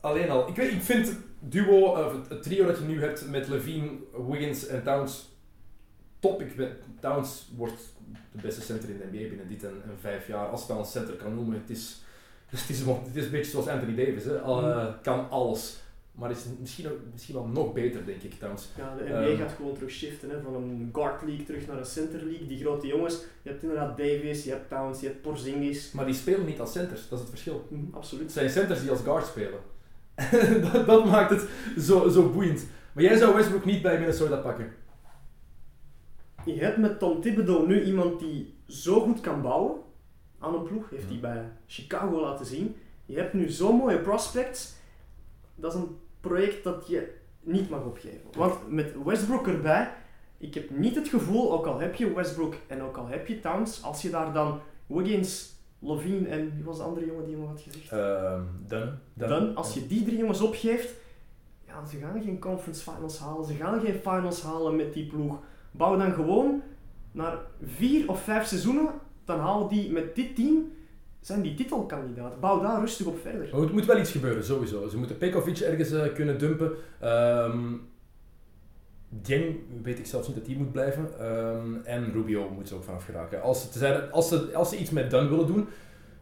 Alleen 0.00 0.30
al. 0.30 0.48
Ik, 0.48 0.56
weet, 0.56 0.72
ik 0.72 0.82
vind 0.82 1.06
het 1.06 1.16
duo, 1.38 1.84
of 1.84 2.28
het, 2.28 2.42
trio 2.42 2.66
dat 2.66 2.78
je 2.78 2.84
nu 2.84 3.00
hebt 3.00 3.28
met 3.28 3.48
Levine, 3.48 3.90
Wiggins 4.28 4.66
en 4.66 4.82
Towns 4.82 5.28
top. 6.18 6.40
Ik 6.40 6.56
ben, 6.56 6.76
Towns 7.00 7.52
wordt 7.56 7.94
de 8.32 8.42
beste 8.42 8.60
center 8.60 8.88
in 8.88 8.98
de 8.98 9.04
NBA 9.04 9.28
binnen 9.28 9.48
dit 9.48 9.64
en, 9.64 9.82
en 9.84 9.98
vijf 10.00 10.26
jaar. 10.26 10.48
Als 10.48 10.60
je 10.60 10.66
het 10.66 10.76
al 10.76 10.82
een 10.82 10.90
center 10.90 11.14
kan 11.14 11.34
noemen. 11.34 11.60
Het 11.60 11.70
is, 11.70 12.02
het 12.48 12.68
is, 12.68 12.78
het 12.78 13.16
is 13.16 13.24
een 13.24 13.30
beetje 13.30 13.50
zoals 13.50 13.68
Anthony 13.68 13.94
Davis. 14.04 14.24
Hè. 14.24 14.40
Al, 14.40 14.62
eh, 14.62 14.86
kan 15.02 15.30
alles. 15.30 15.76
Maar 16.12 16.30
is 16.30 16.44
misschien, 16.60 16.86
misschien 17.12 17.34
wel 17.34 17.46
nog 17.46 17.72
beter, 17.72 18.04
denk 18.06 18.22
ik, 18.22 18.34
Towns. 18.38 18.68
Ja, 18.76 18.94
de 18.96 19.04
NBA 19.04 19.12
Ehm. 19.26 19.36
gaat 19.38 19.52
gewoon 19.52 19.74
terug 19.74 19.90
shiften 19.90 20.30
hè, 20.30 20.40
van 20.42 20.54
een 20.54 20.90
guard 20.92 21.22
league 21.22 21.44
terug 21.44 21.66
naar 21.66 21.78
een 21.78 21.84
center 21.86 22.24
league. 22.24 22.46
Die 22.46 22.60
grote 22.60 22.86
jongens, 22.86 23.14
je 23.42 23.50
hebt 23.50 23.62
inderdaad 23.62 23.96
Davis, 23.96 24.44
je 24.44 24.50
hebt 24.50 24.68
Towns, 24.68 25.00
je 25.00 25.06
hebt 25.06 25.22
Porzingis. 25.22 25.92
Maar 25.92 26.06
die 26.06 26.14
spelen 26.14 26.46
niet 26.46 26.60
als 26.60 26.72
centers. 26.72 27.08
Dat 27.08 27.12
is 27.18 27.24
het 27.24 27.28
verschil. 27.28 27.66
Het 27.70 27.94
absoluut. 27.94 28.32
zijn 28.32 28.50
centers 28.50 28.80
die 28.80 28.90
als 28.90 29.00
guard 29.00 29.26
spelen. 29.26 29.60
dat, 30.72 30.86
dat 30.86 31.04
maakt 31.04 31.30
het 31.30 31.44
zo, 31.78 32.08
zo 32.08 32.30
boeiend. 32.30 32.66
Maar 32.92 33.04
jij 33.04 33.16
zou 33.16 33.34
Westbrook 33.34 33.64
niet 33.64 33.82
bij 33.82 33.98
Minnesota 33.98 34.36
pakken. 34.36 34.72
Je 36.44 36.58
hebt 36.58 36.76
met 36.76 36.98
Tom 36.98 37.20
Thibodeau 37.20 37.66
nu 37.66 37.84
iemand 37.84 38.20
die 38.20 38.54
zo 38.66 39.00
goed 39.00 39.20
kan 39.20 39.42
bouwen 39.42 39.76
aan 40.38 40.54
een 40.54 40.62
ploeg. 40.62 40.90
Heeft 40.90 41.08
hij 41.08 41.20
bij 41.20 41.52
Chicago 41.66 42.20
laten 42.20 42.46
zien. 42.46 42.76
Je 43.06 43.16
hebt 43.16 43.32
nu 43.32 43.48
zo'n 43.48 43.76
mooie 43.76 43.98
prospects. 43.98 44.74
Dat 45.54 45.74
is 45.74 45.80
een 45.80 45.98
project 46.20 46.64
dat 46.64 46.88
je 46.88 47.16
niet 47.40 47.70
mag 47.70 47.84
opgeven. 47.84 48.20
Want 48.36 48.70
met 48.70 48.94
Westbrook 49.04 49.46
erbij, 49.46 49.92
ik 50.38 50.54
heb 50.54 50.70
niet 50.70 50.94
het 50.94 51.08
gevoel, 51.08 51.52
ook 51.52 51.66
al 51.66 51.80
heb 51.80 51.94
je 51.94 52.14
Westbrook 52.14 52.54
en 52.66 52.82
ook 52.82 52.96
al 52.96 53.06
heb 53.06 53.26
je 53.26 53.40
Towns, 53.40 53.82
als 53.82 54.02
je 54.02 54.10
daar 54.10 54.32
dan 54.32 54.60
Wiggins, 54.86 55.56
Levine 55.78 56.28
en 56.28 56.54
wie 56.54 56.64
was 56.64 56.76
de 56.76 56.82
andere 56.82 57.06
jongen 57.06 57.26
die 57.26 57.36
nog 57.36 57.48
had 57.48 57.60
gezegd? 57.60 57.92
Ehm 57.92 58.42
Dunn. 59.14 59.54
Als 59.54 59.74
je 59.74 59.86
die 59.86 60.04
drie 60.04 60.18
jongens 60.18 60.40
opgeeft, 60.40 60.94
ja, 61.66 61.86
ze 61.86 61.96
gaan 61.96 62.22
geen 62.22 62.38
conference 62.38 62.90
finals 62.90 63.18
halen, 63.18 63.44
ze 63.44 63.54
gaan 63.54 63.80
geen 63.80 63.94
finals 63.94 64.42
halen 64.42 64.76
met 64.76 64.92
die 64.92 65.06
ploeg. 65.06 65.38
Bouw 65.70 65.96
dan 65.96 66.12
gewoon 66.12 66.62
naar 67.12 67.38
vier 67.62 68.08
of 68.08 68.22
vijf 68.22 68.46
seizoenen, 68.46 68.90
dan 69.28 69.40
halen 69.40 69.68
die 69.68 69.90
met 69.90 70.14
dit 70.14 70.36
team, 70.36 70.72
zijn 71.20 71.42
die 71.42 71.54
titelkandidaat. 71.54 72.40
Bouw 72.40 72.60
daar 72.60 72.80
rustig 72.80 73.06
op 73.06 73.18
verder. 73.22 73.48
Maar 73.52 73.60
het 73.60 73.72
moet 73.72 73.86
wel 73.86 73.98
iets 73.98 74.10
gebeuren, 74.10 74.44
sowieso. 74.44 74.88
Ze 74.88 74.98
moeten 74.98 75.18
Pekovic 75.18 75.58
ergens 75.58 75.90
eh, 75.90 76.14
kunnen 76.14 76.38
dumpen. 76.38 76.72
Ehm 77.00 77.74
Dieng 79.10 79.56
weet 79.82 79.98
ik 79.98 80.06
zelfs 80.06 80.26
niet 80.26 80.36
dat 80.36 80.46
die 80.46 80.56
moet 80.56 80.72
blijven. 80.72 81.18
Ehm, 81.18 81.74
en 81.84 82.12
Rubio 82.12 82.50
moet 82.50 82.68
ze 82.68 82.74
ook 82.74 82.84
vanaf 82.84 83.04
geraken. 83.04 83.42
Als 83.42 83.72
ze, 83.72 84.10
als, 84.10 84.28
ze, 84.28 84.54
als 84.54 84.68
ze 84.68 84.76
iets 84.76 84.90
met 84.90 85.10
Dunn 85.10 85.28
willen 85.28 85.46
doen, 85.46 85.68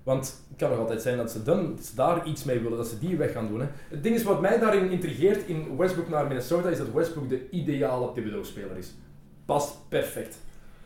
want 0.02 0.26
het 0.48 0.57
kan 0.57 0.70
nog 0.70 0.78
altijd 0.78 1.02
zijn 1.02 1.16
dat 1.16 1.30
ze, 1.30 1.42
Dunn, 1.42 1.76
dat 1.76 1.84
ze 1.84 1.94
daar 1.94 2.26
iets 2.26 2.44
mee 2.44 2.61
willen, 2.61 2.76
dat 2.76 2.88
ze 2.88 2.98
die 2.98 3.16
weg 3.16 3.32
gaan 3.32 3.48
doen. 3.48 3.61
Hè. 3.61 3.66
Het 3.88 4.02
ding 4.02 4.14
is, 4.14 4.22
wat 4.22 4.40
mij 4.40 4.59
daarin 4.59 4.90
intrigeert 4.90 5.46
in 5.46 5.76
Westbrook 5.76 6.09
naar 6.09 6.26
Minnesota, 6.26 6.68
is 6.68 6.78
dat 6.78 6.92
Westbrook 6.92 7.28
de 7.28 7.50
ideale 7.50 8.12
Thibodeau-speler 8.12 8.76
is. 8.76 8.94
Past 9.44 9.88
perfect. 9.88 10.38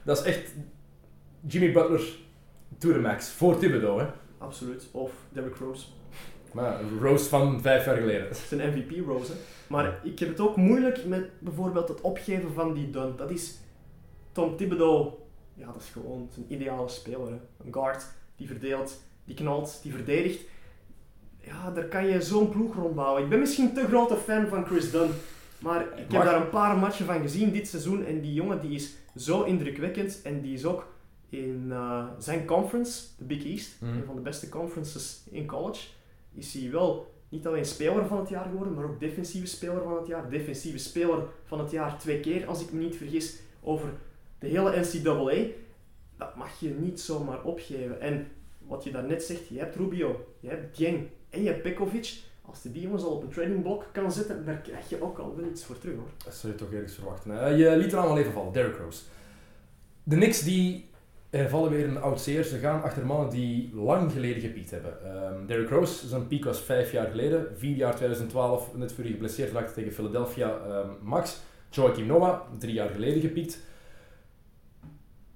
Dat 0.02 0.18
is 0.18 0.24
echt 0.24 0.54
Jimmy 1.46 1.72
Butler 1.72 2.00
to 2.78 2.92
the 2.92 2.98
max. 2.98 3.30
Voor 3.30 3.58
Thibodeau, 3.58 4.00
hè. 4.00 4.06
Absoluut. 4.38 4.88
Of 4.92 5.12
Derrick 5.32 5.56
Rose. 5.56 5.86
Maar 6.52 6.80
Rose 7.00 7.28
van 7.28 7.60
vijf 7.60 7.84
jaar 7.84 7.96
geleden. 7.96 8.34
Zijn 8.34 8.68
MVP 8.74 9.06
Rose. 9.06 9.32
hè. 9.32 9.38
Maar 9.68 10.00
ik 10.02 10.18
heb 10.18 10.28
het 10.28 10.40
ook 10.40 10.56
moeilijk 10.56 11.04
met 11.06 11.28
bijvoorbeeld 11.38 11.88
het 11.88 12.00
opgeven 12.00 12.52
van 12.52 12.74
die 12.74 12.90
Dunn. 12.90 13.14
Dat 13.16 13.30
is 13.30 13.58
Tom 14.32 14.56
Thibodeau. 14.56 15.12
Ja, 15.54 15.66
dat 15.66 15.82
is 15.82 15.88
gewoon 15.88 16.28
zijn 16.32 16.46
ideale 16.48 16.88
speler. 16.88 17.26
Hè. 17.26 17.38
Een 17.64 17.72
guard 17.72 18.04
die 18.36 18.46
verdeelt, 18.46 19.00
die 19.24 19.34
knalt, 19.34 19.78
die 19.82 19.92
verdedigt. 19.92 20.40
Ja, 21.40 21.70
daar 21.70 21.84
kan 21.84 22.06
je 22.06 22.22
zo'n 22.22 22.48
ploeg 22.48 22.74
rondbouwen. 22.74 23.22
Ik 23.22 23.28
ben 23.28 23.38
misschien 23.38 23.74
te 23.74 23.86
grote 23.86 24.16
fan 24.16 24.46
van 24.46 24.66
Chris 24.66 24.90
Dunn. 24.90 25.10
Maar 25.58 25.80
ik 25.80 25.88
heb 25.96 26.12
Mag. 26.12 26.24
daar 26.24 26.40
een 26.40 26.50
paar 26.50 26.76
matchen 26.78 27.06
van 27.06 27.20
gezien 27.20 27.52
dit 27.52 27.68
seizoen. 27.68 28.04
En 28.04 28.20
die 28.20 28.32
jongen 28.34 28.60
die 28.60 28.70
is 28.74 28.92
zo 29.16 29.42
indrukwekkend. 29.42 30.20
En 30.22 30.40
die 30.40 30.54
is 30.54 30.64
ook 30.64 30.86
in 31.30 31.66
eh, 31.70 32.04
zijn 32.18 32.44
conference, 32.44 33.02
de 33.18 33.24
Big 33.24 33.44
East, 33.44 33.80
Mhm. 33.80 33.96
een 33.96 34.04
van 34.04 34.14
de 34.14 34.20
beste 34.20 34.48
conferences 34.48 35.22
in 35.30 35.46
college, 35.46 35.86
is 36.34 36.54
hij 36.54 36.70
wel 36.70 37.14
niet 37.28 37.46
alleen 37.46 37.64
speler 37.64 38.06
van 38.06 38.18
het 38.18 38.28
jaar 38.28 38.44
geworden, 38.44 38.74
maar 38.74 38.84
ook 38.84 39.00
defensieve 39.00 39.46
speler 39.46 39.82
van 39.82 39.96
het 39.96 40.06
jaar. 40.06 40.30
Defensieve 40.30 40.78
speler 40.78 41.22
van 41.44 41.58
het 41.60 41.70
jaar 41.70 41.98
twee 41.98 42.20
keer, 42.20 42.46
als 42.46 42.62
ik 42.62 42.72
me 42.72 42.80
niet 42.82 42.96
vergis, 42.96 43.38
over 43.62 43.88
de 44.38 44.46
hele 44.46 44.80
NCAA. 44.80 45.44
Dat 46.16 46.36
mag 46.36 46.60
je 46.60 46.68
niet 46.68 47.00
zomaar 47.00 47.42
opgeven. 47.44 48.00
En 48.00 48.26
wat 48.58 48.84
je 48.84 48.90
daarnet 48.90 49.22
zegt, 49.22 49.48
je 49.48 49.58
hebt 49.58 49.76
Rubio, 49.76 50.26
je 50.40 50.48
hebt 50.48 50.76
Dieng 50.76 51.06
en 51.30 51.42
je 51.42 51.48
hebt 51.48 51.62
Pekovic. 51.62 52.18
Als 52.42 52.62
je 52.62 52.72
die 52.72 52.82
jongens 52.82 53.02
al 53.02 53.10
op 53.10 53.22
een 53.22 53.28
trading 53.28 53.62
block 53.62 53.84
kan 53.92 54.12
zetten, 54.12 54.44
daar 54.44 54.56
krijg 54.60 54.88
je 54.88 55.02
ook 55.02 55.18
al 55.18 55.36
wel 55.36 55.46
iets 55.46 55.64
voor 55.64 55.78
terug 55.78 55.94
hoor. 55.96 56.08
Dat 56.24 56.34
zou 56.34 56.52
je 56.52 56.58
toch 56.58 56.72
ergens 56.72 56.94
verwachten. 56.94 57.30
hè. 57.30 57.46
Je 57.46 57.76
liet 57.76 57.92
er 57.92 57.98
allemaal 57.98 58.18
even 58.18 58.32
vallen, 58.32 58.52
Derrick 58.52 58.76
Rose. 58.76 59.02
De 60.02 60.16
Knicks 60.16 60.42
die 60.42 60.88
er 61.30 61.48
vallen 61.48 61.70
weer 61.70 61.88
een 61.88 62.00
oud 62.00 62.20
zeer. 62.20 62.44
Ze 62.44 62.58
gaan 62.58 62.82
achter 62.82 63.06
mannen 63.06 63.30
die 63.30 63.70
lang 63.74 64.12
geleden 64.12 64.40
gepiekt 64.42 64.70
hebben. 64.70 65.04
Ehm 65.04 65.46
Derrick 65.46 65.68
Rose, 65.68 66.08
zijn 66.08 66.26
piek 66.26 66.44
was 66.44 66.60
vijf 66.60 66.92
jaar 66.92 67.06
geleden. 67.06 67.46
Vier 67.56 67.76
jaar 67.76 67.96
2012, 67.96 68.76
net 68.76 68.92
voor 68.92 69.04
hij 69.04 69.12
geblesseerd 69.12 69.52
raakte 69.52 69.72
tegen 69.72 69.92
Philadelphia. 69.92 70.58
ehm, 70.66 70.88
Max. 71.02 71.40
Joachim 71.70 72.06
Noah, 72.06 72.40
drie 72.58 72.74
jaar 72.74 72.88
geleden 72.90 73.20
gepiekt. 73.20 73.58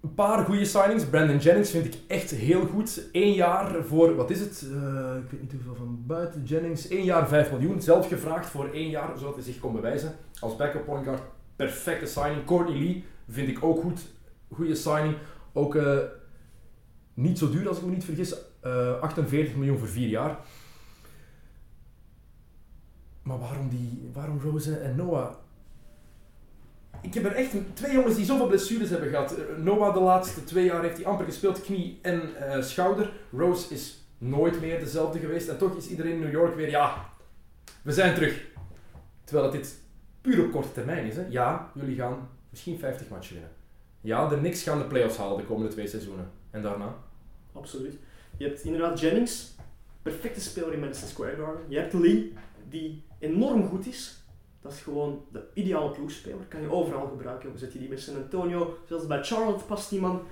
Een 0.03 0.15
paar 0.15 0.45
goede 0.45 0.65
signings. 0.65 1.05
Brandon 1.05 1.39
Jennings 1.39 1.71
vind 1.71 1.85
ik 1.85 1.95
echt 2.07 2.31
heel 2.31 2.67
goed. 2.67 3.09
Eén 3.13 3.33
jaar 3.33 3.85
voor, 3.85 4.15
wat 4.15 4.31
is 4.31 4.41
het? 4.41 4.65
Eh, 4.73 5.17
ik 5.25 5.31
weet 5.31 5.41
niet 5.41 5.53
hoeveel 5.53 5.75
van 5.75 6.03
buiten. 6.07 6.43
Jennings, 6.45 6.89
één 6.89 7.05
jaar 7.05 7.29
5 7.29 7.51
miljoen. 7.51 7.81
Zelf 7.81 8.09
gevraagd 8.09 8.47
voor 8.51 8.69
één 8.73 8.91
jaar, 8.91 9.19
zodat 9.19 9.35
hij 9.35 9.45
zich 9.45 9.59
kon 9.59 9.73
bewijzen. 9.73 10.15
Als 10.41 10.57
backup 10.57 10.85
point 10.85 11.05
guard, 11.05 11.23
perfecte 11.57 12.07
signing. 12.07 12.45
Courtney 12.45 12.79
Lee 12.79 13.05
vind 13.29 13.49
ik 13.49 13.65
ook 13.65 13.81
goed. 13.81 14.01
Goede 14.53 14.75
signing. 14.75 15.17
Ook 15.57 15.75
eh, 15.75 15.99
niet 17.15 17.39
zo 17.39 17.51
duur 17.51 17.69
als 17.69 17.79
ik 17.79 17.85
me 17.85 17.91
niet 17.91 18.05
vergis. 18.05 18.35
Eh 18.61 19.01
48 19.01 19.55
miljoen 19.55 19.79
voor 19.79 19.89
vier 19.89 20.09
jaar. 20.09 20.39
Maar 23.23 23.39
waarom, 23.39 23.69
die, 23.69 24.11
waarom 24.13 24.41
Rose 24.41 24.77
en 24.77 24.97
Noah? 24.97 25.35
Ik 27.01 27.15
heb 27.15 27.25
er 27.25 27.35
echt 27.35 27.55
twee 27.75 27.93
jongens 27.93 28.17
die 28.17 28.25
zoveel 28.25 28.47
blessures 28.47 28.91
hebben 28.91 29.09
gehad. 29.09 29.35
Eh, 29.37 29.57
Noah 29.57 29.95
de 29.95 30.01
laatste 30.01 30.45
twee 30.45 30.65
jaar 30.65 30.83
heeft 30.83 30.97
hij 30.97 31.07
amper 31.07 31.25
gespeeld, 31.25 31.61
knie 31.61 31.99
en 32.03 32.37
eh, 32.37 32.63
schouder. 32.63 33.13
Rose 33.33 33.75
is 33.75 34.05
nooit 34.19 34.61
meer 34.61 34.79
dezelfde 34.79 35.19
geweest. 35.19 35.49
En 35.49 35.59
toch 35.59 35.77
is 35.77 35.89
iedereen 35.89 36.13
in 36.13 36.21
New 36.21 36.33
York 36.33 36.55
weer, 36.55 36.71
ja, 36.71 37.09
we 37.83 37.93
zijn 37.93 38.15
terug. 38.15 38.47
Terwijl 39.25 39.53
het 39.53 39.63
dit 39.63 39.79
puur 40.21 40.45
op 40.45 40.53
korte 40.53 40.73
termijn 40.73 41.07
is. 41.07 41.17
Hè. 41.17 41.27
Ja, 41.29 41.71
jullie 41.75 41.97
gaan 41.97 42.29
misschien 42.51 42.79
50 42.79 43.09
matchen 43.09 43.35
winnen. 43.35 43.53
Ja, 44.05 44.29
de 44.29 44.37
Knicks 44.37 44.63
gaan 44.63 44.79
de 44.79 44.85
playoffs 44.85 45.17
halen 45.17 45.37
de 45.37 45.45
komende 45.45 45.73
twee 45.73 45.87
seizoenen. 45.87 46.31
En 46.51 46.63
daarna? 46.63 46.97
Absoluut. 47.53 47.99
Je 48.37 48.45
hebt 48.45 48.65
inderdaad 48.65 49.01
Jennings, 49.01 49.55
perfecte 50.03 50.41
speler 50.41 50.73
in 50.73 50.81
Madison 50.81 51.09
Square 51.09 51.37
Garden. 51.37 51.63
Je 51.69 51.79
hebt 51.79 51.93
Lee, 51.93 52.33
die 52.69 53.03
enorm 53.19 53.69
goed 53.69 53.87
is. 53.87 54.25
Dat 54.61 54.73
is 54.73 54.81
gewoon 54.81 55.25
de 55.33 55.45
ideale 55.55 55.91
ploegspeler. 55.91 56.45
Kan 56.49 56.61
je 56.61 56.71
overal 56.71 57.07
gebruiken. 57.07 57.53
We 57.53 57.59
zetten 57.59 57.79
die 57.79 57.89
bij 57.89 57.99
San 57.99 58.17
Antonio, 58.17 58.79
zelfs 58.89 59.07
bij 59.07 59.25
Charlotte 59.25 59.65
past 59.65 59.91
die 59.91 60.01
man. 60.01 60.23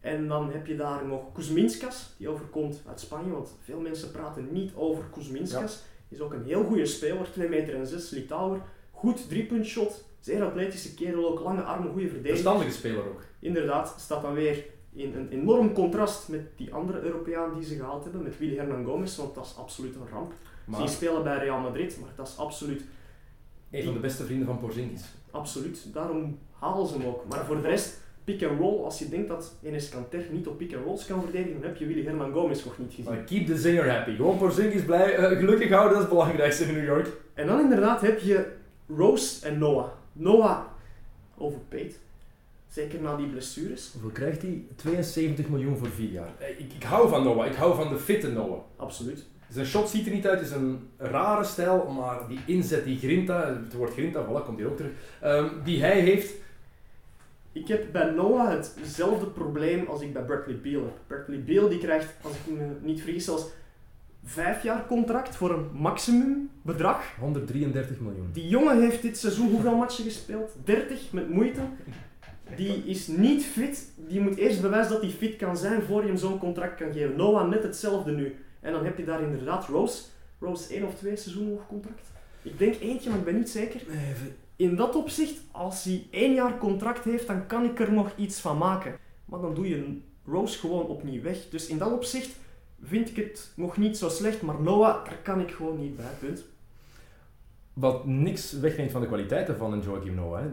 En 0.00 0.28
dan 0.28 0.52
heb 0.52 0.66
je 0.66 0.76
daar 0.76 1.06
nog 1.06 1.32
Kuzminskas, 1.32 2.14
die 2.16 2.28
overkomt 2.28 2.82
uit 2.88 3.00
Spanje. 3.00 3.30
Want 3.30 3.54
veel 3.64 3.80
mensen 3.80 4.10
praten 4.10 4.52
niet 4.52 4.74
over 4.74 5.04
Kuzminskas. 5.12 5.82
Is 6.08 6.20
ook 6.20 6.32
een 6.32 6.44
heel 6.44 6.64
goede 6.64 6.86
speler, 6.86 7.32
2 7.32 7.48
meter 7.48 7.74
en 7.74 7.86
6, 7.86 8.10
Litouwer. 8.10 8.60
Goed 8.90 9.28
driepuntshot, 9.28 10.04
zeer 10.22 10.42
atletische 10.42 10.94
kerel, 10.94 11.30
ook 11.30 11.40
lange 11.40 11.62
armen, 11.62 11.92
goede 11.92 12.08
verdediger. 12.08 12.36
Verstandige 12.42 12.72
speler 12.78 13.04
ook. 13.08 13.20
Inderdaad, 13.38 13.94
staat 13.98 14.22
dan 14.22 14.34
weer 14.34 14.64
in 14.92 15.14
een 15.14 15.28
enorm 15.30 15.72
contrast 15.72 16.28
met 16.28 16.40
die 16.56 16.74
andere 16.74 17.00
Europeaan 17.00 17.54
die 17.54 17.64
ze 17.64 17.74
gehaald 17.74 18.02
hebben, 18.02 18.22
met 18.22 18.38
Willy 18.38 18.56
Hernan 18.56 18.84
Gomez, 18.84 19.16
want 19.16 19.34
dat 19.34 19.44
is 19.44 19.56
absoluut 19.58 19.94
een 19.94 20.08
ramp. 20.12 20.32
Maar 20.64 20.80
Zie 20.80 20.88
spelen 20.88 21.22
bij 21.22 21.38
Real 21.38 21.60
Madrid, 21.60 21.98
maar 22.00 22.10
dat 22.16 22.28
is 22.28 22.38
absoluut, 22.38 22.82
een 23.70 23.84
van 23.84 23.92
de 23.92 23.98
beste 23.98 24.24
vrienden 24.24 24.46
van 24.46 24.58
Porzingis. 24.58 25.02
absoluut. 25.30 25.86
Daarom 25.92 26.38
halen 26.58 26.86
ze 26.86 26.98
hem 26.98 27.06
ook. 27.06 27.24
Maar 27.28 27.44
voor 27.44 27.62
de 27.62 27.68
rest, 27.68 28.00
pick 28.24 28.42
and 28.42 28.58
roll, 28.60 28.84
als 28.84 28.98
je 28.98 29.08
denkt 29.08 29.28
dat 29.28 29.54
Enes 29.62 29.88
Kanter 29.88 30.24
niet 30.30 30.46
op 30.46 30.58
pick 30.58 30.74
and 30.74 30.84
rolls 30.84 31.06
kan 31.06 31.22
verdedigen, 31.22 31.60
dan 31.60 31.68
heb 31.70 31.78
je 31.78 31.86
Willy 31.86 32.04
Hernan 32.04 32.32
Gomez 32.32 32.64
nog 32.64 32.78
niet 32.78 32.88
gezien. 32.94 33.04
Maar 33.04 33.24
keep 33.24 33.46
the 33.46 33.56
zinger 33.56 33.90
happy. 33.90 34.16
Gewoon 34.16 34.38
Porzingis 34.38 34.84
blij, 34.84 35.14
eh, 35.16 35.38
gelukkig 35.38 35.70
houden, 35.70 35.92
dat 35.92 36.02
is 36.02 36.08
het 36.08 36.18
belangrijkste 36.18 36.64
in 36.64 36.74
New 36.74 36.84
York. 36.84 37.08
En 37.34 37.46
dan 37.46 37.60
inderdaad 37.60 38.00
heb 38.00 38.18
je 38.18 38.52
Rose 38.96 39.46
en 39.46 39.58
Noah. 39.58 39.88
Noah 40.12 40.60
overpaid. 41.38 41.98
Zeker 42.68 43.00
na 43.00 43.16
die 43.16 43.26
blessures. 43.26 43.90
Hoeveel 43.92 44.10
krijgt 44.10 44.42
hij? 44.42 44.64
72 44.76 45.48
miljoen 45.48 45.76
voor 45.76 45.88
vier 45.88 46.10
jaar. 46.10 46.28
Eh, 46.38 46.48
Ik, 46.60 46.72
ik 46.72 46.82
hou 46.82 47.08
van 47.08 47.24
Noah, 47.24 47.46
ik 47.46 47.54
hou 47.54 47.74
van 47.74 47.88
de 47.88 47.98
fitte 47.98 48.28
Noah. 48.32 48.60
Absoluut. 48.76 49.24
Zijn 49.48 49.66
shot 49.66 49.88
ziet 49.88 50.06
er 50.06 50.12
niet 50.12 50.26
uit, 50.26 50.38
het 50.38 50.48
is 50.48 50.54
een 50.54 50.88
rare 50.96 51.44
stijl, 51.44 51.86
maar 51.90 52.28
die 52.28 52.38
inzet, 52.46 52.84
die 52.84 52.98
grinta, 52.98 53.46
het 53.62 53.72
woord 53.72 53.92
grinta, 53.92 54.24
voilà, 54.26 54.44
komt 54.44 54.58
hier 54.58 54.66
ook 54.66 54.76
terug, 54.76 54.92
ehm, 55.20 55.48
die 55.64 55.80
hij 55.80 56.00
heeft, 56.00 56.34
Ik 57.54 57.68
heb 57.68 57.92
bij 57.92 58.10
Noah 58.10 58.50
hetzelfde 58.80 59.26
probleem 59.26 59.86
als 59.86 60.00
ik 60.00 60.12
bij 60.12 60.22
Bradley 60.22 60.60
Beal 60.60 60.82
heb. 60.82 60.96
Bradley 61.06 61.42
Beal 61.44 61.68
die 61.68 61.78
krijgt, 61.78 62.14
als 62.22 62.32
ik 62.32 62.52
me 62.56 62.66
niet 62.80 63.00
vergis, 63.02 63.24
zelfs 63.24 63.46
vijf 64.24 64.62
jaar 64.62 64.86
contract 64.86 65.36
voor 65.36 65.50
een 65.50 65.68
maximum 65.72 66.50
bedrag. 66.62 67.14
133 67.18 68.00
miljoen. 68.00 68.30
Die 68.32 68.48
jongen 68.48 68.80
heeft 68.80 69.02
dit 69.02 69.18
seizoen 69.18 69.50
hoeveel 69.50 69.76
matchen 69.76 70.04
gespeeld? 70.04 70.56
30 70.64 71.12
met 71.12 71.30
moeite. 71.30 71.60
Die 72.56 72.84
is 72.84 73.06
niet 73.06 73.44
fit. 73.44 73.92
Die 73.96 74.20
moet 74.20 74.36
eerst 74.36 74.60
bewijzen 74.60 74.92
dat 74.92 75.02
hij 75.02 75.10
fit 75.10 75.36
kan 75.36 75.56
zijn 75.56 75.82
voor 75.82 76.00
je 76.00 76.06
hem 76.06 76.16
zo'n 76.16 76.38
contract 76.38 76.74
kan 76.74 76.92
geven. 76.92 77.16
Noah 77.16 77.48
net 77.48 77.62
hetzelfde 77.62 78.12
nu. 78.12 78.36
En 78.60 78.72
dan 78.72 78.84
heb 78.84 78.98
je 78.98 79.04
daar 79.04 79.22
inderdaad 79.22 79.66
Rose. 79.66 80.02
Rose 80.38 80.74
één 80.74 80.86
of 80.86 80.94
twee 80.94 81.16
seizoenen 81.16 81.52
nog 81.52 81.66
contract. 81.66 82.10
Ik 82.42 82.58
denk 82.58 82.80
eentje, 82.80 83.10
maar 83.10 83.18
ik 83.18 83.24
ben 83.24 83.36
niet 83.36 83.50
zeker. 83.50 83.80
In 84.56 84.76
dat 84.76 84.96
opzicht, 84.96 85.40
als 85.50 85.84
hij 85.84 86.06
één 86.10 86.34
jaar 86.34 86.58
contract 86.58 87.04
heeft, 87.04 87.26
dan 87.26 87.46
kan 87.46 87.64
ik 87.64 87.80
er 87.80 87.92
nog 87.92 88.10
iets 88.16 88.40
van 88.40 88.58
maken. 88.58 88.96
Maar 89.24 89.40
dan 89.40 89.54
doe 89.54 89.68
je 89.68 89.98
Rose 90.26 90.58
gewoon 90.58 90.86
opnieuw 90.86 91.22
weg. 91.22 91.48
Dus 91.50 91.66
in 91.66 91.78
dat 91.78 91.92
opzicht 91.92 92.36
vind 92.82 93.08
ik 93.10 93.16
het 93.16 93.52
nog 93.56 93.76
niet 93.76 93.96
zo 93.98 94.08
slecht. 94.08 94.42
Maar 94.42 94.60
Noah, 94.60 95.04
daar 95.04 95.18
kan 95.22 95.40
ik 95.40 95.50
gewoon 95.50 95.80
niet 95.80 95.96
bij. 95.96 96.04
Punt. 96.20 96.44
Wat 97.72 98.06
niks 98.06 98.52
wegneemt 98.52 98.90
van 98.90 99.00
de 99.00 99.06
kwaliteiten 99.06 99.56
van 99.56 99.72
een 99.72 99.80
Joachim 99.80 100.14
Noah, 100.14 100.40
hè, 100.40 100.48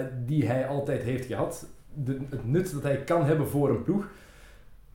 eh, 0.00 0.06
die 0.26 0.46
hij 0.46 0.66
altijd 0.68 1.02
heeft 1.02 1.26
gehad. 1.26 1.66
De, 1.94 2.18
het 2.30 2.46
nut 2.46 2.72
dat 2.72 2.82
hij 2.82 3.04
kan 3.04 3.24
hebben 3.24 3.48
voor 3.48 3.70
een 3.70 3.82
ploeg. 3.82 4.08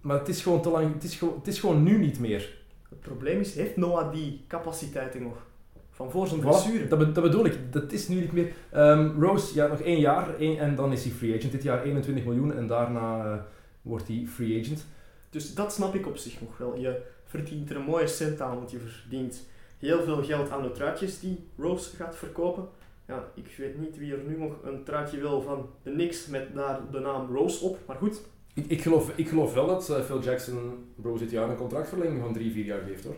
Maar 0.01 0.19
het 0.19 0.27
is 0.27 0.41
gewoon 0.41 0.61
te 0.61 0.69
lang, 0.69 0.93
het 0.93 1.03
is 1.03 1.15
gewoon, 1.15 1.35
het 1.37 1.47
is 1.47 1.59
gewoon 1.59 1.83
nu 1.83 1.97
niet 1.97 2.19
meer. 2.19 2.57
Het 2.89 2.99
probleem 2.99 3.39
is, 3.39 3.55
heeft 3.55 3.77
Noah 3.77 4.13
die 4.13 4.41
capaciteiten 4.47 5.23
nog? 5.23 5.45
Van 5.89 6.11
voor 6.11 6.27
zijn 6.27 6.39
Voilà, 6.39 6.43
blessure. 6.43 6.87
dat, 6.87 6.99
be- 6.99 7.11
dat 7.11 7.23
bedoel 7.23 7.45
ik, 7.45 7.57
dat 7.71 7.91
is 7.91 8.07
nu 8.07 8.15
niet 8.19 8.31
meer. 8.31 8.51
Ehm, 8.71 9.21
Rose, 9.21 9.55
ja, 9.55 9.67
nog 9.67 9.79
één 9.81 9.99
jaar 9.99 10.35
één- 10.39 10.59
en 10.59 10.75
dan 10.75 10.91
is 10.91 11.03
hij 11.03 11.13
free 11.13 11.35
agent. 11.37 11.51
Dit 11.51 11.63
jaar 11.63 11.83
21 11.83 12.25
miljoen 12.25 12.53
en 12.53 12.67
daarna 12.67 13.25
eh, 13.25 13.39
wordt 13.81 14.07
hij 14.07 14.25
free 14.29 14.59
agent. 14.61 14.85
Dus 15.33 15.53
dat 15.53 15.73
snap 15.73 15.95
ik 15.95 16.07
op 16.07 16.17
zich 16.17 16.41
nog 16.41 16.57
wel. 16.57 16.77
Je 16.77 17.01
verdient 17.25 17.69
er 17.69 17.75
een 17.75 17.83
mooie 17.83 18.07
cent 18.07 18.41
aan, 18.41 18.55
want 18.55 18.71
je 18.71 18.79
verdient 18.79 19.43
heel 19.77 20.03
veel 20.03 20.23
geld 20.23 20.49
aan 20.49 20.61
de 20.61 20.71
truitjes 20.71 21.19
die 21.19 21.47
Rose 21.57 21.95
gaat 21.95 22.15
verkopen. 22.15 22.67
Ja, 23.07 23.23
ik 23.33 23.55
weet 23.57 23.79
niet 23.79 23.97
wie 23.97 24.13
er 24.13 24.23
nu 24.27 24.37
nog 24.37 24.53
een 24.63 24.83
truitje 24.83 25.19
wil 25.19 25.41
van 25.41 25.69
de 25.83 25.91
Knicks 25.91 26.27
met 26.27 26.55
daar 26.55 26.79
de 26.91 26.99
naam 26.99 27.35
Rose 27.35 27.65
op. 27.65 27.77
Maar 27.85 27.95
goed, 27.95 28.21
Ik, 28.53 28.65
ik, 28.67 28.81
geloof, 28.81 29.11
ik 29.15 29.27
geloof 29.27 29.53
wel 29.53 29.67
dat 29.67 29.89
eh, 29.89 30.03
Phil 30.03 30.21
Jackson 30.21 30.85
Rose 31.03 31.23
dit 31.23 31.31
jaar 31.31 31.49
een 31.49 31.55
contractverlenging 31.55 32.21
van 32.21 32.33
3, 32.33 32.51
4 32.51 32.65
jaar 32.65 32.81
geeft 32.87 33.03
hoor. 33.03 33.15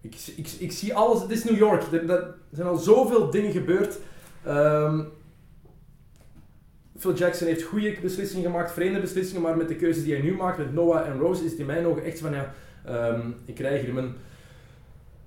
Ik, 0.00 0.14
ik, 0.36 0.48
ik 0.58 0.72
zie 0.72 0.94
alles, 0.94 1.20
het 1.20 1.30
is 1.30 1.44
New 1.44 1.56
York, 1.56 1.82
er, 1.92 2.10
er 2.10 2.34
zijn 2.50 2.68
al 2.68 2.76
zoveel 2.76 3.30
dingen 3.30 3.52
gebeurd. 3.52 3.98
Ehm, 4.44 5.04
Phil 7.00 7.14
Jackson 7.14 7.46
heeft 7.46 7.62
goede 7.62 7.96
beslissingen 8.02 8.50
gemaakt, 8.50 8.72
vreemde 8.72 9.00
beslissingen, 9.00 9.42
maar 9.42 9.56
met 9.56 9.68
de 9.68 9.76
keuzes 9.76 10.04
die 10.04 10.12
hij 10.12 10.22
nu 10.22 10.34
maakt 10.34 10.58
met 10.58 10.72
Noah 10.72 11.06
en 11.06 11.18
Rose 11.18 11.44
is 11.44 11.50
het 11.50 11.60
in 11.60 11.66
mijn 11.66 11.86
ogen 11.86 12.04
echt 12.04 12.18
van 12.18 12.32
ja, 12.32 12.52
ehm, 12.84 13.30
ik 13.44 13.54
krijg 13.54 13.84
hier 13.84 13.94
mijn 13.94 14.14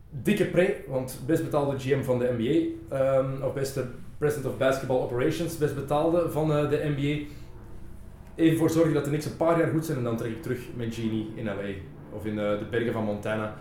dikke 0.09 0.45
pre, 0.45 0.75
want 0.87 1.19
best 1.25 1.43
betaalde 1.43 1.79
GM 1.79 2.03
van 2.03 2.19
de 2.19 2.35
NBA, 2.37 2.95
ehm, 2.95 3.43
of 3.43 3.53
beste 3.53 3.85
President 4.17 4.53
of 4.53 4.57
Basketball 4.57 4.97
Operations, 5.01 5.57
best 5.57 5.75
betaalde 5.75 6.31
van 6.31 6.53
eh, 6.53 6.69
de 6.69 6.93
NBA 6.95 7.33
even 8.35 8.57
voor 8.57 8.69
zorgen 8.69 8.93
dat 8.93 9.03
de 9.03 9.09
Knicks 9.09 9.25
een 9.25 9.37
paar 9.37 9.59
jaar 9.59 9.69
goed 9.69 9.85
zijn 9.85 9.97
en 9.97 10.03
dan 10.03 10.17
trek 10.17 10.31
ik 10.31 10.41
terug 10.41 10.59
met 10.75 10.95
Genie 10.95 11.31
in 11.35 11.45
LA 11.45 11.73
of 12.11 12.25
in 12.25 12.39
eh, 12.39 12.59
de 12.59 12.65
bergen 12.69 12.93
van 12.93 13.03
Montana 13.03 13.55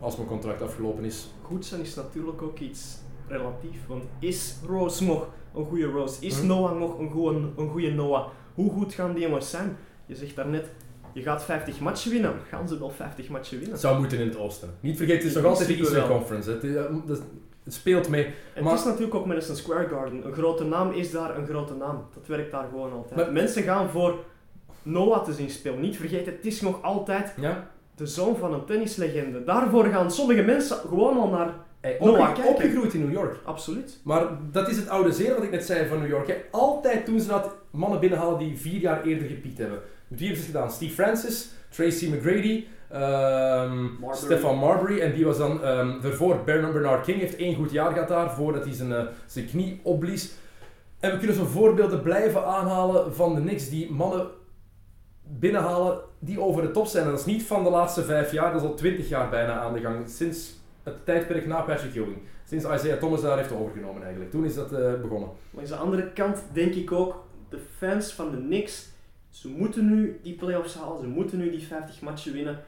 als 0.00 0.16
mijn 0.16 0.28
contract 0.28 0.62
afgelopen 0.62 1.04
is. 1.04 1.34
goed 1.42 1.66
zijn 1.66 1.80
is 1.80 1.94
natuurlijk 1.94 2.42
ook 2.42 2.58
iets 2.58 2.98
relatief. 3.28 3.86
Want 3.86 4.04
is 4.18 4.56
Rose 4.66 5.04
nog 5.04 5.28
een 5.54 5.64
goede 5.66 5.84
Rose? 5.86 6.16
Is 6.26 6.38
Hm. 6.40 6.46
Noah 6.46 6.78
nog 6.78 6.98
een 6.98 7.10
goede, 7.10 7.38
een 7.56 7.68
goede 7.68 7.90
Noah? 7.90 8.26
Hoe 8.54 8.70
goed 8.72 8.94
gaan 8.94 9.12
die 9.14 9.22
jongens 9.22 9.50
zijn? 9.50 9.76
Je 10.06 10.14
zegt 10.14 10.36
daarnet, 10.36 10.66
je 11.12 11.22
gaat 11.22 11.44
50 11.44 11.80
matchen 11.80 12.10
winnen. 12.10 12.32
Gaan 12.48 12.68
ze 12.68 12.78
wel 12.78 12.90
50 12.90 13.28
matchen 13.28 13.52
winnen? 13.56 13.72
Het 13.72 13.80
zou 13.80 13.98
moeten 13.98 14.18
in 14.18 14.26
het 14.28 14.36
oosten. 14.36 14.68
Niet 14.80 14.96
vergeten, 14.96 15.18
het 15.20 15.36
is 15.36 15.42
nog 15.42 15.44
altijd 15.44 15.68
de 15.68 15.74
Eastern. 15.76 16.08
Conference. 16.08 16.50
Het, 16.50 16.64
eh, 16.64 16.82
het 17.64 17.74
speelt 17.74 18.08
mee. 18.08 18.24
En 18.54 18.62
Maar- 18.62 18.72
het 18.72 18.80
is 18.80 18.86
natuurlijk 18.86 19.14
ook 19.14 19.26
Madison 19.26 19.56
Square 19.56 19.88
Garden. 19.88 20.26
Een 20.26 20.32
grote 20.32 20.64
naam 20.64 20.90
is 20.92 21.10
daar 21.10 21.38
een 21.38 21.46
grote 21.46 21.74
naam. 21.74 22.04
Dat 22.14 22.26
werkt 22.26 22.50
daar 22.52 22.66
gewoon 22.70 22.92
altijd. 22.92 23.16
Maar- 23.16 23.32
Mensen 23.32 23.62
gaan 23.62 23.88
voor 23.88 24.14
Noah 24.82 25.24
te 25.24 25.32
zien 25.32 25.50
spelen. 25.50 25.80
Niet 25.80 25.96
vergeten, 25.96 26.32
het 26.32 26.46
is 26.46 26.60
nog 26.60 26.82
altijd 26.82 27.34
Ja? 27.40 27.70
de 27.94 28.06
zoon 28.06 28.36
van 28.36 28.54
een 28.54 28.64
tennislegende. 28.64 29.44
Daarvoor 29.44 29.84
gaan 29.84 30.10
sommige 30.10 30.42
mensen 30.42 30.76
gewoon 30.76 31.18
al 31.18 31.28
naar... 31.28 31.54
Hey, 31.84 31.96
Noah, 32.00 32.20
opge- 32.20 32.32
kijken. 32.32 32.50
opgegroeid 32.54 32.94
in 32.94 33.00
New 33.00 33.12
York. 33.12 33.36
Absoluut. 33.44 34.00
Maar 34.04 34.26
dat 34.50 34.68
is 34.68 34.76
het 34.76 34.88
oude 34.88 35.12
zeer 35.12 35.34
wat 35.34 35.42
ik 35.44 35.50
net 35.50 35.64
zei 35.64 35.88
van 35.88 35.98
New 35.98 36.08
York. 36.08 36.26
Hè. 36.26 36.34
Altijd 36.50 37.04
toen 37.04 37.20
ze 37.20 37.28
dat 37.28 37.54
mannen 37.70 38.00
binnenhalen 38.00 38.38
die 38.38 38.58
vier 38.58 38.80
jaar 38.80 39.02
eerder 39.04 39.28
gepiekt 39.28 39.58
hebben. 39.58 39.78
Wie 40.08 40.26
hebben 40.26 40.44
ze 40.44 40.50
gedaan? 40.52 40.70
Steve 40.70 40.94
Francis, 40.94 41.50
Tracy 41.68 42.08
McGrady, 42.08 42.64
ehm, 42.90 43.82
Marbury. 43.82 44.14
Stefan 44.16 44.56
Marbury. 44.58 45.00
En 45.00 45.12
die 45.12 45.24
was 45.24 45.38
dan 45.38 45.62
ehm 45.64 46.00
daarvoor 46.00 46.36
Bernard, 46.44 46.72
Bernard 46.72 47.04
King. 47.04 47.20
Heeft 47.20 47.36
één 47.36 47.54
goed 47.54 47.70
jaar 47.70 47.92
gehad 47.92 48.08
daar, 48.08 48.30
voordat 48.34 48.64
hij 48.64 48.72
zijn, 48.74 48.92
eh, 48.92 49.02
zijn 49.26 49.46
knie 49.46 49.80
opblies. 49.82 50.32
En 51.00 51.10
we 51.10 51.18
kunnen 51.18 51.36
zo 51.36 51.44
voorbeelden 51.44 52.02
blijven 52.02 52.44
aanhalen 52.46 53.14
van 53.14 53.34
de 53.34 53.40
Knicks 53.40 53.68
die 53.68 53.90
mannen 53.92 54.26
binnenhalen 55.22 55.98
die 56.18 56.40
over 56.40 56.62
de 56.62 56.70
top 56.70 56.86
zijn. 56.86 57.04
En 57.04 57.10
dat 57.10 57.18
is 57.18 57.24
niet 57.26 57.42
van 57.42 57.64
de 57.64 57.70
laatste 57.70 58.02
vijf 58.04 58.32
jaar, 58.32 58.52
dat 58.52 58.60
is 58.62 58.66
al 58.68 58.74
twintig 58.74 59.08
jaar 59.08 59.28
bijna 59.30 59.58
aan 59.60 59.72
de 59.72 59.80
gang. 59.80 60.08
Sinds 60.08 60.62
het 60.84 61.04
tijdperk 61.04 61.46
na 61.46 61.60
Patrick 61.60 61.94
Ewing. 61.94 62.18
Sinds 62.44 62.64
Isaiah 62.64 62.98
Thomas 62.98 63.22
daar 63.22 63.36
heeft 63.38 63.52
overgenomen 63.52 64.02
eigenlijk. 64.02 64.30
Toen 64.30 64.44
is 64.44 64.54
dat 64.54 64.72
eh, 64.72 65.00
begonnen. 65.00 65.28
Maar 65.50 65.62
aan 65.62 65.68
de 65.70 65.76
andere 65.76 66.12
kant 66.12 66.38
denk 66.52 66.74
ik 66.74 66.92
ook, 66.92 67.24
de 67.48 67.58
fans 67.76 68.12
van 68.12 68.30
de 68.30 68.36
Knicks, 68.36 68.88
ze 69.30 69.48
moeten 69.48 69.86
nu 69.94 70.18
die 70.22 70.34
playoffs 70.34 70.74
halen, 70.74 71.00
ze 71.00 71.06
moeten 71.06 71.38
nu 71.38 71.50
die 71.50 71.66
50 71.66 72.00
matchen 72.00 72.32
winnen. 72.32 72.58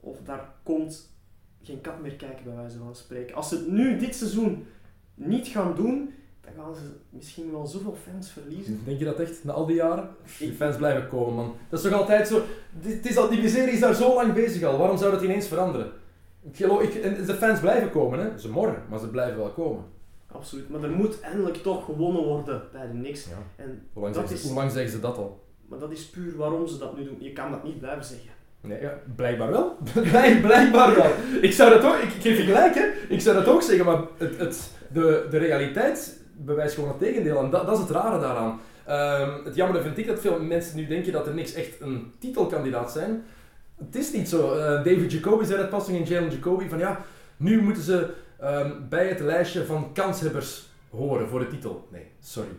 Of 0.00 0.16
daar 0.24 0.48
komt 0.62 1.14
geen 1.62 1.80
kat 1.80 2.00
meer 2.02 2.14
kijken, 2.14 2.44
bij 2.44 2.54
wijze 2.54 2.78
van 2.78 2.94
spreken. 2.94 3.36
Als 3.36 3.48
ze 3.48 3.54
het 3.54 3.68
nu 3.68 3.98
dit 3.98 4.14
seizoen 4.14 4.66
niet 5.14 5.46
gaan 5.48 5.74
doen, 5.74 6.14
dan 6.40 6.52
gaan 6.64 6.74
ze 6.74 6.80
misschien 7.10 7.50
wel 7.52 7.66
zoveel 7.66 7.96
fans 8.10 8.30
verliezen. 8.30 8.80
Denk 8.84 8.98
je 8.98 9.04
dat 9.04 9.20
echt, 9.20 9.44
na 9.44 9.52
al 9.52 9.66
die 9.66 9.76
jaren? 9.76 10.08
Die 10.38 10.52
fans 10.52 10.76
blijven 10.76 11.08
komen, 11.08 11.34
man. 11.34 11.54
Dat 11.68 11.78
is 11.84 11.90
toch 11.90 11.98
altijd 12.00 12.28
zo... 12.28 12.42
Dit- 12.80 13.06
is 13.06 13.16
al, 13.16 13.28
die 13.28 13.48
serie 13.48 13.72
is 13.72 13.80
daar 13.80 13.94
zo 13.94 14.14
lang 14.14 14.32
bezig 14.34 14.62
al. 14.62 14.78
Waarom 14.78 14.98
zou 14.98 15.12
dat 15.12 15.22
ineens 15.22 15.46
veranderen? 15.46 15.92
Ik 16.50 16.56
geloof, 16.56 16.82
ik, 16.82 16.94
en 16.94 17.24
de 17.24 17.34
fans 17.34 17.60
blijven 17.60 17.90
komen, 17.90 18.18
hè. 18.18 18.38
Ze 18.38 18.50
morgen, 18.50 18.82
maar 18.88 18.98
ze 18.98 19.08
blijven 19.08 19.38
wel 19.38 19.50
komen. 19.50 19.84
Absoluut, 20.32 20.68
maar 20.68 20.82
er 20.82 20.90
moet 20.90 21.20
eindelijk 21.20 21.56
toch 21.56 21.84
gewonnen 21.84 22.22
worden 22.22 22.62
bij 22.72 22.86
de 22.86 22.92
Knicks. 22.92 23.24
Ja. 23.24 23.64
En 23.64 23.88
Hoe 23.92 24.02
lang, 24.02 24.14
dat 24.14 24.22
zeggen 24.22 24.38
ze, 24.38 24.44
is, 24.44 24.50
hoe 24.50 24.60
lang 24.60 24.72
zeggen 24.72 24.90
ze 24.90 25.00
dat 25.00 25.16
al? 25.16 25.44
maar 25.68 25.78
dat 25.78 25.90
is 25.90 26.06
puur 26.06 26.36
waarom 26.36 26.66
ze 26.66 26.78
dat 26.78 26.96
nu 26.96 27.04
doen. 27.04 27.16
Je 27.18 27.32
kan 27.32 27.50
dat 27.50 27.64
niet 27.64 27.78
blijven 27.78 28.04
zeggen. 28.04 28.30
Nee, 28.60 28.80
ja, 28.80 28.98
blijkbaar 29.16 29.50
wel. 29.50 29.76
Blijk, 30.10 30.40
blijkbaar 30.40 30.94
wel. 30.94 31.10
Ik 31.40 31.52
zou 31.52 31.70
dat 31.70 31.84
ook... 31.84 31.94
Ik, 31.94 32.12
ik 32.12 32.22
geef 32.22 32.36
je 32.36 32.44
gelijk, 32.44 32.74
hè. 32.74 32.84
Ik 33.08 33.20
zou 33.20 33.36
dat 33.36 33.46
ook 33.46 33.62
zeggen, 33.62 33.84
maar 33.84 34.00
het, 34.16 34.38
het, 34.38 34.70
de, 34.92 35.26
de 35.30 35.38
realiteit 35.38 36.20
bewijst 36.36 36.74
gewoon 36.74 36.88
het 36.88 36.98
tegendeel. 36.98 37.38
En 37.38 37.50
dat, 37.50 37.66
dat 37.66 37.74
is 37.74 37.80
het 37.80 37.90
rare 37.90 38.20
daaraan. 38.20 38.60
Ehm, 38.84 39.44
het 39.44 39.54
jammer 39.54 39.82
vind 39.82 39.98
ik 39.98 40.06
dat 40.06 40.20
veel 40.20 40.40
mensen 40.40 40.76
nu 40.76 40.86
denken 40.86 41.12
dat 41.12 41.26
er 41.26 41.34
niks 41.34 41.54
echt 41.54 41.80
een 41.80 42.12
titelkandidaat 42.18 42.92
zijn. 42.92 43.24
Het 43.84 43.94
is 43.94 44.12
niet 44.12 44.28
zo. 44.28 44.52
Eh, 44.52 44.84
David 44.84 45.12
Jacoby 45.12 45.44
zei 45.44 45.58
dat 45.58 45.70
pas 45.70 45.88
in 45.88 46.04
Jalen 46.04 46.30
Jacoby 46.30 46.68
van 46.68 46.78
ja, 46.78 47.04
nu 47.36 47.62
moeten 47.62 47.82
ze 47.82 48.14
ehm, 48.38 48.72
bij 48.88 49.08
het 49.08 49.20
lijstje 49.20 49.64
van 49.64 49.92
kanshebbers 49.92 50.68
horen 50.90 51.28
voor 51.28 51.38
de 51.38 51.46
titel. 51.46 51.88
Nee, 51.90 52.06
sorry. 52.20 52.50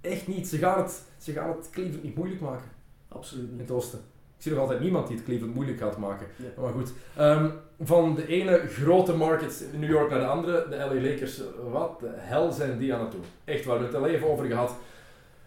Echt 0.00 0.26
niet. 0.26 0.48
Ze 0.48 0.58
gaan 0.58 0.82
het, 0.82 1.02
ze 1.18 1.32
gaan 1.32 1.48
het 1.48 1.70
Cleveland 1.70 2.02
niet 2.02 2.14
moeilijk 2.16 2.40
maken 2.40 2.70
Absoluut 3.08 3.50
in 3.50 3.58
het 3.58 3.70
oosten. 3.70 3.98
Ik 4.36 4.44
zie 4.44 4.52
nog 4.52 4.60
altijd 4.60 4.80
niemand 4.80 5.06
die 5.06 5.16
het 5.16 5.24
Cleveland 5.24 5.54
moeilijk 5.54 5.78
gaat 5.78 5.96
maken. 5.96 6.26
Ja. 6.36 6.62
Maar 6.62 6.72
goed, 6.72 6.92
ehm, 7.16 7.50
van 7.80 8.14
de 8.14 8.26
ene 8.26 8.58
grote 8.68 9.14
market 9.14 9.64
in 9.72 9.80
New 9.80 9.90
York 9.90 10.10
naar 10.10 10.18
de 10.18 10.26
andere, 10.26 10.66
de 10.68 10.76
LA 10.76 11.00
Lakers, 11.10 11.40
wat 11.70 12.00
de 12.00 12.10
hel 12.16 12.52
zijn 12.52 12.78
die 12.78 12.94
aan 12.94 13.00
het 13.00 13.12
doen? 13.12 13.24
Echt 13.44 13.64
waar, 13.64 13.76
we 13.76 13.82
hebben 13.82 14.00
het 14.00 14.10
al 14.10 14.16
even 14.16 14.28
over 14.28 14.46
gehad. 14.46 14.74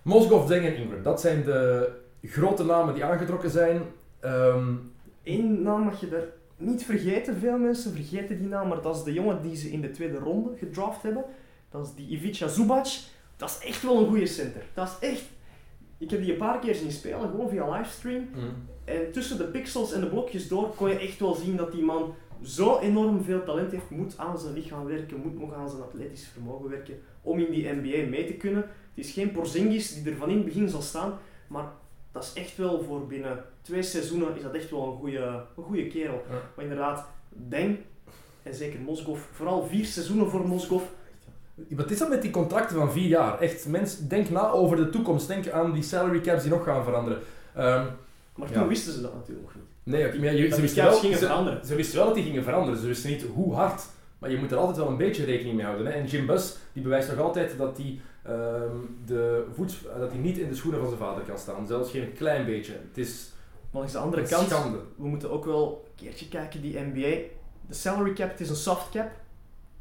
Mozgov, 0.02 0.48
Deng 0.48 0.66
en 0.66 0.76
Ingram, 0.76 1.04
dat 1.04 1.22
zijn 1.22 1.44
de 1.44 1.92
grote 2.24 2.64
namen 2.64 2.94
die 2.94 3.04
aangetrokken 3.04 3.50
zijn. 3.50 3.82
Ehm, 4.20 4.74
Eén 5.24 5.62
naam 5.62 5.84
mag 5.84 6.00
je 6.00 6.10
daar 6.10 6.28
niet 6.58 6.86
vergeten. 6.86 7.36
Veel 7.36 7.58
mensen 7.58 7.92
vergeten 7.92 8.38
die 8.38 8.48
naam, 8.48 8.68
maar 8.68 8.82
dat 8.82 8.96
is 8.96 9.04
de 9.04 9.14
jongen 9.14 9.42
die 9.42 9.56
ze 9.56 9.72
in 9.72 9.82
de 9.82 9.92
tweede 9.92 10.18
ronde 10.18 10.58
gedraft 10.58 11.04
hebben. 11.04 11.24
Dat 11.70 11.86
is 11.86 11.94
die 11.96 12.18
Ivica 12.18 12.48
Zubac. 12.48 12.88
Dat 13.38 13.50
is 13.50 13.68
echt 13.68 13.84
wel 13.84 14.00
een 14.00 14.08
goede 14.08 14.26
center. 14.26 14.64
Dat 14.74 14.88
is 14.88 15.10
echt... 15.10 15.24
Ik 15.98 16.10
heb 16.10 16.22
die 16.22 16.32
een 16.32 16.38
paar 16.38 16.60
keer 16.60 16.76
zien 16.76 16.92
spelen, 16.92 17.30
gewoon 17.30 17.50
via 17.50 17.72
livestream. 17.72 18.28
En 18.86 19.12
tussen 19.12 19.38
de 19.38 19.44
pixels 19.44 19.94
en 19.94 20.02
de 20.02 20.08
blokjes 20.08 20.48
door 20.48 20.70
kon 20.76 20.90
je 20.90 20.98
echt 20.98 21.20
wel 21.20 21.34
zien 21.34 21.56
dat 21.56 21.72
die 21.72 21.84
man 21.84 22.14
zo 22.44 22.80
enorm 22.80 23.24
veel 23.24 23.44
talent 23.44 23.72
heeft. 23.72 23.90
Moet 23.90 24.18
aan 24.18 24.40
zijn 24.40 24.54
lichaam 24.54 24.86
werken, 24.86 25.22
moet 25.22 25.40
nog 25.40 25.54
aan 25.54 25.70
zijn 25.70 25.82
atletisch 25.82 26.28
vermogen 26.28 26.70
werken 26.70 27.00
om 27.22 27.40
in 27.40 27.52
die 27.52 27.72
NBA 27.72 28.10
mee 28.10 28.26
te 28.26 28.34
kunnen. 28.34 28.62
Het 28.62 29.06
is 29.06 29.12
geen 29.12 29.32
Porzingis 29.32 29.94
die 29.94 30.12
er 30.12 30.18
van 30.18 30.30
in 30.30 30.36
het 30.36 30.46
begin 30.46 30.70
zal 30.70 30.82
staan, 30.82 31.18
maar 31.48 31.72
dat 32.12 32.24
is 32.24 32.34
echt 32.34 32.58
wel 32.58 32.84
voor 32.84 33.08
binnen 33.08 33.44
twee 33.62 33.84
seizoenen 33.84 34.36
is 34.36 34.42
dat 34.42 34.54
echt 34.54 34.72
wel 34.72 34.86
een 34.92 34.98
goede, 34.98 35.44
een 35.58 35.64
goede 35.64 35.88
kerel. 35.88 36.24
Ja. 36.30 36.36
Maar 36.56 36.66
inderdaad, 36.66 37.06
Deng 37.30 37.78
en 38.44 38.54
zeker 38.56 38.80
Moskov, 38.80 39.20
vooral 39.32 39.64
vier 39.68 39.86
seizoenen 39.86 40.30
voor 40.30 40.48
Moskov. 40.48 40.84
Wat 41.70 41.92
is 41.92 41.98
dat 41.98 42.10
met 42.10 42.22
die 42.22 42.32
contracten 42.32 42.76
van 42.78 42.92
vier 42.92 43.08
jaar? 43.08 43.40
Echt, 43.40 43.68
mens, 43.68 43.98
denk 44.08 44.30
na 44.30 44.50
over 44.50 44.78
de 44.78 44.90
toekomst. 44.90 45.28
Denk 45.28 45.50
aan 45.50 45.74
die 45.74 45.84
salary 45.84 46.20
caps 46.22 46.42
die 46.42 46.52
nog 46.52 46.64
gaan 46.64 46.84
veranderen. 46.84 47.20
Ehm, 47.56 47.86
Maar 48.36 48.48
Ja. 48.50 48.60
toen 48.60 48.68
wisten 48.68 48.94
ze 48.94 49.02
dat 49.02 49.14
natuurlijk 49.14 49.48
nog 49.48 49.56
niet. 49.56 49.64
nee, 49.84 50.04
maar 50.20 50.34
je, 50.34 50.48
ze, 50.48 50.54
die 50.54 50.62
wisten 50.62 50.84
wel, 50.84 50.94
gingen 50.94 51.18
ze, 51.18 51.26
veranderen. 51.26 51.66
ze 51.66 51.76
wisten 51.76 51.98
wel 51.98 52.06
dat 52.06 52.16
die 52.16 52.24
gingen 52.24 52.44
veranderen. 52.44 52.80
Ze 52.80 52.88
wisten 52.88 53.10
niet 53.10 53.26
hoe 53.34 53.54
hard. 53.54 53.82
Maar 54.20 54.32
je 54.32 54.38
moet 54.38 54.52
er 54.52 54.58
altijd 54.58 54.78
wel 54.78 54.88
een 54.88 54.98
beetje 54.98 55.24
rekening 55.26 55.56
mee 55.56 55.66
houden. 55.66 55.86
Hè? 55.88 55.92
En 55.94 56.06
Jim 56.06 56.26
Buss 56.26 56.58
die 56.74 56.84
bewijst 56.84 57.10
nog 57.10 57.20
altijd 57.20 57.58
dat 57.58 57.78
hij 57.78 58.00
ehm, 58.24 58.76
de 59.06 59.46
voet, 59.56 59.78
dat 60.00 60.12
hij 60.12 60.20
niet 60.20 60.38
in 60.38 60.48
de 60.50 60.56
schoenen 60.56 60.80
van 60.80 60.90
zijn 60.90 61.02
vader 61.02 61.24
kan 61.24 61.38
staan. 61.38 61.68
Zelfs 61.68 61.92
geen 61.92 62.14
klein 62.14 62.46
beetje. 62.46 62.72
Het 62.74 62.98
is 62.98 63.32
Maar 63.72 63.82
langs 63.82 63.92
de 63.92 64.00
andere 64.00 64.24
kant, 64.28 64.50
schande. 64.50 64.78
we 64.98 65.08
moeten 65.08 65.32
ook 65.32 65.46
wel 65.46 65.86
een 65.88 65.96
keertje 66.06 66.28
kijken, 66.28 66.62
die 66.62 66.80
NBA. 66.80 67.18
De 67.68 67.74
salary 67.74 68.14
cap, 68.14 68.30
het 68.30 68.40
is 68.40 68.50
een 68.50 68.56
soft 68.56 68.90
cap. 68.90 69.10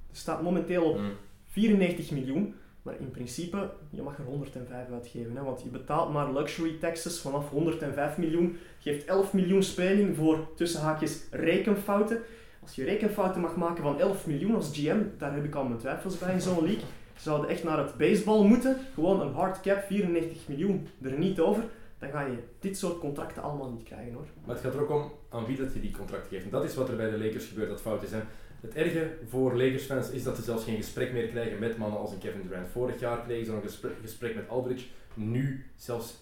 Het 0.09 0.17
staat 0.19 0.43
momenteel 0.43 0.85
op 0.85 0.99
Mm. 0.99 1.11
94 1.47 2.11
miljoen. 2.11 2.55
Maar 2.83 2.95
in 2.99 3.11
principe, 3.11 3.71
je 3.91 4.03
mag 4.03 4.19
er 4.19 4.25
105 4.25 4.91
uitgeven. 4.93 5.37
Hè, 5.37 5.43
want 5.43 5.63
je 5.63 5.69
betaalt 5.69 6.13
maar 6.13 6.33
luxury 6.33 6.77
taxes 6.81 7.21
vanaf 7.21 7.49
105 7.51 8.17
miljoen. 8.19 8.57
Geeft 8.79 9.05
11 9.05 9.33
miljoen 9.33 9.63
speling 9.63 10.17
voor 10.17 10.49
tussen 10.57 10.81
haakjes 10.81 11.21
rekenfouten. 11.31 12.21
Als 12.63 12.75
je 12.75 12.85
rekenfouten 12.85 13.41
mag 13.41 13.57
maken 13.57 13.83
van 13.83 14.01
11 14.01 14.27
miljoen 14.27 14.55
als 14.55 14.71
GM, 14.73 14.99
daar 15.19 15.35
heb 15.35 15.45
ik 15.45 15.55
al 15.55 15.65
mijn 15.65 15.79
twijfels 15.79 16.19
bij 16.19 16.33
in 16.33 16.41
zo'n 16.41 16.63
league. 16.65 16.83
Ze 17.15 17.23
zouden 17.23 17.51
echt 17.51 17.65
naar 17.65 17.79
het 17.79 17.97
baseball 17.97 18.45
moeten. 18.45 18.77
Gewoon 18.95 19.21
een 19.21 19.33
hard 19.35 19.61
cap, 19.61 19.83
94 19.87 20.49
miljoen, 20.49 20.89
er 21.03 21.19
niet 21.19 21.41
over. 21.41 21.63
Dan 22.01 22.11
ga 22.11 22.21
je 22.21 22.39
dit 22.59 22.79
soort 22.79 22.99
contracten 22.99 23.43
allemaal 23.43 23.71
niet 23.71 23.83
krijgen 23.83 24.13
hoor. 24.13 24.27
Maar 24.47 24.55
het 24.55 24.65
gaat 24.65 24.75
er 24.75 24.81
ook 24.81 24.91
om 24.91 25.13
aan 25.29 25.47
wie 25.47 25.57
dat 25.57 25.75
je 25.75 25.81
die 25.81 25.97
contract 25.97 26.29
geeft. 26.29 26.45
En 26.45 26.51
dat 26.51 26.65
is 26.65 26.75
wat 26.75 26.89
er 26.89 26.97
bij 26.97 27.11
de 27.11 27.19
Lakers 27.19 27.47
gebeurt, 27.47 27.69
dat 27.69 27.81
fout 27.81 28.03
is. 28.03 28.11
Hè. 28.11 28.21
Het 28.61 28.75
erge 28.75 29.11
voor 29.29 29.57
Lakers-fans 29.57 30.11
is 30.11 30.23
dat 30.23 30.37
ze 30.37 30.43
zelfs 30.43 30.65
geen 30.65 30.77
gesprek 30.77 31.13
meer 31.13 31.29
krijgen 31.29 31.59
met 31.59 31.77
mannen 31.77 31.99
als 31.99 32.13
een 32.13 32.19
Kevin 32.19 32.43
Durant. 32.43 32.69
Vorig 32.69 33.01
jaar 33.01 33.23
kregen 33.23 33.45
ze 33.45 33.51
nog 33.53 33.63
een 33.63 33.69
gesprek, 33.69 33.93
gesprek 34.01 34.35
met 34.35 34.49
Aldridge. 34.49 34.87
Nu 35.15 35.67
zelfs... 35.77 36.17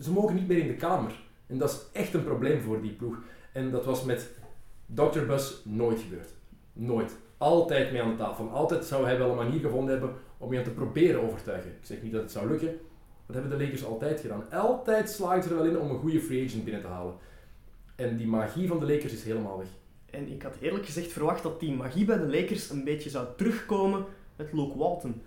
Ze 0.00 0.12
mogen 0.12 0.34
niet 0.34 0.48
meer 0.48 0.58
in 0.58 0.66
de 0.66 0.76
kamer. 0.76 1.20
En 1.46 1.58
dat 1.58 1.70
is 1.70 2.00
echt 2.00 2.14
een 2.14 2.24
probleem 2.24 2.60
voor 2.60 2.82
die 2.82 2.92
ploeg. 2.92 3.16
En 3.52 3.70
dat 3.70 3.84
was 3.84 4.04
met 4.04 4.30
Dr. 4.86 5.20
Bus 5.26 5.62
nooit 5.64 6.00
gebeurd. 6.00 6.28
Nooit. 6.72 7.16
Altijd 7.38 7.92
mee 7.92 8.02
aan 8.02 8.10
de 8.10 8.16
tafel. 8.16 8.50
Altijd 8.50 8.84
zou 8.84 9.04
hij 9.04 9.18
wel 9.18 9.30
een 9.30 9.36
manier 9.36 9.60
gevonden 9.60 9.98
hebben 9.98 10.16
om 10.38 10.52
je 10.52 10.62
te 10.62 10.70
proberen 10.70 11.22
overtuigen. 11.22 11.70
Ik 11.70 11.86
zeg 11.86 12.02
niet 12.02 12.12
dat 12.12 12.22
het 12.22 12.32
zou 12.32 12.48
lukken. 12.48 12.78
Dat 13.32 13.40
hebben 13.42 13.58
de 13.58 13.64
Lakers 13.64 13.84
altijd 13.84 14.20
gedaan. 14.20 14.44
Altijd 14.50 15.10
slaagt 15.10 15.44
ze 15.44 15.50
er 15.50 15.56
wel 15.56 15.64
in 15.64 15.78
om 15.78 15.90
een 15.90 15.98
goede 15.98 16.20
free 16.20 16.44
agent 16.46 16.64
binnen 16.64 16.82
te 16.82 16.88
halen. 16.88 17.14
En 17.96 18.16
die 18.16 18.26
magie 18.26 18.68
van 18.68 18.78
de 18.80 18.86
Lakers 18.86 19.12
is 19.12 19.24
helemaal 19.24 19.58
weg. 19.58 19.66
En 20.10 20.32
ik 20.32 20.42
had 20.42 20.54
eerlijk 20.60 20.86
gezegd 20.86 21.12
verwacht 21.12 21.42
dat 21.42 21.60
die 21.60 21.72
magie 21.74 22.04
bij 22.04 22.18
de 22.18 22.26
Lakers 22.40 22.70
een 22.70 22.84
beetje 22.84 23.10
zou 23.10 23.26
terugkomen 23.36 24.04
met 24.36 24.52
Luke 24.52 24.78
Walton. 24.78 25.22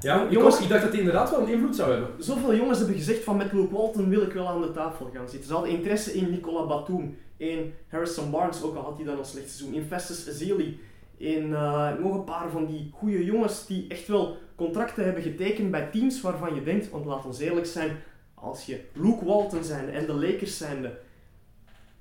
Ja, 0.00 0.24
ik, 0.24 0.30
Jongens- 0.30 0.60
ik 0.60 0.68
dacht 0.68 0.82
dat 0.82 0.90
die 0.90 1.00
inderdaad 1.00 1.30
wel 1.30 1.40
een 1.40 1.48
invloed 1.52 1.76
zou 1.76 1.90
hebben. 1.90 2.24
Zoveel 2.24 2.54
jongens 2.56 2.78
hebben 2.78 2.96
gezegd 2.96 3.24
van 3.24 3.36
met 3.36 3.52
Luke 3.52 3.74
Walton 3.74 4.08
wil 4.08 4.22
ik 4.22 4.32
wel 4.32 4.48
aan 4.48 4.60
de 4.60 4.72
tafel 4.72 5.10
gaan 5.14 5.28
zitten. 5.28 5.48
Ze 5.48 5.54
hadden 5.54 5.72
interesse 5.72 6.12
in 6.12 6.30
Nicola 6.30 6.66
Batum, 6.66 7.18
in 7.36 7.72
Harrison 7.88 8.30
Barnes, 8.30 8.62
ook 8.62 8.76
al 8.76 8.82
had 8.82 8.96
hij 8.96 9.06
dan 9.06 9.18
een 9.18 9.24
slecht 9.24 9.50
seizoen, 9.50 9.74
in 9.74 9.84
Festus 9.86 10.26
Ezeli, 10.26 10.80
in 11.16 11.54
eh, 11.54 11.90
nog 11.98 12.14
een 12.14 12.24
paar 12.24 12.50
van 12.50 12.66
die 12.66 12.90
goede 12.94 13.24
jongens 13.24 13.66
die 13.66 13.84
echt 13.88 14.08
wel 14.08 14.36
contracten 14.56 15.04
hebben 15.04 15.22
getekend 15.22 15.70
bij 15.70 15.90
teams 15.90 16.20
waarvan 16.20 16.54
je 16.54 16.62
denkt, 16.62 16.90
want 16.90 17.04
laat 17.04 17.24
ons 17.24 17.38
eerlijk 17.38 17.66
zijn, 17.66 17.96
als 18.34 18.66
je 18.66 18.80
Luke 18.92 19.24
Walton 19.24 19.64
zijn 19.64 19.88
en 19.90 20.06
de 20.06 20.14
Lakers 20.14 20.56
zijnde 20.58 20.98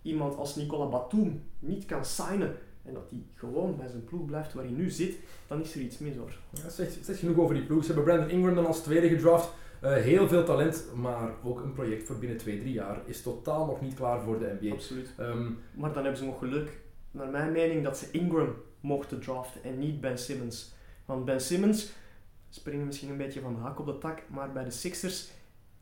iemand 0.01 0.37
als 0.37 0.55
Nicola 0.55 0.85
Batum 0.85 1.43
niet 1.59 1.85
kan 1.85 2.05
signen 2.05 2.55
en 2.83 2.93
dat 2.93 3.09
hij 3.09 3.19
gewoon 3.35 3.77
bij 3.77 3.87
zijn 3.87 4.03
ploeg 4.03 4.25
blijft 4.25 4.53
waar 4.53 4.63
hij 4.63 4.73
nu 4.73 4.89
zit, 4.89 5.15
dan 5.47 5.61
is 5.61 5.75
er 5.75 5.81
iets 5.81 5.97
mis 5.97 6.15
hoor. 6.15 6.37
Ja, 6.49 6.69
zegt, 6.69 7.05
zegt 7.05 7.19
genoeg 7.19 7.37
over 7.37 7.55
die 7.55 7.63
ploeg. 7.65 7.83
Ze 7.83 7.93
hebben 7.93 8.03
Brandon 8.13 8.29
Ingram 8.29 8.55
dan 8.55 8.65
als 8.65 8.81
tweede 8.83 9.09
gedraft. 9.09 9.49
Eh, 9.81 9.93
heel 9.93 10.27
veel 10.27 10.43
talent, 10.43 10.85
maar 10.95 11.31
ook 11.43 11.59
een 11.59 11.73
project 11.73 12.07
voor 12.07 12.17
binnen 12.17 12.37
2-3 12.37 12.73
jaar 12.73 13.01
is 13.05 13.21
totaal 13.21 13.65
nog 13.65 13.81
niet 13.81 13.93
klaar 13.93 14.21
voor 14.21 14.39
de 14.39 14.57
NBA. 14.61 14.73
Absoluut. 14.73 15.13
Ehm, 15.17 15.51
Maar 15.73 15.93
dan 15.93 16.03
hebben 16.03 16.17
ze 16.17 16.25
nog 16.25 16.39
geluk, 16.39 16.69
naar 17.11 17.29
mijn 17.29 17.51
mening, 17.51 17.83
dat 17.83 17.97
ze 17.97 18.07
Ingram 18.11 18.55
mochten 18.79 19.19
draften 19.19 19.63
en 19.63 19.79
niet 19.79 20.01
Ben 20.01 20.17
Simmons. 20.17 20.73
Want 21.05 21.25
Ben 21.25 21.41
Simmons, 21.41 21.91
springen 22.55 22.85
misschien 22.85 23.09
een 23.09 23.17
beetje 23.17 23.41
van 23.41 23.53
de 23.53 23.59
hak 23.59 23.79
op 23.79 23.85
de 23.85 23.97
tak, 23.97 24.23
maar 24.27 24.51
bij 24.51 24.63
de 24.63 24.71
Sixers, 24.71 25.27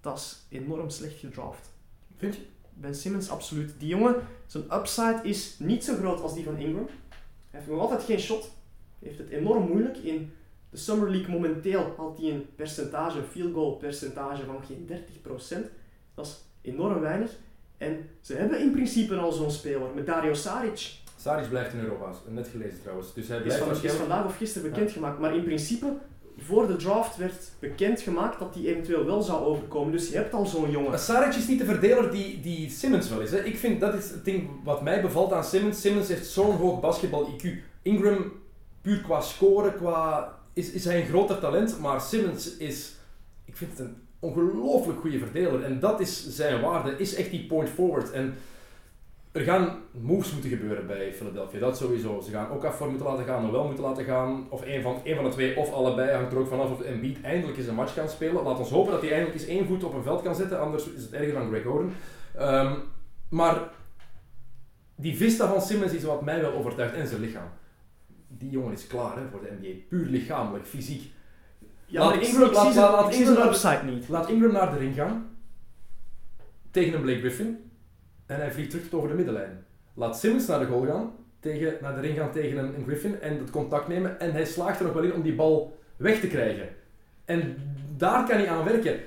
dat 0.01 0.17
is 0.17 0.45
enorm 0.49 0.89
slecht 0.89 1.19
gedraft. 1.19 1.69
vind 2.17 2.35
je? 2.35 2.41
Ben 2.73 2.95
Simmons, 2.95 3.29
absoluut. 3.29 3.73
Die 3.77 3.87
jongen, 3.87 4.15
zijn 4.45 4.63
upside 4.73 5.19
is 5.23 5.55
niet 5.59 5.83
zo 5.83 5.95
groot 5.95 6.21
als 6.21 6.33
die 6.33 6.43
van 6.43 6.57
Ingram. 6.57 6.85
Hij 7.49 7.59
heeft 7.59 7.67
nog 7.67 7.79
altijd 7.79 8.03
geen 8.03 8.19
shot. 8.19 8.41
Hij 8.99 9.07
heeft 9.07 9.17
het 9.17 9.29
enorm 9.29 9.67
moeilijk. 9.67 9.97
In 9.97 10.33
de 10.69 10.77
Summer 10.77 11.09
League 11.11 11.33
momenteel 11.33 11.93
had 11.97 12.17
hij 12.17 12.31
een 12.31 12.45
percentage, 12.55 13.17
een 13.17 13.25
field 13.25 13.53
goal 13.53 13.71
percentage 13.71 14.45
van 14.45 14.63
geen 14.67 14.89
30%. 14.89 15.57
Dat 16.13 16.25
is 16.25 16.43
enorm 16.61 16.99
weinig. 16.99 17.31
En 17.77 18.09
ze 18.21 18.33
hebben 18.33 18.59
in 18.59 18.71
principe 18.71 19.15
al 19.15 19.31
zo'n 19.31 19.51
speler 19.51 19.93
met 19.95 20.05
Dario 20.05 20.33
Saric. 20.33 20.91
Saric 21.17 21.49
blijft 21.49 21.73
in 21.73 21.79
Europa, 21.79 22.11
net 22.29 22.47
gelezen 22.47 22.81
trouwens. 22.81 23.13
Dus 23.13 23.27
hij 23.27 23.37
Is, 23.37 23.43
blijft 23.43 23.63
van, 23.63 23.83
is 23.83 23.91
vandaag 23.91 24.25
of 24.25 24.37
gisteren 24.37 24.69
bekendgemaakt. 24.71 25.19
Maar 25.19 25.35
in 25.35 25.43
principe, 25.43 25.97
voor 26.37 26.67
de 26.67 26.75
draft 26.75 27.17
werd 27.17 27.51
bekendgemaakt 27.59 28.39
dat 28.39 28.53
hij 28.53 28.63
eventueel 28.63 29.05
wel 29.05 29.21
zou 29.21 29.43
overkomen. 29.43 29.91
Dus 29.91 30.09
je 30.09 30.15
hebt 30.15 30.33
al 30.33 30.45
zo'n 30.45 30.71
jongen. 30.71 30.99
Saric 30.99 31.35
is 31.35 31.47
niet 31.47 31.59
de 31.59 31.65
verdeler 31.65 32.11
die, 32.11 32.39
die 32.39 32.69
Simmons 32.69 33.09
wel 33.09 33.21
is. 33.21 33.31
Hè. 33.31 33.43
Ik 33.43 33.57
vind 33.57 33.79
dat 33.79 33.93
is 33.93 34.09
het 34.09 34.25
ding 34.25 34.49
wat 34.63 34.81
mij 34.81 35.01
bevalt 35.01 35.33
aan 35.33 35.43
Simmons. 35.43 35.81
Simmons 35.81 36.07
heeft 36.07 36.27
zo'n 36.27 36.55
hoog 36.55 36.79
basketbal-IQ. 36.79 37.47
Ingram, 37.81 38.31
puur 38.81 39.01
qua 39.01 39.21
scoren, 39.21 39.75
qua, 39.75 40.33
is, 40.53 40.71
is 40.71 40.85
hij 40.85 40.99
een 40.99 41.07
groter 41.07 41.39
talent. 41.39 41.79
Maar 41.79 42.01
Simmons 42.01 42.57
is... 42.57 42.95
Ik 43.45 43.57
vind 43.57 43.71
het 43.71 43.79
een 43.79 43.95
ongelooflijk 44.19 44.99
goede 44.99 45.19
verdeler. 45.19 45.63
En 45.63 45.79
dat 45.79 45.99
is 45.99 46.27
zijn 46.29 46.61
waarde, 46.61 46.97
is 46.97 47.15
echt 47.15 47.31
die 47.31 47.45
point 47.45 47.69
forward. 47.69 48.11
En 48.11 48.35
er 49.33 49.41
gaan 49.41 49.79
moves 49.91 50.31
moeten 50.31 50.49
gebeuren 50.49 50.87
bij 50.87 51.13
Philadelphia, 51.13 51.59
dat 51.59 51.77
sowieso. 51.77 52.19
Ze 52.21 52.31
gaan 52.31 52.49
ook 52.49 52.65
voor 52.73 52.87
moeten 52.89 53.07
laten 53.07 53.25
gaan, 53.25 53.51
wel 53.51 53.65
moeten 53.65 53.83
laten 53.83 54.05
gaan. 54.05 54.45
Of 54.49 54.65
een 54.65 54.81
van, 54.81 55.01
een 55.03 55.15
van 55.15 55.23
de 55.23 55.29
twee, 55.29 55.57
of 55.57 55.71
allebei, 55.73 56.11
hangt 56.11 56.31
er 56.31 56.37
ook 56.37 56.47
vanaf 56.47 56.71
of 56.71 56.81
Embiid 56.81 57.21
eindelijk 57.21 57.57
eens 57.57 57.67
een 57.67 57.75
match 57.75 57.93
kan 57.95 58.09
spelen. 58.09 58.43
Laat 58.43 58.59
ons 58.59 58.69
hopen 58.69 58.91
dat 58.91 59.01
hij 59.01 59.11
eindelijk 59.11 59.39
eens 59.39 59.49
één 59.49 59.65
voet 59.67 59.83
op 59.83 59.93
een 59.93 60.03
veld 60.03 60.21
kan 60.21 60.35
zetten, 60.35 60.59
anders 60.59 60.89
is 60.93 61.01
het 61.03 61.13
erger 61.13 61.33
dan 61.33 61.47
Greg 61.49 61.65
Oden. 61.65 61.93
Ehm, 62.37 62.73
maar 63.29 63.69
die 64.95 65.17
vista 65.17 65.47
van 65.47 65.61
Simmons 65.61 65.93
is 65.93 66.03
wat 66.03 66.21
mij 66.21 66.41
wel 66.41 66.53
overtuigt, 66.53 66.93
en 66.93 67.07
zijn 67.07 67.21
lichaam. 67.21 67.47
Die 68.27 68.49
jongen 68.49 68.73
is 68.73 68.87
klaar 68.87 69.15
hè, 69.17 69.21
voor 69.31 69.41
de 69.41 69.57
NBA, 69.61 69.85
puur 69.89 70.05
lichamelijk, 70.05 70.65
fysiek. 70.65 71.11
Ja, 71.85 71.99
Laat 71.99 72.13
Ingram- 72.21 72.51
laat- 72.51 72.75
laat- 72.75 72.75
laat 73.35 73.45
upside 73.45 73.81
niet. 73.91 74.09
Laat 74.09 74.29
Ingram 74.29 74.51
naar 74.51 74.71
de 74.71 74.77
ring 74.77 74.95
gaan, 74.95 75.29
tegen 76.71 76.93
een 76.93 77.01
Blake 77.01 77.19
Griffin, 77.19 77.71
en 78.25 78.39
hij 78.39 78.51
vliegt 78.51 78.69
terug 78.69 78.83
tot 78.83 78.93
over 78.93 79.09
de 79.09 79.15
middenlijn. 79.15 79.65
Laat 79.93 80.19
Simmons 80.19 80.47
naar 80.47 80.59
de 80.59 80.65
goal 80.65 80.85
gaan, 80.85 81.11
tegen, 81.39 81.77
naar 81.81 81.95
de 81.95 82.01
ring 82.01 82.17
gaan 82.17 82.31
tegen 82.31 82.57
een, 82.57 82.75
een 82.75 82.83
Griffin 82.83 83.21
en 83.21 83.37
het 83.37 83.49
contact 83.49 83.87
nemen. 83.87 84.19
En 84.19 84.31
hij 84.31 84.45
slaagt 84.45 84.79
er 84.79 84.85
nog 84.85 84.93
wel 84.93 85.03
in 85.03 85.13
om 85.13 85.21
die 85.21 85.35
bal 85.35 85.79
weg 85.97 86.19
te 86.19 86.27
krijgen. 86.27 86.69
En 87.25 87.55
daar 87.97 88.27
kan 88.27 88.37
hij 88.37 88.49
aan 88.49 88.65
werken. 88.65 88.99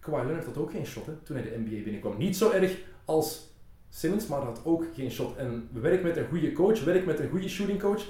Kawhi 0.00 0.26
Leonard 0.26 0.46
had 0.46 0.58
ook 0.58 0.70
geen 0.70 0.86
shot 0.86 1.06
hè, 1.06 1.12
toen 1.22 1.36
hij 1.36 1.44
de 1.44 1.58
NBA 1.58 1.82
binnenkwam. 1.82 2.18
Niet 2.18 2.36
zo 2.36 2.50
erg 2.50 2.76
als 3.04 3.50
Simmons, 3.88 4.26
maar 4.26 4.40
had 4.40 4.60
ook 4.64 4.84
geen 4.94 5.10
shot. 5.10 5.36
En 5.36 5.68
we 5.72 5.80
werken 5.80 6.06
met 6.06 6.16
een 6.16 6.28
goede 6.28 6.52
coach, 6.52 6.84
werk 6.84 7.06
met 7.06 7.18
een 7.20 7.28
goede 7.28 7.48
shooting 7.48 7.80
coach. 7.80 8.02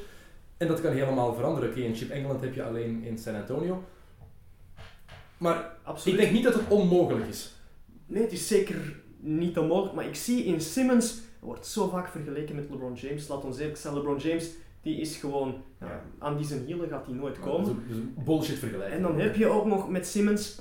En 0.57 0.69
dat 0.69 0.81
kan 0.81 0.93
helemaal 0.93 1.35
veranderen. 1.35 1.71
Oké, 1.71 1.81
in 1.81 1.95
Chip 1.95 2.11
Engeland 2.11 2.41
heb 2.41 2.55
je 2.55 2.63
alleen 2.63 3.03
in 3.05 3.19
San 3.19 3.35
Antonio. 3.35 3.85
Maar 5.39 5.77
Absoluut. 5.83 6.19
ik 6.19 6.25
denk 6.25 6.35
niet 6.35 6.45
dat 6.45 6.55
het 6.55 6.69
onmogelijk 6.69 7.27
is. 7.27 7.55
Nee, 8.07 8.23
het 8.23 8.33
is 8.33 8.49
zeker 8.49 9.00
niet 9.21 9.59
onmogelijk. 9.59 9.95
Maar 9.95 10.07
ik 10.07 10.15
zie 10.15 10.45
in 10.45 10.61
Simmons, 10.61 11.19
wordt 11.41 11.67
zo 11.67 11.89
vaak 11.89 12.09
vergeleken 12.09 12.55
met 12.55 12.71
LeBron 12.71 12.95
James. 12.95 13.29
Laat 13.29 13.45
ons 13.45 13.59
eerlijk 13.59 13.79
zijn, 13.79 13.95
LeBron 13.95 14.19
James 14.19 14.51
die 14.83 15.01
is 15.01 15.17
gewoon, 15.17 15.55
ja, 15.81 15.87
Ja. 15.87 16.03
aan 16.19 16.37
die 16.37 16.47
zijn 16.47 16.65
hielen 16.65 16.89
gaat 16.89 17.07
hij 17.07 17.15
nooit 17.15 17.39
komen. 17.41 17.71
een- 17.71 17.77
dat 17.89 17.97
is 17.97 18.03
een 18.03 18.15
bullshit 18.25 18.59
vergelijking. 18.59 18.97
En 18.97 19.03
dan 19.03 19.19
heb 19.21 19.37
je 19.37 19.47
ook 19.47 19.67
nog 19.67 19.89
met 19.89 20.07
Simmons 20.07 20.61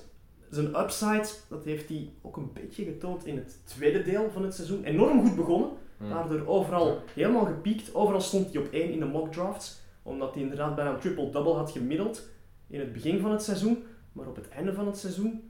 zijn 0.49 0.80
upside, 0.80 1.28
dat 1.49 1.66
heeft 1.66 1.89
hij 1.89 2.10
ook 2.22 2.38
een 2.38 2.49
beetje 2.53 2.84
getoond 2.84 3.26
in 3.26 3.36
het 3.36 3.57
tweede 3.64 4.01
deel 4.03 4.30
van 4.34 4.43
het 4.43 4.53
seizoen. 4.53 4.84
Enorm 4.84 5.22
goed 5.28 5.36
begonnen, 5.36 5.70
Hmm. 5.97 6.10
daardoor 6.10 6.47
overal 6.47 7.01
helemaal 7.14 7.45
gepiekt. 7.45 7.95
Overal 7.95 8.22
stond 8.22 8.53
hij 8.53 8.62
op 8.62 8.68
één 8.72 8.91
in 8.91 8.99
de 8.99 9.05
mock 9.05 9.32
drafts, 9.32 9.80
omdat 10.03 10.34
hij 10.34 10.43
inderdaad 10.43 10.76
bijna 10.76 10.93
een 10.93 10.99
triple-double 10.99 11.53
had 11.53 11.72
gemiddeld 11.72 12.28
in 12.68 12.80
het 12.80 12.93
begin 12.93 13.20
van 13.20 13.32
het 13.32 13.43
seizoen. 13.43 13.84
Maar 14.12 14.28
op 14.28 14.36
het 14.36 14.49
einde 14.49 14.74
van 14.74 14.86
het 14.88 14.97
seizoen 14.97 15.49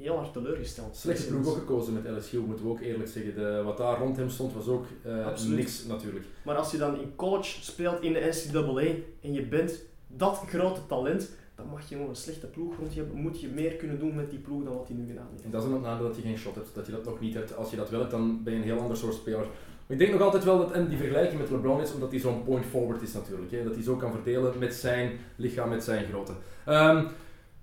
heel 0.00 0.16
hard 0.16 0.32
teleurgesteld. 0.32 0.96
Slechte 0.96 1.26
ploeg 1.26 1.48
ook 1.48 1.56
gekozen 1.56 1.92
met 1.92 2.18
LSU, 2.18 2.38
moeten 2.38 2.64
we 2.64 2.70
ook 2.70 2.80
eerlijk 2.80 3.08
zeggen. 3.08 3.34
De, 3.34 3.62
wat 3.64 3.76
daar 3.76 3.98
rond 3.98 4.16
hem 4.16 4.30
stond 4.30 4.52
was 4.52 4.68
ook 4.68 4.86
eh, 5.02 5.38
niks 5.46 5.84
natuurlijk. 5.84 6.24
Maar 6.42 6.56
als 6.56 6.70
je 6.70 6.78
dan 6.78 7.00
in 7.00 7.14
college 7.16 7.62
speelt 7.62 8.02
in 8.02 8.12
de 8.12 8.30
NCAA 8.32 8.80
en 9.20 9.32
je 9.32 9.42
bent 9.42 9.82
dat 10.06 10.42
grote 10.46 10.86
talent, 10.86 11.30
dan 11.54 11.66
mag 11.66 11.88
je 11.88 11.94
gewoon 11.94 12.08
een 12.08 12.16
slechte 12.16 12.46
ploeg 12.46 12.76
rond 12.78 12.94
je 12.94 13.00
hebben. 13.00 13.20
Moet 13.20 13.40
je 13.40 13.48
meer 13.48 13.72
kunnen 13.72 13.98
doen 13.98 14.14
met 14.14 14.30
die 14.30 14.38
ploeg 14.38 14.64
dan 14.64 14.76
wat 14.76 14.88
hij 14.88 14.96
nu 14.96 15.06
gedaan 15.06 15.28
heeft. 15.30 15.44
En 15.44 15.50
dat 15.50 15.64
is 15.64 15.70
een 15.70 15.80
nadeel 15.80 16.06
dat 16.06 16.16
je 16.16 16.22
geen 16.22 16.38
shot 16.38 16.54
hebt, 16.54 16.74
dat 16.74 16.86
je 16.86 16.92
dat 16.92 17.04
nog 17.04 17.20
niet 17.20 17.34
hebt. 17.34 17.56
Als 17.56 17.70
je 17.70 17.76
dat 17.76 17.90
wel 17.90 18.00
hebt, 18.00 18.12
dan 18.12 18.42
ben 18.44 18.52
je 18.52 18.58
een 18.58 18.64
heel 18.64 18.80
ander 18.80 18.96
soort 18.96 19.14
speler. 19.14 19.46
Maar 19.86 19.96
ik 19.96 19.98
denk 19.98 20.12
nog 20.12 20.20
altijd 20.20 20.44
wel 20.44 20.58
dat 20.58 20.72
en 20.72 20.88
die 20.88 20.98
vergelijking 20.98 21.40
met 21.40 21.50
LeBron 21.50 21.80
is, 21.80 21.92
omdat 21.92 22.10
hij 22.10 22.20
zo'n 22.20 22.44
point 22.44 22.64
forward 22.64 23.02
is 23.02 23.12
natuurlijk. 23.12 23.50
Hè? 23.50 23.64
Dat 23.64 23.74
hij 23.74 23.82
zo 23.82 23.96
kan 23.96 24.12
verdelen 24.12 24.58
met 24.58 24.74
zijn 24.74 25.18
lichaam, 25.36 25.68
met 25.68 25.84
zijn 25.84 26.06
grootte. 26.06 26.32
Ehm, 26.64 27.04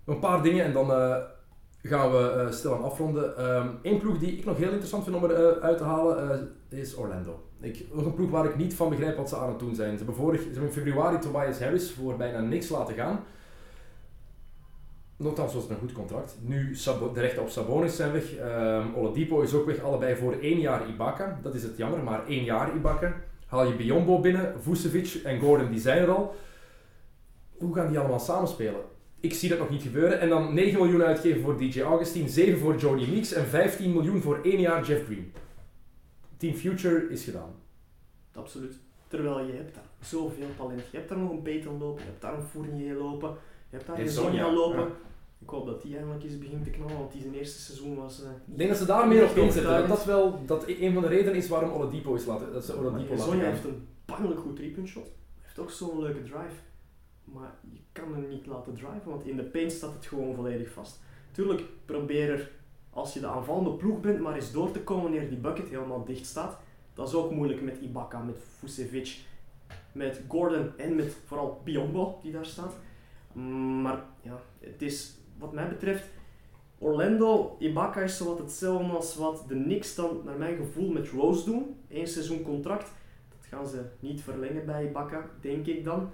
een 0.05 0.19
paar 0.19 0.43
dingen 0.43 0.65
en 0.65 0.73
dan 0.73 0.91
eh, 0.91 1.17
gaan 1.87 2.11
we 2.11 2.29
eh 2.29 2.51
stilaan 2.51 2.83
afronden. 2.83 3.33
Eén 3.81 3.99
ploeg 3.99 4.17
die 4.17 4.37
ik 4.37 4.45
nog 4.45 4.57
heel 4.57 4.69
interessant 4.69 5.03
vind 5.03 5.15
om 5.15 5.23
eruit 5.23 5.61
uit 5.61 5.77
te 5.77 5.83
halen 5.83 6.49
eh, 6.69 6.79
is 6.79 6.95
Orlando. 6.95 7.43
Ik, 7.61 7.85
een 7.95 8.13
ploeg 8.13 8.29
waar 8.29 8.45
ik 8.45 8.55
niet 8.55 8.75
van 8.75 8.89
begrijp 8.89 9.17
wat 9.17 9.29
ze 9.29 9.37
aan 9.37 9.49
het 9.49 9.59
doen 9.59 9.75
zijn. 9.75 9.97
Ze 9.97 10.03
hebben, 10.03 10.37
ze 10.39 10.43
hebben 10.43 10.63
in 10.63 10.71
februari 10.71 11.19
Tobias 11.19 11.59
Harris 11.59 11.91
voor 11.91 12.15
bijna 12.17 12.39
niks 12.39 12.69
laten 12.69 12.95
gaan. 12.95 13.19
Nochtans 15.17 15.53
was 15.53 15.63
het 15.63 15.71
een 15.71 15.77
goed 15.77 15.91
contract. 15.91 16.37
Nu 16.41 16.75
Sabo- 16.75 17.13
de 17.13 17.19
rechten 17.19 17.41
op 17.41 17.49
Sabonis 17.49 17.95
zijn 17.95 18.11
weg. 18.11 18.35
Ehm 18.35 18.87
Oladipo 18.95 19.41
is 19.41 19.53
ook 19.53 19.65
weg, 19.65 19.81
allebei 19.81 20.15
voor 20.15 20.33
één 20.41 20.59
jaar 20.59 20.89
Ibaka. 20.89 21.39
Dat 21.41 21.55
is 21.55 21.63
het 21.63 21.77
jammer, 21.77 22.03
maar 22.03 22.27
één 22.27 22.43
jaar 22.43 22.75
Ibaka. 22.75 23.13
Haal 23.47 23.65
je 23.65 23.75
Biombo 23.75 24.19
binnen, 24.19 24.53
Vucevic 24.61 25.21
en 25.23 25.39
Gordon, 25.39 25.71
die 25.71 25.79
zijn 25.79 26.01
er 26.01 26.09
al. 26.09 26.35
Hoe 27.57 27.75
gaan 27.75 27.87
die 27.87 27.99
allemaal 27.99 28.19
samenspelen? 28.19 28.81
Ik 29.19 29.33
zie 29.33 29.49
dat 29.49 29.59
nog 29.59 29.69
niet 29.69 29.81
gebeuren. 29.81 30.19
En 30.19 30.29
dan 30.29 30.53
9 30.53 30.79
miljoen 30.81 31.03
uitgeven 31.03 31.41
voor 31.41 31.57
DJ 31.57 31.81
Augustine, 31.81 32.29
7 32.29 32.59
voor 32.59 32.75
Jody 32.75 33.09
Meeks 33.09 33.33
en 33.33 33.45
15 33.45 33.91
miljoen 33.93 34.21
voor 34.21 34.39
één 34.43 34.59
jaar 34.59 34.85
Jeff 34.85 35.05
Green. 35.05 35.31
Team 36.37 36.53
Future 36.55 37.09
is 37.09 37.23
gedaan. 37.23 37.53
Absoluut. 38.33 38.75
Terwijl 39.07 39.45
je 39.45 39.53
hebt 39.53 39.75
daar 39.75 39.83
zoveel 40.01 40.47
talent. 40.57 40.81
Je 40.91 40.97
hebt 40.97 41.09
daar 41.09 41.17
nog 41.17 41.29
een 41.31 41.41
Peyton 41.41 41.77
lopen, 41.79 42.03
je 42.03 42.09
hebt 42.09 42.21
daar 42.21 42.33
een 42.33 42.43
Fournier 42.51 42.93
lopen, 42.95 43.29
je 43.69 43.75
hebt 43.75 43.87
daar 43.87 43.95
En 43.95 44.01
een 44.01 44.09
Sonja, 44.11 44.53
lopen. 44.53 44.79
ja. 44.79 44.87
Ik 45.39 45.49
hoop 45.49 45.65
dat 45.65 45.81
die 45.81 45.95
eindelijk 45.97 46.23
eens 46.23 46.37
begint 46.37 46.63
te 46.63 46.69
knallen, 46.69 46.97
want 46.97 47.11
die 47.11 47.21
zijn 47.21 47.33
eerste 47.33 47.59
seizoen 47.61 47.95
was... 47.95 48.23
eh, 48.23 48.29
Ik 48.47 48.57
denk 48.57 48.69
dat 48.69 48.77
ze 48.79 48.85
daar 48.85 49.07
meer 49.07 49.23
op 49.29 49.35
inzetten. 49.35 49.71
Dat 49.77 49.87
dat 49.87 50.05
wel 50.05 50.45
dat 50.45 50.63
een 50.67 50.93
van 50.93 51.01
de 51.01 51.07
redenen 51.07 51.35
is 51.35 51.47
waarom 51.47 51.69
Oladipo 51.71 52.13
is 52.15 52.25
laten, 52.25 52.53
dat 52.53 52.65
ze 52.65 52.77
Oladipo 52.77 53.11
laten 53.15 53.25
Sonja 53.31 53.45
heeft 53.45 53.63
een 53.63 53.87
bangelijk 54.05 54.39
goed 54.39 54.55
driepuntshot. 54.55 55.03
Hij 55.03 55.41
heeft 55.43 55.59
ook 55.59 55.71
zo'n 55.71 55.99
leuke 56.01 56.23
drive. 56.23 56.55
Maar 57.25 57.55
je 57.71 57.79
kan 57.91 58.13
hem 58.13 58.27
niet 58.27 58.45
laten 58.45 58.73
driven, 58.73 59.01
want 59.09 59.25
in 59.25 59.35
de 59.35 59.43
paint 59.43 59.71
staat 59.71 59.93
het 59.93 60.05
gewoon 60.05 60.35
volledig 60.35 60.71
vast. 60.71 60.99
Tuurlijk, 61.31 61.63
probeer 61.85 62.29
er, 62.29 62.51
als 62.89 63.13
je 63.13 63.19
de 63.19 63.27
aanvallende 63.27 63.73
ploeg 63.73 63.99
bent, 63.99 64.19
maar 64.19 64.35
eens 64.35 64.51
door 64.51 64.71
te 64.71 64.81
komen 64.81 65.03
wanneer 65.03 65.29
die 65.29 65.37
bucket 65.37 65.69
helemaal 65.69 66.05
dicht 66.05 66.25
staat. 66.25 66.57
Dat 66.93 67.07
is 67.07 67.13
ook 67.13 67.31
moeilijk 67.31 67.61
met 67.61 67.77
Ibaka, 67.81 68.19
met 68.19 68.37
Vucevic, 68.59 69.19
met 69.91 70.21
Gordon 70.27 70.77
en 70.77 70.95
met 70.95 71.17
vooral 71.25 71.61
Biombo 71.63 72.19
die 72.21 72.31
daar 72.31 72.45
staat. 72.45 72.73
Mm, 73.31 73.81
Maar 73.81 74.03
ja, 74.21 74.39
het 74.59 74.81
is 74.81 75.17
wat 75.37 75.53
mij 75.53 75.67
betreft, 75.67 76.03
Orlando, 76.77 77.55
Ibaka 77.59 78.01
is 78.01 78.17
zowat 78.17 78.37
hetzelfde 78.37 78.93
als 78.93 79.15
wat 79.15 79.43
de 79.47 79.53
Knicks 79.63 79.95
dan 79.95 80.21
naar 80.23 80.37
mijn 80.37 80.55
gevoel 80.57 80.91
met 80.91 81.07
Rose 81.07 81.45
doen. 81.45 81.75
Eén 81.89 82.07
seizoen 82.07 82.41
contract. 82.41 82.91
Dat 83.29 83.47
gaan 83.49 83.67
ze 83.67 83.81
niet 83.99 84.21
verlengen 84.21 84.65
bij 84.65 84.85
Ibaka, 84.87 85.29
denk 85.41 85.65
ik 85.65 85.83
dan. 85.83 86.09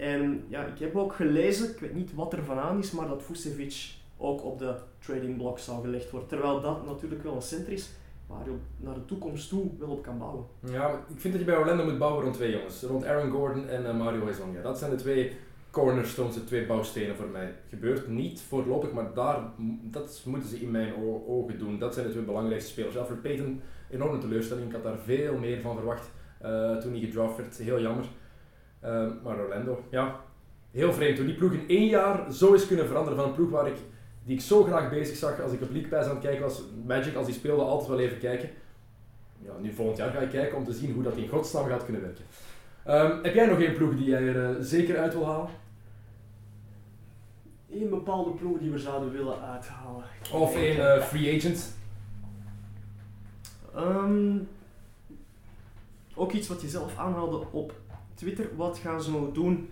En 0.00 0.44
ja, 0.48 0.64
ik 0.64 0.78
heb 0.78 0.96
ook 0.96 1.12
gelezen, 1.12 1.70
ik 1.70 1.78
weet 1.78 1.94
niet 1.94 2.14
wat 2.14 2.32
er 2.32 2.44
van 2.44 2.58
aan 2.58 2.78
is, 2.78 2.90
maar 2.90 3.08
dat 3.08 3.22
Vucevic 3.22 3.94
ook 4.16 4.44
op 4.44 4.58
de 4.58 4.74
trading 4.98 5.36
block 5.36 5.58
zou 5.58 5.82
gelegd 5.82 6.10
worden. 6.10 6.28
Terwijl 6.28 6.60
dat 6.60 6.86
natuurlijk 6.86 7.22
wel 7.22 7.34
een 7.34 7.42
center 7.42 7.72
is 7.72 7.90
waar 8.26 8.44
je 8.44 8.54
naar 8.76 8.94
de 8.94 9.04
toekomst 9.04 9.48
toe 9.48 9.70
wel 9.78 9.88
op 9.88 10.02
kan 10.02 10.18
bouwen. 10.18 10.44
Ja, 10.60 10.90
ik 11.08 11.20
vind 11.20 11.32
dat 11.32 11.42
je 11.42 11.50
bij 11.50 11.56
Orlando 11.56 11.84
moet 11.84 11.98
bouwen 11.98 12.22
rond 12.22 12.34
twee 12.34 12.50
jongens. 12.50 12.82
Rond 12.82 13.04
Aaron 13.04 13.30
Gordon 13.30 13.68
en 13.68 13.86
eh, 13.86 13.96
Mario 13.98 14.26
Hezonja. 14.26 14.62
Dat 14.62 14.78
zijn 14.78 14.90
de 14.90 14.96
twee 14.96 15.32
cornerstones, 15.70 16.34
de 16.34 16.44
twee 16.44 16.66
bouwstenen 16.66 17.16
voor 17.16 17.28
mij. 17.28 17.54
Gebeurt 17.68 18.08
niet 18.08 18.40
voorlopig, 18.40 18.92
maar 18.92 19.14
daar, 19.14 19.42
dat 19.82 20.22
moeten 20.24 20.48
ze 20.48 20.60
in 20.60 20.70
mijn 20.70 20.92
ogen 21.26 21.58
doen. 21.58 21.78
Dat 21.78 21.94
zijn 21.94 22.06
de 22.06 22.12
twee 22.12 22.24
belangrijkste 22.24 22.70
spelers. 22.70 22.96
Alfred 22.96 23.22
Payton, 23.22 23.60
enorme 23.90 24.18
teleurstelling. 24.18 24.66
Ik 24.66 24.72
had 24.72 24.82
daar 24.82 24.98
veel 24.98 25.38
meer 25.38 25.60
van 25.60 25.76
verwacht 25.76 26.10
eh, 26.40 26.76
toen 26.76 26.92
hij 26.92 27.00
gedraft 27.00 27.36
werd. 27.36 27.56
Heel 27.56 27.80
jammer. 27.80 28.04
Eh, 28.80 29.06
maar 29.24 29.38
Orlando, 29.38 29.84
ja, 29.90 30.20
heel 30.70 30.92
vreemd. 30.92 31.16
Hoe 31.16 31.26
die 31.26 31.36
ploeg 31.36 31.52
in 31.52 31.68
één 31.68 31.86
jaar 31.86 32.32
zo 32.32 32.52
is 32.52 32.66
kunnen 32.66 32.86
veranderen 32.86 33.18
van 33.18 33.28
een 33.28 33.34
ploeg 33.34 33.50
waar 33.50 33.66
ik, 33.66 33.76
die 34.24 34.34
ik 34.34 34.40
zo 34.40 34.64
graag 34.64 34.90
bezig 34.90 35.16
zag 35.16 35.40
als 35.40 35.52
ik 35.52 35.62
op 35.62 35.70
League 35.70 35.90
Pass 35.90 36.08
aan 36.08 36.14
het 36.14 36.24
kijken 36.24 36.42
was. 36.42 36.62
Magic, 36.86 37.14
als 37.14 37.26
die 37.26 37.34
speelde, 37.34 37.62
altijd 37.62 37.88
wel 37.88 37.98
even 37.98 38.18
kijken. 38.18 38.50
Ja, 39.42 39.52
nu 39.60 39.72
volgend 39.72 39.96
jaar 39.96 40.10
ga 40.10 40.18
ik 40.18 40.30
kijken 40.30 40.56
om 40.56 40.64
te 40.64 40.72
zien 40.72 40.92
hoe 40.92 41.02
dat 41.02 41.16
in 41.16 41.28
godsnaam 41.28 41.68
gaat 41.68 41.84
kunnen 41.84 42.02
werken. 42.02 42.24
Ehm, 42.84 43.22
heb 43.22 43.34
jij 43.34 43.46
nog 43.46 43.60
één 43.60 43.74
ploeg 43.74 43.96
die 43.96 44.06
jij 44.06 44.28
er 44.28 44.44
eh, 44.44 44.56
zeker 44.60 44.98
uit 44.98 45.12
wil 45.12 45.26
halen? 45.26 45.50
Eén 47.72 47.88
bepaalde 47.88 48.30
ploeg 48.30 48.58
die 48.58 48.70
we 48.70 48.78
zouden 48.78 49.12
willen 49.12 49.40
uithalen. 49.40 50.04
Of 50.32 50.56
één 50.56 50.94
eh, 50.94 51.02
free 51.02 51.36
agent? 51.36 51.76
Ehm, 53.74 54.36
ook 56.14 56.32
iets 56.32 56.48
wat 56.48 56.60
je 56.60 56.68
zelf 56.68 56.98
aanhaalde 56.98 57.42
op 57.50 57.72
Twitter. 58.20 58.56
Wat 58.56 58.78
gaan 58.78 59.02
ze 59.02 59.10
nou 59.10 59.32
doen 59.32 59.70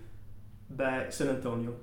bij 0.67 1.07
San 1.11 1.29
Antonio? 1.29 1.75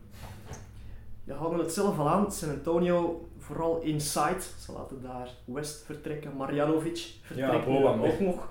Je 1.23 1.33
haalde 1.33 1.57
het 1.57 1.71
zelf 1.71 1.99
al 1.99 2.09
aan. 2.09 2.31
San 2.31 2.49
Antonio, 2.49 3.27
vooral 3.37 3.81
inside. 3.81 4.41
Ze 4.59 4.71
laten 4.71 5.01
daar 5.01 5.29
West 5.45 5.83
vertrekken. 5.85 6.35
Marjanovic 6.35 7.13
vertrekt 7.21 7.65
Boban 7.65 8.05
ook 8.05 8.19
nog. 8.19 8.47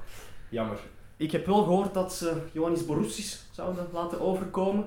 Jammer. 0.49 0.79
Ik 1.17 1.31
heb 1.31 1.47
wel 1.47 1.63
gehoord 1.63 1.95
dat 1.95 2.13
ze 2.13 2.43
Ioannis 2.53 2.87
Borussis 2.87 3.47
zouden 3.51 3.87
laten 3.93 4.21
overkomen. 4.21 4.85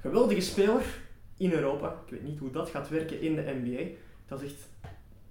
Geweldige 0.00 0.40
speler 0.40 0.82
in 1.36 1.52
Europa. 1.52 1.96
Ik 2.06 2.10
weet 2.10 2.22
niet 2.22 2.38
hoe 2.38 2.50
dat 2.50 2.68
gaat 2.68 2.88
werken 2.88 3.20
in 3.20 3.34
de 3.34 3.60
NBA. 3.62 3.82
Dat 4.28 4.42
is 4.42 4.50
echt... 4.50 4.68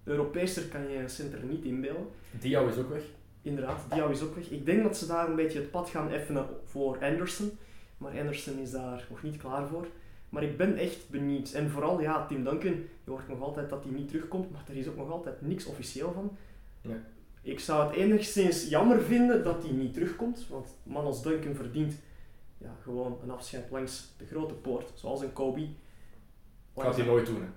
Europeeser 0.03 0.64
kan 0.64 0.90
je 0.90 0.98
een 0.98 1.10
center 1.10 1.44
niet 1.44 1.64
inbeelden. 1.64 2.07
Diao 2.32 2.68
is 2.68 2.78
ook 2.78 2.90
weg. 2.90 3.03
Inderdaad, 3.45 3.81
Diaw 3.89 4.11
is 4.11 4.22
ook 4.22 4.35
weg. 4.35 4.49
Ik 4.49 4.65
denk 4.65 4.84
dat 4.84 4.97
ze 4.97 5.07
daar 5.07 5.30
een 5.30 5.35
beetje 5.35 5.59
het 5.59 5.72
pad 5.72 5.89
gaan 5.89 6.11
effenen 6.11 6.45
voor 6.63 6.97
Anderson. 7.01 7.57
Maar 7.97 8.19
Anderson 8.19 8.59
is 8.59 8.72
daar 8.72 9.07
nog 9.09 9.23
niet 9.23 9.38
klaar 9.38 9.67
voor. 9.67 9.88
Maar 10.30 10.43
ik 10.43 10.57
ben 10.57 10.77
echt 10.77 11.09
benieuwd. 11.09 11.51
En 11.51 11.69
vooral, 11.69 12.01
ja, 12.01 12.26
Tim 12.26 12.43
Duncan, 12.43 12.73
je 13.03 13.11
hoort 13.11 13.27
nog 13.27 13.41
altijd 13.41 13.69
dat 13.69 13.84
hij 13.84 13.93
niet 13.93 14.07
terugkomt, 14.07 14.51
maar 14.51 14.63
er 14.67 14.76
is 14.76 14.88
ook 14.88 14.95
nog 14.95 15.11
altijd 15.11 15.41
niks 15.41 15.65
officieel 15.65 16.11
van. 16.13 16.38
Nee. 16.81 16.97
Ik 17.41 17.59
zou 17.59 17.88
het 17.88 17.95
enigszins 17.95 18.69
jammer 18.69 19.01
vinden 19.01 19.43
dat 19.43 19.63
hij 19.63 19.72
niet 19.72 19.93
terugkomt, 19.93 20.47
want 20.49 20.76
man 20.84 21.05
als 21.05 21.23
Duncan 21.23 21.55
verdient 21.55 21.93
ja, 22.57 22.76
gewoon 22.81 23.17
een 23.23 23.31
afscheid 23.31 23.72
langs 23.72 24.13
de 24.17 24.26
grote 24.26 24.53
poort, 24.53 24.91
zoals 24.93 25.22
een 25.22 25.34
Kobe. 25.34 25.67
Gaat 26.77 26.95
hij 26.95 27.05
nooit 27.05 27.26
doen, 27.26 27.41
hè? 27.41 27.47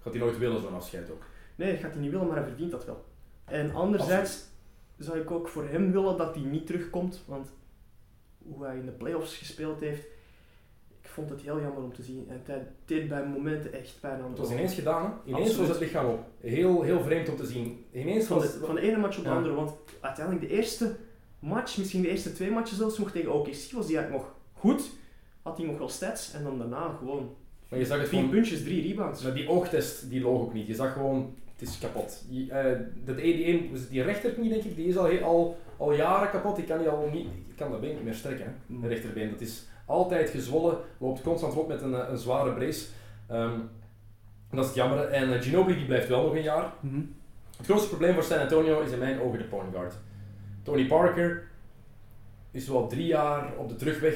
Gaat 0.00 0.12
hij 0.12 0.22
nooit 0.22 0.38
willen, 0.38 0.60
zo'n 0.60 0.74
afscheid 0.74 1.10
ook. 1.10 1.22
Nee, 1.54 1.72
dat 1.72 1.80
gaat 1.80 1.92
hij 1.92 2.00
niet 2.00 2.10
willen, 2.10 2.26
maar 2.26 2.36
hij 2.36 2.46
verdient 2.46 2.70
dat 2.70 2.84
wel. 2.84 3.04
En 3.44 3.74
anderzijds 3.74 4.52
zou 4.98 5.18
ik 5.18 5.30
ook 5.30 5.48
voor 5.48 5.64
hem 5.68 5.92
willen 5.92 6.16
dat 6.16 6.34
hij 6.34 6.44
niet 6.44 6.66
terugkomt, 6.66 7.22
want 7.26 7.48
hoe 8.38 8.64
hij 8.64 8.76
in 8.76 8.84
de 8.86 8.92
playoffs 8.92 9.36
gespeeld 9.36 9.80
heeft, 9.80 10.04
ik 11.00 11.08
vond 11.10 11.30
het 11.30 11.40
heel 11.40 11.60
jammer 11.60 11.82
om 11.82 11.92
te 11.92 12.02
zien. 12.02 12.26
En 12.28 12.40
het 12.44 12.62
deed 12.84 13.08
bij 13.08 13.26
momenten 13.26 13.72
echt 13.72 13.96
pijn 14.00 14.20
aan 14.22 14.28
Het 14.30 14.38
was 14.38 14.50
ineens 14.50 14.74
gedaan, 14.74 15.04
hè? 15.04 15.30
Ineens 15.30 15.44
Absoluut. 15.48 15.68
was 15.68 15.76
het 15.78 15.86
lichaam 15.86 16.06
op. 16.10 16.20
Heel, 16.40 16.82
heel 16.82 17.00
vreemd 17.02 17.28
om 17.28 17.36
te 17.36 17.46
zien. 17.46 17.84
Ineens 17.92 18.26
Van 18.26 18.36
was 18.38 18.52
de, 18.52 18.58
van 18.58 18.74
de 18.74 18.80
ene 18.80 18.96
match 18.96 19.18
op 19.18 19.24
de 19.24 19.30
Ja. 19.30 19.36
andere, 19.36 19.54
want 19.54 19.72
uiteindelijk 20.00 20.48
de 20.48 20.54
eerste 20.54 20.96
match, 21.38 21.78
misschien 21.78 22.02
de 22.02 22.08
eerste 22.08 22.32
twee 22.32 22.50
matches 22.50 22.78
zelfs, 22.78 22.98
nog 22.98 23.10
tegen 23.10 23.32
OKC 23.32 23.48
was 23.72 23.86
die 23.86 23.96
eigenlijk 23.96 24.10
nog 24.10 24.34
goed. 24.52 24.90
Had 25.42 25.56
hij 25.56 25.66
nog 25.66 25.78
wel 25.78 25.88
stats 25.88 26.32
en 26.32 26.42
dan 26.44 26.58
daarna 26.58 26.96
gewoon 26.98 27.34
Maar 27.68 27.78
je 27.78 27.84
zag 27.84 27.98
het 27.98 28.08
vier 28.08 28.28
puntjes, 28.28 28.62
drie 28.62 28.88
rebounds. 28.88 29.22
Maar 29.22 29.34
die 29.34 29.48
oogtest, 29.48 30.10
die 30.10 30.20
loog 30.20 30.40
ook 30.40 30.52
niet. 30.52 30.66
Je 30.66 30.74
zag 30.74 30.92
gewoon, 30.92 31.34
het 31.58 31.68
is 31.68 31.78
kapot. 31.78 32.24
Eh, 32.48 32.64
dat, 33.04 33.16
die, 33.16 33.36
die, 33.36 33.70
dus 33.72 33.88
die 33.88 34.02
rechterknie, 34.02 34.48
denk 34.48 34.62
ik, 34.62 34.76
die 34.76 34.86
is 34.86 34.96
al, 34.96 35.04
heel, 35.04 35.22
al, 35.22 35.58
al 35.76 35.92
jaren 35.92 36.30
kapot. 36.30 36.56
Die 36.56 36.64
kan, 36.64 36.78
die 36.78 36.88
al 36.88 37.08
niet, 37.12 37.28
die 37.46 37.54
kan 37.56 37.70
dat 37.70 37.80
been 37.80 37.94
niet 37.94 38.04
meer 38.04 38.14
strekken, 38.14 38.44
hè? 38.44 38.52
Mm. 38.66 38.80
de 38.80 38.88
rechterbeen. 38.88 39.30
Dat 39.30 39.40
is 39.40 39.66
altijd 39.86 40.30
gezwollen, 40.30 40.78
loopt 40.98 41.22
constant 41.22 41.54
rond 41.54 41.68
met 41.68 41.82
een, 41.82 41.94
eh, 41.94 42.08
een 42.08 42.18
zware 42.18 42.52
brace. 42.52 42.86
Ehm, 43.26 43.58
dat 44.50 44.60
is 44.60 44.66
het 44.66 44.74
jammer. 44.74 45.08
En 45.08 45.34
eh, 45.34 45.42
Ginobili 45.42 45.76
die 45.76 45.86
blijft 45.86 46.08
wel 46.08 46.22
nog 46.22 46.34
een 46.34 46.42
jaar. 46.42 46.72
Mhm. 46.80 47.00
Het 47.56 47.66
grootste 47.66 47.88
probleem 47.88 48.14
voor 48.14 48.22
San 48.22 48.38
Antonio 48.38 48.80
is 48.80 48.90
in 48.90 48.98
mijn 48.98 49.20
ogen 49.20 49.38
de 49.38 49.44
point 49.44 49.74
guard. 49.74 49.94
Tony 50.62 50.86
Parker 50.86 51.48
is 52.50 52.68
wel 52.68 52.86
drie 52.86 53.06
jaar 53.06 53.52
op 53.56 53.68
de 53.68 53.76
terugweg, 53.76 54.14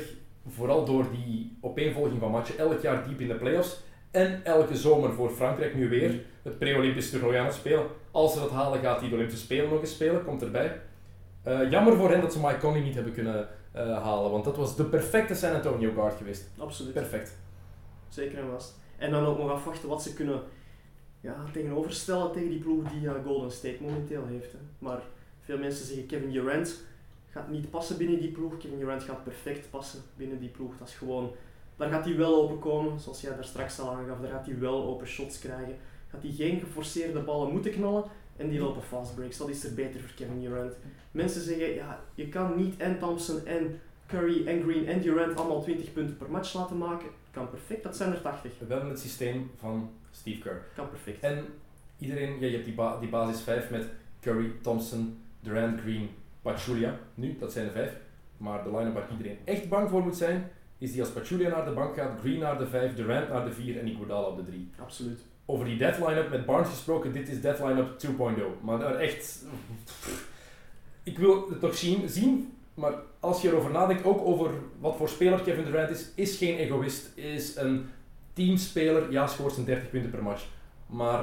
vooral 0.48 0.85
door 0.85 1.06
die 1.10 1.56
opeenvolging 1.60 2.20
van 2.20 2.31
matchen, 2.31 2.59
elk 2.59 2.81
jaar 2.81 3.09
diep 3.09 3.20
in 3.20 3.28
de 3.28 3.35
playoffs. 3.35 3.81
En 4.10 4.44
elke 4.44 4.77
zomer 4.77 5.12
voor 5.12 5.31
Frankrijk 5.31 5.74
nu 5.74 5.89
weer 5.89 6.20
het 6.48 6.58
pre-Olympisch 6.58 7.10
toernooi 7.10 7.36
aan 7.36 7.46
het 7.46 7.54
spelen. 7.54 7.86
Als 8.10 8.32
ze 8.32 8.40
dat 8.40 8.50
halen, 8.50 8.80
gaat 8.80 9.00
hij 9.00 9.08
de 9.08 9.14
Olympische 9.14 9.44
Spelen 9.44 9.70
nog 9.70 9.80
eens 9.80 9.92
spelen, 9.92 10.24
komt 10.24 10.42
erbij. 10.42 10.80
Eh, 11.42 11.70
jammer 11.70 11.96
voor 11.96 12.10
hen 12.10 12.20
dat 12.20 12.32
ze 12.32 12.40
Mike 12.40 12.58
Conley 12.58 12.80
niet 12.80 12.94
hebben 12.94 13.12
kunnen 13.12 13.48
eh, 13.72 14.02
halen, 14.02 14.30
want 14.30 14.44
dat 14.44 14.56
was 14.56 14.76
de 14.76 14.84
perfecte 14.84 15.34
San 15.34 15.54
Antonio 15.54 15.92
guard 15.92 16.16
geweest. 16.16 16.48
Absoluut. 16.58 16.92
Perfect. 16.92 17.36
Zeker 18.08 18.38
en 18.38 18.50
vast. 18.50 18.74
En 18.96 19.10
dan 19.10 19.24
ook 19.24 19.38
nog 19.38 19.50
afwachten 19.50 19.88
wat 19.88 20.02
ze 20.02 20.14
kunnen 20.14 20.42
ja, 21.20 21.44
tegenoverstellen 21.52 22.32
tegen 22.32 22.50
die 22.50 22.58
ploeg 22.58 22.90
die 22.90 23.08
eh, 23.08 23.24
Golden 23.24 23.50
State 23.50 23.78
momenteel 23.80 24.26
heeft. 24.26 24.52
Hè. 24.52 24.58
Maar 24.78 25.02
veel 25.40 25.58
mensen 25.58 25.86
zeggen 25.86 26.06
Kevin 26.06 26.30
Durant 26.30 26.80
gaat 27.30 27.48
niet 27.48 27.70
passen 27.70 27.96
binnen 27.96 28.20
die 28.20 28.30
ploeg. 28.30 28.56
Kevin 28.56 28.78
Durant 28.78 29.02
gaat 29.02 29.24
perfect 29.24 29.70
passen 29.70 30.00
binnen 30.16 30.38
die 30.38 30.48
ploeg. 30.48 30.78
Dat 30.78 30.88
is 30.88 30.94
gewoon, 30.94 31.30
daar 31.76 31.90
gaat 31.90 32.04
hij 32.04 32.16
wel 32.16 32.42
open 32.42 32.58
komen, 32.58 33.00
zoals 33.00 33.20
jij 33.20 33.34
daar 33.34 33.44
straks 33.44 33.80
al 33.80 33.90
aangaf. 33.90 34.20
Daar 34.20 34.30
gaat 34.30 34.46
hij 34.46 34.58
wel 34.58 34.84
open 34.84 35.06
shots 35.06 35.38
krijgen. 35.38 35.76
Gaat 36.10 36.22
hij 36.22 36.32
geen 36.32 36.60
geforceerde 36.60 37.20
ballen 37.20 37.52
moeten 37.52 37.72
knallen 37.72 38.05
en 38.36 38.48
die 38.48 38.60
lopen 38.60 38.82
fast 38.82 39.14
breaks. 39.14 39.36
Dat 39.36 39.48
is 39.48 39.64
er 39.64 39.74
beter 39.74 40.01
voor 40.01 40.10
Kevin 40.16 40.40
Durant. 40.40 40.72
Mensen 41.10 41.40
zeggen, 41.43 41.74
ja, 41.74 42.01
je 42.14 42.28
kan 42.28 42.56
niet 42.56 42.76
en 42.80 42.98
Thompson 42.98 43.47
en 43.47 43.80
Curry 44.06 44.47
en 44.47 44.62
Green 44.62 44.86
en 44.86 45.01
Durant 45.01 45.36
allemaal 45.39 45.62
20 45.62 45.93
punten 45.93 46.16
per 46.16 46.30
match 46.30 46.55
laten 46.55 46.78
maken. 46.78 47.09
Kan 47.30 47.51
perfect, 47.51 47.82
dat 47.82 47.97
zijn 47.97 48.12
er 48.12 48.20
80. 48.22 48.52
We 48.59 48.72
hebben 48.72 48.89
het 48.90 49.01
systeem 49.01 49.51
van 49.59 49.90
Steve 50.10 50.40
Kerr. 50.40 50.62
Kan 50.74 50.89
perfect. 50.89 51.20
En 51.22 51.44
iedereen, 51.98 52.40
ja, 52.40 52.47
je 52.47 52.52
hebt 52.52 52.64
die, 52.64 52.74
ba- 52.74 52.98
die 53.01 53.09
basis 53.09 53.43
5 53.43 53.70
met 53.70 53.85
Curry, 54.20 54.52
Thompson, 54.62 55.18
Durant, 55.40 55.80
Green, 55.80 56.09
Pachulia. 56.43 56.98
Nu, 57.14 57.36
dat 57.39 57.52
zijn 57.52 57.64
de 57.66 57.72
vijf. 57.72 57.93
Maar 58.36 58.64
de 58.64 58.70
line-up 58.76 58.94
waar 58.94 59.09
iedereen 59.10 59.39
echt 59.44 59.68
bang 59.68 59.89
voor 59.90 60.02
moet 60.02 60.16
zijn, 60.16 60.51
is 60.78 60.93
die 60.93 61.01
als 61.01 61.10
Pachulia 61.10 61.48
naar 61.48 61.64
de 61.64 61.70
bank 61.70 61.94
gaat, 61.97 62.20
Green 62.20 62.39
naar 62.39 62.59
de 62.59 62.66
5, 62.66 62.94
Durant 62.94 63.28
naar 63.28 63.44
de 63.44 63.52
4 63.52 63.78
en 63.78 63.86
Iguodala 63.89 64.26
op 64.26 64.36
de 64.36 64.44
3. 64.44 64.70
Absoluut. 64.80 65.20
Over 65.50 65.64
die 65.64 65.78
death 65.78 65.98
line-up 65.98 66.30
met 66.30 66.46
Barnes 66.46 66.68
gesproken, 66.68 67.12
dit 67.12 67.28
is 67.28 67.40
death 67.40 67.60
line-up 67.60 67.88
2.0. 68.06 68.64
Maar 68.64 68.78
daar 68.78 68.94
echt... 68.94 69.44
Ik 71.02 71.18
wil 71.18 71.48
het 71.50 71.60
nog 71.60 71.76
zien, 71.76 72.08
zien, 72.08 72.52
maar 72.74 72.92
als 73.20 73.42
je 73.42 73.48
erover 73.48 73.70
nadenkt, 73.70 74.04
ook 74.04 74.26
over 74.26 74.50
wat 74.80 74.96
voor 74.96 75.08
speler 75.08 75.40
Kevin 75.40 75.64
Durant 75.64 75.90
is, 75.90 76.10
is 76.14 76.36
geen 76.36 76.56
egoïst, 76.56 77.12
is 77.14 77.56
een 77.56 77.86
teamspeler, 78.32 79.12
ja, 79.12 79.26
scoort 79.26 79.52
zijn 79.52 79.66
30 79.66 79.90
punten 79.90 80.10
per 80.10 80.22
match. 80.22 80.44
Maar 80.86 81.20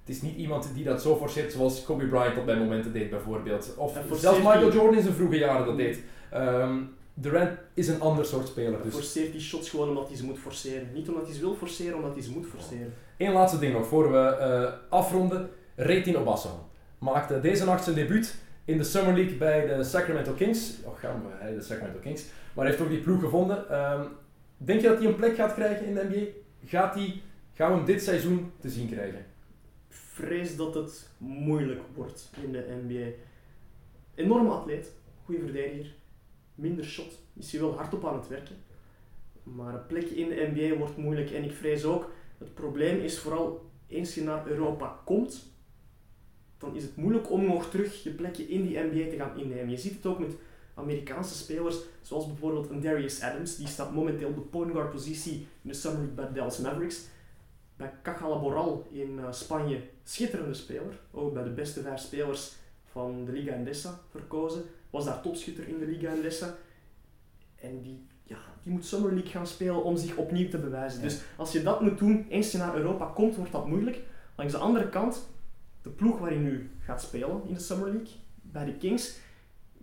het 0.00 0.08
is 0.16 0.22
niet 0.22 0.36
iemand 0.36 0.74
die 0.74 0.84
dat 0.84 1.02
zo 1.02 1.16
forceert 1.16 1.52
zoals 1.52 1.84
Kobe 1.84 2.06
Bryant 2.06 2.34
dat 2.34 2.44
bij 2.44 2.58
momenten 2.58 2.92
deed 2.92 3.10
bijvoorbeeld. 3.10 3.74
Of 3.76 3.98
zelfs 4.12 4.38
Michael 4.38 4.72
Jordan 4.72 4.94
in 4.94 5.02
zijn 5.02 5.14
vroege 5.14 5.38
jaren 5.38 5.66
dat 5.66 5.76
deed. 5.76 6.00
Ehm, 6.30 6.78
Durant 7.14 7.58
is 7.74 7.88
een 7.88 8.00
ander 8.00 8.24
soort 8.24 8.48
speler. 8.48 8.72
Hij 8.72 8.82
Dus. 8.82 8.94
forceert 8.94 9.32
die 9.32 9.40
shots 9.40 9.70
gewoon 9.70 9.88
omdat 9.88 10.08
hij 10.08 10.16
ze 10.16 10.24
moet 10.24 10.38
forceren. 10.38 10.88
Niet 10.92 11.08
omdat 11.08 11.24
hij 11.24 11.34
ze 11.34 11.40
wil 11.40 11.54
forceren, 11.54 11.96
omdat 11.96 12.14
hij 12.14 12.22
ze 12.22 12.30
moet 12.30 12.46
forceren. 12.46 12.94
Eén 13.16 13.32
laatste 13.32 13.58
ding 13.58 13.72
nog, 13.72 13.86
voor 13.86 14.12
we 14.12 14.18
eh, 14.18 14.72
afronden. 14.88 15.50
Retin 15.74 16.16
Obasso 16.16 16.68
maakte 16.98 17.40
deze 17.40 17.64
nacht 17.64 17.84
zijn 17.84 17.96
debuut 17.96 18.34
in 18.64 18.78
de 18.78 18.84
Summer 18.84 19.14
League 19.14 19.36
bij 19.36 19.66
de 19.66 19.84
Sacramento 19.84 20.32
Kings. 20.32 20.74
Och, 20.84 21.00
gaan 21.00 21.22
we, 21.22 21.54
de 21.54 21.62
Sacramento 21.62 21.98
Kings. 21.98 22.24
Maar 22.54 22.64
hij 22.64 22.74
heeft 22.74 22.84
ook 22.84 22.90
die 22.90 23.00
ploeg 23.00 23.20
gevonden. 23.20 23.70
Ehm, 23.70 24.06
denk 24.56 24.80
je 24.80 24.88
dat 24.88 24.98
hij 24.98 25.06
een 25.06 25.14
plek 25.16 25.34
gaat 25.34 25.54
krijgen 25.54 25.86
in 25.86 25.94
de 25.94 26.06
NBA? 26.10 26.26
Gaat 26.68 26.94
hij, 26.94 27.22
gaan 27.54 27.70
we 27.70 27.76
hem 27.76 27.86
dit 27.86 28.02
seizoen 28.02 28.52
te 28.60 28.68
zien 28.68 28.88
krijgen? 28.88 29.24
Vrees 29.88 30.56
dat 30.56 30.74
het 30.74 31.08
moeilijk 31.18 31.80
wordt 31.94 32.30
in 32.42 32.52
de 32.52 32.80
NBA. 32.86 33.06
Enorme 34.14 34.50
atleet, 34.50 34.92
goede 35.24 35.40
verdediger, 35.40 35.94
minder 36.60 36.84
shot. 36.84 37.18
Is 37.34 37.52
hij 37.52 37.60
wel 37.60 37.76
hardop 37.76 38.06
aan 38.06 38.18
het 38.18 38.28
werken. 38.28 38.56
Maar 39.42 39.74
een 39.74 39.86
plekje 39.86 40.14
in 40.14 40.28
de 40.28 40.50
NBA 40.54 40.76
wordt 40.76 40.96
moeilijk. 40.96 41.30
En 41.30 41.44
ik 41.44 41.52
vrees 41.52 41.84
ook, 41.84 42.10
het 42.38 42.54
probleem 42.54 43.00
is 43.00 43.18
vooral 43.18 43.70
eens 43.86 44.14
je 44.14 44.22
naar 44.22 44.46
Europa 44.46 45.00
komt, 45.04 45.48
dan 46.58 46.76
is 46.76 46.82
het 46.82 46.96
moeilijk 46.96 47.30
om 47.30 47.44
nog 47.44 47.70
terug 47.70 48.02
je 48.02 48.10
plekje 48.10 48.48
in 48.48 48.66
die 48.66 48.78
NBA 48.78 49.10
te 49.10 49.16
gaan 49.16 49.38
innemen. 49.38 49.70
Je 49.70 49.76
ziet 49.76 49.94
het 49.94 50.06
ook 50.06 50.18
met 50.18 50.34
Amerikaanse 50.74 51.34
spelers, 51.34 51.76
zoals 52.02 52.26
bijvoorbeeld 52.26 52.82
Darius 52.82 53.22
Adams, 53.22 53.56
die 53.56 53.66
staat 53.66 53.94
momenteel 53.94 54.28
op 54.28 54.34
de 54.34 54.40
point 54.40 54.72
guard 54.72 54.90
positie 54.90 55.34
in 55.62 55.68
de 55.68 55.74
Summer 55.74 55.98
League 55.98 56.16
bij 56.16 56.32
Dallas 56.32 56.58
Mavericks. 56.58 57.06
Bij 57.76 57.92
Cajalaboral 58.02 58.86
in 58.90 59.18
eh, 59.18 59.32
Spanje, 59.32 59.80
schitterende 60.04 60.54
speler, 60.54 61.00
ook 61.10 61.32
bij 61.32 61.42
de 61.42 61.50
beste 61.50 61.80
vijf 61.80 62.00
spelers 62.00 62.52
van 62.84 63.24
de 63.24 63.32
Liga 63.32 63.52
Endesa 63.52 64.00
verkozen. 64.10 64.62
Was 64.90 65.04
daar 65.04 65.20
topschutter 65.20 65.68
in 65.68 65.78
de 65.78 65.86
Liga 65.86 66.10
Endesa. 66.10 66.54
En 67.56 67.82
die, 67.82 68.06
ja, 68.22 68.38
die 68.62 68.72
moet 68.72 68.84
Summer 68.84 69.12
League 69.12 69.30
gaan 69.30 69.46
spelen 69.46 69.84
om 69.84 69.96
zich 69.96 70.16
opnieuw 70.16 70.48
te 70.48 70.58
bewijzen. 70.58 71.00
Ja. 71.00 71.06
Dus 71.06 71.22
als 71.36 71.52
je 71.52 71.62
dat 71.62 71.80
moet 71.80 71.98
doen, 71.98 72.26
eens 72.28 72.52
je 72.52 72.58
naar 72.58 72.76
Europa 72.76 73.06
komt, 73.06 73.36
wordt 73.36 73.52
dat 73.52 73.66
moeilijk. 73.66 74.00
Langs 74.36 74.52
de 74.52 74.58
andere 74.58 74.88
kant, 74.88 75.28
de 75.82 75.90
ploeg 75.90 76.18
waar 76.18 76.30
hij 76.30 76.38
nu 76.38 76.70
gaat 76.80 77.02
spelen 77.02 77.42
in 77.46 77.54
de 77.54 77.60
Summer 77.60 77.88
League, 77.88 78.12
bij 78.42 78.64
de 78.64 78.74
Kings, 78.74 79.18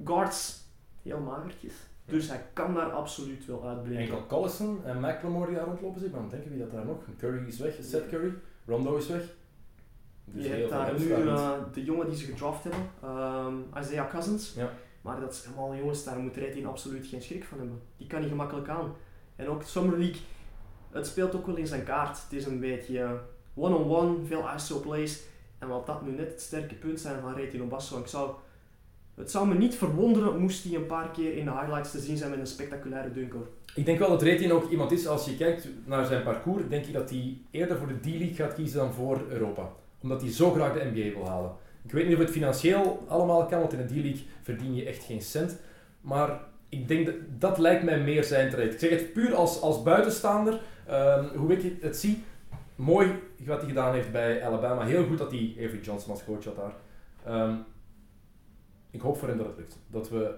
guards 0.03 0.65
heel 1.01 1.19
magertjes. 1.19 1.73
Dus 2.05 2.27
hij 2.27 2.45
kan 2.53 2.73
daar 2.73 2.91
absoluut 2.91 3.45
wel 3.45 3.67
uitblinken. 3.67 4.03
Enkel 4.03 4.25
Collison 4.25 4.85
en 4.85 4.99
McLemore 4.99 5.47
die 5.47 5.55
daar 5.55 5.65
rondlopen. 5.65 6.01
Maar 6.01 6.09
dan 6.09 6.29
denken 6.29 6.49
wie 6.49 6.59
dat 6.59 6.71
daar 6.71 6.85
nog? 6.85 6.97
Curry 7.17 7.47
is 7.47 7.59
weg, 7.59 7.75
Seth 7.81 8.09
Curry. 8.09 8.33
Rondo 8.65 8.97
is 8.97 9.07
weg. 9.07 9.23
Dus 10.25 10.45
je 10.45 10.49
hebt 10.49 10.69
daar 10.69 10.99
nu 10.99 11.11
eh, 11.11 11.51
de 11.73 11.83
jongen 11.83 12.07
die 12.07 12.17
ze 12.17 12.25
gedraft 12.25 12.63
hebben, 12.63 12.89
ehm, 13.01 13.53
Isaiah 13.79 14.09
Cousins. 14.09 14.53
Ja. 14.53 14.71
Maar 15.07 15.19
dat 15.19 15.35
zijn 15.35 15.55
allemaal 15.55 15.77
jongens, 15.77 16.03
daar 16.03 16.19
moet 16.19 16.35
Retin 16.35 16.65
absoluut 16.65 17.07
geen 17.07 17.21
schrik 17.21 17.43
van 17.43 17.57
hebben. 17.57 17.81
Die 17.97 18.07
kan 18.07 18.19
hij 18.19 18.29
gemakkelijk 18.29 18.69
aan. 18.69 18.93
En 19.35 19.47
ook 19.47 19.63
Summer 19.63 19.97
League, 19.97 20.21
het 20.91 21.07
speelt 21.07 21.35
ook 21.35 21.45
wel 21.45 21.55
in 21.55 21.67
zijn 21.67 21.83
kaart. 21.83 22.21
Het 22.23 22.33
is 22.33 22.45
een 22.45 22.59
beetje 22.59 22.99
eh, 22.99 23.11
one-on-one, 23.53 24.25
veel 24.25 24.45
ISO 24.55 24.79
plays. 24.79 25.23
En 25.59 25.67
wat 25.67 25.85
dat 25.85 26.05
nu 26.05 26.11
net 26.11 26.27
het 26.27 26.41
sterke 26.41 26.75
punt 26.75 26.99
zijn 26.99 27.21
van 27.21 27.33
Retin 27.33 27.63
Obasso. 27.63 27.99
Ik 27.99 28.07
zou, 28.07 28.31
het 29.15 29.31
zou 29.31 29.47
me 29.47 29.53
niet 29.53 29.75
verwonderen 29.75 30.39
moest 30.39 30.63
hij 30.63 30.75
een 30.75 30.85
paar 30.85 31.09
keer 31.11 31.37
in 31.37 31.45
de 31.45 31.51
highlights 31.51 31.91
te 31.91 31.99
zien 31.99 32.17
zijn 32.17 32.29
met 32.29 32.39
een 32.39 32.47
spectaculaire 32.47 33.13
dunker. 33.13 33.41
Ik 33.75 33.85
denk 33.85 33.99
wel 33.99 34.09
dat 34.09 34.21
Retin 34.21 34.51
ook 34.51 34.69
iemand 34.69 34.91
is, 34.91 35.07
als 35.07 35.25
je 35.25 35.37
kijkt 35.37 35.67
naar 35.85 36.05
zijn 36.05 36.23
parcours, 36.23 36.63
denk 36.69 36.85
ik 36.85 36.93
dat 36.93 37.09
hij 37.09 37.37
eerder 37.51 37.77
voor 37.77 37.87
de 37.87 37.99
D-League 37.99 38.35
gaat 38.35 38.53
kiezen 38.53 38.79
dan 38.79 38.93
voor 38.93 39.21
Europa. 39.29 39.69
Omdat 40.01 40.21
hij 40.21 40.31
zo 40.31 40.51
graag 40.51 40.73
de 40.73 40.89
NBA 40.93 41.17
wil 41.17 41.27
halen. 41.27 41.51
Ik 41.87 41.93
weet 41.93 42.05
niet 42.07 42.15
of 42.15 42.21
het 42.21 42.31
financieel 42.31 43.05
allemaal 43.07 43.45
kan, 43.45 43.59
want 43.59 43.73
in 43.73 43.77
de 43.77 43.85
D-League 43.85 44.25
verdien 44.41 44.75
je 44.75 44.85
echt 44.85 45.03
geen 45.03 45.21
cent. 45.21 45.59
Maar 46.01 46.39
ik 46.69 46.87
denk 46.87 47.05
dat, 47.05 47.15
dat 47.39 47.57
lijkt 47.57 47.83
mij 47.83 47.99
meer 47.99 48.23
zijn 48.23 48.49
traject. 48.49 48.73
Ik 48.73 48.79
zeg 48.79 48.89
het 48.89 49.13
puur 49.13 49.35
als, 49.35 49.61
als 49.61 49.83
buitenstaander, 49.83 50.61
ehm, 50.85 51.25
hoe 51.35 51.51
ik 51.51 51.81
het 51.81 51.97
zie. 51.97 52.23
Mooi 52.75 53.11
wat 53.45 53.59
hij 53.59 53.67
gedaan 53.67 53.93
heeft 53.93 54.11
bij 54.11 54.43
Alabama. 54.43 54.85
Heel 54.85 55.05
goed 55.05 55.17
dat 55.17 55.31
hij 55.31 55.53
Avery 55.57 55.81
Johnson 55.81 56.11
als 56.11 56.23
coach 56.23 56.43
had 56.43 56.55
daar. 56.55 56.73
Ehm, 57.25 57.55
ik 58.91 59.01
hoop 59.01 59.17
voor 59.17 59.27
hem 59.27 59.37
dat 59.37 59.47
het 59.47 59.57
lukt. 59.57 59.77
Dat 59.87 60.09
we 60.09 60.35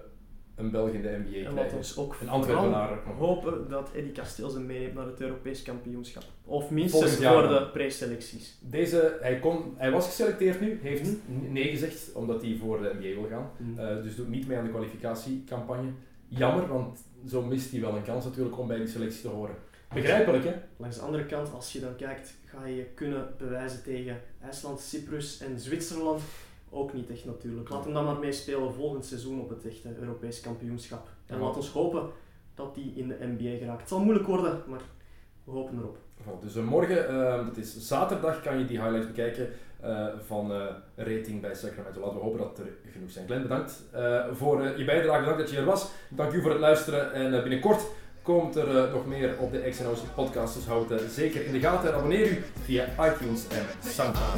een 0.60 0.70
Belg 0.70 0.90
in 0.90 1.02
de 1.02 1.08
NBA 1.26 1.36
En 1.36 1.42
laat 1.44 1.52
krijgen. 1.54 1.76
ons 1.76 1.96
ook 1.96 2.16
Een 2.20 2.28
Antwerpenaar 2.28 2.98
hopen 3.18 3.68
dat 3.68 3.90
Eddie 3.94 4.12
Kasteels 4.12 4.52
hem 4.54 4.66
meeneemt 4.66 4.94
naar 4.94 5.06
het 5.06 5.20
Europees 5.20 5.62
kampioenschap. 5.62 6.22
Of 6.44 6.70
minstens 6.70 7.16
voor 7.16 7.48
de 7.48 7.68
preselecties. 7.72 8.56
Deze, 8.60 9.16
hij, 9.20 9.38
kon, 9.38 9.74
hij 9.76 9.90
was 9.90 10.06
geselecteerd 10.06 10.60
nu, 10.60 10.78
heeft 10.82 11.02
n- 11.10 11.22
nee 11.52 11.68
gezegd 11.70 12.12
omdat 12.12 12.42
hij 12.42 12.56
voor 12.60 12.82
de 12.82 12.90
NBA 12.98 13.20
wil 13.20 13.28
gaan. 13.30 13.50
Eh, 13.76 14.02
dus 14.02 14.16
doet 14.16 14.28
niet 14.28 14.46
mee 14.46 14.58
aan 14.58 14.64
de 14.64 14.70
kwalificatiecampagne. 14.70 15.90
Jammer, 16.28 16.68
want 16.68 16.98
zo 17.28 17.42
mist 17.42 17.70
hij 17.70 17.80
wel 17.80 17.96
een 17.96 18.02
kans 18.04 18.24
natuurlijk 18.24 18.58
om 18.58 18.66
bij 18.66 18.76
die 18.78 18.86
selectie 18.86 19.20
te 19.22 19.28
horen. 19.28 19.54
Begrijpelijk 19.94 20.44
hè? 20.44 20.52
Langs 20.76 20.96
de 20.96 21.02
andere 21.02 21.26
kant, 21.26 21.52
als 21.52 21.72
je 21.72 21.80
dan 21.80 21.96
kijkt, 21.96 22.34
ga 22.46 22.66
je 22.66 22.76
je 22.76 22.84
kunnen 22.94 23.28
bewijzen 23.38 23.82
tegen 23.82 24.20
IJsland, 24.40 24.80
Cyprus 24.80 25.40
en 25.40 25.60
Zwitserland. 25.60 26.20
Ook 26.70 26.92
niet 26.92 27.10
echt 27.10 27.24
natuurlijk. 27.24 27.68
Laat 27.68 27.84
hem 27.84 27.92
dan 27.94 28.04
maar 28.04 28.18
meespelen 28.18 28.74
volgend 28.74 29.04
seizoen 29.04 29.40
op 29.40 29.48
het 29.48 29.66
echte 29.66 29.88
Europees 30.00 30.40
kampioenschap. 30.40 31.08
En 31.26 31.36
Ja. 31.38 31.42
laat 31.44 31.56
ons 31.56 31.70
hopen 31.70 32.08
dat 32.54 32.74
hij 32.74 32.92
in 32.94 33.08
de 33.08 33.16
NBA 33.20 33.56
geraakt. 33.58 33.80
Het 33.80 33.88
zal 33.88 34.00
moeilijk 34.00 34.26
worden, 34.26 34.62
maar 34.66 34.80
we 35.44 35.50
hopen 35.50 35.78
erop. 35.78 35.96
Voilà, 36.22 36.40
Dus 36.42 36.56
eh, 36.56 36.62
morgen, 36.64 37.08
eh, 37.08 37.46
dat 37.46 37.56
is 37.56 37.76
zaterdag, 37.86 38.42
kan 38.42 38.58
je 38.58 38.64
die 38.66 38.78
highlights 38.80 39.06
bekijken 39.06 39.48
eh, 39.80 40.06
van 40.26 40.52
eh, 40.52 40.66
rating 40.96 41.40
bij 41.40 41.54
Sacramento. 41.54 42.00
Laten 42.00 42.16
we 42.16 42.22
hopen 42.22 42.38
dat 42.38 42.58
er 42.58 42.66
genoeg 42.92 43.10
zijn. 43.10 43.26
Glenn, 43.26 43.42
bedankt 43.42 43.82
eh, 43.92 44.24
voor 44.32 44.62
je 44.78 44.84
bijdrage. 44.84 45.20
Bedankt 45.20 45.38
dat 45.40 45.50
je 45.50 45.56
er 45.56 45.64
was. 45.64 45.90
Dank 46.08 46.32
u 46.32 46.40
voor 46.40 46.50
het 46.50 46.60
luisteren. 46.60 47.12
En 47.12 47.30
binnenkort 47.30 47.86
komt 48.38 48.56
er 48.56 48.76
eh, 48.76 48.92
nog 48.92 49.06
meer 49.06 49.34
op 49.38 49.52
de 49.52 49.68
XNO's 49.70 50.00
podcast. 50.14 50.54
Dus 50.54 50.66
houd 50.66 50.88
het 50.88 51.12
zeker 51.12 51.46
in 51.46 51.52
de 51.52 51.60
gaten. 51.60 51.88
En 51.88 51.94
abonneer 51.94 52.28
u 52.28 52.44
via 52.64 52.84
iTunes 52.84 53.40
en 53.48 53.90
Soundcloud. 53.90 54.34